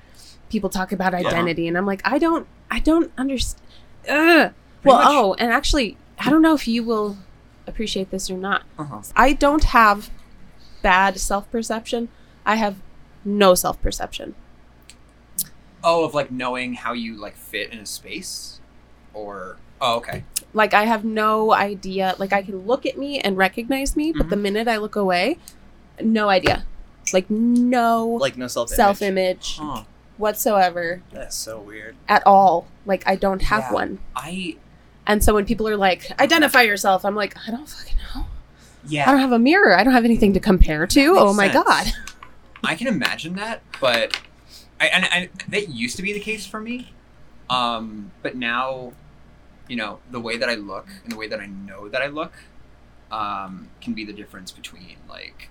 people 0.48 0.70
talk 0.70 0.92
about 0.92 1.14
identity 1.14 1.66
and 1.68 1.76
I'm 1.76 1.86
like 1.86 2.00
I 2.04 2.18
don't 2.18 2.46
I 2.70 2.80
don't 2.80 3.12
understand. 3.16 3.60
Well, 4.06 4.52
much. 4.98 5.06
oh, 5.08 5.34
and 5.38 5.50
actually 5.52 5.96
I 6.18 6.30
don't 6.30 6.42
know 6.42 6.54
if 6.54 6.68
you 6.68 6.84
will 6.84 7.16
appreciate 7.66 8.10
this 8.10 8.30
or 8.30 8.36
not. 8.36 8.62
Uh-huh. 8.78 9.02
I 9.14 9.32
don't 9.32 9.64
have 9.64 10.10
bad 10.82 11.18
self-perception. 11.18 12.08
I 12.44 12.56
have 12.56 12.76
no 13.24 13.54
self-perception. 13.54 14.34
Oh, 15.82 16.04
of 16.04 16.14
like 16.14 16.30
knowing 16.30 16.74
how 16.74 16.92
you 16.92 17.16
like 17.16 17.36
fit 17.36 17.72
in 17.72 17.78
a 17.78 17.86
space, 17.86 18.60
or 19.12 19.56
oh, 19.80 19.96
okay. 19.96 20.24
Like 20.52 20.72
I 20.74 20.84
have 20.84 21.04
no 21.04 21.52
idea. 21.52 22.14
Like 22.18 22.32
I 22.32 22.42
can 22.42 22.66
look 22.66 22.86
at 22.86 22.96
me 22.96 23.18
and 23.20 23.36
recognize 23.36 23.96
me, 23.96 24.12
but 24.12 24.30
the 24.30 24.36
minute 24.36 24.68
I 24.68 24.78
look 24.78 24.96
away, 24.96 25.38
no 26.00 26.28
idea. 26.28 26.64
Like 27.12 27.28
no 27.30 28.06
Like 28.20 28.36
no 28.36 28.46
self 28.48 28.68
self 28.70 29.02
image 29.02 29.58
Huh. 29.60 29.84
whatsoever 30.16 31.02
That's 31.12 31.36
so 31.36 31.60
weird. 31.60 31.94
at 32.08 32.22
all. 32.26 32.66
Like 32.86 33.02
I 33.06 33.16
don't 33.16 33.42
have 33.42 33.64
Yeah. 33.64 33.72
one. 33.72 33.98
I 34.16 34.56
And 35.06 35.22
so 35.22 35.34
when 35.34 35.44
people 35.46 35.68
are 35.68 35.76
like, 35.76 36.10
identify 36.20 36.62
yourself, 36.62 37.04
I'm 37.04 37.14
like, 37.14 37.36
I 37.46 37.50
don't 37.50 37.68
fucking 37.68 37.96
know. 38.14 38.26
Yeah. 38.88 39.06
I 39.08 39.12
don't 39.12 39.20
have 39.20 39.32
a 39.32 39.38
mirror. 39.38 39.78
I 39.78 39.84
don't 39.84 39.92
have 39.92 40.04
anything 40.04 40.32
to 40.32 40.40
compare 40.40 40.86
to. 40.86 41.14
Oh 41.18 41.32
my 41.34 41.48
sense. 41.50 41.64
god. 41.64 41.86
I 42.64 42.74
can 42.74 42.86
imagine 42.88 43.34
that, 43.36 43.60
but 43.80 44.18
I 44.80 44.86
and, 44.86 45.04
and 45.12 45.28
that 45.48 45.68
used 45.68 45.96
to 45.96 46.02
be 46.02 46.12
the 46.12 46.20
case 46.20 46.46
for 46.46 46.60
me. 46.60 46.92
Um, 47.50 48.10
but 48.22 48.34
now, 48.36 48.92
you 49.68 49.76
know, 49.76 49.98
the 50.10 50.20
way 50.20 50.36
that 50.36 50.48
I 50.48 50.54
look 50.54 50.88
and 51.02 51.12
the 51.12 51.16
way 51.16 51.28
that 51.28 51.40
I 51.40 51.46
know 51.46 51.88
that 51.88 52.02
I 52.02 52.06
look, 52.06 52.32
um, 53.10 53.68
can 53.80 53.94
be 53.94 54.04
the 54.04 54.12
difference 54.12 54.50
between 54.52 54.96
like 55.08 55.48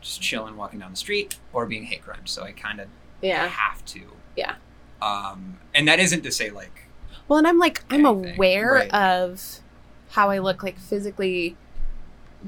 just 0.00 0.20
chilling, 0.22 0.56
walking 0.56 0.78
down 0.80 0.90
the 0.92 0.96
street, 0.96 1.36
or 1.52 1.66
being 1.66 1.84
hate 1.84 2.02
crimed. 2.02 2.28
So 2.28 2.42
I 2.42 2.52
kind 2.52 2.80
of 2.80 2.88
Yeah. 3.22 3.46
have 3.48 3.84
to. 3.86 4.00
Yeah. 4.36 4.54
Um, 5.02 5.58
and 5.74 5.86
that 5.88 5.98
isn't 6.00 6.22
to 6.22 6.30
say 6.32 6.50
like 6.50 6.84
Well, 7.28 7.38
and 7.38 7.46
I'm 7.46 7.58
like, 7.58 7.84
I'm 7.90 8.04
aware 8.06 8.72
Right. 8.72 8.94
of 8.94 9.60
how 10.10 10.30
I 10.30 10.38
look 10.38 10.62
like 10.62 10.78
physically 10.78 11.56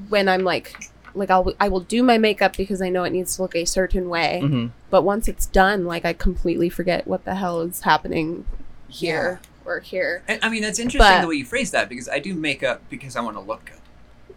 when 0.09 0.27
I'm 0.27 0.43
like 0.43 0.75
like 1.15 1.29
I'll 1.29 1.53
I 1.59 1.69
will 1.69 1.79
do 1.81 2.01
my 2.01 2.17
makeup 2.17 2.57
because 2.57 2.81
I 2.81 2.89
know 2.89 3.03
it 3.03 3.11
needs 3.11 3.35
to 3.35 3.43
look 3.43 3.55
a 3.55 3.65
certain 3.65 4.09
way. 4.09 4.39
hmm 4.41 4.67
But 4.89 5.03
once 5.03 5.27
it's 5.27 5.45
done, 5.45 5.85
like 5.85 6.05
I 6.05 6.13
completely 6.13 6.69
forget 6.69 7.07
what 7.07 7.23
the 7.25 7.35
hell 7.35 7.61
is 7.61 7.81
happening 7.81 8.45
here 8.89 9.39
or 9.65 9.79
here. 9.79 10.23
And, 10.27 10.39
I 10.43 10.49
mean, 10.49 10.61
that's 10.61 10.79
interesting 10.79 10.99
But- 11.17 11.21
the 11.21 11.27
way 11.27 11.35
you 11.35 11.45
phrase 11.45 11.71
that 11.71 11.89
because 11.89 12.07
I 12.09 12.19
do 12.19 12.33
makeup 12.33 12.81
because 12.89 13.15
I 13.15 13.21
want 13.21 13.35
to 13.37 13.41
look 13.41 13.65
good. 13.65 13.75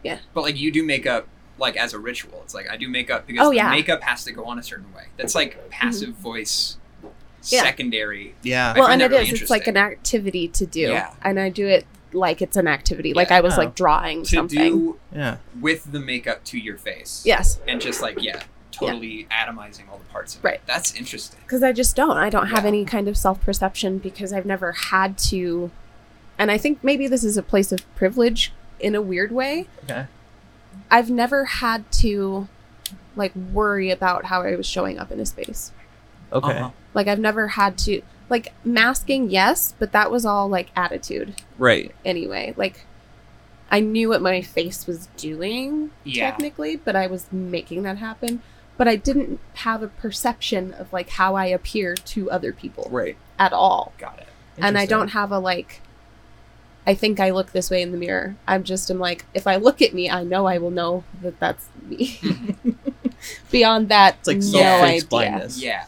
Yeah. 0.02 0.18
But 0.34 0.42
like 0.42 0.56
you 0.58 0.70
do 0.70 0.82
makeup 0.84 1.26
like 1.58 1.76
as 1.76 1.94
a 1.94 1.98
ritual. 1.98 2.40
It's 2.44 2.54
like 2.54 2.68
I 2.70 2.76
do 2.76 2.88
makeup 2.88 3.26
because 3.26 3.46
Oh, 3.46 3.50
the 3.50 3.56
yeah. 3.56 3.64
Mm-hmm. 3.64 3.70
makeup 3.72 4.02
has 4.02 4.24
to 4.24 4.32
go 4.32 4.44
on 4.44 4.58
a 4.58 4.62
certain 4.62 4.92
way. 4.94 5.04
That's 5.16 5.34
like 5.34 5.68
passive 5.70 6.10
voice, 6.10 6.76
Yeah. 7.44 7.62
secondary. 7.62 8.34
Yeah. 8.42 8.74
I 8.76 8.78
well, 8.78 8.88
and 8.88 9.00
that 9.00 9.10
it 9.10 9.14
really 9.16 9.30
is. 9.30 9.40
It's 9.42 9.50
like 9.50 9.66
an 9.66 9.76
activity 9.76 10.48
to 10.48 10.66
do, 10.66 10.80
Yeah. 10.80 11.12
and 11.22 11.40
I 11.40 11.48
do 11.48 11.66
it 11.66 11.86
like 12.12 12.40
it's 12.42 12.56
an 12.56 12.68
activity. 12.68 13.14
Like 13.14 13.30
I 13.30 13.40
was 13.40 13.54
Oh. 13.54 13.62
like 13.62 13.74
drawing 13.74 14.22
To 14.24 14.28
something. 14.36 14.58
do 14.58 14.98
yeah. 15.14 15.36
with 15.60 15.90
the 15.90 15.98
makeup 16.00 16.44
to 16.44 16.58
your 16.58 16.76
face. 16.76 17.22
Yes, 17.24 17.58
And 17.66 17.80
just 17.80 18.00
like 18.02 18.22
yeah, 18.22 18.42
totally 18.78 19.26
atomizing 19.30 19.88
all 19.90 19.98
the 19.98 20.04
parts 20.12 20.36
of 20.36 20.44
Right. 20.44 20.54
it. 20.54 20.62
That's 20.66 20.94
interesting. 20.94 21.40
because 21.42 21.62
I 21.62 21.72
just 21.72 21.96
don't. 21.96 22.16
I 22.16 22.30
don't 22.30 22.48
have 22.48 22.64
Yeah. 22.64 22.68
any 22.68 22.84
kind 22.84 23.08
of 23.08 23.16
self 23.16 23.40
perception 23.40 23.98
because 23.98 24.32
I've 24.32 24.46
never 24.46 24.72
had 24.72 25.18
to. 25.30 25.70
And 26.38 26.50
I 26.50 26.58
think 26.58 26.82
maybe 26.82 27.06
this 27.08 27.24
is 27.24 27.36
a 27.36 27.42
place 27.42 27.72
of 27.72 27.80
privilege 27.96 28.52
in 28.78 28.94
a 28.94 29.00
weird 29.02 29.32
way. 29.32 29.66
Okay. 29.84 30.06
I've 30.90 31.10
never 31.10 31.44
had 31.46 31.90
to 31.92 32.48
like 33.16 33.34
worry 33.34 33.90
about 33.90 34.26
how 34.26 34.42
I 34.42 34.54
was 34.56 34.66
showing 34.66 34.98
up 34.98 35.10
in 35.10 35.18
a 35.20 35.26
space. 35.26 35.72
Okay. 36.32 36.52
Uh-huh. 36.58 36.70
Like 36.92 37.08
I've 37.08 37.18
never 37.18 37.48
had 37.48 37.78
to 37.78 38.02
like 38.28 38.52
masking, 38.64 39.30
yes, 39.30 39.74
but 39.78 39.92
that 39.92 40.10
was 40.10 40.26
all 40.26 40.48
like 40.48 40.70
attitude 40.76 41.34
Right. 41.58 41.94
anyway. 42.04 42.52
Like 42.56 42.84
I 43.70 43.80
knew 43.80 44.08
what 44.10 44.20
my 44.22 44.42
face 44.42 44.86
was 44.86 45.08
doing 45.16 45.90
Yeah. 46.04 46.30
technically, 46.30 46.76
but 46.76 46.94
I 46.94 47.06
was 47.06 47.32
making 47.32 47.82
that 47.84 47.96
happen. 47.98 48.42
But 48.76 48.88
I 48.88 48.96
didn't 48.96 49.40
have 49.54 49.82
a 49.82 49.88
perception 49.88 50.74
of 50.74 50.92
like 50.92 51.10
how 51.10 51.34
I 51.34 51.46
appear 51.46 51.94
to 51.94 52.30
other 52.30 52.52
people 52.52 52.88
Right. 52.90 53.16
at 53.38 53.52
all. 53.52 53.92
Got 53.98 54.18
it. 54.18 54.26
And 54.58 54.76
I 54.78 54.86
don't 54.86 55.08
have 55.08 55.30
a 55.32 55.38
like 55.38 55.80
I 56.88 56.94
think 56.94 57.18
I 57.18 57.30
look 57.30 57.50
this 57.52 57.68
way 57.70 57.82
in 57.82 57.90
the 57.90 57.98
mirror. 57.98 58.36
I'm 58.46 58.62
just 58.64 58.90
am 58.90 58.98
like 58.98 59.24
if 59.34 59.46
I 59.46 59.56
look 59.56 59.82
at 59.82 59.92
me, 59.94 60.08
I 60.10 60.22
know 60.24 60.46
I 60.46 60.58
will 60.58 60.70
know 60.70 61.04
that 61.22 61.40
that's 61.40 61.66
me. 61.82 62.18
Beyond 63.50 63.88
that, 63.88 64.16
It's 64.20 64.28
like 64.28 64.36
no 64.36 64.42
self-face 64.42 65.02
idea. 65.02 65.08
blindness. 65.08 65.62
Yeah. 65.62 65.84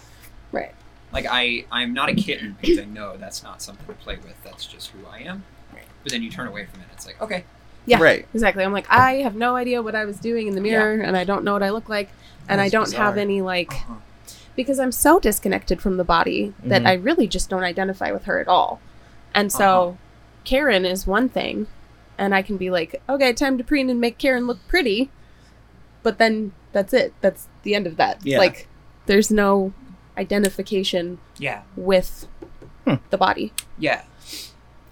Right. 0.52 0.74
Like 1.12 1.26
I, 1.30 1.64
I'm 1.70 1.92
not 1.94 2.08
a 2.08 2.14
kitten 2.14 2.56
because 2.60 2.78
I 2.78 2.84
know 2.84 3.16
that's 3.16 3.42
not 3.42 3.62
something 3.62 3.86
to 3.86 3.92
play 3.94 4.16
with. 4.16 4.34
That's 4.44 4.66
just 4.66 4.88
who 4.90 5.06
I 5.06 5.18
am. 5.20 5.44
Right. 5.72 5.84
But 6.02 6.12
then 6.12 6.22
you 6.22 6.30
turn 6.30 6.48
away 6.48 6.66
from 6.66 6.80
it. 6.80 6.86
It's 6.92 7.06
like 7.06 7.20
okay, 7.22 7.44
Yeah. 7.86 8.02
Right. 8.02 8.26
Exactly. 8.34 8.64
I'm 8.64 8.72
like 8.72 8.90
I 8.90 9.16
have 9.16 9.34
no 9.36 9.56
idea 9.56 9.82
what 9.82 9.94
I 9.94 10.04
was 10.04 10.18
doing 10.18 10.48
in 10.48 10.54
the 10.54 10.60
mirror, 10.60 11.00
and 11.00 11.16
I 11.16 11.24
don't 11.24 11.44
know 11.44 11.52
what 11.52 11.62
I 11.62 11.70
look 11.70 11.88
like, 11.88 12.10
and 12.48 12.60
I 12.60 12.68
don't 12.68 12.92
have 12.94 13.16
any 13.18 13.40
like 13.42 13.72
Uh-huh. 13.72 13.94
because 14.56 14.78
I'm 14.78 14.92
so 14.92 15.18
disconnected 15.20 15.80
from 15.80 15.96
the 15.96 16.04
body 16.04 16.54
that 16.64 16.82
Mhm. 16.82 16.86
I 16.88 16.92
really 16.94 17.26
just 17.28 17.48
don't 17.50 17.62
identify 17.64 18.10
with 18.12 18.24
her 18.24 18.38
at 18.40 18.48
all. 18.48 18.80
And 19.34 19.52
so 19.52 19.80
Uh-huh. 19.82 19.96
Karen 20.44 20.84
is 20.84 21.06
one 21.06 21.28
thing, 21.28 21.66
and 22.16 22.34
I 22.34 22.42
can 22.42 22.56
be 22.56 22.70
like, 22.70 23.00
okay, 23.08 23.32
time 23.32 23.58
to 23.58 23.64
preen 23.64 23.90
and 23.90 24.00
make 24.00 24.18
Karen 24.18 24.46
look 24.46 24.58
pretty, 24.66 25.10
but 26.02 26.18
then 26.18 26.52
that's 26.72 26.92
it. 26.92 27.12
That's 27.20 27.48
the 27.62 27.74
end 27.74 27.86
of 27.86 27.96
that. 27.96 28.18
Yeah. 28.24 28.38
Like, 28.38 28.66
there's 29.06 29.30
no 29.30 29.72
identification 30.16 31.18
yeah, 31.38 31.62
with 31.76 32.26
Hmm. 32.84 32.94
the 33.10 33.18
body. 33.18 33.52
yeah, 33.78 34.02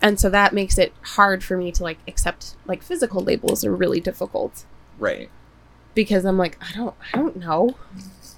And 0.03 0.21
so 0.21 0.29
that 0.31 0.53
makes 0.53 0.77
it 0.79 0.93
hard 1.17 1.43
for 1.43 1.57
me 1.57 1.73
to 1.73 1.83
like 1.83 1.99
accept 2.07 2.55
like 2.67 2.83
physical 2.83 3.23
labels 3.23 3.65
are 3.65 3.75
really 3.75 3.99
difficult 4.01 4.65
Right. 4.99 5.31
Because 5.97 6.25
I'm 6.25 6.39
like, 6.39 6.57
I 6.63 6.73
don't 6.77 6.95
I 7.13 7.17
don't 7.17 7.35
know. 7.37 7.75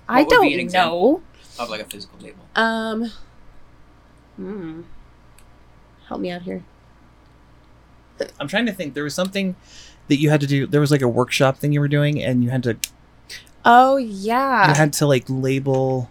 I 0.09 0.21
What 0.23 0.29
would 0.29 0.35
don't 0.35 0.61
example? 0.61 1.23
know. 1.59 1.63
of 1.63 1.69
like 1.69 1.83
a 1.83 1.85
physical 1.85 2.19
label. 2.21 2.41
Um. 2.57 3.13
Hmm. 4.37 4.83
Help 6.09 6.21
me 6.23 6.31
out 6.31 6.43
here. 6.43 6.65
I'm 8.41 8.49
trying 8.49 8.65
to 8.67 8.73
think. 8.73 8.95
There 8.95 9.05
was 9.05 9.15
something 9.15 9.55
that 10.09 10.17
you 10.19 10.31
had 10.31 10.41
to 10.41 10.47
do. 10.47 10.67
There 10.67 10.81
was 10.81 10.91
like 10.91 11.03
a 11.03 11.09
workshop 11.09 11.59
thing 11.59 11.73
you 11.73 11.81
were 11.81 11.89
doing, 11.89 12.23
and 12.23 12.43
you 12.43 12.49
had 12.51 12.63
to 12.63 12.79
Oh 13.65 13.97
yeah. 13.97 14.69
you 14.69 14.75
had 14.75 14.93
to 14.95 15.07
like 15.07 15.25
label. 15.29 16.09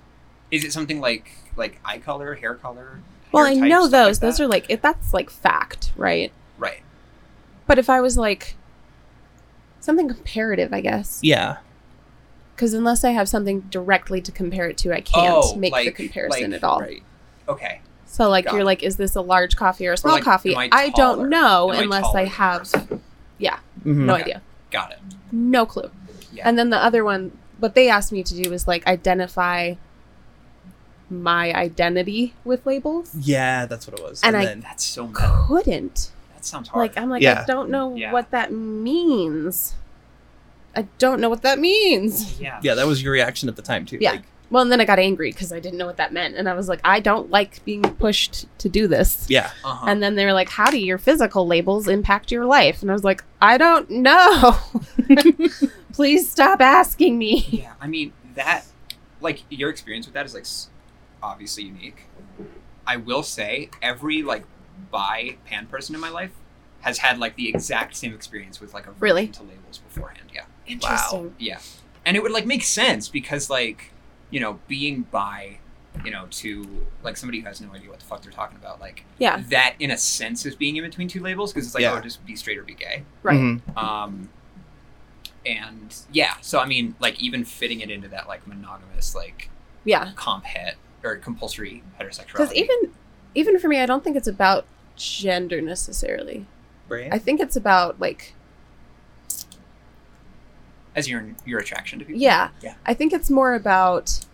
Is 0.52 0.64
it 0.64 0.72
something 0.72 1.02
like 1.02 1.32
like 1.56 1.80
eye 1.84 1.98
color, 1.98 2.36
hair 2.36 2.54
color? 2.56 3.00
well, 3.32 3.46
hair 3.46 3.54
I 3.56 3.60
type, 3.60 3.70
know 3.70 3.88
those. 3.88 4.18
like 4.18 4.22
those 4.22 4.40
are 4.40 4.48
like 4.48 4.66
if 4.70 4.82
that's 4.82 5.14
like 5.14 5.30
fact, 5.30 5.92
right? 5.96 6.32
right. 6.58 6.82
But 7.66 7.80
if 7.80 7.90
I 7.90 8.00
was 8.02 8.18
like 8.18 8.56
something 9.80 10.08
comparative, 10.08 10.74
I 10.74 10.82
guess, 10.82 11.20
Yeah. 11.24 11.58
because 12.56 12.74
unless 12.74 13.04
I 13.04 13.12
have 13.12 13.30
something 13.30 13.62
directly 13.62 14.22
to 14.22 14.32
compare 14.32 14.68
it 14.68 14.78
to, 14.80 14.92
I 14.94 15.02
can't 15.02 15.34
oh, 15.38 15.56
make 15.56 15.72
like, 15.72 15.86
the 15.86 15.92
comparison 15.92 16.52
like- 16.52 16.58
at 16.58 16.64
all. 16.64 16.80
Right. 16.82 17.04
Okay. 17.48 17.82
So 18.06 18.30
like 18.30 18.46
Got 18.46 18.54
you're 18.54 18.62
it. 18.62 18.66
like, 18.66 18.84
is 18.84 18.98
this 18.98 19.16
a 19.16 19.22
large 19.22 19.56
coffee 19.56 19.86
or 19.88 19.92
a 19.94 19.98
small 19.98 20.16
like, 20.16 20.24
coffee? 20.24 20.56
I 20.56 20.70
I 20.72 20.90
don't 20.90 21.30
know 21.30 21.72
Am 21.72 21.84
unless 21.84 22.02
taller 22.04 22.20
I 22.20 22.24
than 22.24 22.30
the 22.32 22.36
have 22.36 22.60
person? 22.62 23.02
Mhm. 23.86 23.96
no 24.06 24.14
Okay. 24.14 24.22
idea, 24.24 24.42
Got 24.72 24.92
it. 24.94 25.00
no 25.32 25.66
clue. 25.66 25.92
Yeah. 26.34 26.48
And 26.48 26.58
then 26.58 26.70
the 26.72 26.78
other 26.84 27.04
one, 27.04 27.38
what 27.60 27.76
they 27.76 27.90
asked 27.90 28.12
me 28.12 28.24
to 28.24 28.34
do 28.36 28.50
was 28.50 28.68
like 28.68 28.86
identify 28.88 29.76
my 31.10 31.54
identity 31.54 32.34
with 32.44 32.66
labels. 32.66 33.14
Yeah, 33.16 33.66
that's 33.66 33.88
what 33.88 33.98
it 34.00 34.04
was. 34.04 34.22
And 34.24 34.36
I- 34.36 34.46
then, 34.46 34.60
That's 34.62 34.84
so 34.84 35.08
meta. 35.08 35.44
Couldn't. 35.48 36.12
That 36.38 36.46
sounds 36.46 36.70
hard. 36.70 36.80
Like 36.82 36.98
I'm 36.98 37.10
like 37.10 37.22
Yeah. 37.24 37.42
I 37.44 37.46
don't 37.46 37.70
know 37.70 37.96
Yeah. 37.96 38.12
what 38.14 38.30
that 38.32 38.52
means. 38.54 39.74
I 40.76 40.84
don't 41.00 41.20
know 41.20 41.30
what 41.30 41.42
that 41.42 41.58
means. 41.60 42.40
yeah. 42.40 42.60
yeah, 42.62 42.76
that 42.76 42.86
was 42.86 43.02
your 43.02 43.12
reaction 43.12 43.50
at 43.50 43.56
the 43.56 43.62
time 43.64 43.86
too. 43.86 43.98
Yeah. 44.00 44.12
Like, 44.12 44.24
Well, 44.52 44.62
and 44.62 44.72
then 44.72 44.80
I 44.80 44.86
got 44.86 45.00
angry 45.00 45.32
because 45.32 45.52
I 45.52 45.60
didn't 45.60 45.80
know 45.80 45.88
what 45.88 45.98
that 45.98 46.14
meant, 46.14 46.36
and 46.36 46.48
I 46.48 46.54
was 46.54 46.70
like, 46.70 46.80
I 46.84 47.00
don't 47.00 47.32
like 47.32 47.66
being 47.66 47.82
pushed 47.82 48.46
to 48.60 48.70
do 48.70 48.88
this. 48.88 49.26
yeah. 49.28 49.50
Uh-huh. 49.66 49.86
And 49.90 50.02
then 50.04 50.14
they 50.16 50.24
were 50.26 50.34
like, 50.34 50.50
How 50.50 50.70
do 50.70 50.78
your 50.78 51.00
physical 51.00 51.48
labels 51.48 51.88
impact 51.88 52.32
your 52.32 52.46
life? 52.46 52.82
And 52.84 52.92
I 52.92 52.94
was 52.94 53.04
like, 53.04 53.24
I 53.42 53.58
don't 53.58 53.90
know. 53.90 54.56
Please 55.94 56.30
stop 56.30 56.62
asking 56.62 57.18
me. 57.18 57.46
yeah, 57.50 57.74
I 57.82 57.88
mean 57.88 58.14
that, 58.36 58.66
like 59.20 59.44
your 59.50 59.70
experience 59.72 60.06
with 60.06 60.14
that 60.14 60.26
is 60.28 60.36
like 60.36 60.46
obviously 61.24 61.64
unique. 61.64 62.04
I 62.86 62.98
will 62.98 63.24
say 63.24 63.70
every 63.82 64.22
like 64.22 64.44
bi 64.92 65.38
pan 65.46 65.66
person 65.68 65.96
in 65.96 66.02
my 66.02 66.10
life 66.10 66.32
has 66.82 67.00
had 67.00 67.18
like 67.20 67.36
the 67.36 67.50
exact 67.50 67.96
same 67.96 68.14
experience 68.14 68.60
with 68.62 68.74
like 68.74 68.88
a 68.88 68.92
Really? 69.00 69.28
to 69.30 69.44
labels 69.44 69.80
beforehand. 69.80 70.30
Yeah, 70.34 70.46
Interesting. 70.66 71.36
yeah, 71.40 71.60
and 72.06 72.16
it 72.16 72.24
would 72.24 72.32
like 72.32 72.46
make 72.46 72.64
sense 72.64 73.10
because 73.10 73.50
like 73.50 73.92
you 74.30 74.40
know 74.40 74.60
being 74.68 75.04
bi, 75.04 75.58
you 76.06 76.12
know 76.12 76.28
to 76.30 76.86
like 77.04 77.18
somebody 77.18 77.40
who 77.40 77.48
has 77.48 77.60
no 77.62 77.72
idea 77.74 77.90
what 77.90 78.00
the 78.00 78.06
fuck 78.06 78.22
they're 78.22 78.32
talking 78.32 78.58
about 78.58 78.80
like 78.80 79.04
Yeah. 79.18 79.42
that 79.50 79.76
in 79.80 79.90
a 79.92 79.98
sense 79.98 80.46
is 80.46 80.56
being 80.56 80.76
in 80.76 80.84
between 80.84 81.08
two 81.08 81.22
labels 81.22 81.52
because 81.54 81.66
it's 81.66 81.76
like 81.76 81.82
Yeah. 81.82 81.94
oh 81.98 82.02
just 82.02 82.26
be 82.26 82.36
straight 82.36 82.58
or 82.58 82.64
be 82.64 82.74
gay. 82.76 83.04
Right. 83.24 83.40
Mhm. 83.40 83.78
um 83.78 84.30
and 85.46 85.96
yeah 86.12 86.34
so 86.42 86.60
i 86.60 86.66
mean 86.66 86.94
like 87.00 87.20
even 87.22 87.46
fitting 87.46 87.80
it 87.80 87.90
into 87.90 88.08
that 88.10 88.28
like 88.28 88.46
monogamous 88.48 89.16
like 89.16 89.50
Yeah. 89.86 90.12
comp 90.16 90.44
het 90.46 90.76
or 91.04 91.16
compulsory 91.18 91.84
heterosexuality. 92.00 92.28
Because 92.34 92.54
even 92.54 92.92
even 93.38 93.60
for 93.60 93.68
me, 93.68 93.80
I 93.80 93.86
don't 93.86 94.04
think 94.04 94.18
it's 94.18 94.28
about 94.28 94.66
gender 94.96 95.62
necessarily. 95.62 96.48
Right. 96.90 97.08
I 97.12 97.20
think 97.20 97.40
it's 97.40 97.56
about 97.56 98.00
like 98.00 98.34
as 100.96 101.08
your 101.08 101.24
your 101.46 101.60
attraction 101.60 102.00
to 102.00 102.06
people. 102.06 102.20
yeah. 102.20 102.50
Yeah. 102.64 102.74
I 102.86 102.96
think 102.96 103.14
it's 103.14 103.30
more 103.30 103.54
about 103.54 104.26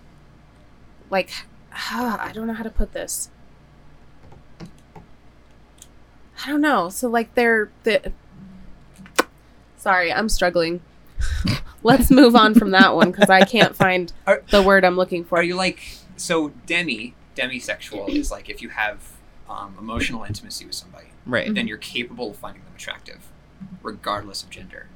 like 1.09 1.31
ah, 1.73 2.25
I 2.25 2.31
don't 2.31 2.47
know 2.47 2.53
how 2.53 2.63
to 2.63 2.69
put 2.69 2.93
this. 2.93 3.29
I 6.45 6.47
don't 6.47 6.61
know. 6.61 6.87
So 6.87 7.09
like 7.09 7.35
they're 7.35 7.69
the 7.83 8.13
Sorry, 9.75 10.13
I'm 10.13 10.29
struggling. 10.29 10.79
Let's 11.83 12.09
move 12.09 12.37
on 12.37 12.53
from 12.53 12.71
that 12.71 12.95
one 12.95 13.11
because 13.11 13.29
I 13.29 13.43
can't 13.43 13.75
find 13.75 14.13
Are- 14.25 14.43
the 14.49 14.61
word 14.63 14.85
I'm 14.85 14.95
looking 14.95 15.25
for. 15.25 15.39
Are 15.39 15.43
you 15.43 15.55
like 15.55 15.81
so 16.15 16.53
demi 16.65 17.15
demisexual 17.35 18.09
is 18.09 18.31
like 18.31 18.49
if 18.49 18.61
you 18.61 18.69
have 18.69 19.11
um, 19.49 19.75
emotional 19.79 20.23
intimacy 20.23 20.65
with 20.65 20.75
somebody, 20.75 21.07
right. 21.25 21.53
then 21.53 21.67
you're 21.67 21.77
capable 21.77 22.31
of 22.31 22.37
finding 22.37 22.63
them 22.63 22.73
attractive, 22.75 23.27
regardless 23.81 24.43
of 24.43 24.49
gender. 24.49 24.87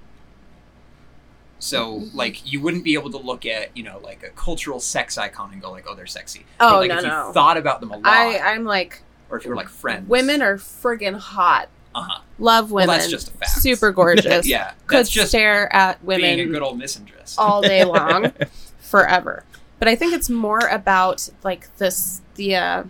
So 1.60 2.04
like 2.14 2.52
you 2.52 2.62
wouldn't 2.62 2.84
be 2.84 2.94
able 2.94 3.10
to 3.12 3.18
look 3.18 3.46
at 3.46 3.76
you 3.76 3.84
know 3.84 4.00
like 4.04 4.24
a 4.24 4.30
cultural 4.30 4.80
sex 4.80 5.18
icon 5.18 5.52
and 5.54 5.62
go 5.62 5.72
like 5.72 5.86
oh 5.90 5.96
they're 5.96 6.06
sexy. 6.06 6.46
Oh, 6.60 6.74
but, 6.74 6.78
like, 6.80 6.90
no, 6.90 6.98
if 6.98 7.04
you 7.04 7.10
no. 7.10 7.32
thought 7.34 7.58
about 7.58 7.80
them 7.82 7.92
a 7.92 7.96
lot, 7.98 8.06
I 8.06 8.38
I'm 8.40 8.64
like 8.64 9.02
or 9.30 9.38
if 9.38 9.44
you 9.44 9.50
were 9.50 9.56
like 9.56 9.70
friends, 9.70 10.08
women 10.08 10.42
are 10.42 10.58
friggin' 10.58 11.18
hot. 11.18 11.70
uh-huh. 11.96 12.22
Love 12.40 12.72
Well, 12.72 12.86
women. 12.86 13.00
that's 13.00 13.10
just 13.10 13.30
a 13.30 13.32
fact. 13.32 13.52
Super 13.52 13.92
gorgeous. 13.94 14.48
yeah, 14.48 14.74
Could 14.86 15.08
just 15.08 15.30
stare 15.30 15.74
at 15.74 16.02
women. 16.04 16.22
being 16.22 16.40
a 16.40 16.44
women 16.44 16.54
good 16.54 16.62
old 16.62 16.80
misandrist. 16.80 17.36
all 17.40 17.62
day 17.62 17.84
long, 17.84 18.32
forever. 18.80 19.44
But 19.80 19.88
I 19.88 19.96
think 19.96 20.14
it's 20.14 20.30
more 20.30 20.60
about 20.72 21.30
like 21.44 21.76
this 21.78 22.22
the 22.36 22.56
uh, 22.56 22.84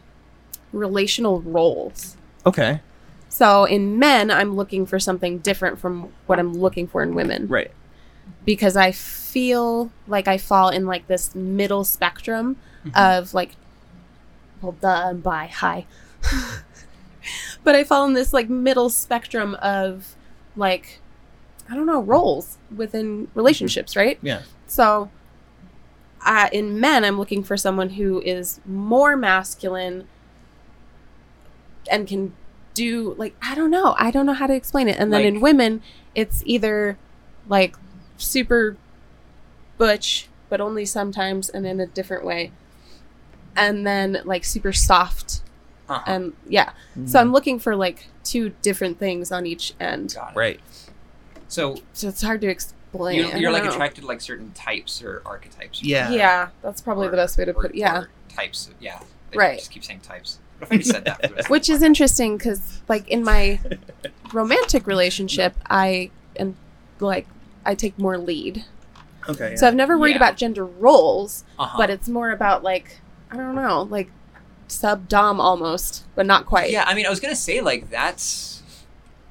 relational 0.72 1.42
roles. 1.42 2.16
Okay. 2.46 2.82
So 3.30 3.66
in 3.66 4.00
men, 4.00 4.32
I'm 4.32 4.56
looking 4.56 4.86
for 4.86 5.00
something 5.00 5.40
different 5.40 5.80
from 5.80 6.10
what 6.28 6.40
I'm 6.40 6.54
looking 6.54 6.88
for 6.88 7.04
in 7.04 7.14
women 7.14 7.48
Right. 7.48 7.72
because 8.46 8.76
I 8.78 8.92
feel 8.92 9.92
like 10.08 10.28
I 10.28 10.38
fall 10.38 10.70
in 10.70 10.86
like 10.86 11.08
this 11.08 11.36
middle 11.36 11.84
spectrum 11.84 12.56
Mhm. 12.86 13.20
of 13.20 13.34
like, 13.34 13.56
well, 14.62 14.72
duh, 14.82 14.88
I'm 15.10 15.20
bi, 15.20 15.46
hi. 15.48 15.86
but 17.64 17.76
I 17.76 17.84
fall 17.84 18.06
in 18.06 18.14
this 18.14 18.34
like 18.34 18.50
middle 18.50 18.90
spectrum 18.90 19.56
of 19.62 20.16
like, 20.56 21.00
I 21.70 21.76
don't 21.76 21.86
know, 21.86 22.02
roles 22.02 22.58
within 22.76 23.28
relationships, 23.36 23.96
right? 23.96 24.18
Yeah. 24.22 24.42
So, 24.68 25.10
uh, 26.28 26.50
in 26.52 26.80
men, 26.80 27.04
I'm 27.06 27.18
looking 27.18 27.42
for 27.44 27.58
someone 27.58 27.92
who 27.92 28.22
is 28.22 28.60
more 28.66 29.16
masculine 29.16 30.08
and 31.90 32.08
can 32.08 32.34
do 32.74 33.16
like 33.18 33.36
I 33.42 33.56
don't 33.56 33.72
know, 33.72 33.96
I 33.98 34.12
don't 34.12 34.26
know 34.26 34.34
how 34.34 34.46
to 34.48 34.54
explain 34.54 34.88
it. 34.88 34.98
And 35.00 35.12
then 35.12 35.22
in 35.24 35.40
women, 35.42 35.82
it's 36.14 36.44
either 36.46 36.98
like 37.48 37.76
super 38.18 38.78
butch, 39.78 40.28
but 40.50 40.60
only 40.62 40.86
sometimes 40.86 41.50
and 41.50 41.66
in 41.66 41.80
a 41.80 41.88
different 41.88 42.24
way, 42.26 42.52
and 43.56 43.88
then 43.88 44.22
like 44.26 44.44
super 44.44 44.74
soft 44.74 45.42
Uh-huh. 45.90 46.04
and 46.06 46.34
yeah. 46.48 46.70
Mm-hmm. 46.92 47.08
So 47.08 47.20
I'm 47.20 47.32
looking 47.32 47.58
for 47.60 47.76
like 47.76 48.08
two 48.24 48.50
different 48.62 49.00
things 49.00 49.32
on 49.32 49.46
each 49.46 49.74
end. 49.80 50.14
Got 50.16 50.32
it. 50.34 50.38
right. 50.38 50.60
So 51.48 51.78
So 51.94 52.10
it's 52.10 52.22
hard 52.22 52.42
to 52.42 52.48
explain. 52.48 52.77
You're, 52.94 53.36
you're 53.38 53.52
like 53.52 53.64
know. 53.64 53.72
attracted 53.72 54.02
to 54.02 54.08
like 54.08 54.22
certain 54.22 54.52
types 54.54 55.02
or 55.04 55.22
archetypes. 55.26 55.84
Yeah. 55.84 56.10
Yeah, 56.12 56.50
that's 56.62 56.82
probably 56.82 57.08
Or- 57.08 57.12
the 57.12 57.18
best 57.18 57.38
way 57.38 57.46
to 57.46 57.52
or- 57.52 57.62
put 57.64 57.72
it. 57.72 57.78
Yeah. 57.78 57.98
or 58.00 58.10
types. 58.30 58.68
Of, 58.68 58.76
yeah. 58.80 59.00
I 59.34 59.36
Right. 59.36 59.60
Just 59.60 59.72
keep 59.72 59.84
saying 59.84 60.00
types. 60.02 60.40
What 60.60 60.68
if 60.68 60.74
I 60.74 60.78
just 60.78 60.90
said 60.92 61.06
that? 61.06 61.22
For 61.22 61.28
the 61.28 61.34
rest 61.36 61.46
of 61.48 61.50
Which 61.52 61.70
is 61.70 61.84
interesting 61.84 62.38
because, 62.38 62.82
like, 62.88 63.08
in 63.10 63.24
my 63.24 63.60
romantic 64.34 64.88
relationship, 64.88 65.56
I 65.70 66.10
am 66.40 66.56
like, 67.00 67.28
I 67.66 67.76
take 67.76 68.00
more 68.00 68.18
lead. 68.18 68.66
Okay. 69.30 69.56
So 69.58 69.68
I've 69.68 69.76
never 69.76 69.98
worried 69.98 70.12
Yeah. 70.12 70.18
about 70.18 70.38
gender 70.38 70.66
roles, 70.66 71.44
Uh-huh. 71.60 71.78
but 71.78 71.90
it's 71.90 72.08
more 72.08 72.32
about, 72.32 72.64
like, 72.64 73.00
I 73.30 73.36
don't 73.36 73.56
know, 73.56 73.82
like 73.84 74.10
sub 74.70 75.08
dom 75.10 75.40
almost, 75.42 76.06
but 76.16 76.26
not 76.26 76.46
quite. 76.46 76.72
yeah, 76.72 76.86
I 76.88 76.94
mean, 76.96 77.06
I 77.06 77.10
was 77.10 77.20
gonna 77.20 77.36
say 77.36 77.60
like 77.62 77.90
that's 77.90 78.62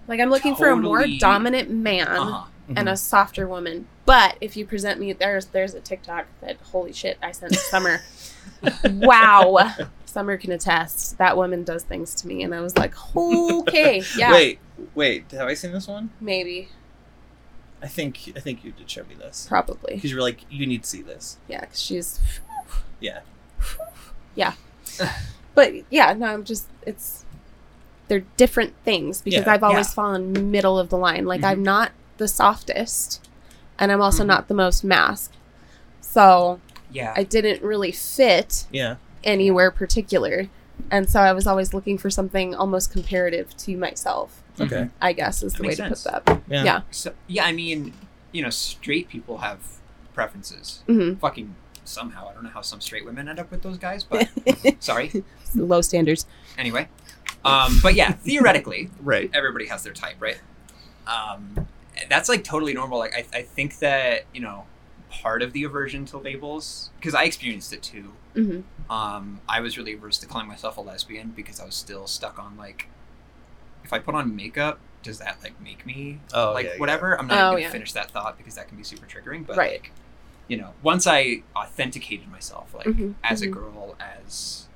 Like, 0.09 0.21
I'm 0.21 0.31
looking 0.31 0.55
for 0.55 0.69
a 0.69 0.77
more 0.77 1.05
dominant 1.19 1.71
man 1.71 2.07
uh-huh. 2.09 2.45
And 2.75 2.89
a 2.89 2.97
softer 2.97 3.47
woman. 3.47 3.87
But 4.05 4.37
if 4.41 4.57
you 4.57 4.67
present 4.67 4.99
me, 5.01 5.13
there's 5.13 5.47
there's 5.47 5.75
a 5.75 5.81
TikTok 5.81 6.27
that 6.41 6.57
holy 6.73 6.93
shit 6.93 7.19
I 7.23 7.33
sent 7.33 7.53
to 7.53 7.59
Summer. 7.59 8.01
wow, 8.85 9.73
Summer 10.05 10.37
can 10.37 10.53
attest 10.53 11.19
that 11.19 11.37
woman 11.37 11.65
does 11.65 11.83
things 11.83 12.15
to 12.17 12.27
me, 12.29 12.43
and 12.43 12.55
I 12.55 12.61
was 12.61 12.77
like, 12.77 12.95
okay, 13.17 14.03
yeah, 14.17 14.33
Wait, 14.33 14.59
wait. 14.95 15.31
Have 15.33 15.49
I 15.49 15.55
seen 15.55 15.73
this 15.73 15.87
one? 15.89 16.11
maybe, 16.21 16.69
I 17.83 17.89
think 17.89 18.33
I 18.37 18.41
think 18.41 18.65
you 18.65 18.73
did 18.73 18.91
show 18.91 19.05
me 19.05 19.15
this 19.15 19.47
probably, 19.49 19.95
because 19.97 20.11
you 20.11 20.17
were 20.17 20.23
like, 20.23 20.41
you 20.51 20.67
need 20.67 20.83
to 20.85 20.89
see 20.89 21.03
this. 21.03 21.39
yeah, 21.49 21.65
'cause 21.67 21.81
she's 21.81 22.21
Yeah. 23.01 23.21
yeah, 24.35 24.55
but 25.55 25.73
yeah, 25.91 26.13
no, 26.13 26.27
I'm 26.27 26.45
just 26.45 26.67
it's 26.83 27.25
they're 28.09 28.25
different 28.37 28.75
things 28.85 29.21
because 29.21 29.45
Yeah, 29.47 29.53
I've 29.53 29.65
always 29.65 29.89
yeah. 29.89 29.93
fallen 29.95 30.51
middle 30.53 30.79
of 30.79 30.89
the 30.91 30.97
line. 30.99 31.25
Like 31.27 31.41
Mhm. 31.41 31.51
I'm 31.51 31.63
not 31.65 31.91
the 32.19 32.29
softest, 32.29 33.27
and 33.79 33.93
I'm 33.93 34.01
also 34.01 34.23
Mhm. 34.25 34.29
not 34.29 34.49
the 34.49 34.55
most 34.55 34.85
masked. 34.85 35.35
So 36.01 36.61
Yeah. 36.91 37.13
I 37.17 37.25
didn't 37.25 37.63
really 37.63 37.93
fit 37.93 38.67
Yeah. 38.71 38.97
anywhere 39.25 39.71
particular. 39.71 40.49
And 40.91 41.09
so 41.11 41.21
I 41.21 41.33
was 41.33 41.47
always 41.47 41.75
looking 41.75 41.99
for 41.99 42.11
something 42.11 42.55
almost 42.55 42.93
comparative 42.93 43.57
to 43.59 43.77
myself, 43.77 44.43
Okay. 44.61 44.89
I 45.01 45.13
guess 45.13 45.43
is 45.43 45.55
the 45.55 45.63
way 45.63 45.69
makes 45.77 45.79
to 46.05 46.11
put 46.11 46.25
that. 46.27 46.43
Yeah. 46.49 46.65
Yeah. 46.65 46.81
So 46.91 47.13
yeah, 47.27 47.45
I 47.45 47.53
mean, 47.53 47.93
you 48.33 48.43
know, 48.43 48.51
straight 48.51 49.09
people 49.09 49.39
have 49.39 49.59
preferences. 50.15 50.81
hmm 50.87 51.15
Fucking 51.15 51.55
somehow, 51.85 52.29
I 52.29 52.35
don't 52.35 52.43
know 52.45 52.51
how 52.51 52.63
some 52.63 52.81
straight 52.81 53.05
women 53.05 53.29
end 53.29 53.39
up 53.39 53.51
with 53.51 53.63
those 53.63 53.79
guys, 53.79 54.05
but 54.05 54.29
sorry. 54.81 55.25
Low 55.55 55.81
standards. 55.81 56.27
Anyway, 56.59 56.89
um, 57.45 57.79
but 57.83 57.95
yeah, 57.95 58.13
theoretically, 58.13 58.91
Right. 59.01 59.31
everybody 59.35 59.67
has 59.67 59.83
their 59.83 59.93
type, 59.93 60.17
right? 60.21 60.39
Um, 61.07 61.67
that's 62.09 62.29
like 62.29 62.45
totally 62.45 62.75
normal. 62.75 62.99
Like 62.99 63.15
I, 63.15 63.39
I 63.39 63.43
think 63.43 63.79
that 63.81 64.25
you 64.33 64.41
know, 64.41 64.67
part 65.11 65.43
of 65.43 65.53
the 65.53 65.65
aversion 65.65 66.05
to 66.07 66.19
labels 66.19 66.91
because 66.99 67.15
I 67.15 67.25
experienced 67.25 67.73
it 67.73 67.83
too. 67.83 68.13
hmm 68.35 68.61
Um, 68.91 69.41
I 69.49 69.61
was 69.61 69.77
really 69.79 69.95
averse 69.95 70.19
to 70.19 70.27
calling 70.27 70.47
myself 70.49 70.77
a 70.77 70.81
lesbian 70.81 71.31
because 71.31 71.59
I 71.61 71.65
was 71.65 71.75
still 71.75 72.07
stuck 72.07 72.39
on 72.39 72.57
like, 72.57 72.89
if 73.85 73.93
I 73.93 73.99
put 73.99 74.15
on 74.15 74.35
makeup, 74.37 74.79
does 75.03 75.19
that 75.19 75.39
like 75.43 75.61
make 75.61 75.85
me 75.87 76.21
Oh, 76.35 76.53
like 76.53 76.67
yeah, 76.67 76.73
yeah. 76.75 76.79
whatever? 76.81 77.19
I'm 77.19 77.27
not 77.27 77.39
Oh, 77.39 77.51
gonna 77.53 77.63
yeah. 77.63 77.71
finish 77.71 77.93
that 77.93 78.11
thought 78.11 78.37
because 78.39 78.55
that 78.57 78.69
can 78.69 78.77
be 78.77 78.85
super 78.85 79.07
triggering. 79.07 79.47
But 79.47 79.57
Right. 79.57 79.73
like, 79.83 79.93
you 80.49 80.57
know, 80.57 80.75
once 80.83 81.07
I 81.07 81.43
authenticated 81.57 82.29
myself, 82.31 82.73
like 82.75 82.87
Mhm, 82.87 83.15
as 83.25 83.43
a 83.43 83.49
mhm. 83.49 83.53
girl, 83.53 83.97
as 84.01 84.67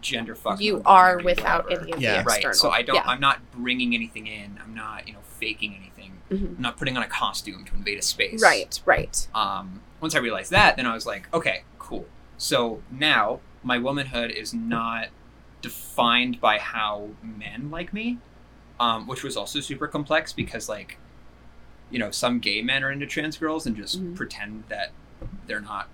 gender 0.00 0.34
fuck, 0.36 0.60
You 0.60 0.80
are 0.86 1.18
without 1.18 1.64
whatever. 1.64 1.82
any 1.82 1.92
of 1.92 2.00
Yeah. 2.00 2.18
the 2.22 2.24
right. 2.24 2.54
So 2.54 2.70
I 2.70 2.82
don't. 2.82 2.94
Yeah. 2.96 3.02
I'm 3.06 3.18
not 3.20 3.38
bringing 3.50 3.94
anything 3.94 4.26
in. 4.28 4.58
I'm 4.62 4.74
not 4.74 5.06
you 5.08 5.14
know 5.14 5.22
faking 5.40 5.74
anything. 5.74 5.97
Mhm. 6.30 6.58
Not 6.58 6.76
putting 6.76 6.96
on 6.96 7.02
a 7.02 7.06
costume 7.08 7.64
to 7.64 7.74
invade 7.74 7.98
a 7.98 8.02
space. 8.02 8.42
Right, 8.42 8.80
right. 8.84 9.26
Um, 9.34 9.80
once 10.00 10.14
I 10.14 10.18
realized 10.18 10.50
that, 10.50 10.76
then 10.76 10.86
I 10.86 10.94
was 10.94 11.06
like, 11.06 11.28
okay, 11.32 11.62
cool. 11.78 12.06
So 12.36 12.82
now 12.90 13.40
my 13.62 13.78
womanhood 13.78 14.30
is 14.30 14.52
not 14.54 15.08
defined 15.62 16.40
by 16.40 16.58
how 16.58 17.08
men 17.22 17.70
like 17.70 17.92
me, 17.92 18.18
um, 18.78 19.06
which 19.06 19.24
was 19.24 19.36
also 19.36 19.60
super 19.60 19.88
complex 19.88 20.32
because, 20.32 20.68
like, 20.68 20.98
you 21.90 21.98
know, 21.98 22.10
some 22.10 22.38
gay 22.38 22.62
men 22.62 22.84
are 22.84 22.92
into 22.92 23.06
trans 23.06 23.36
girls 23.38 23.66
and 23.66 23.74
just 23.76 24.00
Mhm. 24.00 24.14
pretend 24.14 24.64
that 24.68 24.92
they're 25.46 25.60
not 25.60 25.88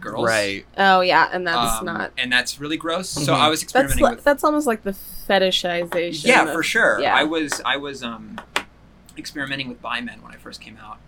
girls. 0.00 0.24
Right. 0.26 0.64
Oh 0.78 1.00
yeah, 1.00 1.28
and 1.32 1.46
that's 1.46 1.80
Um, 1.80 1.86
not 1.86 2.12
And 2.16 2.30
that's 2.32 2.60
really 2.60 2.76
gross. 2.76 3.08
So 3.08 3.32
Mhm. 3.34 3.40
I 3.40 3.48
was 3.48 3.60
that's 3.60 3.64
experimenting 3.64 4.04
li- 4.04 4.10
with. 4.16 4.24
that's 4.24 4.44
almost 4.44 4.66
like 4.66 4.84
the 4.84 4.92
fetishization. 4.92 6.24
Yeah, 6.26 6.44
of- 6.44 6.52
for 6.52 6.62
sure. 6.62 7.00
yeah. 7.00 7.14
I 7.14 7.24
was 7.24 7.60
I 7.64 7.76
was 7.76 8.02
um, 8.02 8.38
experimenting 9.16 9.68
with 9.68 9.80
bi 9.80 10.00
men 10.00 10.22
when 10.22 10.32
I 10.32 10.36
first 10.36 10.60
came 10.60 10.76
out, 10.76 10.98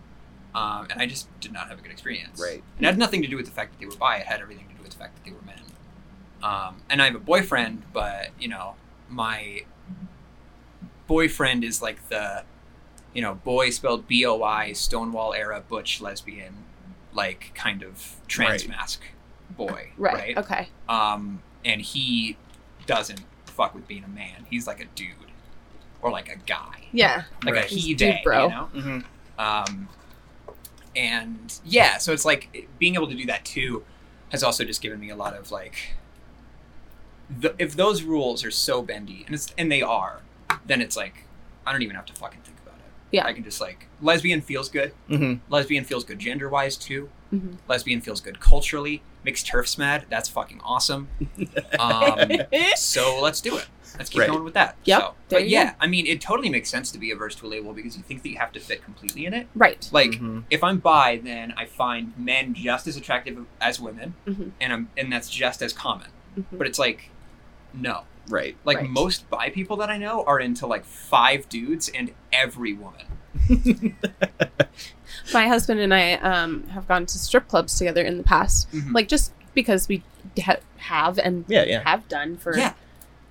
um, 0.54 0.86
and 0.90 1.00
I 1.00 1.06
just 1.06 1.28
did 1.40 1.52
not 1.52 1.68
have 1.68 1.78
a 1.78 1.82
good 1.82 1.92
experience. 1.92 2.40
Right. 2.40 2.62
And 2.76 2.86
it 2.86 2.86
had 2.86 2.98
nothing 2.98 3.22
to 3.22 3.28
do 3.28 3.36
with 3.36 3.46
the 3.46 3.52
fact 3.52 3.72
that 3.72 3.80
they 3.80 3.86
were 3.86 3.96
bi. 3.96 4.16
It 4.16 4.26
had 4.26 4.40
everything 4.40 4.66
to 4.68 4.74
do 4.74 4.82
with 4.82 4.92
the 4.92 4.98
fact 4.98 5.16
that 5.16 5.24
they 5.24 5.34
were 5.34 5.42
men. 5.44 5.60
Um, 6.42 6.82
and 6.88 7.02
I 7.02 7.06
have 7.06 7.14
a 7.14 7.18
boyfriend, 7.20 7.82
but 7.92 8.28
you 8.38 8.48
know, 8.48 8.74
my 9.08 9.62
boyfriend 11.06 11.64
is 11.64 11.80
like 11.82 12.08
the, 12.08 12.44
you 13.14 13.22
know, 13.22 13.34
boy 13.34 13.70
spelled 13.70 14.06
B 14.06 14.24
O 14.26 14.42
I 14.42 14.72
Stonewall 14.72 15.34
era 15.34 15.62
butch 15.66 16.00
lesbian, 16.00 16.54
like 17.12 17.52
kind 17.54 17.82
of 17.82 18.16
trans 18.28 18.62
Right. 18.66 18.76
masc 18.76 19.02
boy. 19.50 19.90
Right. 19.96 20.14
Right. 20.14 20.38
Okay. 20.38 20.68
Um, 20.88 21.42
and 21.64 21.80
he 21.80 22.36
doesn't 22.86 23.22
fuck 23.46 23.74
with 23.74 23.88
being 23.88 24.04
a 24.04 24.08
man. 24.08 24.46
He's 24.50 24.66
like 24.66 24.80
a 24.80 24.84
dude, 24.94 25.25
or 26.02 26.10
like 26.10 26.28
a 26.28 26.36
guy, 26.46 26.86
Yeah. 26.92 27.24
like 27.44 27.54
Right. 27.54 27.64
a 27.64 27.68
He's 27.68 27.84
he 27.84 27.94
dude 27.94 28.08
they, 28.08 28.20
bro. 28.24 28.42
you 28.44 28.48
know. 28.50 28.68
Mm-hmm. 28.74 29.40
Um, 29.40 29.88
and 30.94 31.58
yeah, 31.64 31.98
so 31.98 32.12
it's 32.12 32.24
like 32.24 32.68
being 32.78 32.94
able 32.94 33.08
to 33.08 33.14
do 33.14 33.26
that 33.26 33.44
too. 33.44 33.84
has 34.30 34.42
also 34.42 34.64
just 34.64 34.80
given 34.82 34.98
me 34.98 35.10
a 35.10 35.16
lot 35.16 35.34
of 35.36 35.50
like 35.52 35.94
the, 37.40 37.54
if 37.58 37.74
those 37.76 38.02
rules 38.02 38.44
are 38.44 38.50
so 38.50 38.82
bendy 38.82 39.22
and 39.26 39.34
it's 39.34 39.52
and 39.58 39.70
they 39.70 39.82
are 39.82 40.20
then 40.66 40.80
it's 40.80 40.96
like 40.96 41.24
i 41.66 41.72
don't 41.72 41.82
even 41.82 41.94
have 41.96 42.06
to 42.06 42.12
fucking 42.12 42.40
think 42.42 42.56
about 42.64 42.74
it 42.76 42.84
Yeah. 43.12 43.24
i 43.26 43.32
can 43.32 43.42
just 43.44 43.60
like 43.60 43.86
lesbian 44.00 44.40
feels 44.40 44.68
good 44.68 44.92
Mm-hmm. 45.08 45.52
lesbian 45.52 45.84
feels 45.84 46.04
good 46.04 46.18
gender 46.18 46.48
wise 46.48 46.76
too 46.76 47.08
Mhm. 47.32 47.56
lesbian 47.68 48.00
feels 48.00 48.20
good 48.20 48.38
culturally 48.40 49.02
makes 49.24 49.42
TERFs 49.42 49.76
mad 49.78 50.06
that's 50.08 50.28
fucking 50.28 50.60
awesome 50.64 51.08
um, 51.80 52.30
so 52.76 53.20
let's 53.20 53.40
do 53.40 53.56
it 53.56 53.66
let's 53.98 54.10
keep 54.10 54.20
Right. 54.20 54.30
going 54.30 54.44
with 54.44 54.54
that 54.54 54.76
Yep, 54.84 55.00
so, 55.00 55.14
there 55.28 55.40
but 55.40 55.44
you 55.48 55.52
yeah 55.52 55.74
i 55.80 55.86
mean 55.86 56.06
it 56.06 56.20
totally 56.20 56.48
makes 56.48 56.68
sense 56.68 56.90
to 56.92 56.98
be 56.98 57.10
averse 57.10 57.34
to 57.36 57.46
a 57.46 57.48
label 57.48 57.72
because 57.72 57.96
you 57.96 58.02
think 58.02 58.22
that 58.22 58.28
you 58.28 58.38
have 58.38 58.52
to 58.52 58.60
fit 58.60 58.82
completely 58.84 59.26
in 59.26 59.34
it 59.34 59.46
right. 59.54 59.88
like 59.92 60.12
Mhm. 60.12 60.44
if 60.50 60.62
I'm 60.64 60.78
bi, 60.78 61.20
then 61.22 61.52
I 61.56 61.64
find 61.66 62.12
men 62.16 62.54
just 62.54 62.86
as 62.86 62.96
attractive 62.96 63.44
as 63.60 63.80
women, 63.80 64.14
Mhm. 64.26 64.50
and 64.60 64.72
I'm 64.72 64.88
and 64.96 65.12
that's 65.12 65.28
just 65.30 65.62
as 65.62 65.72
common. 65.72 66.08
Mhm. 66.38 66.44
But 66.58 66.66
it's 66.66 66.78
like, 66.78 67.10
no, 67.72 68.02
Right. 68.28 68.56
like 68.64 68.78
Right. 68.78 68.88
most 68.90 69.28
bi 69.30 69.50
people 69.50 69.76
that 69.78 69.90
I 69.90 69.98
know 69.98 70.24
are 70.24 70.38
into 70.40 70.66
like 70.66 70.84
five 70.84 71.48
dudes 71.48 71.88
and 71.88 72.12
every 72.32 72.72
woman. 72.72 73.06
My 75.32 75.48
husband 75.48 75.80
and 75.80 75.92
I 75.94 76.14
um, 76.14 76.66
have 76.68 76.86
gone 76.88 77.06
to 77.06 77.18
strip 77.18 77.48
clubs 77.48 77.76
together 77.78 78.02
in 78.02 78.16
the 78.18 78.22
past, 78.24 78.70
Mhm. 78.72 78.92
like 78.94 79.08
just 79.08 79.32
because 79.54 79.88
we 79.88 80.02
ha- 80.42 80.56
have 80.78 81.18
and 81.18 81.44
Yeah, 81.48 81.64
yeah. 81.64 81.82
have 81.84 82.06
done 82.08 82.36
for 82.36 82.56
Yeah, 82.56 82.74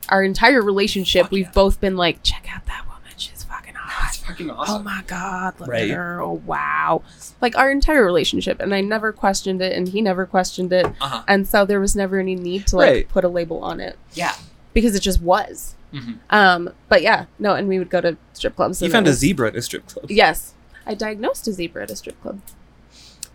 our 0.10 0.24
entire 0.24 0.62
relationship. 0.62 1.24
Fuck 1.24 1.32
We've 1.32 1.46
yeah. 1.46 1.52
both 1.52 1.80
been 1.82 1.96
like, 1.98 2.22
check 2.24 2.48
out 2.54 2.66
that 2.66 2.86
woman, 2.88 3.12
she's 3.18 3.44
fucking 3.44 3.74
hot. 3.76 4.04
that's 4.04 4.18
fucking 4.18 4.50
awesome. 4.50 4.82
Oh 4.82 4.84
my 4.84 5.04
god, 5.08 5.60
look 5.60 5.70
Right. 5.70 5.90
at 5.90 5.96
her! 5.96 6.22
Oh 6.22 6.42
wow, 6.46 7.02
like 7.42 7.58
our 7.58 7.70
entire 7.72 8.04
relationship, 8.04 8.60
and 8.60 8.74
I 8.74 8.82
never 8.82 9.12
questioned 9.12 9.62
it, 9.62 9.76
and 9.78 9.88
he 9.90 10.02
never 10.02 10.26
questioned 10.26 10.72
it, 10.74 10.86
Uh-huh. 10.86 11.24
and 11.28 11.48
so 11.48 11.66
there 11.66 11.80
was 11.80 11.96
never 11.96 12.20
any 12.20 12.36
need 12.36 12.68
to 12.68 12.78
like 12.78 12.90
Right. 12.90 13.10
put 13.10 13.24
a 13.24 13.30
label 13.30 13.64
on 13.64 13.80
it 13.80 13.98
Yeah. 14.14 14.34
because 14.74 14.96
it 14.96 15.02
just 15.02 15.22
was. 15.22 15.76
Mhm. 15.94 16.18
Um, 16.30 16.70
but 16.90 17.02
yeah, 17.02 17.26
no, 17.40 17.54
and 17.56 17.68
we 17.70 17.80
would 17.80 17.90
go 17.90 18.02
to 18.02 18.18
strip 18.34 18.56
clubs. 18.56 18.82
You 18.82 18.90
found 18.90 19.08
it 19.08 19.12
a 19.12 19.14
zebra 19.14 19.48
at 19.50 19.56
a 19.56 19.62
strip 19.62 19.88
club. 19.88 20.12
Yes, 20.12 20.54
I 20.86 20.94
diagnosed 20.94 21.48
a 21.48 21.54
zebra 21.54 21.84
at 21.84 21.92
a 21.92 21.96
strip 21.96 22.22
club. 22.22 22.42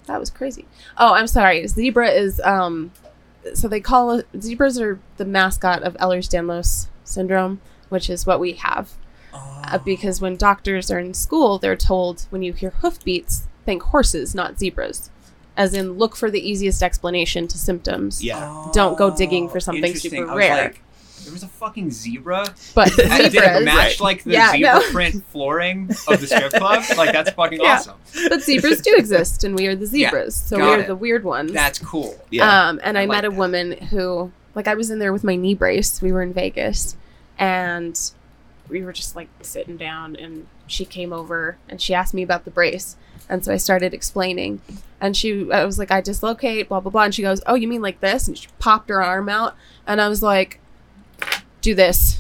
That 0.07 0.19
was 0.21 0.29
crazy. 0.29 0.67
Oh, 0.99 1.15
I'm 1.15 1.27
sorry. 1.29 1.67
Zebra 1.69 2.09
is 2.11 2.41
um, 2.41 2.91
so 3.55 3.69
they 3.69 3.81
call 3.81 4.13
it, 4.13 4.27
zebras 4.41 4.81
are 4.81 4.99
the 5.17 5.25
mascot 5.25 5.83
of 5.83 5.95
Ehlers-Danlos 5.95 6.89
syndrome, 7.05 7.61
which 7.89 8.11
is 8.11 8.27
what 8.27 8.41
we 8.41 8.53
have. 8.53 8.93
Uh, 9.33 9.79
because 9.79 10.21
when 10.21 10.37
doctors 10.37 10.91
are 10.91 10.99
in 10.99 11.15
school, 11.15 11.59
they're 11.59 11.77
told 11.77 12.27
when 12.31 12.43
you 12.43 12.53
hear 12.53 12.71
hoofbeats, 12.71 13.47
think 13.65 13.83
horses, 13.83 14.35
not 14.35 14.59
zebras. 14.59 15.11
As 15.57 15.75
in, 15.75 15.93
look 15.93 16.17
for 16.17 16.31
the 16.31 16.41
easiest 16.41 16.83
explanation 16.83 17.47
to 17.49 17.59
symptoms. 17.59 18.23
Yeah. 18.23 18.69
Don't 18.73 18.97
go 18.97 19.15
digging 19.15 19.49
for 19.49 19.61
something 19.61 19.95
super 19.95 20.35
rare. 20.35 20.65
like, 20.65 20.83
there 21.25 21.33
was 21.33 21.43
a 21.43 21.49
fucking 21.49 21.91
zebra. 21.91 22.55
But 22.75 22.99
And 22.99 23.09
did 23.11 23.27
it 23.27 23.33
zebras, 23.33 23.65
match 23.65 24.01
like 24.01 24.25
the 24.25 24.33
Yeah, 24.33 24.53
zebra 24.53 24.75
no. 24.81 24.91
print 24.91 25.25
flooring 25.31 25.91
of 26.09 26.21
the 26.21 26.27
strip 26.27 26.53
club? 26.53 26.83
Like 26.97 27.13
that's 27.13 27.31
fucking 27.31 27.61
Yeah. 27.63 27.75
awesome. 27.75 27.97
but 28.29 28.43
zebras 28.43 28.81
do 28.81 28.95
exist, 28.97 29.45
and 29.45 29.55
we 29.55 29.67
are 29.67 29.75
the 29.77 29.87
zebras, 29.87 30.35
so 30.35 30.57
we 30.57 30.63
are 30.63 30.81
it. 30.81 30.87
the 30.87 30.97
weird 30.97 31.25
ones. 31.25 31.53
That's 31.53 31.79
cool. 31.79 32.19
Yeah. 32.31 32.69
Um, 32.69 32.81
and 32.83 32.97
I 32.99 33.03
I, 33.03 33.05
like 33.07 33.17
met 33.17 33.25
a 33.25 33.31
that. 33.31 33.37
woman 33.37 33.73
who, 33.73 34.33
like, 34.55 34.67
I 34.69 34.75
was 34.75 34.91
in 34.91 34.99
there 34.99 35.13
with 35.13 35.25
my 35.25 35.37
knee 35.37 35.55
brace. 35.55 36.01
We 36.03 36.13
were 36.13 36.23
in 36.23 36.33
Vegas, 36.33 36.97
and 37.39 37.99
we 38.69 38.83
were 38.83 38.93
just 38.93 39.17
like 39.17 39.29
sitting 39.43 39.77
down, 39.77 40.17
and 40.17 40.47
she 40.67 40.85
came 40.85 41.13
over 41.13 41.57
and 41.69 41.81
she 41.83 41.93
asked 41.95 42.15
me 42.15 42.23
about 42.23 42.45
the 42.45 42.51
brace, 42.51 42.97
and 43.29 43.45
so 43.45 43.53
I 43.53 43.57
started 43.57 43.93
explaining, 43.95 44.61
and 45.01 45.17
she, 45.17 45.51
I 45.51 45.65
was 45.65 45.79
like, 45.79 45.91
I 45.91 46.01
dislocate, 46.01 46.69
blah 46.69 46.81
blah 46.81 46.91
blah, 46.91 47.03
and 47.05 47.15
she 47.15 47.23
goes, 47.23 47.41
Oh, 47.47 47.55
you 47.55 47.67
mean 47.67 47.83
like 47.83 48.01
this? 48.01 48.29
And 48.29 48.37
she 48.39 48.49
popped 48.59 48.89
her 48.91 49.03
arm 49.03 49.29
out, 49.29 49.57
and 49.87 50.01
I 50.01 50.09
was 50.09 50.23
like, 50.23 50.61
Do 51.61 51.75
this, 51.75 52.19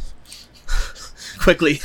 Quickly. 1.38 1.80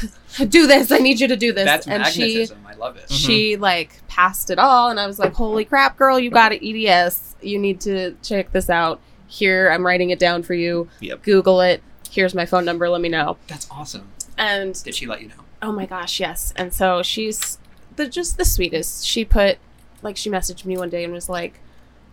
do 0.49 0.67
this. 0.67 0.91
I 0.91 0.97
need 0.97 1.19
you 1.19 1.27
to 1.29 1.37
do 1.37 1.53
this. 1.53 1.65
That's 1.65 1.87
and 1.87 2.05
she 2.07 2.21
magnetism. 2.21 2.65
I 2.67 2.73
love 2.75 2.97
it. 2.97 3.09
she 3.09 3.53
mm-hmm. 3.53 3.61
like 3.63 4.01
passed 4.09 4.49
it 4.49 4.59
all 4.59 4.89
and 4.89 4.99
i 4.99 5.07
was 5.07 5.17
like 5.19 5.33
holy 5.33 5.65
crap 5.65 5.97
girl 5.97 6.17
you 6.19 6.29
got 6.29 6.51
it 6.53 6.61
eds 6.65 7.35
you 7.41 7.57
need 7.59 7.79
to 7.81 8.15
check 8.21 8.51
this 8.53 8.69
out 8.69 8.99
here 9.27 9.69
i'm 9.71 9.85
writing 9.85 10.09
it 10.09 10.19
down 10.19 10.41
for 10.43 10.53
you 10.53 10.87
Yep. 11.01 11.23
google 11.23 11.59
it 11.61 11.81
here's 12.11 12.33
my 12.35 12.45
phone 12.45 12.63
number 12.65 12.87
let 12.89 13.01
me 13.01 13.09
know 13.09 13.37
That's 13.47 13.67
awesome. 13.71 14.09
and 14.37 14.81
Did 14.83 14.95
she 14.95 15.05
let 15.05 15.21
you 15.21 15.29
know? 15.29 15.35
oh 15.61 15.71
my 15.71 15.85
gosh 15.85 16.19
yes 16.19 16.53
and 16.55 16.73
so 16.73 17.01
she's 17.03 17.57
the 17.95 18.07
just 18.07 18.37
the 18.37 18.45
sweetest 18.45 19.05
she 19.05 19.23
put 19.25 19.57
like 20.01 20.15
she 20.17 20.29
messaged 20.29 20.65
me 20.65 20.77
one 20.77 20.89
day 20.89 21.03
and 21.03 21.11
was 21.13 21.27
like 21.29 21.59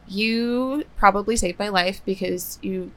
you 0.09 0.85
probably 0.97 1.36
saved 1.36 1.59
my 1.59 1.69
life 1.69 2.02
because 2.05 2.59
you 2.62 2.90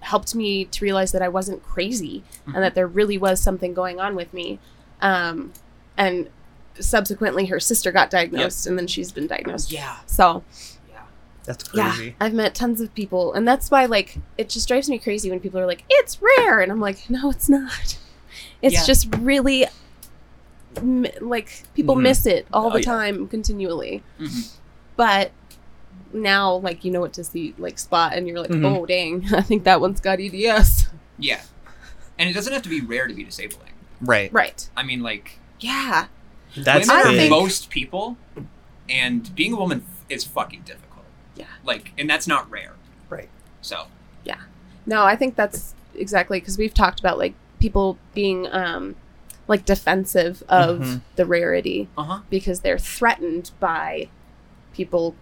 helped 0.00 0.34
me 0.34 0.64
to 0.64 0.84
realize 0.84 1.12
that 1.12 1.22
i 1.22 1.28
wasn't 1.28 1.62
crazy 1.62 2.22
Mhm. 2.46 2.54
and 2.54 2.62
that 2.64 2.74
there 2.74 2.86
really 2.86 3.18
was 3.18 3.40
something 3.40 3.74
going 3.74 3.98
on 4.00 4.14
with 4.14 4.32
me 4.32 4.58
um, 5.00 5.52
and 5.96 6.28
subsequently 6.80 7.46
her 7.46 7.58
sister 7.60 7.90
got 7.92 8.08
diagnosed 8.10 8.66
and 8.66 8.78
then 8.78 8.86
she's 8.86 9.10
been 9.12 9.26
diagnosed 9.26 9.72
Yeah. 9.72 9.96
so 10.06 10.44
Yeah. 10.88 11.00
That's 11.44 11.64
yeah 11.74 11.92
crazy. 11.94 12.14
i've 12.20 12.32
met 12.34 12.54
tons 12.54 12.80
of 12.80 12.94
people 12.94 13.32
and 13.32 13.46
that's 13.48 13.70
why 13.70 13.86
like 13.86 14.18
it 14.36 14.48
just 14.48 14.68
drives 14.68 14.88
me 14.88 14.98
crazy 14.98 15.28
when 15.30 15.40
people 15.40 15.58
are 15.60 15.66
like 15.66 15.84
it's 15.88 16.18
rare 16.22 16.60
and 16.60 16.70
i'm 16.70 16.80
like 16.80 17.10
no 17.10 17.30
it's 17.30 17.48
not 17.48 17.98
it's 18.62 18.74
Yeah. 18.74 18.84
just 18.84 19.12
really 19.16 19.66
m- 20.76 21.06
like 21.20 21.62
people 21.74 21.96
Mhm. 21.96 22.02
miss 22.02 22.26
it 22.26 22.46
all 22.52 22.66
Oh, 22.68 22.70
the 22.70 22.80
yeah. 22.80 22.84
time 22.84 23.26
continually 23.28 24.02
Mhm. 24.20 24.52
but 24.96 25.32
now 26.12 26.54
like 26.54 26.84
you 26.84 26.90
know 26.90 27.00
what 27.00 27.12
to 27.12 27.22
see 27.24 27.54
like 27.58 27.78
spot 27.78 28.14
and 28.14 28.26
you're 28.26 28.40
like 28.40 28.50
Mhm. 28.50 28.64
oh 28.64 28.86
dang 28.86 29.24
i 29.34 29.40
think 29.42 29.64
that 29.64 29.80
one's 29.80 30.00
got 30.00 30.18
eds 30.20 30.88
Yeah. 31.18 31.40
And 32.18 32.28
it 32.28 32.32
doesn't 32.32 32.52
have 32.52 32.62
to 32.62 32.68
be 32.68 32.80
rare 32.80 33.06
to 33.06 33.14
be 33.14 33.22
disabling. 33.24 33.72
Right. 34.00 34.32
right 34.32 34.68
I 34.76 34.82
mean, 34.82 35.02
like, 35.02 35.38
yeah 35.60 36.06
That's 36.56 36.88
women 36.88 37.06
I 37.06 37.08
are 37.10 37.16
think- 37.16 37.30
most 37.30 37.70
people, 37.70 38.16
and 38.88 39.32
being 39.36 39.52
a 39.52 39.56
woman 39.56 39.84
is 40.08 40.24
fucking 40.24 40.62
difficult. 40.62 41.04
Yeah. 41.36 41.44
Like, 41.64 41.92
and 41.98 42.08
that's 42.10 42.26
not 42.26 42.50
rare. 42.50 42.74
Right. 43.08 43.28
So, 43.60 43.86
Yeah. 44.24 44.40
No, 44.86 45.04
I 45.04 45.14
think 45.16 45.36
that's 45.36 45.74
exactly 45.94 46.40
because 46.40 46.56
we've 46.58 46.74
talked 46.74 46.98
about 47.00 47.18
like 47.18 47.34
people 47.60 47.98
being 48.14 48.46
um 48.52 48.96
like 49.46 49.64
defensive 49.64 50.42
of 50.48 50.78
Mhm. 50.80 51.00
the 51.16 51.24
rarity 51.26 51.88
uh 51.98 52.02
huh. 52.04 52.20
because 52.30 52.60
they're 52.60 52.78
threatened 52.78 53.50
by 53.60 54.08
people 54.72 55.14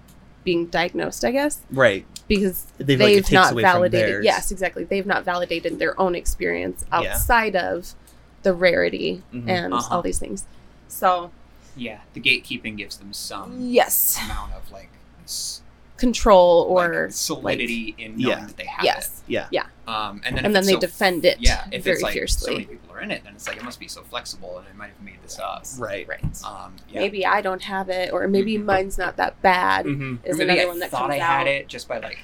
being 0.46 0.66
diagnosed, 0.66 1.24
I 1.26 1.32
guess, 1.32 1.60
Right. 1.70 2.06
because 2.28 2.66
They've, 2.78 2.98
they've, 2.98 3.24
like, 3.24 3.32
not 3.32 3.54
validated. 3.54 4.24
Yes, 4.24 4.50
exactly. 4.50 4.84
They've 4.84 5.04
not 5.04 5.24
validated 5.24 5.78
their 5.78 6.00
own 6.00 6.14
experience 6.14 6.84
Yeah. 6.88 6.96
outside 6.98 7.54
of 7.56 7.94
the 8.44 8.54
rarity 8.54 9.22
Mhm. 9.34 9.48
and 9.48 9.74
Uh-huh. 9.74 9.96
all 9.96 10.02
these 10.02 10.18
things. 10.20 10.44
So, 10.88 11.30
Yeah. 11.76 11.98
The 12.14 12.20
gatekeeping 12.20 12.76
gives 12.78 12.96
them 12.96 13.12
some 13.12 13.58
yes, 13.60 14.18
amount 14.24 14.52
of 14.54 14.72
like, 14.72 14.88
s- 15.24 15.60
control 15.96 16.62
or 16.68 17.04
like, 17.04 17.12
solidity 17.12 17.94
in 17.98 18.12
knowing 18.18 18.38
Yeah. 18.38 18.46
that 18.46 18.56
they 18.56 18.66
have 18.66 18.84
yes. 18.84 19.22
Yeah. 19.26 19.48
it. 19.50 19.62
Um, 19.88 20.20
and 20.24 20.36
then 20.36 20.44
And 20.44 20.54
then 20.54 20.66
they 20.66 20.72
so- 20.72 20.80
defend 20.80 21.24
it 21.24 21.38
Yeah. 21.40 21.64
If 21.72 21.84
very 21.84 21.94
it's 21.94 22.02
like 22.02 22.12
so 22.12 22.18
fiercely. 22.18 22.52
many 22.54 22.64
people 22.66 22.94
are 22.94 23.00
in 23.00 23.10
it, 23.10 23.24
then 23.24 23.34
it's 23.34 23.46
like 23.48 23.56
it 23.56 23.62
must 23.64 23.80
be 23.80 23.88
so 23.88 24.02
flexible, 24.02 24.58
and 24.58 24.66
I 24.68 24.76
might 24.76 24.88
have 24.90 25.00
made 25.02 25.18
this 25.22 25.38
up. 25.38 25.64
Right. 25.78 26.06
Right. 26.08 26.22
Um, 26.44 26.76
yeah. 26.90 27.00
Maybe 27.00 27.24
I 27.24 27.40
don't 27.40 27.62
have 27.62 27.88
it, 27.88 28.12
or 28.12 28.26
maybe 28.28 28.56
Mhm. 28.58 28.64
mine's 28.64 28.98
not 28.98 29.16
that 29.16 29.40
bad. 29.42 29.86
Mm-hmm. 29.86 30.16
Is 30.26 30.34
or 30.34 30.38
maybe 30.38 30.50
another 30.50 30.62
I 30.62 30.66
one 30.66 30.78
that 30.80 30.90
thought 30.90 31.10
comes 31.10 31.14
I 31.14 31.18
out. 31.20 31.38
had 31.38 31.46
it 31.46 31.68
just 31.68 31.88
by 31.88 31.98
like. 31.98 32.18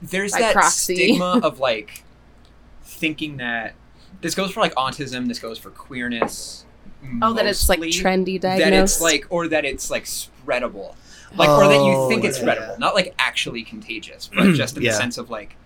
There's 0.00 0.32
By 0.32 0.40
that 0.40 0.52
proxy. 0.52 0.94
stigma 0.94 1.40
of 1.42 1.58
like 1.60 2.04
thinking 2.84 3.38
that 3.38 3.74
this 4.20 4.34
goes 4.34 4.50
for 4.52 4.60
like 4.60 4.74
autism. 4.74 5.28
This 5.28 5.38
goes 5.38 5.58
for 5.58 5.70
queerness. 5.70 6.64
Oh, 7.22 7.32
that 7.34 7.46
it's 7.46 7.68
like 7.68 7.78
mostly, 7.78 8.02
trendy 8.02 8.40
That 8.40 8.60
it's 8.72 9.00
like, 9.00 9.24
or 9.30 9.46
that 9.48 9.64
it's 9.64 9.88
like 9.90 10.04
spreadable, 10.04 10.96
like, 11.36 11.50
or 11.50 11.66
that 11.68 11.84
you 11.84 11.94
Oh, 11.96 12.08
think 12.08 12.24
it's 12.24 12.40
yeah. 12.40 12.44
spreadable, 12.46 12.78
not 12.78 12.94
like 12.94 13.14
actually 13.18 13.62
contagious, 13.62 14.30
but 14.34 14.52
just 14.54 14.76
in 14.76 14.82
Yeah. 14.82 14.92
the 14.92 14.96
sense 14.96 15.18
of 15.18 15.30
like, 15.30 15.56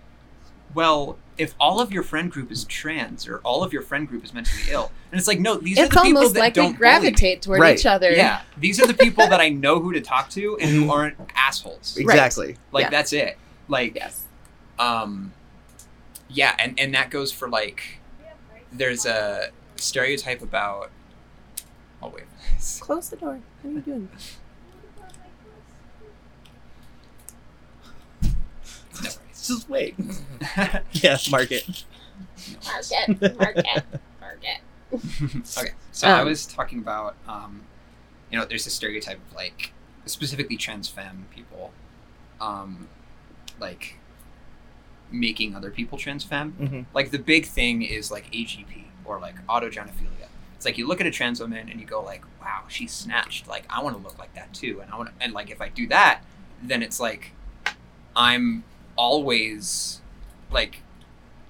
well, 0.73 1.17
if 1.37 1.53
all 1.59 1.79
of 1.79 1.91
your 1.91 2.03
friend 2.03 2.31
group 2.31 2.51
is 2.51 2.63
trans 2.65 3.27
or 3.27 3.37
all 3.39 3.63
of 3.63 3.71
your 3.73 3.81
friend 3.81 4.07
group 4.07 4.23
is 4.23 4.33
mentally 4.33 4.61
ill, 4.69 4.91
and 5.11 5.19
it's 5.19 5.27
like, 5.27 5.39
no, 5.39 5.55
these 5.57 5.77
are 5.79 5.85
it's 5.85 5.93
the 5.95 6.01
people 6.01 6.27
that 6.29 6.39
like 6.39 6.53
don't 6.53 6.71
we 6.73 6.77
gravitate 6.77 7.41
toward 7.43 7.59
Right. 7.59 7.77
each 7.79 7.85
other. 7.85 8.11
Yeah, 8.11 8.41
these 8.57 8.79
are 8.81 8.87
the 8.87 8.93
people 8.93 9.27
that 9.27 9.39
I 9.39 9.49
know 9.65 9.79
who 9.79 9.93
to 9.93 10.01
talk 10.01 10.29
to 10.31 10.57
and 10.59 10.69
who 10.71 10.85
Mhm. 10.85 10.91
aren't 10.91 11.17
assholes. 11.35 11.95
Exactly. 11.97 12.57
Like 12.71 12.85
Yeah. 12.85 12.89
that's 12.89 13.13
it. 13.13 13.37
Like 13.67 13.95
Yes. 13.95 14.23
um 14.79 15.31
yeah 16.29 16.55
and 16.57 16.79
and 16.79 16.93
that 16.95 17.09
goes 17.11 17.31
for 17.31 17.47
like 17.47 17.99
there's 18.71 19.05
a 19.05 19.49
stereotype 19.75 20.41
about 20.41 20.89
oh 22.01 22.07
wait 22.09 22.23
Close 22.79 23.09
the 23.09 23.15
door. 23.17 23.39
What 23.61 23.69
are 23.69 23.73
you 23.75 23.81
doing? 23.81 24.09
no 29.03 29.09
Just 29.43 29.69
wait. 29.69 29.95
yes, 30.93 31.27
Yeah. 31.27 31.31
Mark 31.31 31.51
it. 31.51 31.83
Market. 32.65 33.37
Market. 33.37 33.83
Market. 34.21 34.59
okay 35.57 35.71
so 35.91 36.07
i 36.07 36.19
Um, 36.19 36.27
was 36.27 36.45
talking 36.45 36.77
about 36.79 37.15
um 37.27 37.63
you 38.29 38.37
know 38.37 38.45
there's 38.45 38.67
a 38.67 38.69
stereotype 38.69 39.17
of 39.17 39.35
like 39.35 39.71
specifically 40.05 40.55
trans 40.55 40.87
femme 40.87 41.25
people 41.33 41.71
um 42.39 42.87
like 43.59 43.95
making 45.11 45.55
other 45.55 45.69
people 45.71 45.97
trans 45.97 46.23
femme. 46.23 46.51
hmm 46.53 46.81
Like 46.93 47.11
the 47.11 47.19
big 47.19 47.45
thing 47.45 47.81
is 47.83 48.11
like 48.11 48.31
AGP 48.31 48.85
or 49.05 49.19
like 49.19 49.35
autogynephilia. 49.47 50.27
It's 50.55 50.65
like 50.65 50.77
you 50.77 50.87
look 50.87 51.01
at 51.01 51.07
a 51.07 51.11
trans 51.11 51.39
woman 51.39 51.69
and 51.69 51.79
you 51.79 51.85
go 51.85 52.01
like, 52.01 52.23
wow, 52.41 52.63
she's 52.67 52.91
snatched. 52.91 53.47
Like 53.47 53.65
I 53.69 53.81
want 53.83 53.95
to 53.97 54.01
look 54.01 54.17
like 54.17 54.33
that 54.35 54.53
too, 54.53 54.79
and 54.81 54.91
I 54.91 54.97
want 54.97 55.09
to, 55.09 55.23
and 55.23 55.31
like 55.33 55.51
if 55.51 55.61
I 55.61 55.69
do 55.69 55.87
that, 55.89 56.21
then 56.63 56.81
it's 56.81 56.99
like 56.99 57.33
I'm 58.15 58.63
always 58.95 60.01
like 60.51 60.81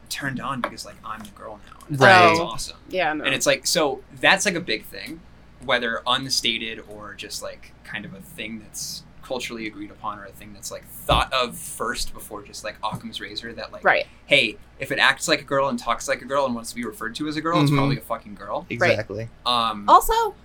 turned 0.10 0.40
on 0.40 0.62
because 0.62 0.86
like 0.86 0.96
I'm 1.04 1.20
the 1.22 1.32
girl 1.32 1.60
now. 1.68 1.80
And 1.88 1.94
it's 1.96 2.02
like, 2.02 2.10
Right. 2.12 2.28
That's 2.28 2.40
awesome. 2.40 2.78
Yeah, 2.90 3.14
no. 3.14 3.24
And 3.26 3.34
it's 3.34 3.46
like 3.46 3.66
so 3.68 4.02
that's 4.20 4.46
like 4.46 4.56
a 4.56 4.60
big 4.62 4.86
thing, 4.86 5.22
whether 5.66 6.02
unstated 6.08 6.84
or 6.90 7.14
just 7.16 7.42
like 7.42 7.72
kind 7.84 8.06
of 8.06 8.14
a 8.14 8.22
thing 8.22 8.60
that's 8.60 9.04
culturally 9.24 9.68
agreed 9.68 9.90
upon 9.90 10.20
or 10.20 10.26
a 10.26 10.32
thing 10.32 10.52
that's 10.54 10.70
like 10.70 10.86
thought 10.86 11.32
of 11.32 11.58
first 11.58 12.14
before 12.14 12.44
just 12.44 12.64
like 12.64 12.76
Occam's 12.84 13.22
razor 13.22 13.54
that 13.54 13.72
like 13.72 13.84
right. 13.84 14.06
hey, 14.26 14.58
if 14.80 14.92
it 14.92 15.00
acts 15.00 15.28
like 15.30 15.40
a 15.40 15.46
girl 15.46 15.70
and 15.70 15.80
talks 15.80 16.08
like 16.10 16.22
a 16.22 16.26
girl 16.26 16.46
and 16.46 16.54
wants 16.54 16.72
to 16.72 16.76
be 16.76 16.84
referred 16.84 17.16
to 17.16 17.28
as 17.30 17.38
a 17.38 17.42
girl, 17.42 17.62
it's 17.62 17.72
Mhm. 17.72 17.76
probably 17.78 17.98
a 17.98 18.02
fucking 18.02 18.36
girl. 18.36 18.66
Exactly. 18.70 19.30
Um 19.46 19.86
Also, 19.88 20.36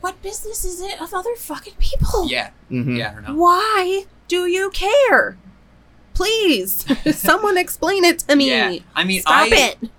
what 0.00 0.20
business 0.22 0.64
is 0.64 0.80
it 0.80 1.00
of 1.00 1.14
other 1.14 1.34
fucking 1.36 1.74
people? 1.78 2.26
yeah, 2.28 2.50
hmm 2.68 2.96
yeah, 2.96 3.10
I 3.10 3.14
don't 3.14 3.28
know. 3.28 3.34
Why 3.36 4.04
do 4.28 4.46
you 4.46 4.70
care? 4.70 5.36
Please, 6.14 6.84
someone 7.16 7.56
explain 7.56 8.04
it 8.04 8.20
to 8.20 8.36
me. 8.36 8.48
Yeah. 8.50 8.78
I 8.94 9.04
mean 9.04 9.20
Stop 9.22 9.34
I 9.34 9.48
it. 9.52 9.90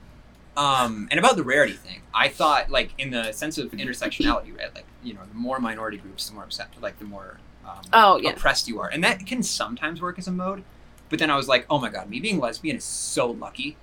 um 0.58 1.08
and 1.12 1.20
about 1.20 1.36
the 1.36 1.44
rarity 1.44 1.74
thing, 1.74 2.02
I 2.14 2.28
thought 2.28 2.70
like 2.70 2.92
in 2.98 3.10
the 3.12 3.32
sense 3.32 3.58
of 3.58 3.72
intersectionality, 3.72 4.58
right? 4.58 4.74
Like, 4.74 4.86
you 5.04 5.14
know, 5.14 5.22
the 5.28 5.34
more 5.36 5.60
minority 5.60 5.98
groups, 5.98 6.28
the 6.30 6.36
more 6.36 6.44
upset 6.44 6.70
like 6.82 7.00
the 7.00 7.06
more 7.06 7.40
um, 7.66 7.82
Oh 7.94 8.18
yeah. 8.18 8.32
oppressed 8.32 8.68
you 8.68 8.80
are. 8.80 8.88
And 8.90 9.04
that 9.04 9.26
can 9.26 9.44
sometimes 9.44 10.02
work 10.02 10.18
as 10.20 10.28
a 10.28 10.32
mode. 10.32 10.64
But 11.10 11.20
then 11.20 11.30
I 11.30 11.36
was 11.36 11.48
like, 11.48 11.66
oh 11.70 11.80
my 11.80 11.90
god, 11.90 12.10
me 12.10 12.20
being 12.20 12.40
lesbian 12.40 12.78
is 12.78 12.84
so 12.84 13.30
lucky. 13.32 13.78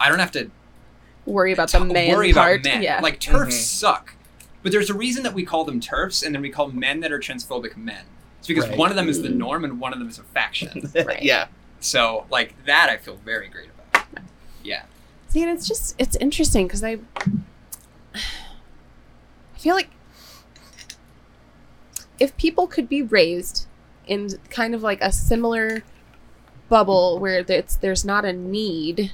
I 0.00 0.08
don't 0.08 0.18
have 0.18 0.32
to 0.32 0.50
Worry 1.24 1.52
about 1.52 1.70
the 1.72 1.78
t- 1.80 1.84
man 1.92 2.10
worry 2.14 2.32
part. 2.32 2.60
about 2.60 2.64
men. 2.74 2.82
Yeah. 2.82 3.00
Like 3.00 3.18
TERFs 3.20 3.48
Mhm. 3.48 3.52
suck. 3.52 4.14
But 4.62 4.72
there's 4.72 4.90
a 4.90 4.94
reason 4.94 5.22
that 5.24 5.34
we 5.34 5.44
call 5.44 5.64
them 5.64 5.80
TERFs 5.80 6.24
and 6.24 6.34
then 6.34 6.42
we 6.42 6.50
call 6.50 6.68
men 6.68 7.00
that 7.00 7.10
are 7.12 7.18
transphobic 7.18 7.76
men. 7.76 8.04
It's 8.46 8.54
because 8.54 8.68
Right. 8.68 8.78
one 8.78 8.90
of 8.90 8.96
them 8.96 9.08
is 9.08 9.22
the 9.22 9.28
norm 9.28 9.64
and 9.64 9.80
one 9.80 9.92
of 9.92 9.98
them 9.98 10.08
is 10.08 10.18
a 10.20 10.22
faction. 10.22 10.88
Right. 11.04 11.20
yeah. 11.22 11.48
so 11.80 12.26
like 12.30 12.54
that 12.66 12.88
I 12.88 12.96
feel 12.96 13.16
very 13.24 13.48
great 13.48 13.68
about. 13.90 14.06
Yeah. 14.62 14.82
See, 15.28 15.42
and 15.42 15.50
it's 15.50 15.66
just 15.66 15.94
it's 15.98 16.14
interesting 16.16 16.66
because 16.68 16.84
I 16.84 16.98
I 18.14 19.58
feel 19.58 19.74
like 19.74 19.90
if 22.20 22.36
people 22.36 22.66
could 22.66 22.88
be 22.88 23.02
raised 23.02 23.66
in 24.06 24.28
kind 24.48 24.74
of 24.74 24.82
like 24.82 25.00
a 25.02 25.10
similar 25.12 25.82
bubble 26.68 27.18
where 27.18 27.44
it's 27.48 27.76
there's 27.76 28.04
not 28.04 28.24
a 28.24 28.32
need 28.32 29.12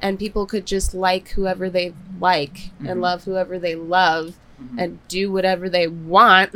and 0.00 0.18
people 0.18 0.46
could 0.46 0.64
just 0.66 0.94
like 0.94 1.28
whoever 1.30 1.68
they 1.70 1.92
like 2.20 2.70
Mhm. 2.80 2.90
and 2.90 3.00
love 3.00 3.24
whoever 3.24 3.58
they 3.58 3.74
love 3.74 4.36
Mhm. 4.60 4.78
and 4.82 5.08
do 5.08 5.30
whatever 5.30 5.68
they 5.68 5.86
want 5.86 6.54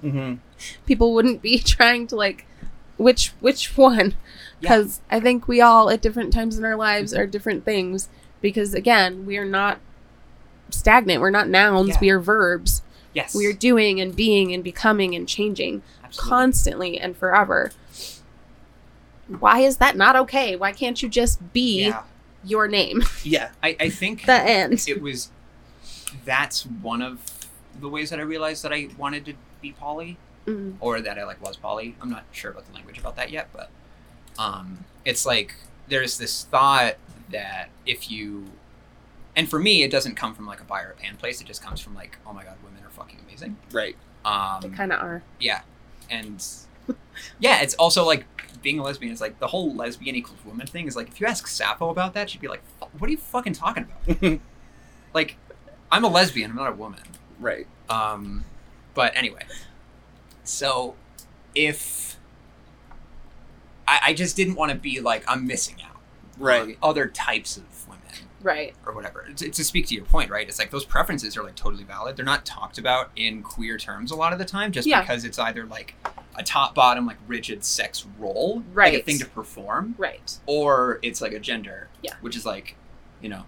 hmm 0.00 0.34
people 0.86 1.14
wouldn't 1.14 1.42
be 1.42 1.58
trying 1.76 2.06
to 2.08 2.16
like 2.16 2.46
which 2.96 3.28
which 3.40 3.76
one 3.76 4.14
Yeah. 4.60 4.70
because 4.76 5.00
i 5.10 5.18
think 5.20 5.48
we 5.48 5.60
all 5.60 5.88
at 5.90 6.02
different 6.02 6.32
times 6.32 6.58
in 6.58 6.64
our 6.64 6.76
lives 6.76 7.14
are 7.14 7.26
different 7.26 7.64
things 7.64 8.08
because 8.40 8.74
again 8.74 9.24
we 9.26 9.36
are 9.38 9.44
not 9.44 9.78
stagnant 10.70 11.20
we're 11.20 11.30
not 11.30 11.48
nouns 11.48 11.88
Yeah. 11.90 11.98
we 12.00 12.10
are 12.10 12.20
verbs 12.20 12.82
Yes. 13.12 13.34
we 13.34 13.46
are 13.46 13.52
doing 13.52 14.00
and 14.00 14.14
being 14.14 14.52
and 14.54 14.62
becoming 14.62 15.14
and 15.16 15.26
changing 15.26 15.82
Absolutely. 16.04 16.30
constantly 16.30 16.98
and 17.00 17.16
forever 17.16 17.72
why 19.26 19.60
is 19.60 19.76
that 19.78 19.96
not 19.96 20.16
okay 20.16 20.56
why 20.56 20.72
can't 20.72 21.02
you 21.02 21.08
just 21.08 21.52
be 21.52 21.86
yeah. 21.86 22.02
your 22.44 22.68
name 22.68 23.02
Yeah. 23.24 23.50
I, 23.62 23.76
I 23.80 23.88
think 23.88 24.26
the 24.26 24.32
end 24.40 24.84
it 24.88 25.00
was 25.00 25.30
that's 26.24 26.64
one 26.66 27.00
of 27.02 27.48
the 27.80 27.88
ways 27.88 28.10
that 28.10 28.18
I 28.18 28.22
realized 28.22 28.62
that 28.64 28.72
I 28.72 28.88
wanted 28.98 29.24
to 29.26 29.34
be 29.62 29.72
poly 29.72 30.18
Mm. 30.46 30.76
or 30.80 31.00
that 31.00 31.18
I 31.18 31.24
like 31.24 31.42
was 31.42 31.56
poly. 31.56 31.94
I'm 32.00 32.10
not 32.10 32.24
sure 32.32 32.50
about 32.50 32.66
the 32.66 32.72
language 32.72 32.98
about 32.98 33.16
that 33.16 33.30
yet, 33.30 33.48
but 33.52 33.70
um, 34.38 34.84
it's 35.04 35.26
like 35.26 35.54
there's 35.88 36.18
this 36.18 36.44
thought 36.44 36.96
that 37.30 37.68
if 37.86 38.10
you 38.10 38.46
and 39.36 39.48
for 39.48 39.58
me 39.58 39.82
it 39.82 39.90
doesn't 39.90 40.14
come 40.16 40.34
from 40.34 40.46
like 40.46 40.60
a 40.60 40.64
bi 40.64 40.82
or 40.82 40.90
a 40.90 40.94
pan 40.94 41.16
place. 41.16 41.40
It 41.40 41.46
just 41.46 41.62
comes 41.62 41.80
from 41.80 41.94
like 41.94 42.18
oh 42.26 42.32
my 42.32 42.42
god, 42.44 42.56
women 42.64 42.82
are 42.84 42.90
fucking 42.90 43.18
amazing. 43.26 43.56
Right. 43.72 43.96
they 44.24 44.30
Um, 44.30 44.74
kind 44.74 44.92
of 44.92 45.00
are 45.00 45.22
yeah, 45.38 45.60
and 46.08 46.44
yeah, 47.38 47.60
it's 47.62 47.74
also 47.74 48.04
like 48.04 48.24
being 48.62 48.78
a 48.78 48.82
lesbian 48.82 49.12
is 49.12 49.20
like 49.20 49.38
the 49.38 49.46
whole 49.46 49.74
lesbian 49.74 50.16
equals 50.16 50.38
woman 50.44 50.66
thing 50.66 50.86
is 50.86 50.96
like 50.96 51.08
if 51.08 51.20
you 51.20 51.26
ask 51.26 51.46
Sappho 51.46 51.90
about 51.90 52.14
that, 52.14 52.30
she'd 52.30 52.40
be 52.40 52.48
like, 52.48 52.62
"What 52.98 53.08
are 53.08 53.10
you 53.10 53.16
fucking 53.18 53.52
talking 53.54 53.86
about?" 54.06 54.40
like, 55.14 55.36
I'm 55.92 56.04
a 56.04 56.08
lesbian. 56.08 56.50
I'm 56.50 56.56
not 56.56 56.70
a 56.70 56.74
woman. 56.76 57.00
right. 57.38 57.66
Um, 57.88 58.44
but 58.94 59.12
anyway, 59.16 59.42
so 60.50 60.94
if 61.54 62.16
I, 63.86 64.00
I 64.06 64.14
just 64.14 64.36
didn't 64.36 64.54
want 64.56 64.72
to 64.72 64.78
be 64.78 65.00
like 65.00 65.24
I'm 65.28 65.46
missing 65.46 65.76
out 65.84 65.96
Right. 66.38 66.78
other 66.82 67.06
types 67.06 67.56
of 67.58 67.64
women 67.86 68.00
right 68.42 68.74
or 68.86 68.94
whatever. 68.94 69.26
To, 69.36 69.50
to 69.50 69.64
speak 69.64 69.86
to 69.88 69.94
your 69.94 70.04
point, 70.06 70.30
right? 70.30 70.48
It's 70.48 70.58
like 70.58 70.70
those 70.70 70.84
preferences 70.86 71.36
are 71.36 71.42
like 71.42 71.54
totally 71.54 71.84
valid. 71.84 72.16
They're 72.16 72.24
not 72.24 72.46
talked 72.46 72.78
about 72.78 73.10
in 73.14 73.42
queer 73.42 73.76
terms 73.76 74.10
a 74.10 74.16
lot 74.16 74.32
of 74.32 74.38
the 74.38 74.44
time, 74.46 74.72
just 74.72 74.86
Yeah. 74.88 75.00
because 75.02 75.24
it's 75.26 75.38
either 75.38 75.66
like 75.66 75.94
a 76.36 76.42
top 76.42 76.74
bottom 76.74 77.04
like 77.06 77.18
rigid 77.28 77.62
sex 77.64 78.06
role, 78.18 78.62
like 78.74 78.94
a 78.94 79.02
thing 79.02 79.18
to 79.18 79.26
perform, 79.26 79.94
right 79.98 80.38
or 80.46 80.98
it's 81.02 81.20
like 81.20 81.32
a 81.32 81.38
gender, 81.40 81.88
Yeah. 82.02 82.14
which 82.22 82.34
is 82.36 82.46
like, 82.46 82.76
you 83.20 83.28
know, 83.28 83.44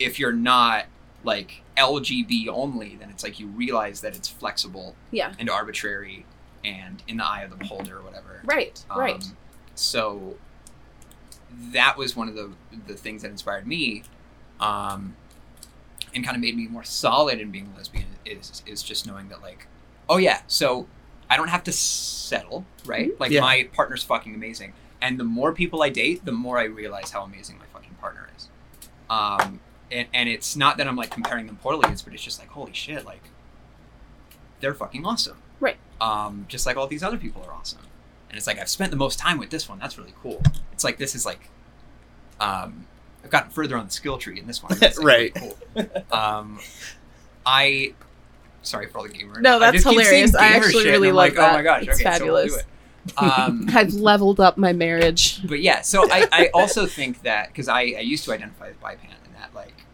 if 0.00 0.18
you're 0.18 0.32
not 0.32 0.86
like 1.22 1.62
LGB 1.76 2.48
only, 2.48 2.96
then 2.96 3.10
it's 3.10 3.22
like 3.22 3.38
you 3.38 3.46
realize 3.46 4.00
that 4.00 4.16
it's 4.16 4.26
flexible 4.26 4.96
yeah 5.12 5.34
and 5.38 5.48
arbitrary 5.48 6.26
and 6.64 7.02
in 7.08 7.16
the 7.18 7.24
eye 7.26 7.42
of 7.42 7.50
the 7.50 7.56
beholder 7.56 7.98
or 7.98 8.02
whatever. 8.02 8.40
right 8.44 8.84
right 8.96 9.22
Um, 9.22 9.36
so 9.74 10.36
that 11.72 11.96
was 11.96 12.16
one 12.16 12.28
of 12.28 12.34
the 12.34 12.52
the 12.86 12.94
things 12.94 13.22
that 13.22 13.30
inspired 13.30 13.66
me, 13.66 14.04
um, 14.60 15.16
and 16.14 16.24
kind 16.24 16.36
of 16.36 16.40
made 16.40 16.56
me 16.56 16.66
more 16.68 16.84
solid 16.84 17.40
in 17.40 17.50
being 17.50 17.70
a 17.74 17.76
lesbian. 17.78 18.06
Is 18.24 18.62
is 18.66 18.82
just 18.82 19.06
knowing 19.06 19.28
that 19.28 19.42
like, 19.42 19.66
oh 20.08 20.16
yeah, 20.18 20.42
so 20.46 20.86
I 21.28 21.36
don't 21.36 21.48
have 21.48 21.64
to 21.64 21.72
settle, 21.72 22.64
right? 22.86 23.08
Mm-hmm. 23.10 23.20
Like 23.22 23.30
Yeah. 23.32 23.40
my 23.40 23.68
partner's 23.72 24.02
fucking 24.04 24.34
amazing, 24.34 24.72
and 25.00 25.18
the 25.18 25.24
more 25.24 25.52
people 25.52 25.82
I 25.82 25.88
date, 25.88 26.24
the 26.24 26.32
more 26.32 26.58
I 26.58 26.64
realize 26.64 27.10
how 27.10 27.22
amazing 27.22 27.58
my 27.58 27.66
fucking 27.72 27.94
partner 28.00 28.28
is. 28.36 28.48
Um, 29.10 29.60
and 29.90 30.08
and 30.14 30.28
it's 30.28 30.56
not 30.56 30.76
that 30.78 30.86
I'm 30.86 30.96
like 30.96 31.10
comparing 31.10 31.46
them 31.46 31.56
poorly, 31.56 31.90
it's 31.90 32.02
but 32.02 32.14
it's 32.14 32.22
just 32.22 32.38
like 32.38 32.48
holy 32.48 32.72
shit, 32.72 33.04
like 33.04 33.24
they're 34.60 34.74
fucking 34.74 35.04
awesome. 35.04 35.38
Right. 35.62 35.76
Um, 36.00 36.44
just 36.48 36.66
like 36.66 36.76
all 36.76 36.86
these 36.88 37.02
other 37.02 37.16
people 37.16 37.42
are 37.48 37.52
awesome. 37.54 37.78
And 38.28 38.36
it's 38.36 38.46
like 38.46 38.58
I've 38.58 38.68
spent 38.68 38.90
the 38.90 38.96
most 38.96 39.18
time 39.18 39.38
with 39.38 39.50
this 39.50 39.68
one. 39.68 39.78
That's 39.78 39.96
really 39.96 40.12
cool. 40.22 40.42
It's 40.72 40.84
like 40.84 40.98
this 40.98 41.14
is 41.14 41.24
like, 41.24 41.48
um, 42.40 42.86
I've 43.24 43.30
gotten 43.30 43.50
further 43.50 43.76
on 43.76 43.84
the 43.86 43.92
skill 43.92 44.18
tree 44.18 44.38
in 44.38 44.46
this 44.46 44.62
one. 44.62 44.76
Like, 44.80 44.96
really 44.98 45.04
Right. 45.04 45.34
cool. 45.34 45.56
Um, 46.10 46.58
I, 47.46 47.94
sorry 48.62 48.88
for 48.88 48.98
all 48.98 49.04
the 49.04 49.10
gamer. 49.10 49.40
No, 49.40 49.58
that's 49.60 49.82
saying 49.82 49.98
hilarious. 49.98 50.34
I 50.34 50.48
actually 50.48 50.86
really 50.90 51.12
like, 51.12 51.34
that. 51.36 51.50
Oh 51.50 51.54
my 51.54 51.62
gosh, 51.62 51.82
It's 51.86 52.00
okay, 52.00 52.04
fabulous. 52.04 52.52
So 52.54 52.58
we'll 53.20 53.30
do 53.30 53.34
it. 53.36 53.38
Um, 53.38 53.68
I've 53.74 53.94
leveled 53.94 54.40
up 54.40 54.56
my 54.58 54.72
marriage. 54.72 55.46
but 55.46 55.60
yeah, 55.60 55.80
so 55.82 56.08
I, 56.10 56.26
I 56.32 56.50
also 56.54 56.86
think 56.86 57.22
that 57.22 57.48
because 57.48 57.68
I, 57.68 57.80
I 57.80 58.00
used 58.00 58.24
to 58.24 58.32
identify 58.32 58.68
as 58.68 58.76
bi 58.76 58.94
pan 58.96 59.10
and 59.24 59.34
that 59.36 59.54
like 59.54 59.84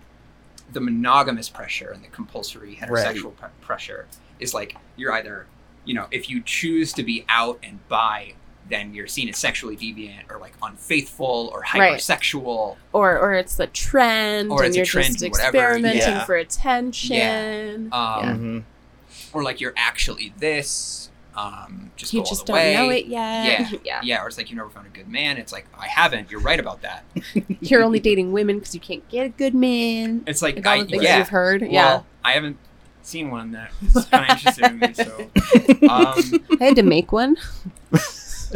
the 0.72 0.80
monogamous 0.80 1.48
pressure 1.48 1.90
and 1.90 2.02
the 2.04 2.08
compulsory 2.08 2.76
heterosexual 2.76 3.34
pre- 3.36 3.48
pressure 3.62 4.06
is 4.40 4.52
like 4.54 4.76
you're 4.96 5.12
either 5.12 5.46
you 5.88 5.94
know 5.94 6.06
if 6.10 6.28
you 6.30 6.40
choose 6.42 6.92
to 6.92 7.02
be 7.02 7.24
out 7.28 7.58
and 7.62 7.76
bi 7.88 8.34
then 8.68 8.92
you're 8.92 9.06
seen 9.06 9.28
as 9.30 9.38
sexually 9.38 9.74
deviant 9.76 10.30
or 10.30 10.38
like 10.38 10.52
unfaithful 10.62 11.50
or 11.54 11.60
Right. 11.74 11.94
hypersexual 11.98 12.76
Or 12.92 13.18
or 13.18 13.32
it's 13.32 13.56
the 13.56 13.66
trend 13.68 14.50
Or 14.52 14.62
and 14.64 14.72
a 14.74 14.76
you're 14.76 14.84
trend 14.84 15.18
just 15.18 15.30
whatever, 15.32 15.56
experimenting 15.56 16.00
yeah. 16.00 16.24
for 16.26 16.36
attention. 16.36 17.88
um, 17.92 18.38
hmm 18.38 18.58
or 19.32 19.42
like 19.42 19.60
you're 19.60 19.74
actually 19.76 20.32
this 20.38 21.10
um, 21.34 21.92
just 21.96 22.12
you 22.12 22.18
go 22.20 22.24
all 22.24 22.28
just 22.30 22.46
the 22.46 22.52
don't 22.52 22.56
way. 22.56 22.74
know 22.74 22.88
it 22.90 23.06
yet. 23.06 23.70
Yeah. 23.72 23.78
yeah. 23.84 24.00
yeah 24.02 24.22
or 24.22 24.28
it's 24.28 24.36
like 24.38 24.50
you 24.50 24.56
never 24.56 24.68
found 24.70 24.86
a 24.86 24.90
good 24.90 25.08
man 25.08 25.36
it's 25.36 25.52
like 25.52 25.66
I 25.78 25.86
haven't 25.86 26.30
you're 26.30 26.40
right 26.40 26.58
about 26.58 26.82
that 26.82 27.04
You're 27.60 27.82
only 27.82 28.00
dating 28.00 28.32
women 28.32 28.58
because 28.58 28.74
you 28.74 28.80
can't 28.80 29.06
get 29.08 29.24
a 29.26 29.28
good 29.28 29.54
man. 29.54 30.24
it's 30.26 30.42
like 30.42 30.56
Like 30.56 30.66
all 30.66 30.72
I, 30.72 30.82
the 30.82 30.90
things 30.90 31.02
yeah 31.04 31.18
you've 31.18 31.28
heard. 31.28 31.60
Well, 31.62 31.70
yeah. 31.70 32.02
I 32.24 32.32
haven't 32.32 32.56
seen 33.08 33.30
one 33.30 33.52
that 33.52 33.72
is 33.94 34.04
kind 34.06 34.24
of 34.30 34.36
interested 34.36 34.64
in 34.66 34.78
me, 34.78 34.92
so. 34.94 35.30
Um, 35.88 36.58
I 36.60 36.64
had 36.64 36.76
to 36.76 36.82
make 36.82 37.10
one. 37.12 37.36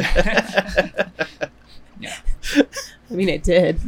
yeah, 2.00 2.16
I 2.58 3.14
mean, 3.14 3.28
it 3.28 3.42
did. 3.42 3.80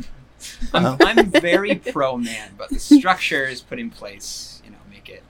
I'm, 0.72 0.84
Oh. 0.86 0.96
I'm 1.00 1.30
very 1.30 1.76
pro 1.76 2.16
man, 2.16 2.50
but 2.56 2.68
the 2.70 2.78
structures 2.78 3.60
put 3.60 3.78
in 3.78 3.90
place, 3.90 4.60
you 4.64 4.70
know, 4.70 4.78
make 4.90 5.08
it 5.08 5.22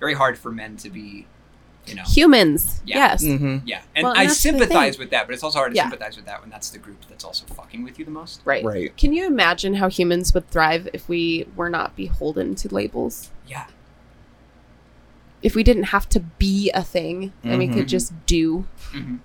very 0.00 0.14
hard 0.14 0.38
for 0.38 0.50
men 0.52 0.76
to 0.78 0.90
be 0.90 1.26
You 1.86 1.96
know. 1.96 2.02
Humans. 2.06 2.80
Yeah. 2.86 2.96
Yes. 2.96 3.24
Mm-hmm. 3.24 3.58
Yeah, 3.66 3.82
and 3.94 4.04
Well, 4.04 4.12
and 4.12 4.20
I 4.20 4.26
sympathize 4.28 4.98
with 4.98 5.10
that, 5.10 5.26
but 5.26 5.34
it's 5.34 5.42
also 5.42 5.58
hard 5.58 5.72
to 5.72 5.76
Yeah. 5.76 5.82
sympathize 5.90 6.16
with 6.16 6.24
that 6.26 6.40
when 6.40 6.48
that's 6.50 6.70
the 6.70 6.78
group 6.78 7.04
that's 7.10 7.24
also 7.24 7.44
fucking 7.46 7.84
with 7.84 7.98
you 7.98 8.04
the 8.06 8.10
most. 8.10 8.40
Right. 8.46 8.64
Right. 8.64 8.96
Can 8.96 9.12
you 9.12 9.26
imagine 9.26 9.74
how 9.74 9.88
humans 9.90 10.32
would 10.32 10.48
thrive 10.50 10.88
if 10.94 11.08
we 11.10 11.46
were 11.56 11.68
not 11.68 11.94
beholden 11.94 12.54
to 12.56 12.74
labels? 12.74 13.30
Yeah. 13.46 13.66
If 15.44 15.54
we 15.54 15.62
didn't 15.62 15.84
have 15.84 16.08
to 16.08 16.20
be 16.20 16.70
a 16.74 16.82
thing 16.82 17.32
and 17.44 17.58
we 17.58 17.68
could 17.68 17.84
Mhm. 17.84 17.88
just 17.88 18.26
do. 18.26 18.64
hmm 18.92 19.16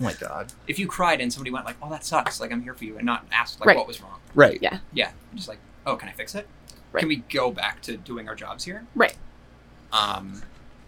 Oh 0.00 0.04
my 0.04 0.12
god. 0.12 0.52
If 0.68 0.78
you 0.78 0.86
cried 0.86 1.20
and 1.20 1.32
somebody 1.32 1.50
went 1.50 1.66
like, 1.66 1.74
"Oh, 1.82 1.90
that 1.90 2.04
sucks," 2.04 2.40
like 2.40 2.52
I'm 2.52 2.62
here 2.62 2.72
for 2.74 2.84
you, 2.84 2.96
and 2.96 3.04
not 3.04 3.26
asked 3.32 3.58
like 3.58 3.66
Right. 3.66 3.76
what 3.76 3.88
was 3.88 4.00
wrong. 4.00 4.20
Right. 4.32 4.58
Yeah. 4.62 4.78
Yeah, 4.92 5.10
just 5.34 5.48
like, 5.48 5.58
"Oh, 5.84 5.96
can 5.96 6.08
I 6.08 6.12
fix 6.12 6.36
it? 6.36 6.46
Right. 6.92 7.00
Can 7.00 7.08
we 7.08 7.16
go 7.28 7.50
back 7.50 7.82
to 7.82 7.96
doing 7.96 8.28
our 8.28 8.36
jobs 8.36 8.62
here?" 8.64 8.86
Right. 8.94 9.16
Um, 9.92 10.42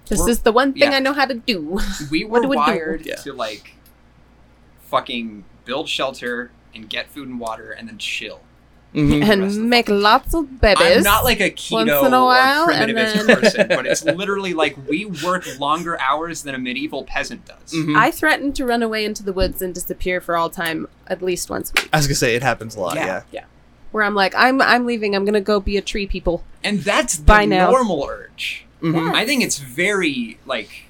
This 0.06 0.24
is 0.28 0.40
the 0.42 0.52
one 0.52 0.72
thing 0.72 0.82
yeah. 0.92 0.96
I 0.96 1.00
know 1.00 1.12
how 1.12 1.24
to 1.26 1.34
do. 1.34 1.80
we 2.10 2.24
What 2.24 2.38
were 2.38 2.42
do 2.42 2.48
we 2.50 2.56
wired 2.56 3.04
Yeah. 3.04 3.16
to 3.16 3.32
like 3.32 3.74
fucking 4.82 5.44
build 5.64 5.88
shelter 5.88 6.50
and 6.74 6.88
get 6.88 7.08
food 7.10 7.28
and 7.28 7.40
water 7.40 7.72
and 7.72 7.88
then 7.88 7.98
chill. 7.98 8.40
Mm-hmm. 8.94 9.10
the 9.10 9.18
rest 9.20 9.56
of 9.56 9.60
and 9.62 9.70
make 9.70 9.88
lots 9.88 10.34
of 10.34 10.60
babies. 10.60 10.96
I'm 10.98 11.02
not 11.04 11.22
like 11.22 11.38
a 11.40 11.50
keto 11.50 11.72
once 11.72 11.90
in 12.06 12.12
a 12.12 12.24
while, 12.24 12.64
or 12.68 12.72
and 12.72 12.90
primitivist 12.90 13.26
then- 13.26 13.40
person, 13.40 13.68
but 13.68 13.86
it's 13.86 14.04
literally 14.04 14.52
like 14.52 14.76
we 14.88 15.04
work 15.04 15.46
longer 15.60 15.96
hours 16.00 16.42
than 16.42 16.56
a 16.56 16.58
medieval 16.58 17.04
peasant 17.04 17.44
does. 17.46 17.72
Mhm. 17.72 17.96
I 17.96 18.10
threaten 18.10 18.52
to 18.54 18.64
run 18.66 18.82
away 18.82 19.04
into 19.04 19.22
the 19.22 19.32
woods 19.32 19.62
and 19.62 19.72
disappear 19.72 20.20
for 20.20 20.36
all 20.36 20.50
time 20.50 20.88
at 21.06 21.22
least 21.22 21.48
once 21.50 21.70
a 21.70 21.80
week. 21.82 21.88
I 21.92 21.98
was 21.98 22.06
gonna 22.08 22.16
say 22.16 22.34
it 22.34 22.42
happens 22.42 22.74
a 22.74 22.80
lot. 22.80 22.96
Yeah. 22.96 23.22
Yeah. 23.30 23.44
Where 23.92 24.02
I'm 24.02 24.14
like, 24.16 24.34
I'm 24.36 24.60
I'm 24.60 24.86
leaving. 24.86 25.14
I'm 25.14 25.24
gonna 25.24 25.40
go 25.40 25.60
be 25.60 25.76
a 25.76 25.82
tree 25.82 26.06
people. 26.08 26.42
And 26.64 26.80
that's 26.80 27.16
the 27.16 27.22
By 27.24 27.44
now. 27.44 27.70
normal 27.70 28.04
urge. 28.10 28.64
Mhm. 28.82 29.14
I 29.14 29.24
think 29.24 29.44
it's 29.44 29.58
very 29.58 30.38
like 30.46 30.86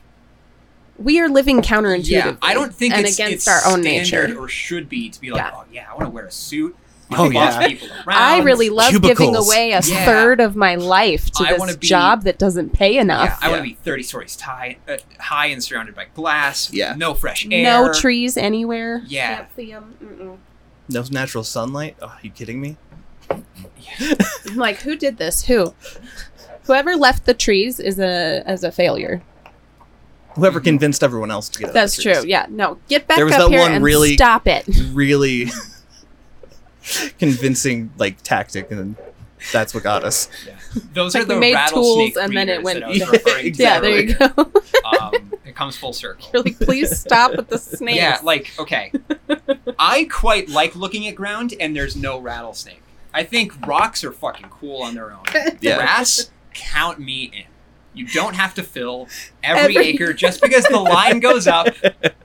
We 0.97 1.19
are 1.21 1.29
living 1.29 1.61
counterintuitively. 1.63 2.09
yeah. 2.11 2.37
I 2.43 2.55
don't 2.55 2.75
think 2.75 2.95
and 2.95 3.07
it's, 3.07 3.17
against 3.19 3.35
it's 3.35 3.49
our 3.49 3.73
own 3.73 3.83
standard 3.83 4.29
nature. 4.31 4.39
or 4.41 4.49
should 4.49 4.89
be 4.89 5.09
to 5.11 5.21
be 5.21 5.31
like, 5.31 5.43
Yeah. 5.43 5.51
oh 5.55 5.65
yeah, 5.73 5.87
I 5.91 5.95
want 5.95 6.07
to 6.07 6.11
wear 6.11 6.27
a 6.27 6.31
suit. 6.31 6.77
Oh, 7.12 7.31
boss 7.32 7.55
yeah. 7.57 7.66
people 7.66 7.89
around. 7.89 8.05
I 8.09 8.39
really 8.43 8.70
love 8.70 9.01
giving 9.03 9.35
away 9.35 9.73
a 9.73 9.81
Yeah. 9.81 10.05
third 10.05 10.41
of 10.41 10.55
my 10.57 10.77
life 10.77 11.31
to 11.32 11.45
I 11.45 11.57
this 11.57 11.77
be- 11.77 11.87
job 11.89 12.23
that 12.24 12.39
doesn't 12.39 12.73
pay 12.73 12.99
enough. 12.99 13.24
Yeah, 13.24 13.27
enough. 13.27 13.39
I 13.43 13.49
want 13.51 13.59
to 13.62 13.69
be 13.69 13.74
30 13.82 14.03
stories 14.05 14.41
high, 14.41 14.78
uh, 14.89 14.97
high 15.19 15.47
and 15.47 15.62
surrounded 15.62 15.95
by 15.95 16.07
glass. 16.15 16.73
Yeah. 16.73 16.95
No 16.97 17.15
fresh 17.15 17.47
air. 17.51 17.62
No 17.65 17.93
trees 17.93 18.37
anywhere. 18.37 19.03
Yeah. 19.07 19.47
No 20.89 21.05
natural 21.11 21.45
sunlight. 21.45 21.97
Oh, 22.01 22.07
are 22.07 22.19
you 22.23 22.31
kidding 22.31 22.61
me? 22.61 22.77
I'm 23.31 23.45
like, 24.57 24.78
who 24.78 24.97
did 24.97 25.19
this? 25.19 25.45
Who? 25.47 25.74
Whoever 26.65 26.97
left 26.97 27.27
the 27.27 27.35
trees 27.35 27.81
is 27.81 27.99
a 27.99 28.43
as 28.47 28.62
a 28.65 28.70
failure. 28.73 29.23
Whoever 30.37 30.61
convinced 30.61 31.03
everyone 31.03 31.31
else 31.32 31.49
to 31.49 31.59
get 31.59 31.65
out 31.66 31.69
of 31.70 31.74
That's 31.74 31.97
the 31.97 32.03
true. 32.03 32.23
Yeah. 32.24 32.47
No. 32.49 32.78
Get 32.89 33.09
back 33.09 33.16
There 33.16 33.24
was 33.24 33.35
up 33.35 33.41
that 33.43 33.51
here 33.51 33.61
one 33.61 33.73
and 33.73 33.85
really- 33.85 34.15
stop 34.15 34.47
it. 34.47 34.65
Really 34.93 35.47
convincing 37.19 37.90
like 37.98 38.23
tactic, 38.23 38.70
and 38.70 38.97
that's 39.52 39.73
what 39.74 39.82
got 39.82 40.05
us. 40.05 40.28
Those 40.93 41.15
Like 41.15 41.24
are 41.24 41.27
we 41.28 41.35
the 41.35 41.40
made 41.40 41.55
rattlesnake 41.55 42.15
tools 42.15 42.24
and 42.24 42.36
then 42.36 42.48
it 42.48 42.62
went- 42.62 42.81
that 42.81 42.86
I 42.86 42.89
was 42.90 42.98
Yeah, 42.98 43.07
to 43.40 43.51
Yeah. 43.51 43.81
There 43.81 44.01
you 44.01 44.15
go. 44.15 44.52
Um, 45.01 45.32
it 45.44 45.55
comes 45.55 45.77
full 45.77 45.93
circle. 45.93 46.28
You're 46.32 46.43
like, 46.43 46.59
please 46.61 46.98
stop 46.98 47.36
with 47.36 47.48
the 47.48 47.59
snakes. 47.59 47.97
Yeah, 47.97 48.19
like 48.23 48.52
okay. 48.59 48.93
I 49.78 50.05
quite 50.11 50.48
like 50.48 50.77
looking 50.77 51.07
at 51.09 51.15
ground 51.15 51.55
and 51.59 51.74
there's 51.74 51.97
no 51.97 52.19
rattlesnake. 52.19 52.82
I 53.12 53.24
think 53.24 53.66
rocks 53.66 54.05
are 54.05 54.12
fucking 54.12 54.48
cool 54.51 54.82
on 54.82 54.94
their 54.94 55.11
own. 55.11 55.24
Yeah. 55.61 55.77
Grass, 55.78 56.31
count 56.55 57.01
me 57.01 57.24
in. 57.35 57.44
You 58.01 58.07
don't 58.07 58.35
have 58.35 58.55
to 58.55 58.63
fill 58.63 59.09
every, 59.43 59.77
Every- 59.77 59.89
acre 59.89 60.13
just 60.15 60.41
because 60.41 60.65
the 60.65 60.79
line 60.81 61.21
goes 61.21 61.47
up 61.47 61.69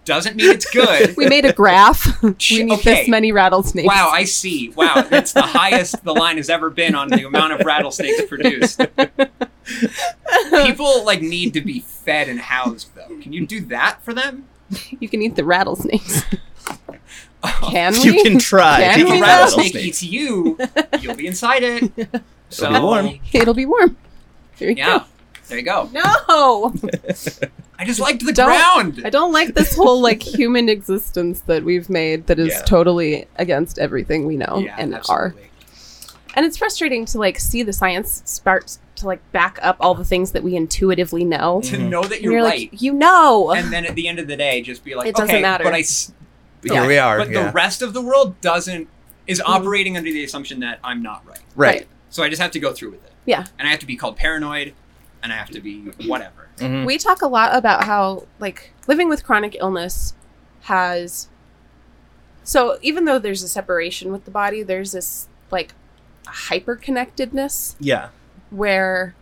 doesn't 0.05 0.37
mean 0.37 0.49
it's 0.51 0.69
good. 0.71 1.17
we 1.17 1.27
made 1.27 1.43
a 1.43 1.51
graph. 1.51 2.21
we 2.23 2.29
need 2.63 2.71
Okay. 2.71 2.95
this 3.01 3.07
many 3.09 3.33
rattlesnakes. 3.33 3.85
Wow, 3.87 4.09
I 4.09 4.23
see. 4.23 4.69
Wow, 4.69 5.05
that's 5.09 5.33
the 5.33 5.41
highest 5.41 6.01
the 6.05 6.13
line 6.13 6.37
has 6.37 6.49
ever 6.49 6.69
been 6.69 6.95
on 6.95 7.09
the 7.09 7.25
amount 7.27 7.51
of 7.53 7.65
rattlesnakes 7.65 8.21
produced. 8.25 8.79
People 10.65 11.03
like 11.05 11.21
need 11.21 11.53
to 11.53 11.61
be 11.61 11.81
fed 11.81 12.29
and 12.29 12.39
housed 12.39 12.95
though. 12.95 13.07
Can 13.21 13.33
you 13.33 13.45
do 13.45 13.61
that 13.65 14.01
for 14.03 14.13
them? 14.13 14.45
you 14.99 15.09
can 15.09 15.21
eat 15.21 15.35
the 15.35 15.43
rattlesnakes. 15.43 16.23
Can 17.69 17.93
we? 17.93 17.99
You 17.99 18.23
can 18.23 18.39
try. 18.39 18.79
Can 18.79 19.01
if 19.01 19.07
a 19.07 19.21
rattlesnake 19.21 19.73
rattlesnake. 19.75 19.75
eats 19.85 20.01
you, 20.01 20.57
you'll 21.01 21.15
be 21.15 21.27
inside 21.27 21.61
it. 21.63 22.21
So 22.49 22.71
be 22.73 22.79
warm. 22.79 23.19
It'll 23.33 23.53
be 23.53 23.67
warm. 23.67 23.97
There 24.57 24.69
you 24.71 24.75
Yeah, 24.77 25.03
there 25.47 25.57
you 25.59 25.63
go. 25.63 25.85
go. 25.85 25.91
No, 25.93 26.73
I 27.79 27.85
just 27.85 27.99
liked 27.99 28.25
the 28.25 28.33
Don't- 28.33 28.47
ground. 28.47 29.01
I 29.05 29.09
don't 29.09 29.31
like 29.33 29.53
this 29.53 29.75
whole 29.75 30.01
like 30.01 30.21
human 30.23 30.69
existence 30.69 31.41
that 31.41 31.63
we've 31.63 31.89
made 31.89 32.27
that 32.27 32.39
is 32.39 32.49
Yeah. 32.53 32.61
totally 32.63 33.27
against 33.37 33.79
everything 33.79 34.25
we 34.25 34.37
know 34.37 34.59
yeah, 34.59 34.75
and 34.77 34.97
are. 35.09 35.35
And 36.35 36.45
it's 36.45 36.57
frustrating 36.57 37.05
to 37.07 37.17
like 37.17 37.39
see 37.39 37.63
the 37.63 37.73
science 37.73 38.21
start 38.25 38.77
to 38.97 39.05
like 39.07 39.19
back 39.31 39.57
up 39.61 39.77
all 39.79 39.93
the 39.93 40.03
things 40.05 40.31
that 40.31 40.43
we 40.43 40.55
intuitively 40.55 41.23
know. 41.25 41.61
To 41.65 41.77
Mhm. 41.77 41.89
know 41.89 42.03
that 42.03 42.21
you're, 42.21 42.33
you're 42.33 42.43
right, 42.43 42.71
like, 42.71 42.81
you 42.81 42.93
know. 42.93 43.51
and 43.51 43.71
then 43.71 43.85
at 43.85 43.95
the 43.95 44.07
end 44.07 44.19
of 44.19 44.27
the 44.27 44.35
day, 44.37 44.61
just 44.61 44.83
be 44.83 44.95
like, 44.95 45.07
It 45.07 45.15
doesn't 45.15 45.41
matter. 45.41 45.63
but 45.63 45.73
I, 45.73 45.83
But 46.61 46.71
Here 46.71 46.87
we 46.87 46.97
are. 46.97 47.17
But 47.19 47.29
yeah. 47.29 47.45
the 47.47 47.51
rest 47.51 47.81
of 47.81 47.93
the 47.93 48.01
world 48.01 48.39
doesn't 48.41 48.87
is 49.27 49.39
Mhm. 49.39 49.43
operating 49.49 49.97
under 49.97 50.09
the 50.11 50.23
assumption 50.23 50.59
that 50.61 50.79
I'm 50.83 51.01
not 51.03 51.25
right. 51.27 51.39
right. 51.55 51.87
So 52.09 52.23
I 52.23 52.29
just 52.29 52.41
have 52.41 52.51
to 52.51 52.59
go 52.59 52.71
through 52.73 52.91
with 52.91 53.03
it. 53.05 53.11
Yeah. 53.25 53.45
And 53.59 53.67
I 53.67 53.71
have 53.71 53.79
to 53.79 53.85
be 53.85 53.95
called 53.95 54.15
paranoid, 54.17 54.73
and 55.25 55.33
I 55.33 55.37
have 55.37 55.49
to 55.49 55.59
be 55.59 55.81
whatever. 56.05 56.47
Mhm. 56.57 56.85
we 56.85 56.97
talk 56.99 57.21
a 57.23 57.27
lot 57.27 57.53
about 57.55 57.83
how 57.85 58.27
like 58.39 58.71
living 58.87 59.09
with 59.09 59.25
chronic 59.25 59.57
illness 59.59 60.13
has 60.61 61.27
so 62.43 62.77
even 62.81 63.05
though 63.05 63.19
there's 63.19 63.41
a 63.43 63.47
separation 63.47 64.11
with 64.11 64.23
the 64.25 64.31
body 64.31 64.61
there's 64.63 64.91
this 64.93 65.27
like 65.51 65.73
hyper 66.27 66.75
connectedness 66.75 67.75
Yeah. 67.79 68.09
where 68.51 69.15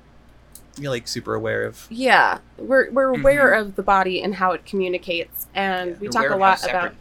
You're 0.78 0.92
like 0.92 1.08
super 1.08 1.34
aware 1.36 1.64
of. 1.64 1.88
yeah 1.90 2.40
we're 2.58 2.92
we're 2.92 3.18
aware 3.20 3.54
of 3.54 3.76
the 3.76 3.84
body 3.84 4.22
and 4.22 4.36
how 4.36 4.52
it 4.52 4.66
communicates 4.66 5.48
and 5.56 6.00
we 6.00 6.08
talk 6.10 6.30
a 6.30 6.36
lot 6.36 6.64
about 6.70 6.94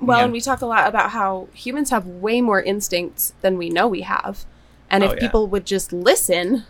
well 0.00 0.18
Yeah. 0.18 0.24
and 0.24 0.32
we 0.32 0.40
talk 0.40 0.62
a 0.62 0.66
lot 0.66 0.88
about 0.88 1.10
how 1.10 1.48
humans 1.52 1.90
have 1.90 2.06
way 2.06 2.40
more 2.40 2.60
instincts 2.62 3.34
than 3.42 3.56
we 3.58 3.68
know 3.70 3.86
we 3.86 4.00
have 4.00 4.44
and 4.90 5.04
Oh, 5.04 5.08
if 5.08 5.12
yeah. 5.14 5.20
people 5.20 5.46
would 5.46 5.64
just 5.66 5.92
listen 5.92 6.64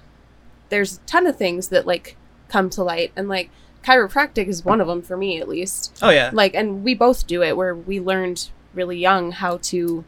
there's 0.74 0.96
a 0.96 1.00
ton 1.06 1.26
of 1.26 1.36
things 1.36 1.68
that 1.68 1.86
like 1.86 2.16
come 2.48 2.68
to 2.70 2.82
light 2.82 3.12
and 3.16 3.28
like 3.28 3.48
chiropractic 3.84 4.46
is 4.48 4.64
one 4.64 4.80
of 4.80 4.86
them 4.88 5.00
for 5.02 5.16
me 5.16 5.40
at 5.40 5.48
least 5.48 5.96
Oh 6.02 6.10
yeah. 6.10 6.30
like 6.32 6.54
and 6.54 6.82
we 6.82 6.94
both 6.94 7.26
do 7.26 7.42
it 7.42 7.56
where 7.56 7.74
we 7.74 8.00
learned 8.00 8.48
really 8.74 8.98
young 8.98 9.30
how 9.32 9.58
to 9.70 10.04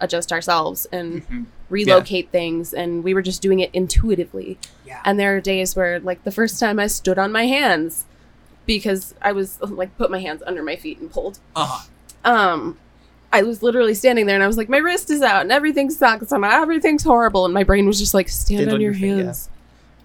adjust 0.00 0.32
ourselves 0.32 0.86
and 0.92 1.26
Mhm. 1.28 1.46
relocate 1.68 2.30
things 2.30 2.72
and 2.72 3.02
we 3.04 3.12
were 3.12 3.22
just 3.22 3.42
doing 3.42 3.58
it 3.60 3.70
intuitively 3.72 4.56
Yeah. 4.86 5.00
and 5.04 5.18
there 5.18 5.36
are 5.36 5.40
days 5.40 5.74
where 5.76 5.98
like 6.00 6.22
the 6.24 6.30
first 6.30 6.58
time 6.60 6.78
i 6.78 6.86
stood 6.86 7.18
on 7.18 7.30
my 7.32 7.46
hands 7.46 8.04
because 8.66 9.14
i 9.20 9.32
was 9.32 9.60
like 9.60 9.96
put 9.98 10.10
my 10.10 10.20
hands 10.20 10.42
under 10.46 10.62
my 10.62 10.76
feet 10.76 10.98
and 11.00 11.10
pulled 11.10 11.38
Uh-huh. 11.56 11.86
um 12.24 12.78
i 13.32 13.42
was 13.42 13.62
literally 13.62 13.94
standing 13.94 14.26
there 14.26 14.36
and 14.36 14.44
i 14.44 14.46
was 14.46 14.56
like 14.56 14.68
my 14.68 14.78
wrist 14.78 15.10
is 15.10 15.20
out 15.22 15.42
and 15.42 15.52
everything 15.52 15.90
sucks 15.90 16.30
and 16.32 16.44
everything's 16.44 17.02
horrible 17.02 17.44
and 17.44 17.52
my 17.52 17.64
brain 17.64 17.86
was 17.86 17.98
just 17.98 18.14
like 18.14 18.28
stand, 18.28 18.58
Stand 18.60 18.68
on, 18.70 18.74
on 18.76 18.80
your, 18.80 18.92
your 18.92 19.00
feet, 19.16 19.24
yeah. 19.24 19.32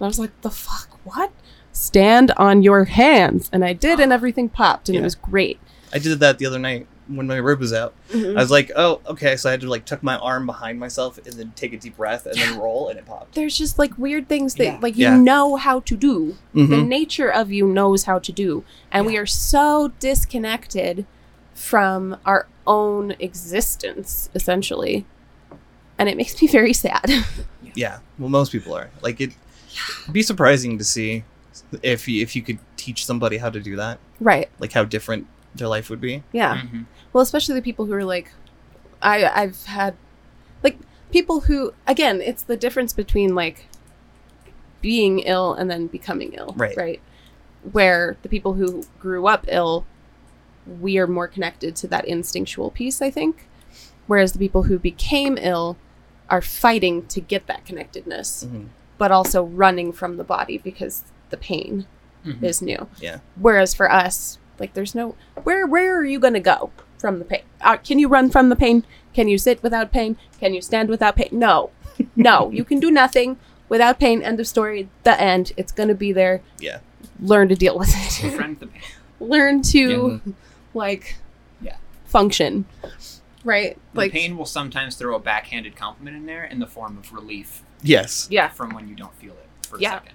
and 0.00 0.04
i 0.06 0.08
was 0.08 0.18
like 0.18 0.40
the 0.42 0.50
fuck 0.50 0.98
what 1.04 1.30
stand 1.72 2.30
on 2.36 2.62
your 2.62 2.84
hands 2.84 3.48
and 3.52 3.64
i 3.64 3.72
did 3.72 3.98
and 4.00 4.12
everything 4.12 4.48
popped 4.48 4.88
and 4.88 4.94
Yeah. 4.94 5.00
it 5.00 5.04
was 5.04 5.14
great 5.14 5.58
I 5.92 5.98
did 5.98 6.18
that 6.20 6.38
the 6.38 6.46
other 6.46 6.58
night 6.58 6.88
when 7.06 7.28
my 7.28 7.36
rib 7.36 7.60
was 7.60 7.72
out. 7.72 7.94
Mhm. 8.10 8.30
I 8.36 8.40
was 8.40 8.50
like, 8.50 8.72
oh, 8.74 9.00
okay. 9.06 9.36
So 9.36 9.48
I 9.48 9.52
had 9.52 9.60
to 9.60 9.68
like 9.70 9.84
tuck 9.84 10.02
my 10.02 10.16
arm 10.16 10.44
behind 10.44 10.80
myself 10.80 11.18
and 11.18 11.26
then 11.34 11.52
take 11.54 11.72
a 11.72 11.76
deep 11.76 11.96
breath 11.96 12.26
and 12.26 12.34
then 12.36 12.58
roll, 12.58 12.88
and 12.88 12.98
it 12.98 13.06
popped. 13.06 13.36
there's 13.36 13.56
just 13.56 13.78
like 13.78 13.96
weird 13.96 14.28
things 14.28 14.54
that 14.56 14.64
Yeah. 14.64 14.78
like 14.82 14.96
you 14.96 15.04
Yeah. 15.04 15.16
know 15.18 15.54
how 15.54 15.80
to 15.80 15.96
do 15.96 16.36
the 16.52 16.62
Mhm. 16.62 16.88
nature 16.88 17.28
of 17.32 17.52
you 17.52 17.68
knows 17.68 18.04
how 18.04 18.18
to 18.18 18.32
do 18.32 18.64
and 18.90 19.06
we 19.06 19.16
are 19.16 19.26
so 19.26 19.92
disconnected 20.00 21.06
from 21.54 22.16
our 22.26 22.48
own 22.66 23.14
existence 23.20 24.28
essentially 24.34 25.04
and 25.98 26.08
it 26.08 26.16
makes 26.16 26.40
me 26.42 26.48
very 26.48 26.72
sad 26.72 27.08
Yeah. 27.76 27.98
Well, 28.18 28.28
most 28.30 28.50
people 28.52 28.72
are. 28.74 28.90
Like 29.02 29.20
it. 29.20 29.32
It'd 30.02 30.12
be 30.14 30.22
surprising 30.22 30.78
to 30.78 30.84
see 30.84 31.24
if 31.82 32.06
you, 32.08 32.22
if 32.22 32.34
you 32.36 32.42
could 32.42 32.58
teach 32.76 33.04
somebody 33.06 33.38
how 33.38 33.50
to 33.50 33.60
do 33.60 33.76
that, 33.76 33.98
right 34.20 34.48
like 34.58 34.72
how 34.72 34.84
different 34.84 35.26
their 35.54 35.68
life 35.68 35.88
would 35.90 36.00
be. 36.00 36.22
yeah 36.32 36.62
Mhm. 36.62 36.84
well 37.12 37.22
especially 37.22 37.54
the 37.54 37.62
people 37.62 37.86
who 37.86 37.92
are 37.94 38.04
like 38.04 38.32
i 39.02 39.24
i've 39.42 39.64
had 39.66 39.94
like 40.62 40.76
people 41.12 41.40
who 41.42 41.72
again 41.86 42.20
it's 42.20 42.42
the 42.42 42.56
difference 42.56 42.92
between 42.92 43.34
like 43.34 43.66
being 44.80 45.20
ill 45.20 45.54
and 45.54 45.70
then 45.70 45.86
becoming 45.86 46.32
ill 46.34 46.54
Right. 46.56 46.76
right 46.76 47.00
where 47.72 48.16
the 48.22 48.28
people 48.28 48.54
who 48.54 48.82
grew 49.00 49.26
up 49.26 49.44
ill 49.48 49.86
we 50.80 50.98
are 50.98 51.06
more 51.06 51.28
connected 51.28 51.74
to 51.76 51.88
that 51.88 52.04
instinctual 52.06 52.70
piece 52.70 53.00
i 53.00 53.10
think 53.10 53.46
whereas 54.06 54.32
the 54.32 54.38
people 54.38 54.64
who 54.64 54.78
became 54.78 55.38
ill 55.40 55.76
are 56.28 56.42
fighting 56.42 57.06
to 57.06 57.20
get 57.20 57.46
that 57.46 57.64
connectedness 57.64 58.44
Mhm. 58.44 58.66
But 58.98 59.10
also 59.10 59.42
running 59.42 59.92
from 59.92 60.16
the 60.16 60.24
body 60.24 60.58
because 60.58 61.04
the 61.30 61.36
pain 61.36 61.86
Mm-hmm. 62.24 62.42
Mhm. 62.42 62.48
is 62.48 62.62
new. 62.62 62.86
Yeah. 63.00 63.18
Whereas 63.36 63.74
for 63.74 63.92
us, 63.92 64.38
like 64.58 64.72
there's 64.72 64.94
no 64.94 65.14
where 65.42 65.66
where 65.66 65.94
are 65.98 66.04
you 66.04 66.18
gonna 66.18 66.40
go 66.40 66.70
from 66.96 67.18
the 67.18 67.24
pain? 67.26 67.42
Uh, 67.60 67.76
can 67.76 67.98
you 67.98 68.08
run 68.08 68.30
from 68.30 68.48
the 68.48 68.56
pain? 68.56 68.82
Can 69.12 69.28
you 69.28 69.36
sit 69.36 69.62
without 69.62 69.92
pain? 69.92 70.16
Can 70.40 70.54
you 70.54 70.62
stand 70.62 70.88
without 70.88 71.16
pain? 71.16 71.28
No, 71.32 71.68
no, 72.16 72.50
you 72.50 72.64
can 72.64 72.80
do 72.80 72.90
nothing 72.90 73.36
without 73.68 74.00
pain. 74.00 74.22
End 74.22 74.40
of 74.40 74.46
story. 74.46 74.88
The 75.02 75.20
end. 75.20 75.52
It's 75.58 75.70
gonna 75.70 75.94
be 75.94 76.12
there. 76.12 76.40
Yeah. 76.58 76.78
Learn 77.20 77.48
to 77.50 77.54
deal 77.56 77.76
with 77.78 77.90
it. 77.94 78.22
Befriend 78.22 78.58
the 78.60 78.68
pain. 78.68 78.80
Learn 79.20 79.60
to 79.74 80.22
like 80.72 81.16
Yeah. 81.60 81.76
function. 82.06 82.64
Right. 83.44 83.76
The 83.92 83.98
Like 84.00 84.12
pain 84.12 84.38
will 84.38 84.46
sometimes 84.46 84.96
throw 84.96 85.14
a 85.14 85.20
backhanded 85.20 85.76
compliment 85.76 86.16
in 86.16 86.24
there 86.24 86.44
in 86.44 86.58
the 86.58 86.66
form 86.66 86.96
of 86.96 87.12
relief 87.12 87.62
Yes. 87.84 88.26
yeah. 88.30 88.48
from 88.48 88.70
when 88.74 88.88
you 88.88 88.94
don't 88.96 89.14
feel 89.14 89.32
it 89.32 89.46
for 89.68 89.76
a 89.76 89.80
Yeah. 89.80 89.94
second. 89.94 90.12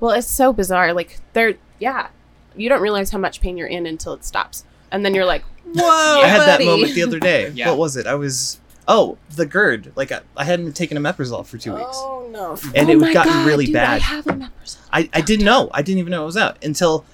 Well, 0.00 0.10
it's 0.10 0.26
so 0.30 0.52
bizarre. 0.52 0.92
Like 0.92 1.18
there, 1.32 1.54
yeah, 1.78 2.08
you 2.54 2.68
don't 2.68 2.82
realize 2.82 3.10
how 3.10 3.18
much 3.18 3.40
pain 3.40 3.56
you're 3.56 3.66
in 3.66 3.86
until 3.86 4.12
it 4.12 4.24
stops, 4.24 4.64
and 4.92 5.04
then 5.04 5.14
you're 5.14 5.24
like, 5.24 5.42
"Whoa, 5.64 6.20
I 6.22 6.26
had 6.26 6.40
that 6.40 6.62
moment 6.64 6.94
the 6.94 7.02
other 7.02 7.18
day. 7.18 7.50
Yeah. 7.54 7.70
What 7.70 7.78
was 7.78 7.96
it? 7.96 8.06
I 8.06 8.14
was 8.14 8.60
oh 8.88 9.16
the 9.34 9.46
GERD. 9.46 9.92
Like 9.96 10.12
I, 10.12 10.20
I 10.36 10.44
hadn't 10.44 10.74
taken 10.74 10.98
omeprazole 10.98 11.46
for 11.46 11.56
two 11.56 11.74
weeks. 11.74 11.88
Oh 11.94 12.28
no! 12.30 12.58
And 12.74 12.90
oh 12.90 12.92
it 12.92 12.98
my 12.98 13.12
gotten 13.14 13.32
God, 13.32 13.46
really 13.46 13.66
dude, 13.66 13.76
I 13.76 13.98
bad. 13.98 14.02
have 14.02 14.24
omeprazole. 14.26 14.78
I, 14.92 15.08
I 15.14 15.20
didn't 15.22 15.46
know. 15.46 15.70
I 15.72 15.80
didn't 15.82 16.00
even 16.00 16.10
know 16.10 16.24
it 16.24 16.26
was 16.26 16.36
out 16.36 16.62
until 16.62 17.04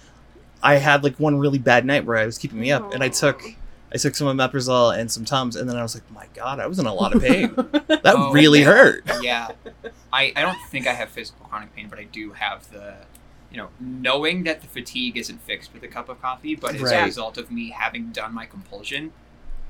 I 0.62 0.76
had 0.76 1.04
like 1.04 1.16
one 1.20 1.38
really 1.38 1.58
bad 1.58 1.84
night 1.84 2.04
where 2.04 2.16
I 2.16 2.26
was 2.26 2.36
keeping 2.38 2.58
me 2.58 2.72
up, 2.72 2.92
and 2.94 3.02
I 3.04 3.08
took 3.10 3.42
oh. 3.44 3.50
I 3.94 3.98
took 3.98 4.14
some 4.14 4.26
omeprazole 4.26 4.96
and 4.98 5.10
some 5.10 5.24
tums, 5.24 5.54
and 5.56 5.68
then 5.68 5.76
I 5.76 5.82
was 5.82 5.94
like, 5.94 6.10
my 6.10 6.26
God, 6.34 6.60
I 6.60 6.66
was 6.66 6.78
in 6.78 6.86
a 6.86 6.94
lot 6.94 7.14
of 7.14 7.22
pain. 7.22 7.54
That 8.02 8.14
Oh, 8.16 8.32
really 8.32 8.60
yeah. 8.60 8.66
hurt. 8.66 9.10
yeah. 9.22 9.48
I, 10.12 10.32
I 10.34 10.40
don't 10.42 10.58
think 10.70 10.86
I 10.86 10.92
have 10.94 11.10
physical 11.10 11.46
chronic 11.46 11.74
pain, 11.76 11.88
but 11.88 11.98
I 11.98 12.04
do 12.04 12.32
have 12.32 12.68
the, 12.72 12.96
you 13.50 13.56
know, 13.58 13.68
knowing 13.78 14.44
that 14.44 14.60
the 14.60 14.66
fatigue 14.66 15.16
isn't 15.16 15.40
fixed 15.42 15.72
with 15.74 15.82
a 15.84 15.88
cup 15.88 16.08
of 16.08 16.20
coffee, 16.22 16.54
but 16.56 16.74
is 16.74 16.90
a 16.90 17.04
result 17.04 17.36
of 17.38 17.50
me 17.50 17.70
having 17.70 18.10
done 18.10 18.34
my 18.34 18.46
compulsion 18.46 19.12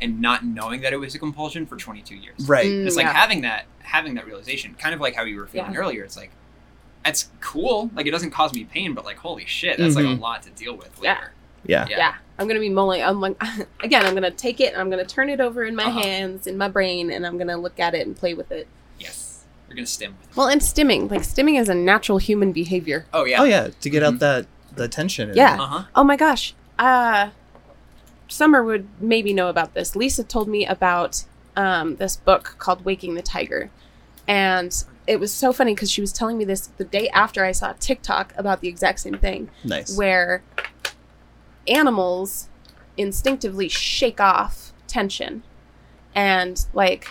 and 0.00 0.20
not 0.20 0.44
knowing 0.44 0.80
that 0.82 0.92
it 0.92 0.96
was 0.96 1.14
a 1.14 1.18
compulsion 1.18 1.66
for 1.66 1.76
22 1.76 2.14
years. 2.14 2.48
Right. 2.48 2.66
Mm, 2.66 2.86
It's 2.86 2.96
like 2.96 3.04
yeah. 3.06 3.12
having 3.12 3.42
that 3.42 3.66
having 3.80 4.14
that 4.14 4.26
realization, 4.26 4.74
kind 4.78 4.94
of 4.94 5.00
like 5.00 5.14
how 5.14 5.24
you 5.24 5.36
were 5.38 5.46
feeling 5.46 5.72
Yeah. 5.74 5.78
earlier. 5.80 6.04
It's 6.04 6.16
like, 6.16 6.30
that's 7.04 7.28
cool. 7.40 7.90
Like 7.94 8.06
it 8.06 8.10
doesn't 8.12 8.30
cause 8.30 8.54
me 8.54 8.64
pain, 8.64 8.94
but 8.94 9.04
like 9.04 9.18
holy 9.18 9.44
shit, 9.46 9.78
that's 9.78 9.94
like 9.96 10.04
Mhm. 10.06 10.18
a 10.18 10.20
lot 10.20 10.42
to 10.44 10.50
deal 10.50 10.76
with 10.76 10.98
later. 11.00 11.04
Yeah. 11.04 11.24
Yeah. 11.64 11.86
yeah. 11.88 12.14
I'm 12.38 12.48
gonna 12.48 12.60
be 12.60 12.68
mulling. 12.70 13.02
I'm 13.02 13.20
like, 13.20 13.40
again, 13.82 14.04
I'm 14.04 14.14
gonna 14.14 14.30
take 14.30 14.60
it. 14.60 14.72
and 14.72 14.80
I'm 14.80 14.90
gonna 14.90 15.04
turn 15.04 15.28
it 15.30 15.40
over 15.40 15.64
in 15.64 15.76
my 15.76 15.84
Uh-huh. 15.84 16.00
hands, 16.02 16.46
in 16.46 16.56
my 16.56 16.68
brain, 16.68 17.10
and 17.10 17.26
I'm 17.26 17.38
gonna 17.38 17.56
look 17.56 17.78
at 17.78 17.94
it 17.94 18.06
and 18.06 18.16
play 18.16 18.34
with 18.34 18.50
it. 18.50 18.66
Yes. 18.98 19.44
You're 19.68 19.76
gonna 19.76 19.86
stim 19.86 20.16
with 20.20 20.30
it. 20.30 20.36
Well, 20.36 20.48
and 20.48 20.60
stimming, 20.60 21.10
like 21.10 21.22
stimming 21.22 21.58
is 21.60 21.68
a 21.68 21.74
natural 21.74 22.18
human 22.18 22.52
behavior. 22.52 23.06
Oh 23.12 23.24
yeah. 23.24 23.40
Oh 23.40 23.44
yeah, 23.44 23.68
to 23.80 23.90
get 23.90 24.02
Mhm. 24.02 24.06
out 24.06 24.18
that 24.20 24.46
the 24.74 24.88
tension. 24.88 25.28
and- 25.28 25.36
Yeah. 25.36 25.60
Uh 25.60 25.66
huh. 25.66 25.84
Oh 25.94 26.04
my 26.04 26.16
gosh. 26.16 26.54
Uh 26.78 27.30
Summer 28.28 28.62
would 28.64 28.88
maybe 29.00 29.34
know 29.34 29.48
about 29.48 29.74
this. 29.74 29.94
Lisa 29.94 30.24
told 30.24 30.48
me 30.48 30.64
about 30.66 31.24
um, 31.54 31.96
this 31.96 32.16
book 32.16 32.54
called 32.58 32.82
Waking 32.82 33.14
the 33.14 33.20
Tiger. 33.20 33.68
And 34.26 34.72
it 35.06 35.20
was 35.20 35.30
so 35.32 35.52
funny 35.52 35.74
because 35.74 35.90
she 35.90 36.00
was 36.00 36.12
telling 36.14 36.38
me 36.38 36.44
this 36.46 36.68
the 36.78 36.84
day 36.84 37.08
after 37.10 37.44
I 37.44 37.52
saw 37.52 37.74
TikTok 37.78 38.32
about 38.38 38.62
the 38.62 38.68
exact 38.68 39.00
same 39.00 39.18
thing, 39.18 39.50
Nice. 39.64 39.94
where 39.94 40.42
animals 41.68 42.48
instinctively 42.96 43.68
shake 43.68 44.20
off 44.20 44.72
tension 44.86 45.42
and 46.14 46.66
like 46.74 47.08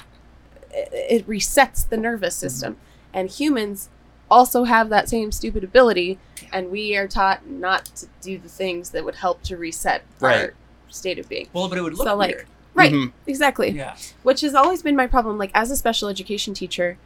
it, 0.72 0.90
it 1.24 1.28
resets 1.28 1.88
the 1.88 1.98
nervous 1.98 2.36
system. 2.36 2.78
And 3.14 3.30
humans 3.30 3.90
also 4.30 4.64
have 4.64 4.90
that 4.90 5.10
same 5.10 5.32
stupid 5.34 5.64
ability, 5.64 6.18
and 6.54 6.72
we 6.72 6.96
are 6.96 7.08
taught 7.08 7.46
not 7.46 7.86
to 7.96 8.08
do 8.22 8.38
the 8.38 8.48
things 8.48 8.92
that 8.92 9.04
would 9.04 9.16
help 9.16 9.42
to 9.44 9.58
reset 9.58 10.04
Right. 10.22 10.40
our 10.40 10.54
state 10.88 11.20
of 11.20 11.28
being. 11.28 11.50
Well, 11.52 11.68
but 11.68 11.78
it 11.78 11.82
would 11.82 11.96
look 11.96 12.08
So, 12.08 12.16
like, 12.16 12.36
weird. 12.36 12.48
Right, 12.74 12.94
Mhm. 12.94 13.12
exactly. 13.28 13.72
Yeah. 13.72 13.98
Which 14.24 14.40
has 14.42 14.56
always 14.56 14.82
been 14.82 14.96
my 14.96 15.08
problem. 15.08 15.38
Like, 15.38 15.52
as 15.54 15.70
a 15.72 15.76
special 15.76 16.08
education 16.08 16.54
teacher, 16.54 16.98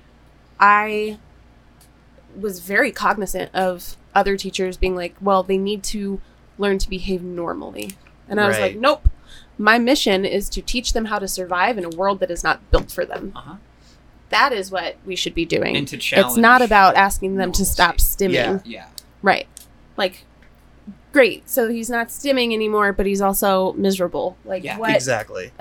I 0.59 1.17
was 2.39 2.59
very 2.59 2.91
cognizant 2.91 3.49
of 3.55 3.97
other 4.13 4.37
teachers 4.37 4.77
being 4.77 4.95
like, 4.95 5.15
well, 5.19 5.41
they 5.41 5.57
need 5.57 5.81
to 5.85 6.21
learn 6.57 6.77
to 6.79 6.89
behave 6.89 7.21
normally. 7.21 7.91
And 8.27 8.39
I 8.39 8.47
was 8.47 8.59
like, 8.59 8.75
nope. 8.75 9.07
My 9.57 9.77
mission 9.77 10.25
is 10.25 10.49
to 10.49 10.61
teach 10.61 10.93
them 10.93 11.05
how 11.05 11.19
to 11.19 11.27
survive 11.27 11.77
in 11.77 11.85
a 11.85 11.89
world 11.89 12.19
that 12.19 12.29
is 12.29 12.43
not 12.43 12.69
built 12.71 12.91
for 12.91 13.05
them. 13.05 13.31
Uh 13.35 13.39
huh. 13.41 13.55
That 14.29 14.51
is 14.51 14.71
what 14.71 14.97
we 15.05 15.15
should 15.15 15.33
be 15.35 15.45
doing. 15.45 15.77
And 15.77 15.87
to 15.87 15.97
challenge. 15.97 16.31
It's 16.31 16.37
not 16.37 16.61
about 16.61 16.95
asking 16.95 17.35
them 17.35 17.51
to 17.53 17.63
stop 17.63 17.97
stimming. 17.97 18.33
Yeah. 18.33 18.59
Yeah. 18.65 18.87
Right. 19.21 19.47
Like, 19.95 20.25
great. 21.13 21.49
So 21.49 21.69
he's 21.69 21.89
not 21.89 22.09
stimming 22.09 22.53
anymore, 22.53 22.91
but 22.91 23.05
he's 23.05 23.21
also 23.21 23.73
miserable. 23.73 24.35
Like, 24.43 24.63
Yeah, 24.63 24.77
what? 24.77 24.93
Exactly. 24.95 25.51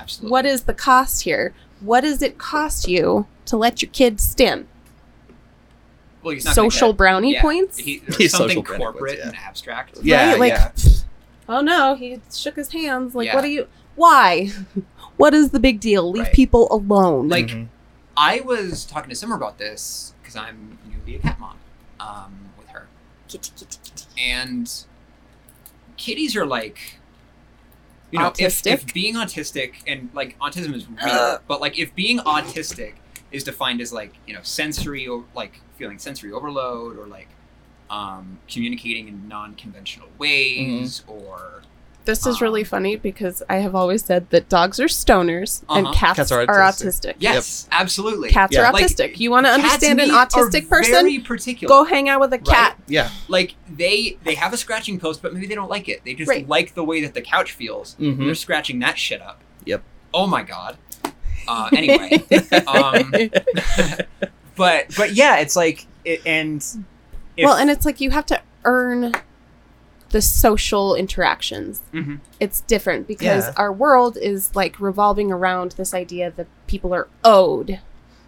Absolutely. 0.00 0.30
what 0.30 0.44
is 0.44 0.62
the 0.64 0.74
cost 0.74 1.22
here? 1.22 1.54
What 1.80 2.02
does 2.02 2.20
it 2.22 2.36
cost 2.38 2.88
you 2.88 3.26
to 3.46 3.56
let 3.56 3.80
your 3.80 3.90
kid 3.90 4.20
stim? 4.20 4.68
Well, 6.26 6.34
he's 6.34 6.44
not 6.44 6.54
Social 6.54 6.92
get- 6.92 6.98
brownie 6.98 7.32
yeah, 7.34 7.40
points? 7.42 7.78
He, 7.78 8.02
He's 8.18 8.32
something 8.32 8.56
social 8.64 8.78
corporate 8.78 8.98
points, 8.98 9.18
yeah. 9.18 9.28
and 9.28 9.36
abstract. 9.36 9.98
Yeah. 10.02 10.30
right? 10.32 10.40
Like, 10.40 10.52
yeah. 10.52 10.72
oh 11.48 11.60
no, 11.60 11.94
he 11.94 12.20
shook 12.34 12.56
his 12.56 12.72
hands. 12.72 13.14
Like, 13.14 13.26
Yeah. 13.26 13.34
what 13.36 13.44
are 13.44 13.48
you? 13.48 13.68
Why? 13.94 14.50
what 15.16 15.32
is 15.34 15.50
the 15.50 15.60
big 15.60 15.80
deal? 15.80 16.10
Leave 16.10 16.24
Right. 16.24 16.32
people 16.32 16.68
alone. 16.70 17.28
Like- 17.28 17.46
Mhm. 17.48 17.68
I 18.16 18.40
was 18.40 18.84
talking 18.86 19.10
to 19.10 19.14
Summer 19.14 19.36
about 19.36 19.58
this 19.58 20.14
because 20.22 20.36
I'm 20.36 20.78
newly 20.90 21.16
a 21.16 21.18
cat 21.20 21.38
mom 21.38 21.58
um, 22.00 22.50
with 22.58 22.66
her, 22.68 22.88
kitty, 23.28 23.50
kitty, 23.56 23.78
kitty. 23.84 24.04
and 24.18 24.72
kitties 25.96 26.34
are 26.34 26.46
like, 26.46 26.98
you 28.10 28.18
know, 28.18 28.32
if, 28.38 28.66
if 28.66 28.92
being 28.94 29.14
autistic 29.16 29.74
and 29.86 30.08
like 30.14 30.38
autism 30.38 30.74
is 30.74 30.88
real, 30.88 30.98
Uh. 31.00 31.38
but 31.46 31.60
like 31.60 31.78
if 31.78 31.94
being 31.94 32.18
autistic 32.20 32.94
is 33.32 33.44
defined 33.44 33.80
as 33.80 33.92
like 33.92 34.12
you 34.26 34.34
know 34.34 34.40
sensory 34.42 35.08
o- 35.08 35.24
like 35.34 35.60
feeling 35.76 35.98
sensory 35.98 36.32
overload 36.32 36.98
or 36.98 37.06
like 37.06 37.28
um, 37.90 38.38
communicating 38.48 39.06
in 39.08 39.28
non-conventional 39.28 40.08
ways 40.18 41.02
or 41.06 41.62
This 42.04 42.24
is 42.26 42.40
really 42.40 42.62
Um, 42.62 42.66
funny 42.66 42.94
because 42.96 43.42
I 43.48 43.56
have 43.56 43.74
always 43.74 44.04
said 44.04 44.30
that 44.30 44.48
dogs 44.48 44.78
are 44.80 44.86
stoners 44.86 45.62
and 45.68 45.86
Uh-huh. 45.88 45.94
cats, 45.94 46.16
Cats 46.18 46.32
are, 46.32 46.40
are 46.42 46.46
autistic. 46.60 46.86
autistic. 47.12 47.14
yes, 47.18 47.68
absolutely. 47.72 48.30
Cats 48.30 48.54
Yeah. 48.54 48.68
are 48.68 48.72
Like, 48.72 48.86
autistic. 48.86 49.18
you 49.18 49.30
want 49.32 49.46
to 49.46 49.50
understand 49.52 49.98
an 50.00 50.04
and 50.04 50.12
me 50.12 50.16
are 50.18 50.26
autistic 50.26 50.68
person? 50.68 50.92
Very 50.92 51.18
particular. 51.18 51.68
Go 51.68 51.84
hang 51.84 52.08
out 52.08 52.20
with 52.20 52.32
a 52.32 52.36
Right? 52.38 52.44
cat. 52.46 52.78
Yeah. 52.86 53.10
like 53.28 53.54
they 53.68 54.16
they 54.24 54.34
have 54.36 54.52
a 54.52 54.56
scratching 54.56 54.98
post, 55.00 55.20
but 55.22 55.34
maybe 55.34 55.46
they 55.48 55.54
don't 55.56 55.70
like 55.70 55.88
it. 55.88 56.02
They 56.04 56.14
just 56.14 56.28
Right. 56.28 56.48
like 56.48 56.74
the 56.74 56.84
way 56.84 57.02
that 57.02 57.14
the 57.14 57.22
couch 57.22 57.52
feels. 57.52 57.96
Mhm. 58.00 58.18
They're 58.24 58.34
scratching 58.36 58.78
that 58.80 58.98
shit 58.98 59.20
up. 59.20 59.40
Yep. 59.64 59.82
Oh 60.14 60.26
my 60.28 60.42
god. 60.44 60.76
Uh, 61.48 61.68
anyway, 61.72 62.22
um, 62.66 63.12
but 64.56 64.86
but 64.96 65.12
yeah, 65.14 65.38
it's 65.38 65.56
like 65.56 65.86
it, 66.04 66.22
and 66.26 66.64
if, 67.36 67.44
well, 67.44 67.56
and 67.56 67.70
it's 67.70 67.84
like 67.84 68.00
you 68.00 68.10
have 68.10 68.26
to 68.26 68.40
earn 68.64 69.12
the 70.10 70.22
social 70.22 70.94
interactions. 70.94 71.82
Mhm. 71.92 72.20
It's 72.40 72.60
different 72.62 73.06
because 73.08 73.44
Yeah. 73.46 73.52
our 73.56 73.72
world 73.72 74.16
is 74.16 74.54
like 74.54 74.78
revolving 74.80 75.32
around 75.32 75.72
this 75.72 75.92
idea 75.92 76.32
that 76.36 76.46
people 76.68 76.94
are 76.94 77.08
owed 77.24 77.80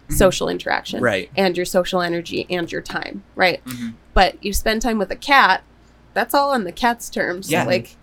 Mhm. 0.09 0.13
social 0.13 0.49
interaction 0.49 1.01
Right. 1.01 1.29
and 1.37 1.55
your 1.55 1.65
social 1.65 2.01
energy 2.01 2.45
and 2.49 2.69
your 2.71 2.81
time, 2.81 3.23
right? 3.35 3.63
Mhm. 3.65 3.93
But 4.13 4.43
you 4.43 4.51
spend 4.53 4.81
time 4.81 4.97
with 4.97 5.09
a 5.11 5.15
cat, 5.15 5.63
that's 6.13 6.33
all 6.33 6.51
on 6.51 6.63
the 6.65 6.71
cat's 6.73 7.09
terms. 7.09 7.49
Yeah. 7.49 7.63
Like 7.63 7.95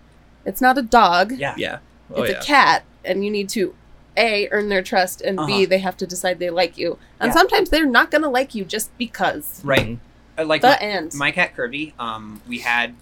it's 0.46 0.60
not 0.62 0.78
a 0.78 0.82
dog, 0.82 1.32
yeah, 1.32 1.54
Yeah. 1.56 1.78
Oh 2.14 2.22
it's 2.22 2.32
yeah. 2.32 2.40
a 2.40 2.42
cat 2.42 2.84
and 3.04 3.24
you 3.24 3.30
need 3.30 3.48
to 3.50 3.74
a 4.16 4.48
earn 4.50 4.68
their 4.68 4.82
trust 4.82 5.20
and 5.20 5.36
b 5.36 5.42
Uh-huh. 5.42 5.66
they 5.68 5.78
have 5.78 5.96
to 5.98 6.06
decide 6.06 6.38
they 6.38 6.50
like 6.50 6.76
you 6.78 6.98
and 7.20 7.28
Yeah. 7.30 7.34
sometimes 7.34 7.70
they're 7.70 7.86
not 7.86 8.10
going 8.10 8.22
to 8.22 8.28
like 8.28 8.54
you 8.54 8.64
just 8.64 8.96
because 8.98 9.60
right. 9.64 9.98
Uh, 10.38 10.44
like 10.44 10.60
the 10.60 10.68
my, 10.68 10.76
end 10.76 11.14
my 11.14 11.30
cat 11.30 11.54
Kirby, 11.56 11.94
um, 11.98 12.42
we 12.46 12.58
had 12.58 12.94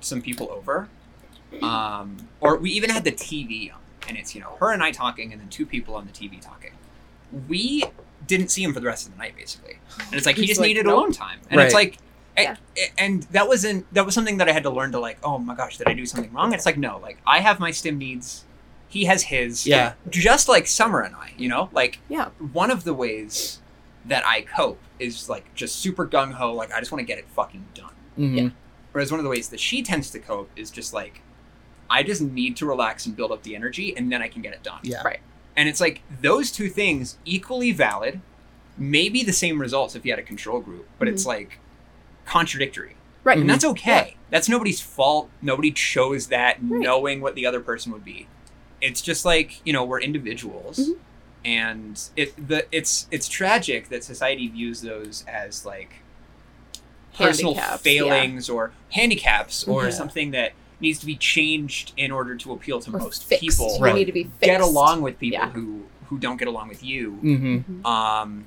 some 0.00 0.22
people 0.22 0.50
over, 0.50 0.88
um, 1.62 2.16
or 2.40 2.56
we 2.56 2.70
even 2.70 2.90
had 2.90 3.04
the 3.04 3.12
TV 3.12 3.72
on, 3.72 3.78
and 4.08 4.16
it's 4.16 4.34
you 4.34 4.40
know 4.40 4.56
her 4.60 4.72
and 4.72 4.82
I 4.82 4.90
talking, 4.90 5.32
and 5.32 5.40
then 5.40 5.48
two 5.48 5.66
people 5.66 5.94
on 5.94 6.06
the 6.06 6.12
TV 6.12 6.40
talking. 6.40 6.72
We 7.48 7.84
didn't 8.26 8.48
see 8.50 8.62
him 8.62 8.72
for 8.72 8.80
the 8.80 8.86
rest 8.86 9.06
of 9.06 9.12
the 9.12 9.18
night, 9.18 9.36
basically, 9.36 9.78
and 9.98 10.14
it's 10.14 10.26
like 10.26 10.36
he 10.36 10.46
just 10.46 10.60
like, 10.60 10.68
needed 10.68 10.86
"Nope." 10.86 10.94
alone 10.96 11.12
time, 11.12 11.40
and 11.50 11.60
it's 11.60 11.74
like. 11.74 11.98
a- 12.38 12.56
a- 12.78 12.90
And 12.96 13.24
that 13.24 13.46
wasn't 13.46 13.84
that 13.92 14.06
was 14.06 14.14
something 14.14 14.38
that 14.38 14.48
I 14.48 14.52
had 14.52 14.62
to 14.62 14.70
learn 14.70 14.92
to 14.92 14.98
like. 14.98 15.18
Oh 15.22 15.36
my 15.36 15.54
gosh, 15.54 15.76
did 15.76 15.86
I 15.86 15.92
do 15.92 16.06
something 16.06 16.32
wrong? 16.32 16.54
It's 16.54 16.64
like 16.64 16.78
no, 16.78 16.98
like 17.02 17.18
I 17.26 17.40
have 17.40 17.60
my 17.60 17.70
stim 17.70 17.98
needs, 17.98 18.44
he 18.92 19.06
has 19.06 19.22
his. 19.24 19.66
Yeah. 19.66 19.94
just 20.10 20.48
like 20.48 20.66
Summer 20.66 21.00
and 21.00 21.14
I, 21.16 21.32
you 21.38 21.48
know, 21.48 21.70
like 21.72 21.98
yeah 22.08 22.28
one 22.52 22.70
of 22.70 22.84
the 22.84 22.94
ways 22.94 23.60
that 24.04 24.24
I 24.26 24.42
cope 24.42 24.80
is 24.98 25.28
like 25.28 25.54
just 25.54 25.76
super 25.76 26.06
gung 26.06 26.32
ho, 26.32 26.52
like 26.52 26.72
I 26.72 26.78
just 26.80 26.92
want 26.92 27.00
to 27.00 27.06
get 27.06 27.18
it 27.18 27.26
fucking 27.34 27.64
done. 27.74 27.94
Mhm. 28.18 28.52
Whereas 28.92 29.10
one 29.10 29.18
of 29.20 29.24
the 29.24 29.30
ways 29.30 29.48
that 29.48 29.60
she 29.60 29.82
tends 29.82 30.10
to 30.10 30.18
cope 30.18 30.50
is 30.56 30.70
just 30.70 30.92
like, 30.92 31.22
I 31.88 32.02
just 32.02 32.20
need 32.20 32.56
to 32.58 32.66
relax 32.66 33.06
and 33.06 33.16
build 33.16 33.32
up 33.32 33.42
the 33.42 33.54
energy, 33.56 33.96
and 33.96 34.12
then 34.12 34.20
I 34.20 34.28
can 34.28 34.42
get 34.42 34.52
it 34.52 34.62
done. 34.62 34.80
Yeah. 34.82 35.02
Right. 35.02 35.20
And 35.56 35.68
it's 35.68 35.80
like 35.80 36.02
those 36.20 36.50
two 36.50 36.68
things 36.68 37.16
equally 37.24 37.72
valid, 37.72 38.20
maybe 38.76 39.22
the 39.22 39.32
same 39.32 39.58
results 39.60 39.94
if 39.94 40.04
you 40.04 40.12
had 40.12 40.18
a 40.18 40.22
control 40.22 40.60
group, 40.60 40.86
but 40.98 41.08
it's 41.08 41.24
like 41.24 41.58
contradictory. 42.26 42.96
Right. 43.24 43.38
and 43.38 43.48
that's 43.48 43.64
okay. 43.64 44.16
That's 44.30 44.48
nobody's 44.48 44.80
fault. 44.80 45.30
Nobody 45.40 45.70
chose 45.70 46.26
that 46.28 46.56
Right. 46.60 46.80
knowing 46.80 47.20
what 47.20 47.36
the 47.36 47.46
other 47.46 47.60
person 47.60 47.92
would 47.92 48.04
be. 48.04 48.26
It's 48.82 49.00
just 49.00 49.24
like 49.24 49.60
you 49.64 49.72
know 49.72 49.84
we're 49.84 50.00
individuals, 50.00 50.78
Mhm. 50.78 50.96
and 51.44 52.00
it 52.16 52.48
the 52.48 52.66
it's 52.70 53.06
it's 53.10 53.28
tragic 53.28 53.88
that 53.88 54.04
society 54.04 54.48
views 54.48 54.82
those 54.82 55.24
as 55.28 55.64
like 55.64 55.94
personal 57.14 57.54
Handicaps, 57.54 57.86
yeah. 57.86 57.92
failings 57.92 58.50
or 58.50 58.72
handicaps 58.90 59.64
or 59.68 59.84
Yeah. 59.84 59.90
something 59.90 60.30
that 60.32 60.52
needs 60.80 60.98
to 60.98 61.06
be 61.06 61.14
changed 61.16 61.92
in 61.96 62.10
order 62.10 62.34
to 62.36 62.52
appeal 62.52 62.80
to 62.80 62.90
Or 62.90 62.98
most 62.98 63.22
fixed. 63.24 63.40
people. 63.42 63.76
You 63.78 63.84
Right. 63.84 63.94
need 63.94 64.06
to 64.06 64.12
be 64.12 64.24
fixed. 64.24 64.40
Get 64.40 64.60
along 64.60 65.02
with 65.02 65.18
people 65.18 65.38
Yeah. 65.38 65.50
who 65.50 65.84
who 66.08 66.18
don't 66.18 66.36
get 66.38 66.48
along 66.48 66.68
with 66.68 66.82
you 66.82 67.12
Mm-hmm. 67.22 67.80
Mhm. 67.80 67.86
um 67.86 68.46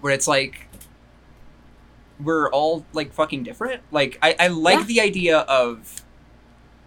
where 0.00 0.12
it's 0.12 0.26
like 0.26 0.66
we're 2.22 2.48
all 2.50 2.84
like 2.92 3.12
fucking 3.12 3.42
different 3.42 3.82
like 3.90 4.18
i, 4.22 4.34
I 4.38 4.48
like 4.48 4.78
Yeah. 4.80 4.84
the 4.86 5.00
idea 5.00 5.38
of 5.40 6.02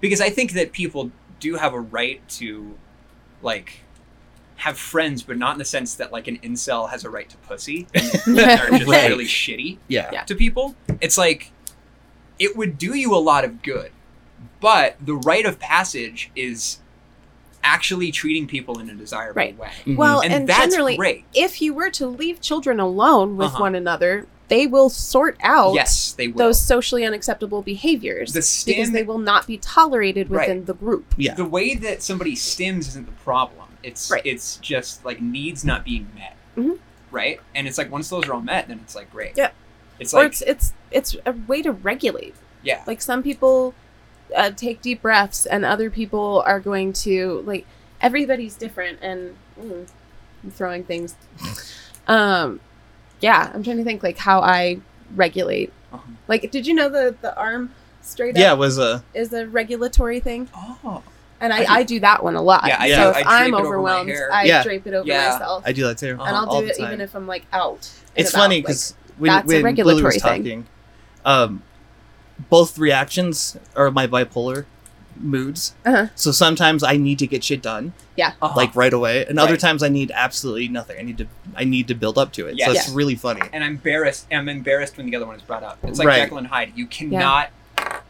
because 0.02 0.22
i 0.22 0.30
think 0.30 0.54
that 0.54 0.72
people 0.72 1.12
do 1.40 1.56
have 1.56 1.74
a 1.74 1.80
right 1.80 2.28
to 2.30 2.78
like 3.42 3.82
have 4.58 4.78
friends 4.78 5.22
but 5.22 5.38
not 5.38 5.54
in 5.54 5.60
the 5.60 5.66
sense 5.66 5.96
that 5.96 6.12
like 6.12 6.28
an 6.28 6.38
incel 6.40 6.90
has 6.90 7.04
a 7.04 7.10
right 7.10 7.30
to 7.30 7.38
pussy 7.38 7.88
and 7.94 8.06
are 8.40 8.70
just 8.72 8.88
Right. 8.88 9.10
really 9.10 9.26
shitty 9.26 9.78
Yeah. 9.88 10.10
Yeah. 10.12 10.24
to 10.24 10.36
people 10.36 10.76
it's 11.02 11.18
like 11.18 11.52
it 12.40 12.58
would 12.58 12.78
do 12.78 12.96
you 12.96 13.14
a 13.16 13.18
lot 13.18 13.46
of 13.46 13.62
good 13.62 13.92
but 14.60 14.96
the 15.00 15.14
rite 15.16 15.46
of 15.46 15.60
passage 15.60 16.32
is 16.36 16.80
actually 17.64 18.12
treating 18.12 18.48
people 18.48 18.80
in 18.80 18.90
a 18.90 18.96
desirable 18.96 19.36
Right. 19.40 19.58
way 19.58 19.72
Mhm. 19.86 19.98
Well, 19.98 20.22
and, 20.22 20.34
and, 20.34 20.48
that's 20.50 20.72
generally, 20.74 20.96
great 20.98 21.26
if 21.36 21.62
you 21.62 21.74
were 21.74 21.90
to 21.92 22.08
leave 22.08 22.40
children 22.42 22.80
alone 22.80 23.38
with 23.38 23.48
Uh-huh. 23.50 23.62
one 23.62 23.76
another, 23.76 24.26
they 24.50 24.66
will 24.68 24.90
sort 24.90 25.38
out 25.42 25.74
yes 25.74 26.14
they 26.14 26.28
will 26.28 26.38
those 26.38 26.60
socially 26.62 27.04
unacceptable 27.06 27.62
behaviors 27.62 28.32
the 28.34 28.40
because 28.66 28.92
they 28.92 29.04
will 29.04 29.18
not 29.18 29.46
be 29.48 29.58
tolerated 29.58 30.30
Right. 30.30 30.48
within 30.48 30.66
the 30.66 30.74
group. 30.74 31.14
yeah. 31.18 31.34
the 31.34 31.46
way 31.46 31.76
that 31.76 32.02
somebody 32.02 32.34
stims 32.36 32.88
isn't 32.90 33.06
the 33.06 33.12
problem. 33.24 33.68
It's 33.84 34.10
Right. 34.12 34.22
it's 34.26 34.58
just 34.58 35.04
like 35.06 35.22
needs 35.22 35.64
not 35.64 35.86
being 35.86 36.08
met, 36.16 36.36
Mhm. 36.58 36.80
right? 37.12 37.40
And 37.56 37.68
it's 37.68 37.78
like 37.78 37.92
once 37.92 38.10
those 38.10 38.28
are 38.28 38.34
all 38.34 38.42
met, 38.42 38.68
then 38.68 38.80
it's 38.84 38.96
like 38.96 39.12
great. 39.12 39.34
Yeah. 39.36 39.52
It's 40.00 40.14
or 40.14 40.24
like 40.24 40.28
it's 40.32 40.42
it's 40.42 40.74
it's 40.92 41.16
a 41.26 41.34
way 41.48 41.62
to 41.62 41.72
regulate. 41.72 42.36
yeah, 42.64 42.84
Like 42.88 43.02
some 43.02 43.22
people 43.24 43.74
uh, 44.36 44.52
take 44.52 44.82
deep 44.82 45.02
breaths, 45.02 45.46
and 45.46 45.64
other 45.64 45.90
people 45.90 46.44
are 46.46 46.60
going 46.60 46.92
to 46.92 47.42
like 47.46 47.66
everybody's 48.02 48.56
different. 48.56 49.00
And 49.02 49.36
mm, 49.60 49.88
I'm 50.44 50.52
throwing 50.52 50.84
things. 50.84 51.16
Um, 52.10 52.62
yeah, 53.20 53.52
I'm 53.54 53.64
trying 53.64 53.78
to 53.78 53.84
think 53.84 54.04
like 54.04 54.18
how 54.18 54.42
I 54.42 54.80
regulate. 55.16 55.72
Uh-huh. 55.94 56.04
Like, 56.28 56.52
did 56.52 56.68
you 56.68 56.74
know 56.74 56.90
the 56.90 57.16
the 57.22 57.36
arm 57.38 57.72
straight 58.02 58.36
up 58.36 58.40
Yeah, 58.42 58.54
was 58.54 58.78
a. 58.78 59.04
is 59.14 59.34
a 59.34 59.48
regulatory 59.48 60.20
thing? 60.20 60.50
oh, 60.56 61.02
And 61.40 61.54
I, 61.54 61.58
I 61.58 61.64
do- 61.66 61.72
I 61.72 61.84
do 61.84 62.00
that 62.02 62.24
one 62.24 62.36
a 62.36 62.42
lot. 62.42 62.64
Yeah, 62.68 62.78
I- 62.80 62.90
so 62.92 62.96
I 62.96 63.08
if 63.10 63.14
drape 63.16 63.28
I'm 63.28 63.54
it 63.54 63.58
over 63.58 63.64
my 63.64 63.70
overwhelmed. 64.00 64.12
I 64.32 64.44
Yeah. 64.46 64.64
drape 64.64 64.88
it 64.88 64.94
over 64.94 65.08
Yeah. 65.08 65.32
myself. 65.34 65.64
I 65.66 65.72
do 65.72 65.84
that 65.88 65.98
too. 65.98 66.14
Uh-huh. 66.16 66.24
and 66.26 66.36
I'll 66.36 66.46
all 66.50 66.62
do 66.62 66.68
it 66.68 66.80
even 66.80 67.00
if 67.02 67.16
I'm 67.16 67.28
like 67.28 67.46
out. 67.54 67.90
It's 68.16 68.30
about, 68.32 68.40
funny 68.42 68.56
like- 68.58 68.64
because 68.66 68.96
when, 69.18 69.30
that's 69.30 69.44
a 69.46 69.48
when 69.48 69.56
Lily 69.56 69.64
regulatory 69.64 70.04
was 70.16 70.22
thing. 70.24 70.44
talking, 70.44 70.68
um, 71.26 71.62
both 72.50 72.78
reactions 72.78 73.58
are 73.76 73.90
my 73.92 74.06
bipolar 74.08 74.66
moods. 75.22 75.76
Uh-huh. 75.86 76.08
So 76.16 76.32
sometimes 76.32 76.84
I 76.84 76.98
need 76.98 77.20
to 77.20 77.28
get 77.28 77.44
shit 77.44 77.62
done, 77.62 77.94
uh-huh. 78.20 78.54
like 78.56 78.76
right 78.76 78.94
away, 78.94 79.26
and 79.26 79.40
other 79.40 79.58
times 79.58 79.84
I 79.84 79.90
need 79.90 80.12
absolutely 80.14 80.68
nothing. 80.68 80.98
I 81.00 81.04
need 81.04 81.18
to 81.20 81.28
I 81.56 81.64
need 81.64 81.88
to 81.88 81.96
build 81.96 82.18
up 82.18 82.32
to 82.34 82.48
it. 82.48 82.58
Yes. 82.58 82.68
So 82.68 82.72
it's 82.74 82.90
Yeah. 82.90 82.96
really 82.96 83.16
funny. 83.16 83.42
and 83.54 83.64
I'm 83.64 83.72
embarrassed. 83.72 84.28
I'm 84.32 84.50
embarrassed 84.50 84.98
when 84.98 85.06
the 85.10 85.16
other 85.16 85.26
one 85.26 85.36
is 85.36 85.42
brought 85.42 85.64
up. 85.64 85.80
It's 85.84 86.00
like 86.00 86.08
Right. 86.08 86.22
Jekyll 86.24 86.38
and 86.38 86.48
Hyde. 86.48 86.74
You 86.76 86.86
cannot. 86.88 87.50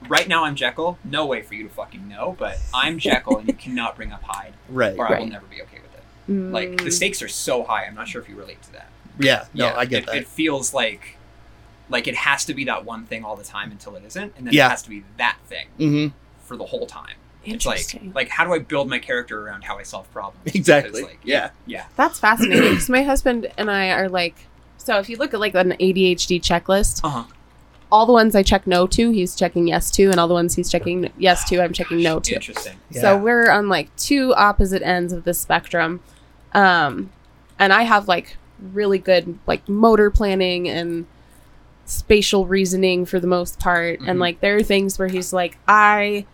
Right 0.08 0.28
now, 0.28 0.46
I'm 0.46 0.56
Jekyll. 0.56 0.98
No 1.04 1.26
way 1.26 1.42
for 1.42 1.54
you 1.56 1.64
to 1.64 1.70
fucking 1.70 2.08
know, 2.08 2.36
but 2.38 2.60
I'm 2.74 3.00
Jekyll, 3.08 3.38
and 3.38 3.48
you 3.48 3.54
cannot 3.54 3.96
bring 3.96 4.12
up 4.12 4.24
Hyde, 4.24 4.54
Right. 4.70 4.96
or 4.98 5.12
I 5.14 5.20
will 5.20 5.28
never 5.28 5.46
be 5.46 5.62
okay 5.64 5.80
with 5.82 5.94
it. 5.96 6.52
Like 6.52 6.78
the 6.78 6.86
Mm. 6.90 6.94
stakes 6.94 7.22
are 7.22 7.28
so 7.28 7.64
high. 7.64 7.86
I'm 7.86 7.96
not 7.96 8.08
sure 8.08 8.22
if 8.22 8.30
you 8.30 8.36
relate 8.36 8.62
to 8.64 8.74
that. 8.74 8.88
Yeah. 9.20 9.46
No, 9.54 9.68
yeah, 9.68 9.76
I 9.76 9.86
get 9.86 10.04
it, 10.04 10.06
that. 10.08 10.16
It 10.18 10.28
feels 10.28 10.74
like 10.74 11.18
like 11.90 12.06
it 12.08 12.16
has 12.16 12.44
to 12.44 12.54
be 12.54 12.66
that 12.66 12.84
one 12.84 13.06
thing 13.06 13.24
all 13.24 13.38
the 13.38 13.46
time 13.46 13.72
until 13.72 13.96
it 13.96 14.04
isn't, 14.06 14.34
and 14.38 14.46
then 14.46 14.54
Yeah. 14.54 14.68
it 14.68 14.72
has 14.72 14.82
to 14.84 14.90
be 14.90 15.04
that 15.18 15.38
thing 15.48 15.68
mm-hmm. 15.80 16.08
For 16.48 16.58
the 16.58 16.66
whole 16.66 16.86
time. 16.88 17.16
It's 17.44 17.66
like 17.66 18.02
like 18.14 18.28
how 18.30 18.44
do 18.46 18.54
I 18.54 18.60
build 18.60 18.90
my 18.90 19.00
character 19.00 19.46
around 19.46 19.64
how 19.64 19.78
I 19.78 19.84
solve 19.84 20.12
problems? 20.12 20.54
Exactly. 20.54 20.92
Because, 21.02 21.12
like, 21.12 21.20
Yeah. 21.24 21.52
yeah, 21.66 21.86
That's 21.96 22.20
fascinating. 22.20 22.72
Because 22.72 22.90
my 22.90 23.04
husband 23.04 23.50
and 23.58 23.72
I 23.72 23.92
are 23.92 24.10
like, 24.10 24.36
so 24.78 24.98
if 25.00 25.10
you 25.10 25.16
look 25.18 25.34
at 25.34 25.40
like 25.40 25.56
an 25.56 25.72
ADHD 25.80 26.42
checklist, 26.42 27.00
uh 27.06 27.10
huh. 27.10 27.24
all 27.90 28.06
the 28.06 28.12
ones 28.12 28.36
I 28.36 28.44
check 28.44 28.68
no 28.68 28.86
to, 28.88 29.12
he's 29.12 29.34
checking 29.34 29.68
yes 29.68 29.90
to, 29.92 30.10
and 30.12 30.20
all 30.20 30.28
the 30.28 30.34
ones 30.34 30.56
he's 30.56 30.70
checking 30.70 31.10
yes 31.18 31.48
to, 31.50 31.62
I'm 31.62 31.72
checking 31.72 32.02
no 32.04 32.20
to. 32.20 32.36
Interesting. 32.36 32.78
Yeah. 32.92 33.02
So 33.02 33.18
we're 33.18 33.50
on 33.50 33.70
like 33.70 33.96
two 33.96 34.34
opposite 34.36 34.82
ends 34.82 35.14
of 35.14 35.24
the 35.24 35.34
spectrum. 35.34 36.02
Um, 36.54 37.12
and 37.60 37.72
I 37.72 37.84
have 37.84 38.10
like 38.10 38.36
really 38.74 38.98
good 39.00 39.38
like 39.48 39.70
motor 39.70 40.10
planning 40.12 40.68
and 40.68 41.06
spatial 41.86 42.46
reasoning 42.46 43.06
for 43.06 43.20
the 43.22 43.28
most 43.28 43.58
part. 43.60 44.02
Mhm. 44.02 44.10
And 44.10 44.20
like 44.20 44.42
there 44.42 44.58
are 44.58 44.64
things 44.64 45.00
where 45.00 45.08
he's 45.08 45.32
like, 45.32 45.58
I 45.68 46.26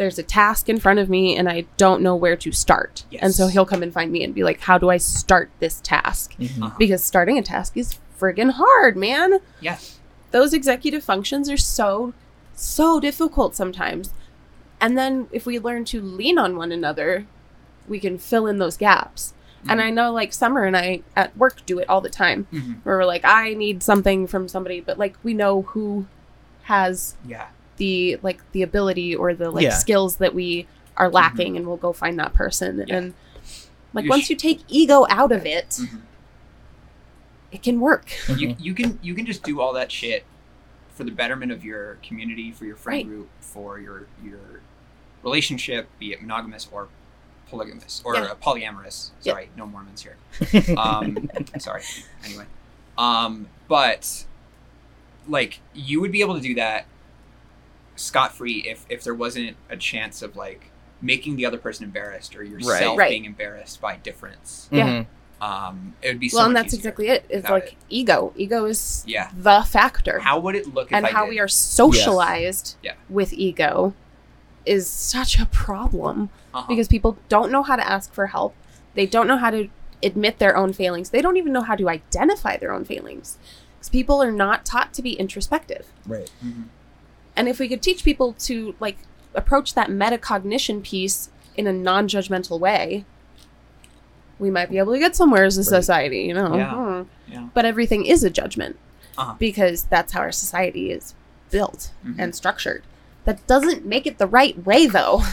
there's 0.00 0.18
a 0.18 0.22
task 0.22 0.70
in 0.70 0.80
front 0.80 0.98
of 0.98 1.10
me 1.10 1.36
and 1.36 1.46
I 1.46 1.66
don't 1.76 2.00
know 2.00 2.16
where 2.16 2.34
to 2.36 2.50
start. 2.52 3.04
Yes. 3.10 3.22
And 3.22 3.34
so 3.34 3.48
he'll 3.48 3.66
come 3.66 3.82
and 3.82 3.92
find 3.92 4.10
me 4.10 4.24
and 4.24 4.34
be 4.34 4.42
like, 4.42 4.60
How 4.60 4.78
do 4.78 4.88
I 4.88 4.96
start 4.96 5.50
this 5.60 5.78
task? 5.82 6.34
Mhm. 6.38 6.62
Uh-huh. 6.62 6.74
Because 6.78 7.04
starting 7.04 7.36
a 7.36 7.42
task 7.42 7.76
is 7.76 7.98
friggin' 8.18 8.52
hard, 8.52 8.96
man. 8.96 9.40
Yeah. 9.60 9.76
Those 10.30 10.54
executive 10.54 11.04
functions 11.04 11.50
are 11.50 11.58
so, 11.58 12.14
so 12.54 12.98
difficult 12.98 13.54
sometimes. 13.54 14.14
And 14.80 14.96
then 14.96 15.28
if 15.32 15.44
we 15.44 15.58
learn 15.58 15.84
to 15.86 16.00
lean 16.00 16.38
on 16.38 16.56
one 16.56 16.72
another, 16.72 17.26
we 17.86 18.00
can 18.00 18.16
fill 18.16 18.46
in 18.46 18.56
those 18.56 18.78
gaps. 18.78 19.34
And 19.68 19.80
Mhm. 19.80 19.84
I 19.84 19.90
know 19.90 20.12
like 20.12 20.32
Summer 20.32 20.64
and 20.64 20.74
I 20.74 21.02
at 21.14 21.36
work 21.36 21.66
do 21.66 21.78
it 21.78 21.88
all 21.90 22.00
the 22.00 22.08
time 22.08 22.46
Mhm. 22.50 22.76
where 22.84 22.96
we're 22.96 23.04
like, 23.04 23.24
I 23.26 23.52
need 23.52 23.82
something 23.82 24.26
from 24.26 24.48
somebody, 24.48 24.80
but 24.80 24.98
like 24.98 25.16
we 25.22 25.34
know 25.34 25.60
who 25.62 26.06
has 26.62 27.16
Yeah. 27.26 27.48
The 27.80 28.18
like 28.22 28.40
the 28.52 28.62
ability 28.62 29.16
or 29.16 29.34
the 29.34 29.50
like 29.50 29.64
Yeah. 29.64 29.70
skills 29.74 30.16
that 30.16 30.34
we 30.34 30.66
are 30.96 31.08
lacking 31.08 31.56
and 31.56 31.66
we'll 31.66 31.78
go 31.78 31.92
find 31.92 32.18
that 32.18 32.34
person. 32.34 32.76
Mm-hmm. 32.76 32.88
Yeah. 32.88 32.96
And 32.96 33.14
like 33.94 34.04
You 34.04 34.10
once 34.10 34.26
sh- 34.26 34.30
you 34.30 34.36
take 34.36 34.60
ego 34.68 35.06
out 35.08 35.32
of 35.32 35.46
it, 35.46 35.70
Mhm. 35.70 36.00
it 37.52 37.62
can 37.62 37.80
work. 37.80 38.12
You 38.28 38.48
Mhm. 38.48 38.56
you 38.60 38.74
can 38.74 38.98
you 39.02 39.14
can 39.14 39.26
just 39.26 39.42
do 39.42 39.60
all 39.60 39.72
that 39.72 39.90
shit 39.90 40.24
for 40.94 41.04
the 41.04 41.10
betterment 41.10 41.50
of 41.52 41.64
your 41.64 41.96
community, 42.06 42.52
for 42.52 42.64
your 42.66 42.76
friend 42.76 42.98
Right. 42.98 43.06
group, 43.08 43.28
for 43.40 43.78
your 43.80 44.06
your 44.22 44.60
relationship, 45.22 45.88
be 45.98 46.12
it 46.12 46.20
monogamous 46.20 46.68
or 46.70 46.88
polygamous 47.50 48.02
or 48.04 48.14
Yeah. 48.14 48.22
uh, 48.22 48.34
polyamorous. 48.36 49.10
Yeah. 49.22 49.32
Sorry, 49.32 49.48
no 49.56 49.66
Mormons 49.66 50.02
here. 50.02 50.16
um, 50.78 51.28
sorry. 51.58 51.82
Anyway, 52.24 52.44
um, 52.98 53.48
but 53.68 54.26
like 55.28 55.60
you 55.74 56.00
would 56.00 56.12
be 56.12 56.20
able 56.20 56.34
to 56.34 56.40
do 56.40 56.54
that 56.54 56.86
scot 58.00 58.34
free 58.34 58.62
if 58.66 58.86
if 58.88 59.04
there 59.04 59.14
wasn't 59.14 59.56
a 59.68 59.76
chance 59.76 60.22
of 60.22 60.34
like 60.36 60.70
making 61.02 61.36
the 61.36 61.46
other 61.46 61.58
person 61.58 61.84
embarrassed 61.84 62.34
or 62.36 62.42
yourself 62.42 62.98
Right. 62.98 63.10
being 63.10 63.24
embarrassed 63.24 63.80
by 63.80 63.96
difference. 63.96 64.68
Yeah. 64.70 64.86
Mhm. 64.88 65.06
Um, 65.42 65.94
it 66.02 66.08
would 66.08 66.20
be 66.20 66.28
so 66.28 66.36
well, 66.38 66.46
and 66.46 66.54
that's 66.56 66.74
exactly 66.74 67.08
it. 67.08 67.24
It's 67.30 67.48
like 67.48 67.68
it. 67.68 67.74
ego. 67.88 68.32
Ego 68.36 68.66
is 68.66 69.02
Yeah. 69.06 69.30
the 69.34 69.62
factor. 69.66 70.18
How 70.18 70.38
would 70.38 70.54
it 70.54 70.74
look 70.74 70.88
if 70.88 70.92
and 70.92 71.06
I 71.06 71.10
how 71.10 71.24
did? 71.24 71.30
we 71.30 71.40
are 71.40 71.48
socialized 71.48 72.76
Yeah. 72.82 72.92
with 73.08 73.32
ego 73.32 73.94
is 74.66 74.86
such 74.86 75.38
a 75.38 75.46
problem 75.46 76.28
Uh-huh. 76.52 76.66
because 76.68 76.88
people 76.88 77.16
don't 77.30 77.50
know 77.50 77.62
how 77.62 77.76
to 77.76 77.88
ask 77.88 78.12
for 78.12 78.26
help. 78.28 78.54
They 78.94 79.06
don't 79.06 79.26
know 79.26 79.38
how 79.38 79.50
to 79.50 79.68
admit 80.02 80.38
their 80.38 80.54
own 80.56 80.72
failings. 80.74 81.08
They 81.10 81.22
don't 81.22 81.38
even 81.38 81.52
know 81.52 81.62
how 81.62 81.76
to 81.76 81.88
identify 81.88 82.58
their 82.58 82.72
own 82.72 82.84
failings. 82.84 83.38
Because 83.78 83.88
people 83.88 84.22
are 84.22 84.32
not 84.32 84.66
taught 84.66 84.92
to 84.94 85.00
be 85.02 85.12
introspective. 85.14 85.86
Right. 86.06 86.30
Mhm. 86.44 86.64
And 87.36 87.48
if 87.48 87.58
we 87.58 87.68
could 87.68 87.82
teach 87.82 88.04
people 88.04 88.32
to 88.40 88.74
like 88.80 88.98
approach 89.34 89.74
that 89.74 89.88
metacognition 89.88 90.82
piece 90.82 91.30
in 91.56 91.66
a 91.66 91.72
non-judgmental 91.72 92.58
way, 92.58 93.04
we 94.38 94.50
might 94.50 94.70
be 94.70 94.78
able 94.78 94.92
to 94.92 94.98
get 94.98 95.14
somewhere 95.16 95.44
as 95.44 95.58
a 95.58 95.64
society, 95.64 96.20
you 96.22 96.34
know. 96.34 96.56
Yeah. 96.56 96.74
Hmm. 96.74 97.02
Yeah. 97.32 97.48
But 97.54 97.64
everything 97.64 98.06
is 98.06 98.24
a 98.24 98.30
judgment 98.30 98.76
Uh-huh. 99.18 99.34
because 99.38 99.84
that's 99.84 100.12
how 100.12 100.20
our 100.20 100.32
society 100.32 100.90
is 100.90 101.14
built 101.50 101.90
Mhm. 102.06 102.16
and 102.18 102.34
structured. 102.34 102.82
That 103.24 103.46
doesn't 103.46 103.84
make 103.84 104.06
it 104.06 104.18
the 104.18 104.26
right 104.26 104.64
way 104.64 104.86
though. 104.86 105.22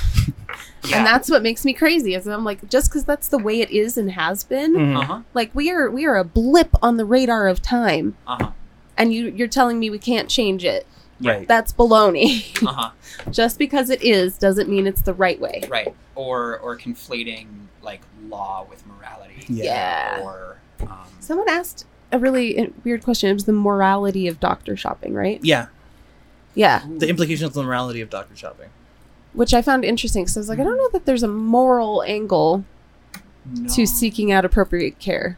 Yeah. 0.87 0.97
And 0.99 1.05
that's 1.05 1.29
what 1.29 1.43
makes 1.43 1.65
me 1.65 1.73
crazy. 1.73 2.13
Is 2.15 2.25
I'm 2.27 2.45
like 2.45 2.69
just 2.69 2.91
cuz 2.91 3.03
that's 3.03 3.27
the 3.27 3.37
way 3.37 3.59
it 3.61 3.69
is 3.71 3.97
and 3.97 4.11
has 4.13 4.43
been, 4.45 4.73
Mhm. 4.73 4.97
Uh-huh. 5.01 5.19
like 5.33 5.51
we 5.53 5.69
are 5.69 5.89
we 5.91 6.05
are 6.05 6.15
a 6.15 6.23
blip 6.23 6.69
on 6.81 6.95
the 6.97 7.03
radar 7.05 7.47
of 7.47 7.61
time 7.61 8.15
Uh-huh. 8.25 8.51
and 8.97 9.13
you 9.13 9.27
you're 9.35 9.49
telling 9.49 9.79
me 9.79 9.89
we 9.89 9.99
can't 9.99 10.29
change 10.29 10.63
it. 10.63 10.87
Right. 11.21 11.47
That's 11.47 11.73
baloney. 11.73 12.43
Uh-huh. 12.67 12.91
just 13.31 13.57
because 13.59 13.89
it 13.89 14.01
is 14.01 14.37
doesn't 14.37 14.69
mean 14.69 14.85
it's 14.87 15.01
the 15.01 15.13
right 15.13 15.39
way. 15.39 15.63
Right. 15.69 15.93
Or 16.15 16.57
or 16.59 16.77
conflating 16.77 17.47
like 17.81 18.01
law 18.27 18.65
with 18.69 18.85
morality. 18.85 19.45
Yeah. 19.47 19.63
Yeah. 20.17 20.23
Or 20.23 20.57
um, 20.81 21.07
Someone 21.19 21.49
asked 21.49 21.85
a 22.11 22.19
really 22.19 22.59
uh, 22.59 22.67
weird 22.83 23.03
question. 23.03 23.29
It 23.29 23.33
was 23.33 23.45
the 23.45 23.53
morality 23.53 24.27
of 24.27 24.39
doctor 24.39 24.75
shopping, 24.77 25.13
right? 25.13 25.39
Yeah. 25.43 25.67
Yeah, 26.55 26.81
The 26.97 27.07
implications 27.07 27.43
of 27.49 27.53
the 27.53 27.61
morality 27.63 28.01
of 28.01 28.09
doctor 28.09 28.35
shopping. 28.35 28.69
which 29.33 29.53
I 29.53 29.61
found 29.61 29.85
interesting 29.85 30.23
because 30.23 30.37
I 30.37 30.39
was 30.39 30.49
like, 30.49 30.59
I 30.59 30.63
don't 30.63 30.77
know 30.77 30.89
that 30.89 31.05
there's 31.05 31.21
a 31.21 31.27
moral 31.27 32.01
angle 32.01 32.65
No. 33.45 33.69
to 33.75 33.85
seeking 33.85 34.31
out 34.31 34.43
appropriate 34.43 34.97
care. 34.97 35.37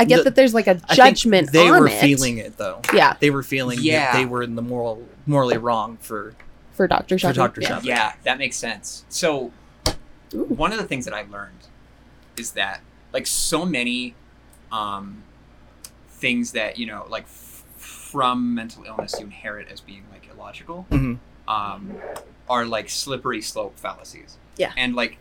I 0.00 0.04
get 0.04 0.18
The- 0.18 0.22
that 0.24 0.34
there's 0.34 0.54
like 0.54 0.66
a 0.66 0.76
judgment 0.94 1.52
they 1.52 1.68
on 1.68 1.80
were 1.80 1.86
it. 1.88 2.00
feeling 2.00 2.38
it 2.38 2.56
though. 2.56 2.80
Yeah, 2.94 3.16
They 3.20 3.30
were 3.30 3.42
feeling 3.42 3.78
Yeah. 3.80 4.12
that 4.12 4.18
they 4.18 4.24
were 4.24 4.42
in 4.42 4.54
the 4.54 4.62
moral, 4.62 5.06
morally 5.26 5.58
wrong 5.58 5.98
for. 6.00 6.34
for 6.72 6.86
doctor 6.88 7.18
For 7.18 7.32
doctor 7.32 7.60
yeah. 7.60 7.68
shopping. 7.68 7.88
Yeah, 7.88 8.12
that 8.24 8.38
makes 8.38 8.56
sense. 8.56 9.04
So, 9.10 9.52
Ooh. 10.34 10.44
one 10.44 10.72
of 10.72 10.78
the 10.78 10.84
things 10.86 11.04
that 11.04 11.12
I 11.14 11.22
learned 11.30 11.66
is 12.36 12.52
that 12.52 12.80
like 13.12 13.26
so 13.26 13.66
many 13.66 14.14
um, 14.72 15.22
things 16.08 16.52
that 16.52 16.78
you 16.78 16.86
know 16.86 17.04
like 17.10 17.24
f- 17.24 17.64
from 17.76 18.54
mental 18.54 18.84
illness 18.84 19.14
you 19.18 19.24
inherit 19.26 19.68
as 19.70 19.80
being 19.80 20.04
like 20.12 20.28
illogical 20.32 20.86
Mhm. 20.90 21.18
um, 21.48 21.96
are 22.48 22.64
like 22.64 22.88
slippery 22.88 23.42
slope 23.42 23.78
fallacies. 23.78 24.36
Yeah. 24.56 24.72
and 24.76 24.94
like 24.94 25.18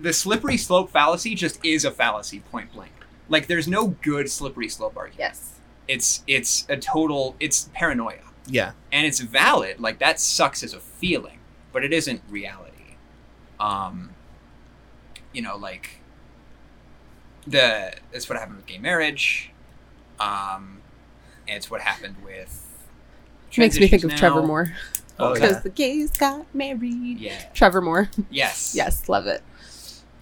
the 0.00 0.12
slippery 0.12 0.56
slope 0.56 0.90
fallacy 0.90 1.34
just 1.34 1.64
is 1.64 1.84
a 1.84 1.90
fallacy 1.90 2.40
point 2.40 2.72
blank. 2.72 2.92
Like 3.30 3.46
there's 3.46 3.66
no 3.68 3.88
good 4.02 4.30
slippery 4.30 4.68
slope 4.68 4.96
argument. 4.98 5.18
Yes. 5.20 5.54
It's 5.88 6.22
it's 6.26 6.66
a 6.68 6.76
total 6.76 7.34
it's 7.40 7.70
paranoia 7.72 8.18
Yeah. 8.46 8.72
and 8.92 9.06
it's 9.06 9.18
valid 9.20 9.80
like 9.80 9.98
that 10.00 10.20
sucks 10.20 10.62
as 10.62 10.72
a 10.74 10.78
feeling 10.80 11.38
but 11.72 11.82
it 11.84 11.92
isn't 11.92 12.22
reality 12.28 12.96
um 13.58 14.10
you 15.32 15.42
know 15.42 15.56
like 15.56 16.00
the 17.46 17.92
that's 18.12 18.28
what 18.28 18.38
happened 18.38 18.58
with 18.58 18.66
gay 18.66 18.78
marriage 18.78 19.50
um 20.20 20.80
it's 21.48 21.70
what 21.70 21.80
happened 21.80 22.16
with 22.24 22.66
Makes 23.56 23.80
me 23.80 23.88
think 23.88 24.04
of 24.04 24.14
Trevor 24.14 24.42
now. 24.42 24.46
Moore 24.46 24.72
Oh, 25.18 25.34
because 25.34 25.50
yeah. 25.54 25.58
the 25.60 25.70
gays 25.70 26.10
got 26.16 26.46
married. 26.54 27.18
yeah 27.18 27.46
Trevor 27.52 27.80
Moore. 27.80 28.10
yes 28.30 28.74
Yes, 28.76 29.08
love 29.08 29.26
it. 29.26 29.42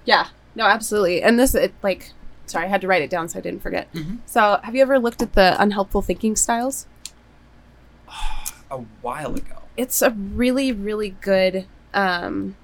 Yeah, 0.06 0.28
no, 0.55 0.64
absolutely. 0.64 1.22
And 1.22 1.39
this, 1.39 1.55
it 1.55 1.74
like, 1.82 2.12
sorry, 2.49 2.66
I 2.66 2.69
had 2.69 2.81
to 2.81 2.87
write 2.89 3.03
it 3.03 3.11
down 3.11 3.29
so 3.29 3.39
I 3.39 3.43
didn't 3.43 3.62
forget. 3.62 3.93
Mhm. 3.93 4.19
So, 4.27 4.59
have 4.62 4.75
you 4.75 4.83
ever 4.83 4.99
looked 4.99 5.23
at 5.23 5.33
the 5.35 5.61
unhelpful 5.61 6.03
thinking 6.03 6.37
styles? 6.37 6.87
a 8.70 8.79
while 9.01 9.35
ago 9.35 9.57
It's 9.79 10.03
a 10.03 10.11
really, 10.11 10.73
really 10.73 11.11
good, 11.23 11.66
um, 11.95 12.55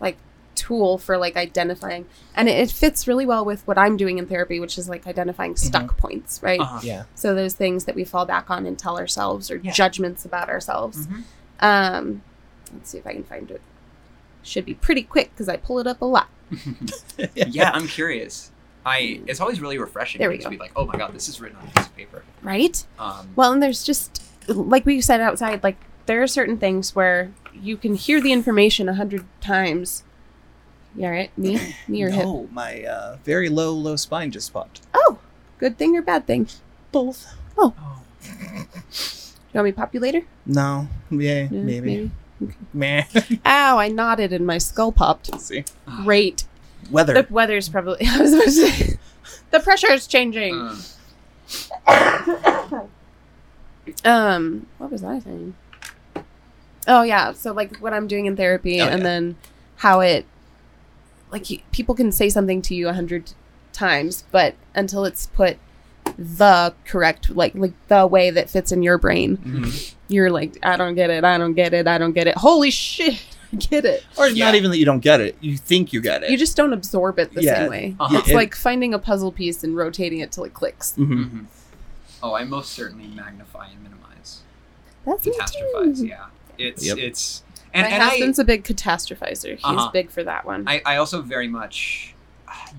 like 0.00 0.16
tool 0.56 0.98
for 0.98 1.16
like 1.18 1.36
identifying, 1.36 2.06
and 2.34 2.48
it, 2.48 2.52
it 2.58 2.70
fits 2.70 3.06
really 3.06 3.26
well 3.26 3.44
with 3.44 3.64
what 3.66 3.78
I'm 3.78 3.96
doing 3.96 4.18
in 4.18 4.26
therapy, 4.26 4.58
which 4.58 4.76
is 4.78 4.88
like 4.88 5.06
identifying 5.06 5.54
stuck 5.54 5.96
points, 5.98 6.42
right? 6.42 6.58
uh-huh. 6.60 6.80
Yeah. 6.82 7.04
So 7.14 7.34
those 7.34 7.54
things 7.54 7.84
that 7.84 7.94
we 7.94 8.04
fall 8.04 8.26
back 8.26 8.50
on 8.50 8.66
and 8.66 8.76
tell 8.78 8.98
ourselves, 8.98 9.50
or 9.50 9.56
Yeah. 9.56 9.70
judgments 9.72 10.24
about 10.24 10.48
ourselves. 10.48 11.06
Mhm. 11.06 11.22
Um, 11.60 12.22
let's 12.72 12.90
see 12.90 12.98
if 12.98 13.06
I 13.06 13.12
can 13.12 13.22
find 13.24 13.48
it. 13.50 13.60
Should 14.42 14.64
be 14.64 14.74
pretty 14.74 15.02
quick 15.02 15.30
because 15.30 15.48
I 15.48 15.56
pull 15.56 15.78
it 15.78 15.86
up 15.86 16.00
a 16.00 16.04
lot. 16.06 16.28
yeah 17.34 17.72
i'm 17.74 17.88
curious 17.88 18.52
i 18.86 19.20
it's 19.26 19.40
always 19.40 19.60
really 19.60 19.76
refreshing 19.76 20.18
There 20.20 20.30
we 20.30 20.38
to 20.38 20.44
go. 20.44 20.50
be 20.50 20.56
like 20.56 20.72
oh 20.76 20.86
my 20.86 20.96
god 20.96 21.12
this 21.12 21.28
is 21.28 21.40
written 21.40 21.58
on 21.58 21.66
a 21.66 21.70
piece 21.72 21.86
of 21.86 21.96
paper 21.96 22.22
Right? 22.42 22.82
um 22.98 23.28
Well, 23.36 23.52
and 23.52 23.62
there's 23.62 23.82
just 23.84 24.22
like 24.48 24.86
we 24.86 25.00
said 25.00 25.20
outside, 25.20 25.62
like 25.64 25.76
there 26.06 26.22
are 26.22 26.26
certain 26.28 26.56
things 26.56 26.94
where 26.94 27.32
you 27.52 27.76
can 27.76 27.94
hear 27.96 28.20
the 28.20 28.32
information 28.32 28.88
a 28.88 28.94
hundred 28.94 29.24
times. 29.40 30.04
Yeah, 30.94 31.08
right. 31.10 31.36
Me, 31.36 31.74
me 31.88 32.02
or 32.04 32.10
hip. 32.10 32.24
no, 32.24 32.48
my 32.52 32.84
uh, 32.84 33.16
very 33.24 33.48
low, 33.48 33.72
low 33.72 33.96
spine 33.96 34.30
just 34.30 34.52
popped. 34.52 34.82
Oh, 34.94 35.18
good 35.58 35.76
thing 35.78 35.96
or 35.96 36.02
bad 36.02 36.26
thing? 36.28 36.46
Both. 36.92 37.26
oh. 37.58 37.74
You 38.22 38.66
want 39.54 39.64
me 39.64 39.72
to 39.72 39.76
pop 39.76 39.94
you 39.94 40.00
later? 40.00 40.22
No. 40.44 40.86
Yeah, 41.10 41.48
Yeah, 41.50 41.62
maybe. 41.62 42.10
Meh. 42.72 43.04
Ow! 43.46 43.78
I 43.78 43.88
nodded 43.88 44.32
and 44.32 44.46
my 44.46 44.58
skull 44.58 44.92
popped. 44.92 45.40
See. 45.40 45.64
Great. 46.04 46.44
Weather. 46.90 47.14
The 47.22 47.26
weather's 47.32 47.68
probably. 47.68 48.06
I 48.08 48.18
was 48.18 48.32
about 48.32 48.44
to 48.44 48.50
say. 48.50 48.98
The 49.50 49.60
pressure 49.60 49.92
is 49.92 50.06
changing. 50.06 50.54
Um, 50.54 50.78
Um, 54.04 54.66
what 54.78 54.90
was 54.90 55.04
I 55.04 55.20
saying? 55.20 55.54
Oh 56.88 57.02
yeah, 57.02 57.32
so 57.32 57.52
like 57.52 57.76
what 57.78 57.92
I'm 57.92 58.08
doing 58.08 58.26
in 58.26 58.36
therapy, 58.36 58.80
Oh, 58.80 58.86
and 58.86 58.98
yeah. 58.98 59.04
then 59.04 59.36
how 59.76 60.00
it, 60.00 60.26
like 61.30 61.48
you, 61.50 61.60
people 61.72 61.94
can 61.94 62.10
say 62.10 62.28
something 62.28 62.62
to 62.62 62.74
you 62.74 62.88
a 62.88 62.92
hundred 62.92 63.32
times, 63.72 64.24
but 64.32 64.54
until 64.74 65.04
it's 65.04 65.26
put 65.28 65.58
the 66.18 66.74
correct, 66.84 67.30
like 67.30 67.54
like 67.54 67.74
the 67.88 68.06
way 68.08 68.30
that 68.30 68.50
fits 68.50 68.72
in 68.72 68.82
your 68.82 68.98
brain, 68.98 69.36
Mhm. 69.38 69.94
you're 70.08 70.30
like, 70.30 70.58
I 70.64 70.76
don't 70.76 70.94
get 70.96 71.10
it, 71.10 71.22
I 71.24 71.38
don't 71.38 71.54
get 71.54 71.72
it, 71.72 71.86
I 71.86 71.96
don't 71.98 72.12
get 72.12 72.26
it. 72.26 72.36
Holy 72.38 72.70
shit, 72.72 73.14
I 73.14 73.16
get 73.58 73.84
it. 73.84 74.04
Or 74.18 74.28
Yeah. 74.28 74.46
not 74.46 74.54
even 74.54 74.70
that 74.70 74.78
you 74.78 74.84
don't 74.84 75.00
get 75.00 75.20
it. 75.20 75.36
You 75.40 75.56
think 75.56 75.92
you 75.92 76.00
get 76.00 76.22
it. 76.22 76.30
You 76.30 76.36
just 76.36 76.56
don't 76.56 76.72
absorb 76.72 77.18
it 77.18 77.32
the 77.34 77.42
Yeah. 77.42 77.60
same 77.60 77.70
way. 77.70 77.96
Uh-huh. 78.00 78.18
It's 78.18 78.28
It- 78.30 78.34
like 78.34 78.54
finding 78.54 78.92
a 78.94 78.98
puzzle 78.98 79.32
piece 79.32 79.62
and 79.64 79.76
rotating 79.76 80.20
it 80.20 80.32
till 80.32 80.44
it 80.44 80.54
clicks. 80.54 80.94
Mhm. 80.96 81.08
mhm. 81.30 81.44
oh 82.22 82.32
i 82.34 82.44
most 82.44 82.72
certainly 82.72 83.06
magnify 83.08 83.66
and 83.68 83.82
minimize 83.82 84.38
That's 85.04 85.26
me 85.26 85.32
catastrophize 85.32 85.98
too. 86.00 86.06
yeah 86.06 86.24
it's 86.56 86.84
Yep. 86.86 86.96
it's 86.98 87.42
and, 87.74 87.84
My 87.86 87.90
and 87.92 88.02
I, 88.02 88.08
husband's 88.08 88.38
a 88.38 88.44
big 88.44 88.64
catastrophizer. 88.64 89.56
He's 89.56 89.60
Uh-huh. 89.64 89.90
big 89.92 90.10
for 90.10 90.24
that 90.24 90.46
one. 90.46 90.66
I 90.66 90.80
i 90.86 90.96
also 90.96 91.20
very 91.20 91.46
much 91.46 92.14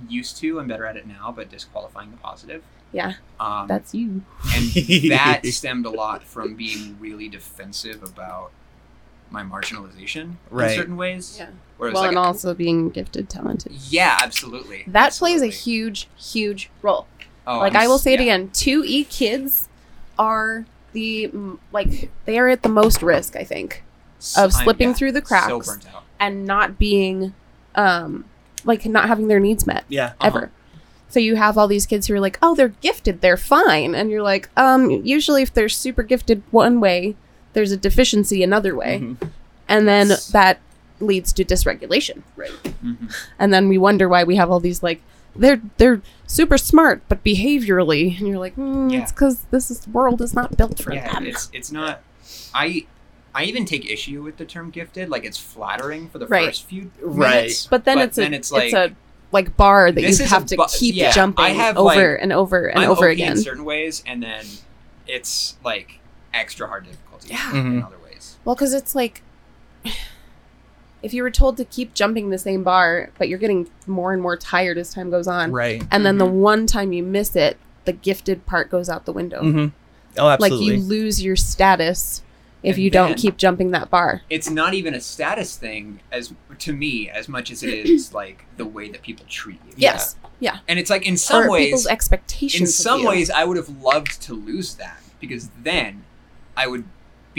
used 0.09 0.37
to 0.37 0.59
i'm 0.59 0.67
better 0.67 0.85
at 0.87 0.97
it 0.97 1.05
now 1.07 1.31
but 1.35 1.49
disqualifying 1.51 2.09
the 2.11 2.17
positive 2.17 2.63
yeah, 2.93 3.13
um 3.39 3.67
that's 3.67 3.93
you. 3.93 4.23
and 4.55 4.71
that 5.11 5.41
stemmed 5.59 5.85
a 5.85 5.89
lot 5.91 6.23
from 6.23 6.55
being 6.55 6.97
really 6.99 7.27
defensive 7.29 8.01
about 8.01 8.49
my 9.31 9.43
marginalization 9.43 10.35
Right. 10.49 10.71
in 10.71 10.77
certain 10.77 10.97
ways 10.97 11.35
Yeah. 11.39 11.47
whereas 11.77 11.93
well, 11.93 12.03
like 12.03 12.09
and 12.09 12.17
also 12.17 12.53
being 12.53 12.89
gifted, 12.89 13.29
talented. 13.29 13.73
yeah 13.89 14.17
absolutely 14.21 14.83
That 14.87 15.13
plays 15.13 15.41
a 15.41 15.47
huge, 15.47 16.07
huge 16.17 16.69
role. 16.81 17.07
oh, 17.45 17.59
like 17.59 17.75
I'm 17.75 17.81
I 17.83 17.87
will 17.87 17.95
s- 17.95 18.03
say 18.03 18.13
it 18.13 18.19
again, 18.21 18.49
two 18.53 18.83
E 18.85 19.03
kids 19.03 19.67
are 20.17 20.65
the 20.93 21.29
like 21.71 22.09
they 22.25 22.39
are 22.39 22.47
at 22.47 22.63
the 22.63 22.69
most 22.69 23.01
risk, 23.03 23.35
I 23.35 23.43
think, 23.43 23.83
of 24.37 24.53
slipping 24.53 24.89
yeah, 24.89 24.93
through 24.95 25.11
the 25.11 25.19
so 25.21 25.25
cracks 25.27 25.67
burnt 25.67 25.85
out 25.93 26.03
and 26.19 26.45
not 26.45 26.79
being, 26.79 27.33
um, 27.75 28.25
like 28.63 28.85
not 28.85 29.07
having 29.07 29.27
their 29.27 29.39
needs 29.39 29.67
met 29.67 29.83
Yeah. 29.89 30.13
ever. 30.21 30.49
So 31.09 31.19
you 31.19 31.35
have 31.35 31.57
all 31.57 31.67
these 31.67 31.85
kids 31.85 32.07
who 32.07 32.15
are 32.15 32.19
like, 32.19 32.37
oh, 32.41 32.55
they're 32.55 32.69
gifted, 32.81 33.21
they're 33.21 33.37
fine, 33.37 33.93
and 33.95 34.09
you're 34.09 34.23
like, 34.23 34.49
um, 34.57 34.89
usually 34.89 35.41
if 35.41 35.53
they're 35.53 35.69
super 35.69 36.03
gifted 36.03 36.41
one 36.51 36.79
way, 36.81 37.15
there's 37.57 37.71
a 37.71 37.77
deficiency 37.77 38.43
another 38.43 38.75
way, 38.75 38.99
Mhm. 39.01 39.29
and 39.67 39.87
then 39.87 40.09
that 40.31 40.59
leads 40.99 41.33
to 41.33 41.43
dysregulation. 41.43 42.21
Right. 42.35 42.51
Mhm. 42.85 43.11
and 43.39 43.51
then 43.53 43.67
we 43.67 43.77
wonder 43.79 44.07
why 44.07 44.23
we 44.23 44.35
have 44.35 44.49
all 44.51 44.59
these 44.59 44.81
like 44.83 45.01
they're 45.35 45.61
they're 45.77 46.01
super 46.27 46.57
smart 46.57 47.01
but 47.09 47.23
behaviorally 47.23 48.17
and 48.17 48.27
you're 48.27 48.37
like 48.39 48.55
mm, 48.55 48.91
Yeah. 48.91 49.01
it's 49.01 49.11
because 49.11 49.45
this 49.51 49.69
is, 49.71 49.87
world 49.87 50.21
is 50.21 50.33
not 50.33 50.55
built 50.57 50.79
for 50.81 50.93
yeah 50.93 51.11
them 51.13 51.25
it's 51.27 51.49
it's 51.53 51.71
not 51.71 52.01
i 52.53 52.85
i 53.35 53.43
even 53.43 53.65
take 53.65 53.89
issue 53.89 54.21
with 54.23 54.37
the 54.37 54.45
term 54.45 54.69
gifted 54.71 55.09
like 55.09 55.25
it's 55.25 55.37
flattering 55.37 56.07
for 56.09 56.17
the 56.19 56.27
Right. 56.27 56.47
first 56.47 56.65
few 56.65 56.91
Right. 57.01 57.67
but 57.69 57.85
then 57.85 57.97
but 57.97 58.03
it's 58.07 58.15
then 58.15 58.33
it's, 58.33 58.51
it's 58.51 58.73
like 58.73 58.73
a 58.73 58.95
like 59.31 59.57
bar 59.57 59.91
that 59.91 60.01
you 60.01 60.25
have 60.25 60.45
to 60.47 60.55
bu- 60.57 60.65
keep 60.71 60.95
yeah, 60.95 61.11
jumping 61.11 61.45
I 61.45 61.49
have, 61.49 61.77
over 61.77 62.13
like- 62.13 62.19
and 62.23 62.31
over 62.33 62.67
and 62.67 62.79
I'm 62.83 62.89
over 62.91 63.05
okay 63.05 63.13
again 63.13 63.33
in 63.33 63.37
certain 63.43 63.65
ways 63.65 64.03
and 64.07 64.21
then 64.23 64.45
it's 65.07 65.55
like 65.63 65.99
extra 66.33 66.67
hard 66.67 66.87
difficulty 67.19 67.53
Yeah. 67.53 67.59
in 67.59 67.81
Mhm. 67.81 67.85
other 67.87 67.97
ways 68.03 68.37
well 68.45 68.55
because 68.55 68.73
it's 68.73 68.95
like 68.95 69.21
if 71.03 71.13
you 71.13 71.21
were 71.23 71.31
told 71.31 71.57
to 71.57 71.65
keep 71.65 71.93
jumping 71.93 72.29
the 72.29 72.37
same 72.37 72.63
bar 72.63 73.11
but 73.17 73.29
you're 73.29 73.39
getting 73.39 73.69
more 73.85 74.13
and 74.13 74.21
more 74.21 74.35
tired 74.37 74.77
as 74.77 74.93
time 74.93 75.09
goes 75.09 75.27
on 75.27 75.51
Right. 75.51 75.83
and 75.91 76.05
then 76.05 76.17
the 76.17 76.25
Mhm. 76.25 76.31
one 76.31 76.67
time 76.67 76.91
you 76.93 77.03
miss 77.03 77.35
it 77.35 77.57
the 77.85 77.93
gifted 77.93 78.45
part 78.45 78.69
goes 78.69 78.89
out 78.89 79.05
the 79.05 79.13
window 79.13 79.41
hmm 79.41 79.67
Oh, 80.19 80.29
absolutely! 80.29 80.65
like 80.71 80.77
you 80.79 80.81
lose 80.83 81.21
your 81.23 81.35
status 81.35 82.23
if 82.63 82.75
And 82.75 82.83
you 82.83 82.89
don't 82.89 83.13
keep 83.15 83.37
jumping 83.37 83.69
that 83.71 83.91
bar 83.91 84.23
it's 84.31 84.49
not 84.49 84.73
even 84.73 84.95
a 84.95 84.99
status 84.99 85.55
thing 85.55 85.99
as 86.11 86.33
to 86.57 86.73
me 86.73 87.07
as 87.07 87.29
much 87.29 87.51
as 87.51 87.61
it 87.61 87.69
is 87.85 88.13
like 88.15 88.45
the 88.57 88.65
way 88.65 88.89
that 88.89 89.03
people 89.03 89.25
treat 89.29 89.59
you 89.67 89.73
yes 89.77 90.15
Yeah. 90.39 90.53
yeah. 90.53 90.59
and 90.67 90.79
it's 90.79 90.89
like 90.89 91.05
in 91.05 91.17
some 91.17 91.43
or 91.45 91.51
ways 91.51 91.65
people's 91.67 91.87
expectations 91.87 92.59
in 92.61 92.63
of 92.63 92.69
some 92.69 93.01
you. 93.01 93.07
ways 93.09 93.29
i 93.29 93.43
would 93.43 93.57
have 93.57 93.69
loved 93.69 94.19
to 94.23 94.33
lose 94.33 94.73
that 94.75 94.97
because 95.19 95.49
then 95.61 96.03
i 96.57 96.65
would 96.65 96.83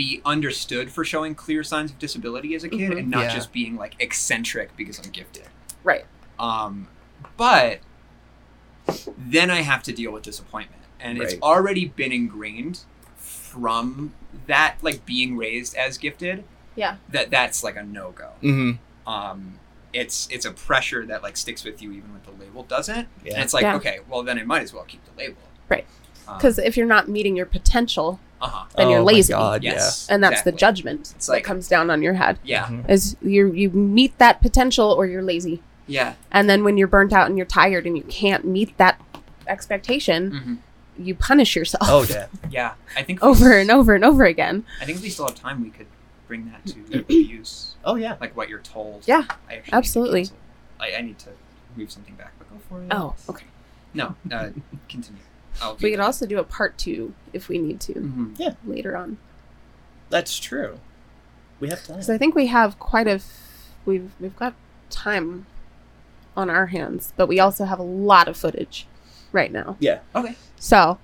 be 0.04 0.20
understood 0.24 0.90
for 0.92 1.04
showing 1.04 1.34
clear 1.34 1.62
signs 1.64 1.90
of 1.90 1.98
disability 1.98 2.54
as 2.54 2.62
a 2.62 2.68
kid 2.68 2.92
Mhm. 2.92 2.98
and 3.00 3.10
not 3.10 3.24
Yeah. 3.24 3.34
just 3.34 3.52
being 3.52 3.74
like 3.76 3.94
eccentric 3.98 4.76
because 4.76 4.96
i'm 5.00 5.10
gifted 5.10 5.48
right 5.82 6.04
um 6.38 6.86
but 7.36 7.80
then 9.18 9.50
i 9.50 9.60
have 9.62 9.82
to 9.82 9.92
deal 9.92 10.12
with 10.12 10.22
disappointment 10.22 10.82
and 11.00 11.18
it's 11.20 11.34
already 11.42 11.86
been 11.86 12.12
ingrained 12.12 12.80
from 13.16 14.12
that 14.46 14.76
like 14.82 15.04
being 15.04 15.36
raised 15.36 15.74
as 15.74 15.98
gifted 15.98 16.44
Yeah. 16.76 16.96
that 17.08 17.30
that's 17.30 17.62
like 17.64 17.76
a 17.76 17.82
no-go 17.82 18.30
hmm 18.40 18.72
um 19.06 19.58
it's 19.92 20.28
it's 20.30 20.44
a 20.46 20.52
pressure 20.52 21.04
that 21.06 21.22
like 21.22 21.36
sticks 21.36 21.64
with 21.64 21.82
you 21.82 21.90
even 21.92 22.12
when 22.12 22.20
the 22.24 22.44
label 22.44 22.62
doesn't 22.62 23.08
Yeah. 23.24 23.34
and 23.34 23.42
it's 23.42 23.54
like 23.54 23.62
Yeah. 23.62 23.76
okay 23.76 23.98
well 24.08 24.22
then 24.22 24.38
i 24.38 24.44
might 24.44 24.62
as 24.62 24.72
well 24.72 24.84
keep 24.84 25.02
the 25.04 25.16
label 25.22 25.42
Right. 25.68 25.86
Um, 26.26 26.36
because 26.38 26.58
if 26.58 26.76
you're 26.78 26.86
not 26.86 27.08
meeting 27.08 27.36
your 27.36 27.44
potential 27.46 28.20
Uh 28.40 28.47
huh. 28.48 28.65
then 28.77 28.89
you're 28.90 29.01
Oh 29.01 29.05
my 29.05 29.12
lazy. 29.12 29.32
God, 29.32 29.62
Yes. 29.65 30.09
And 30.09 30.23
that's 30.23 30.32
exactly. 30.40 30.52
the 30.52 30.59
judgment 30.59 31.12
It's 31.16 31.27
that 31.27 31.43
comes 31.44 31.66
down 31.69 31.90
on 31.90 32.02
your 32.02 32.15
head. 32.15 32.39
Yeah. 32.44 32.66
Mhm. 32.66 32.89
Is 32.89 33.16
you 33.23 33.52
you 33.52 33.70
meet 33.70 34.16
that 34.19 34.40
potential 34.40 34.90
or 34.93 35.06
you're 35.06 35.23
lazy. 35.23 35.62
Yeah. 35.86 36.15
And 36.31 36.48
then 36.48 36.62
when 36.65 36.77
you're 36.78 36.86
burnt 36.89 37.12
out 37.12 37.27
and 37.28 37.36
you're 37.36 37.47
tired 37.47 37.86
and 37.86 37.97
you 37.97 38.05
can't 38.05 38.44
meet 38.44 38.77
that 38.78 39.01
expectation, 39.47 40.31
hmm 40.31 40.55
you 41.01 41.15
punish 41.15 41.55
yourself 41.55 41.85
Oh 41.89 42.05
yeah. 42.10 42.27
Yeah. 42.51 42.73
I 42.97 43.05
think 43.05 43.23
over 43.23 43.52
and 43.56 43.70
over 43.70 43.94
and 43.94 44.05
over 44.05 44.24
again. 44.24 44.65
I 44.81 44.85
think 44.85 44.98
if 44.98 45.02
we 45.05 45.10
still 45.10 45.27
have 45.28 45.36
time, 45.36 45.62
we 45.62 45.70
could 45.70 45.86
bring 46.27 46.51
that 46.51 46.66
to 46.73 47.05
use. 47.15 47.77
Oh 47.85 47.94
yeah. 47.94 48.16
like 48.20 48.36
what 48.36 48.48
you're 48.48 48.59
told. 48.59 49.05
Yeah, 49.06 49.23
I 49.48 49.55
actually 49.55 49.56
need 49.59 49.65
to 49.66 49.74
absolutely. 49.77 50.28
I, 50.81 50.94
I 50.94 51.01
need 51.02 51.19
to 51.20 51.31
move 51.77 51.93
something 51.93 52.15
back, 52.16 52.32
but 52.39 52.51
go 52.51 52.56
for 52.69 52.82
it. 52.82 52.89
Oh, 52.90 53.15
okay. 53.28 53.47
No, 53.94 54.16
uh, 54.32 54.51
continue. 54.89 55.23
I'll 55.60 55.76
We 55.80 55.90
could 55.90 56.01
also 56.01 56.26
do 56.26 56.39
a 56.39 56.44
part 56.44 56.78
two 56.78 57.14
if 57.32 57.48
we 57.48 57.59
need 57.59 57.80
to 57.82 57.93
hmm 57.94 58.35
later 58.64 58.97
on. 58.97 59.18
That's 60.10 60.39
true. 60.39 60.78
We 61.60 61.68
have 61.68 61.85
time. 61.86 62.02
So 62.02 62.14
I 62.14 62.18
think 62.18 62.35
we 62.35 62.47
have 62.47 62.78
quite 62.78 63.06
a 63.06 63.12
f- 63.14 63.70
we've 63.85 64.10
we've 64.20 64.36
got 64.36 64.55
time 64.90 65.47
on 66.36 66.48
our 66.48 66.66
hands, 66.66 67.12
but 67.16 67.26
we 67.26 67.40
also 67.40 67.64
have 67.64 67.78
a 67.78 67.82
lot 67.82 68.28
of 68.28 68.36
footage 68.36 68.86
right 69.32 69.52
now. 69.52 69.76
Yeah. 69.80 69.98
Okay. 70.14 70.35
So 70.56 70.98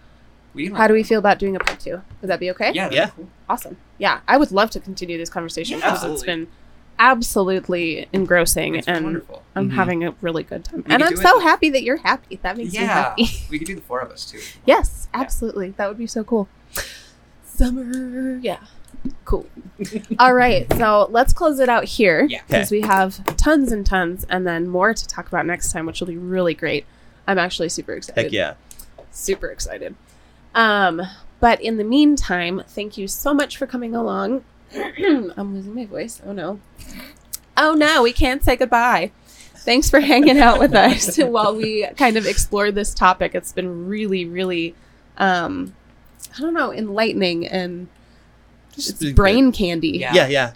We 0.55 0.69
how 0.69 0.87
do 0.87 0.95
we 0.95 1.03
feel 1.03 1.19
about 1.19 1.39
doing 1.39 1.57
a 1.57 1.59
part 1.59 1.81
two? 1.81 2.03
Would 2.21 2.29
that 2.29 2.41
be 2.41 2.51
okay? 2.53 2.73
Yeah. 2.73 2.89
Yeah. 2.91 3.09
Cool. 3.11 3.29
Awesome. 3.49 3.77
Yeah, 3.99 4.21
I 4.27 4.37
would 4.39 4.53
love 4.53 4.71
to 4.71 4.81
continue 4.81 5.19
this 5.19 5.29
conversation 5.31 5.79
Yeah, 5.79 5.87
because 5.91 6.05
it's 6.05 6.23
absolutely. 6.23 6.45
been 6.47 6.53
absolutely 6.99 8.09
engrossing 8.13 8.75
It's 8.77 8.87
and 8.89 9.05
wonderful. 9.05 9.43
I'm 9.57 9.71
Mhm. 9.71 9.75
having 9.75 10.05
a 10.05 10.15
really 10.21 10.43
good 10.43 10.65
time. 10.65 10.85
We 10.87 10.93
and 10.95 11.03
I'm 11.03 11.17
so 11.17 11.39
it- 11.39 11.43
happy 11.43 11.71
that 11.71 11.83
you're 11.83 11.99
happy. 11.99 12.39
That 12.43 12.57
makes 12.57 12.73
me 12.73 12.79
happy. 12.79 13.29
we 13.51 13.59
could 13.59 13.67
do 13.67 13.75
the 13.75 13.81
four 13.81 14.01
of 14.01 14.11
us 14.11 14.25
too. 14.25 14.41
yes, 14.67 15.09
Yeah. 15.15 15.21
absolutely. 15.21 15.71
That 15.77 15.89
would 15.89 15.99
be 15.99 16.07
so 16.07 16.25
cool. 16.25 16.49
Summer. 17.45 18.37
Yeah. 18.43 18.59
Cool. 19.25 19.47
All 20.19 20.35
right. 20.35 20.67
So 20.75 21.09
let's 21.11 21.33
close 21.33 21.59
it 21.61 21.69
out 21.69 21.85
here 21.85 22.27
Yeah. 22.29 22.41
because 22.47 22.71
we 22.71 22.81
have 22.83 23.23
tons 23.37 23.71
and 23.71 23.85
tons 23.85 24.25
and 24.29 24.47
then 24.47 24.69
more 24.69 24.95
to 24.95 25.07
talk 25.07 25.29
about 25.29 25.47
next 25.47 25.73
time, 25.73 25.87
which 25.87 26.01
will 26.01 26.07
be 26.09 26.17
really 26.17 26.55
great. 26.55 26.85
I'm 27.27 27.39
actually 27.39 27.69
super 27.69 27.93
excited. 27.93 28.23
Heck 28.25 28.33
yeah. 28.33 28.55
Super 29.11 29.49
excited. 29.49 29.95
Um, 30.55 31.03
but 31.41 31.61
in 31.61 31.77
the 31.77 31.85
meantime, 31.85 32.63
thank 32.69 32.97
you 32.97 33.07
so 33.09 33.35
much 33.35 33.57
for 33.57 33.67
coming 33.67 33.95
along. 33.95 34.45
I'm 35.37 35.55
losing 35.55 35.75
my 35.75 35.87
voice. 35.87 36.21
Oh 36.25 36.33
no. 36.33 36.61
Oh 37.57 37.75
no, 37.75 38.03
we 38.03 38.13
can't 38.13 38.43
say 38.43 38.57
goodbye. 38.57 39.13
Thanks 39.59 39.89
for 39.89 40.01
hanging 40.01 40.39
out 40.39 40.59
with 40.59 40.75
us 40.75 41.17
while 41.19 41.55
we 41.55 41.87
kind 41.97 42.17
of 42.17 42.27
explore 42.27 42.71
this 42.71 42.93
topic. 42.93 43.35
It's 43.35 43.53
been 43.53 43.87
really, 43.87 44.27
really, 44.27 44.75
um, 45.17 45.75
I 46.37 46.41
don't 46.41 46.53
know, 46.55 46.73
enlightening 46.73 47.47
and 47.47 47.89
Just 48.75 48.91
it's 48.91 48.99
be 48.99 49.07
good. 49.07 49.17
brain 49.17 49.53
candy. 49.53 49.91
Yeah. 49.99 50.13
Yeah, 50.15 50.27
yeah. 50.29 50.53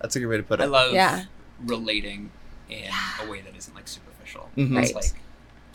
That's 0.00 0.16
a 0.16 0.20
good 0.20 0.28
way 0.28 0.36
to 0.38 0.42
put 0.42 0.60
it. 0.60 0.64
I 0.64 0.66
love 0.66 0.92
Yeah. 0.94 1.24
relating 1.64 2.30
in 2.70 2.84
a 3.22 3.28
way 3.30 3.40
that 3.42 3.54
isn't 3.56 3.74
like 3.74 3.88
superficial. 3.88 4.48
Mhm. 4.56 4.80
It's 4.82 4.94
Right. 4.94 4.94
like, 4.94 5.12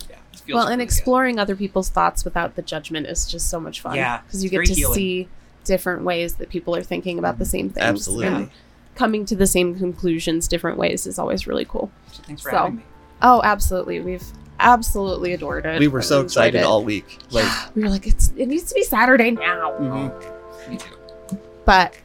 yeah, 0.09 0.15
it 0.31 0.39
feels 0.39 0.55
Well, 0.55 0.63
and 0.63 0.69
really 0.69 0.77
good. 0.77 0.83
exploring 0.83 1.39
other 1.39 1.55
people's 1.55 1.89
thoughts 1.89 2.23
without 2.23 2.55
the 2.55 2.61
judgment 2.61 3.05
is 3.07 3.25
just 3.27 3.49
so 3.49 3.59
much 3.59 3.81
fun. 3.81 3.95
Yeah, 3.95 4.21
because 4.25 4.43
you 4.43 4.49
get 4.49 4.65
to 4.65 4.73
healing. 4.73 4.95
see 4.95 5.27
different 5.63 6.03
ways 6.03 6.35
that 6.35 6.49
people 6.49 6.75
are 6.75 6.83
thinking 6.83 7.19
about 7.19 7.39
the 7.39 7.45
same 7.45 7.69
things. 7.69 7.85
Absolutely. 7.85 8.27
and 8.27 8.49
coming 8.95 9.25
to 9.25 9.35
the 9.35 9.47
same 9.47 9.75
conclusions 9.77 10.47
different 10.47 10.77
ways 10.77 11.07
is 11.07 11.17
always 11.17 11.47
really 11.47 11.65
cool. 11.65 11.91
So 12.11 12.21
thanks 12.23 12.41
for 12.43 12.51
So, 12.51 12.57
having 12.57 12.75
me. 12.77 12.83
Oh, 13.21 13.41
absolutely. 13.43 13.99
We've 14.01 14.23
absolutely 14.59 15.33
adored 15.33 15.65
it. 15.65 15.79
We 15.79 15.87
were 15.87 16.01
so 16.01 16.21
excited 16.21 16.59
it. 16.59 16.63
all 16.63 16.83
week. 16.83 17.17
Like, 17.31 17.75
we 17.75 17.81
were 17.83 17.89
like, 17.89 18.05
it's 18.07 18.31
it 18.37 18.47
needs 18.47 18.63
to 18.69 18.75
be 18.75 18.83
Saturday 18.83 19.31
now. 19.31 19.71
mhm. 19.79 20.69
Me 20.69 20.77
too. 20.77 21.39
But 21.65 21.95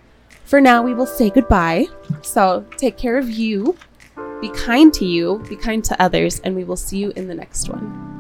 for 0.44 0.60
now, 0.60 0.82
we 0.82 0.94
will 0.94 1.06
say 1.06 1.28
goodbye. 1.30 1.86
So 2.22 2.64
take 2.78 2.97
care 2.97 3.18
of 3.18 3.28
you, 3.28 3.76
be 4.40 4.48
kind 4.51 4.93
to 4.94 5.05
you, 5.05 5.44
be 5.48 5.56
kind 5.56 5.85
to 5.85 6.01
others, 6.02 6.40
and 6.40 6.56
we 6.56 6.64
will 6.64 6.76
see 6.76 6.98
you 6.98 7.12
in 7.16 7.28
the 7.28 7.35
next 7.35 7.68
one. 7.68 8.17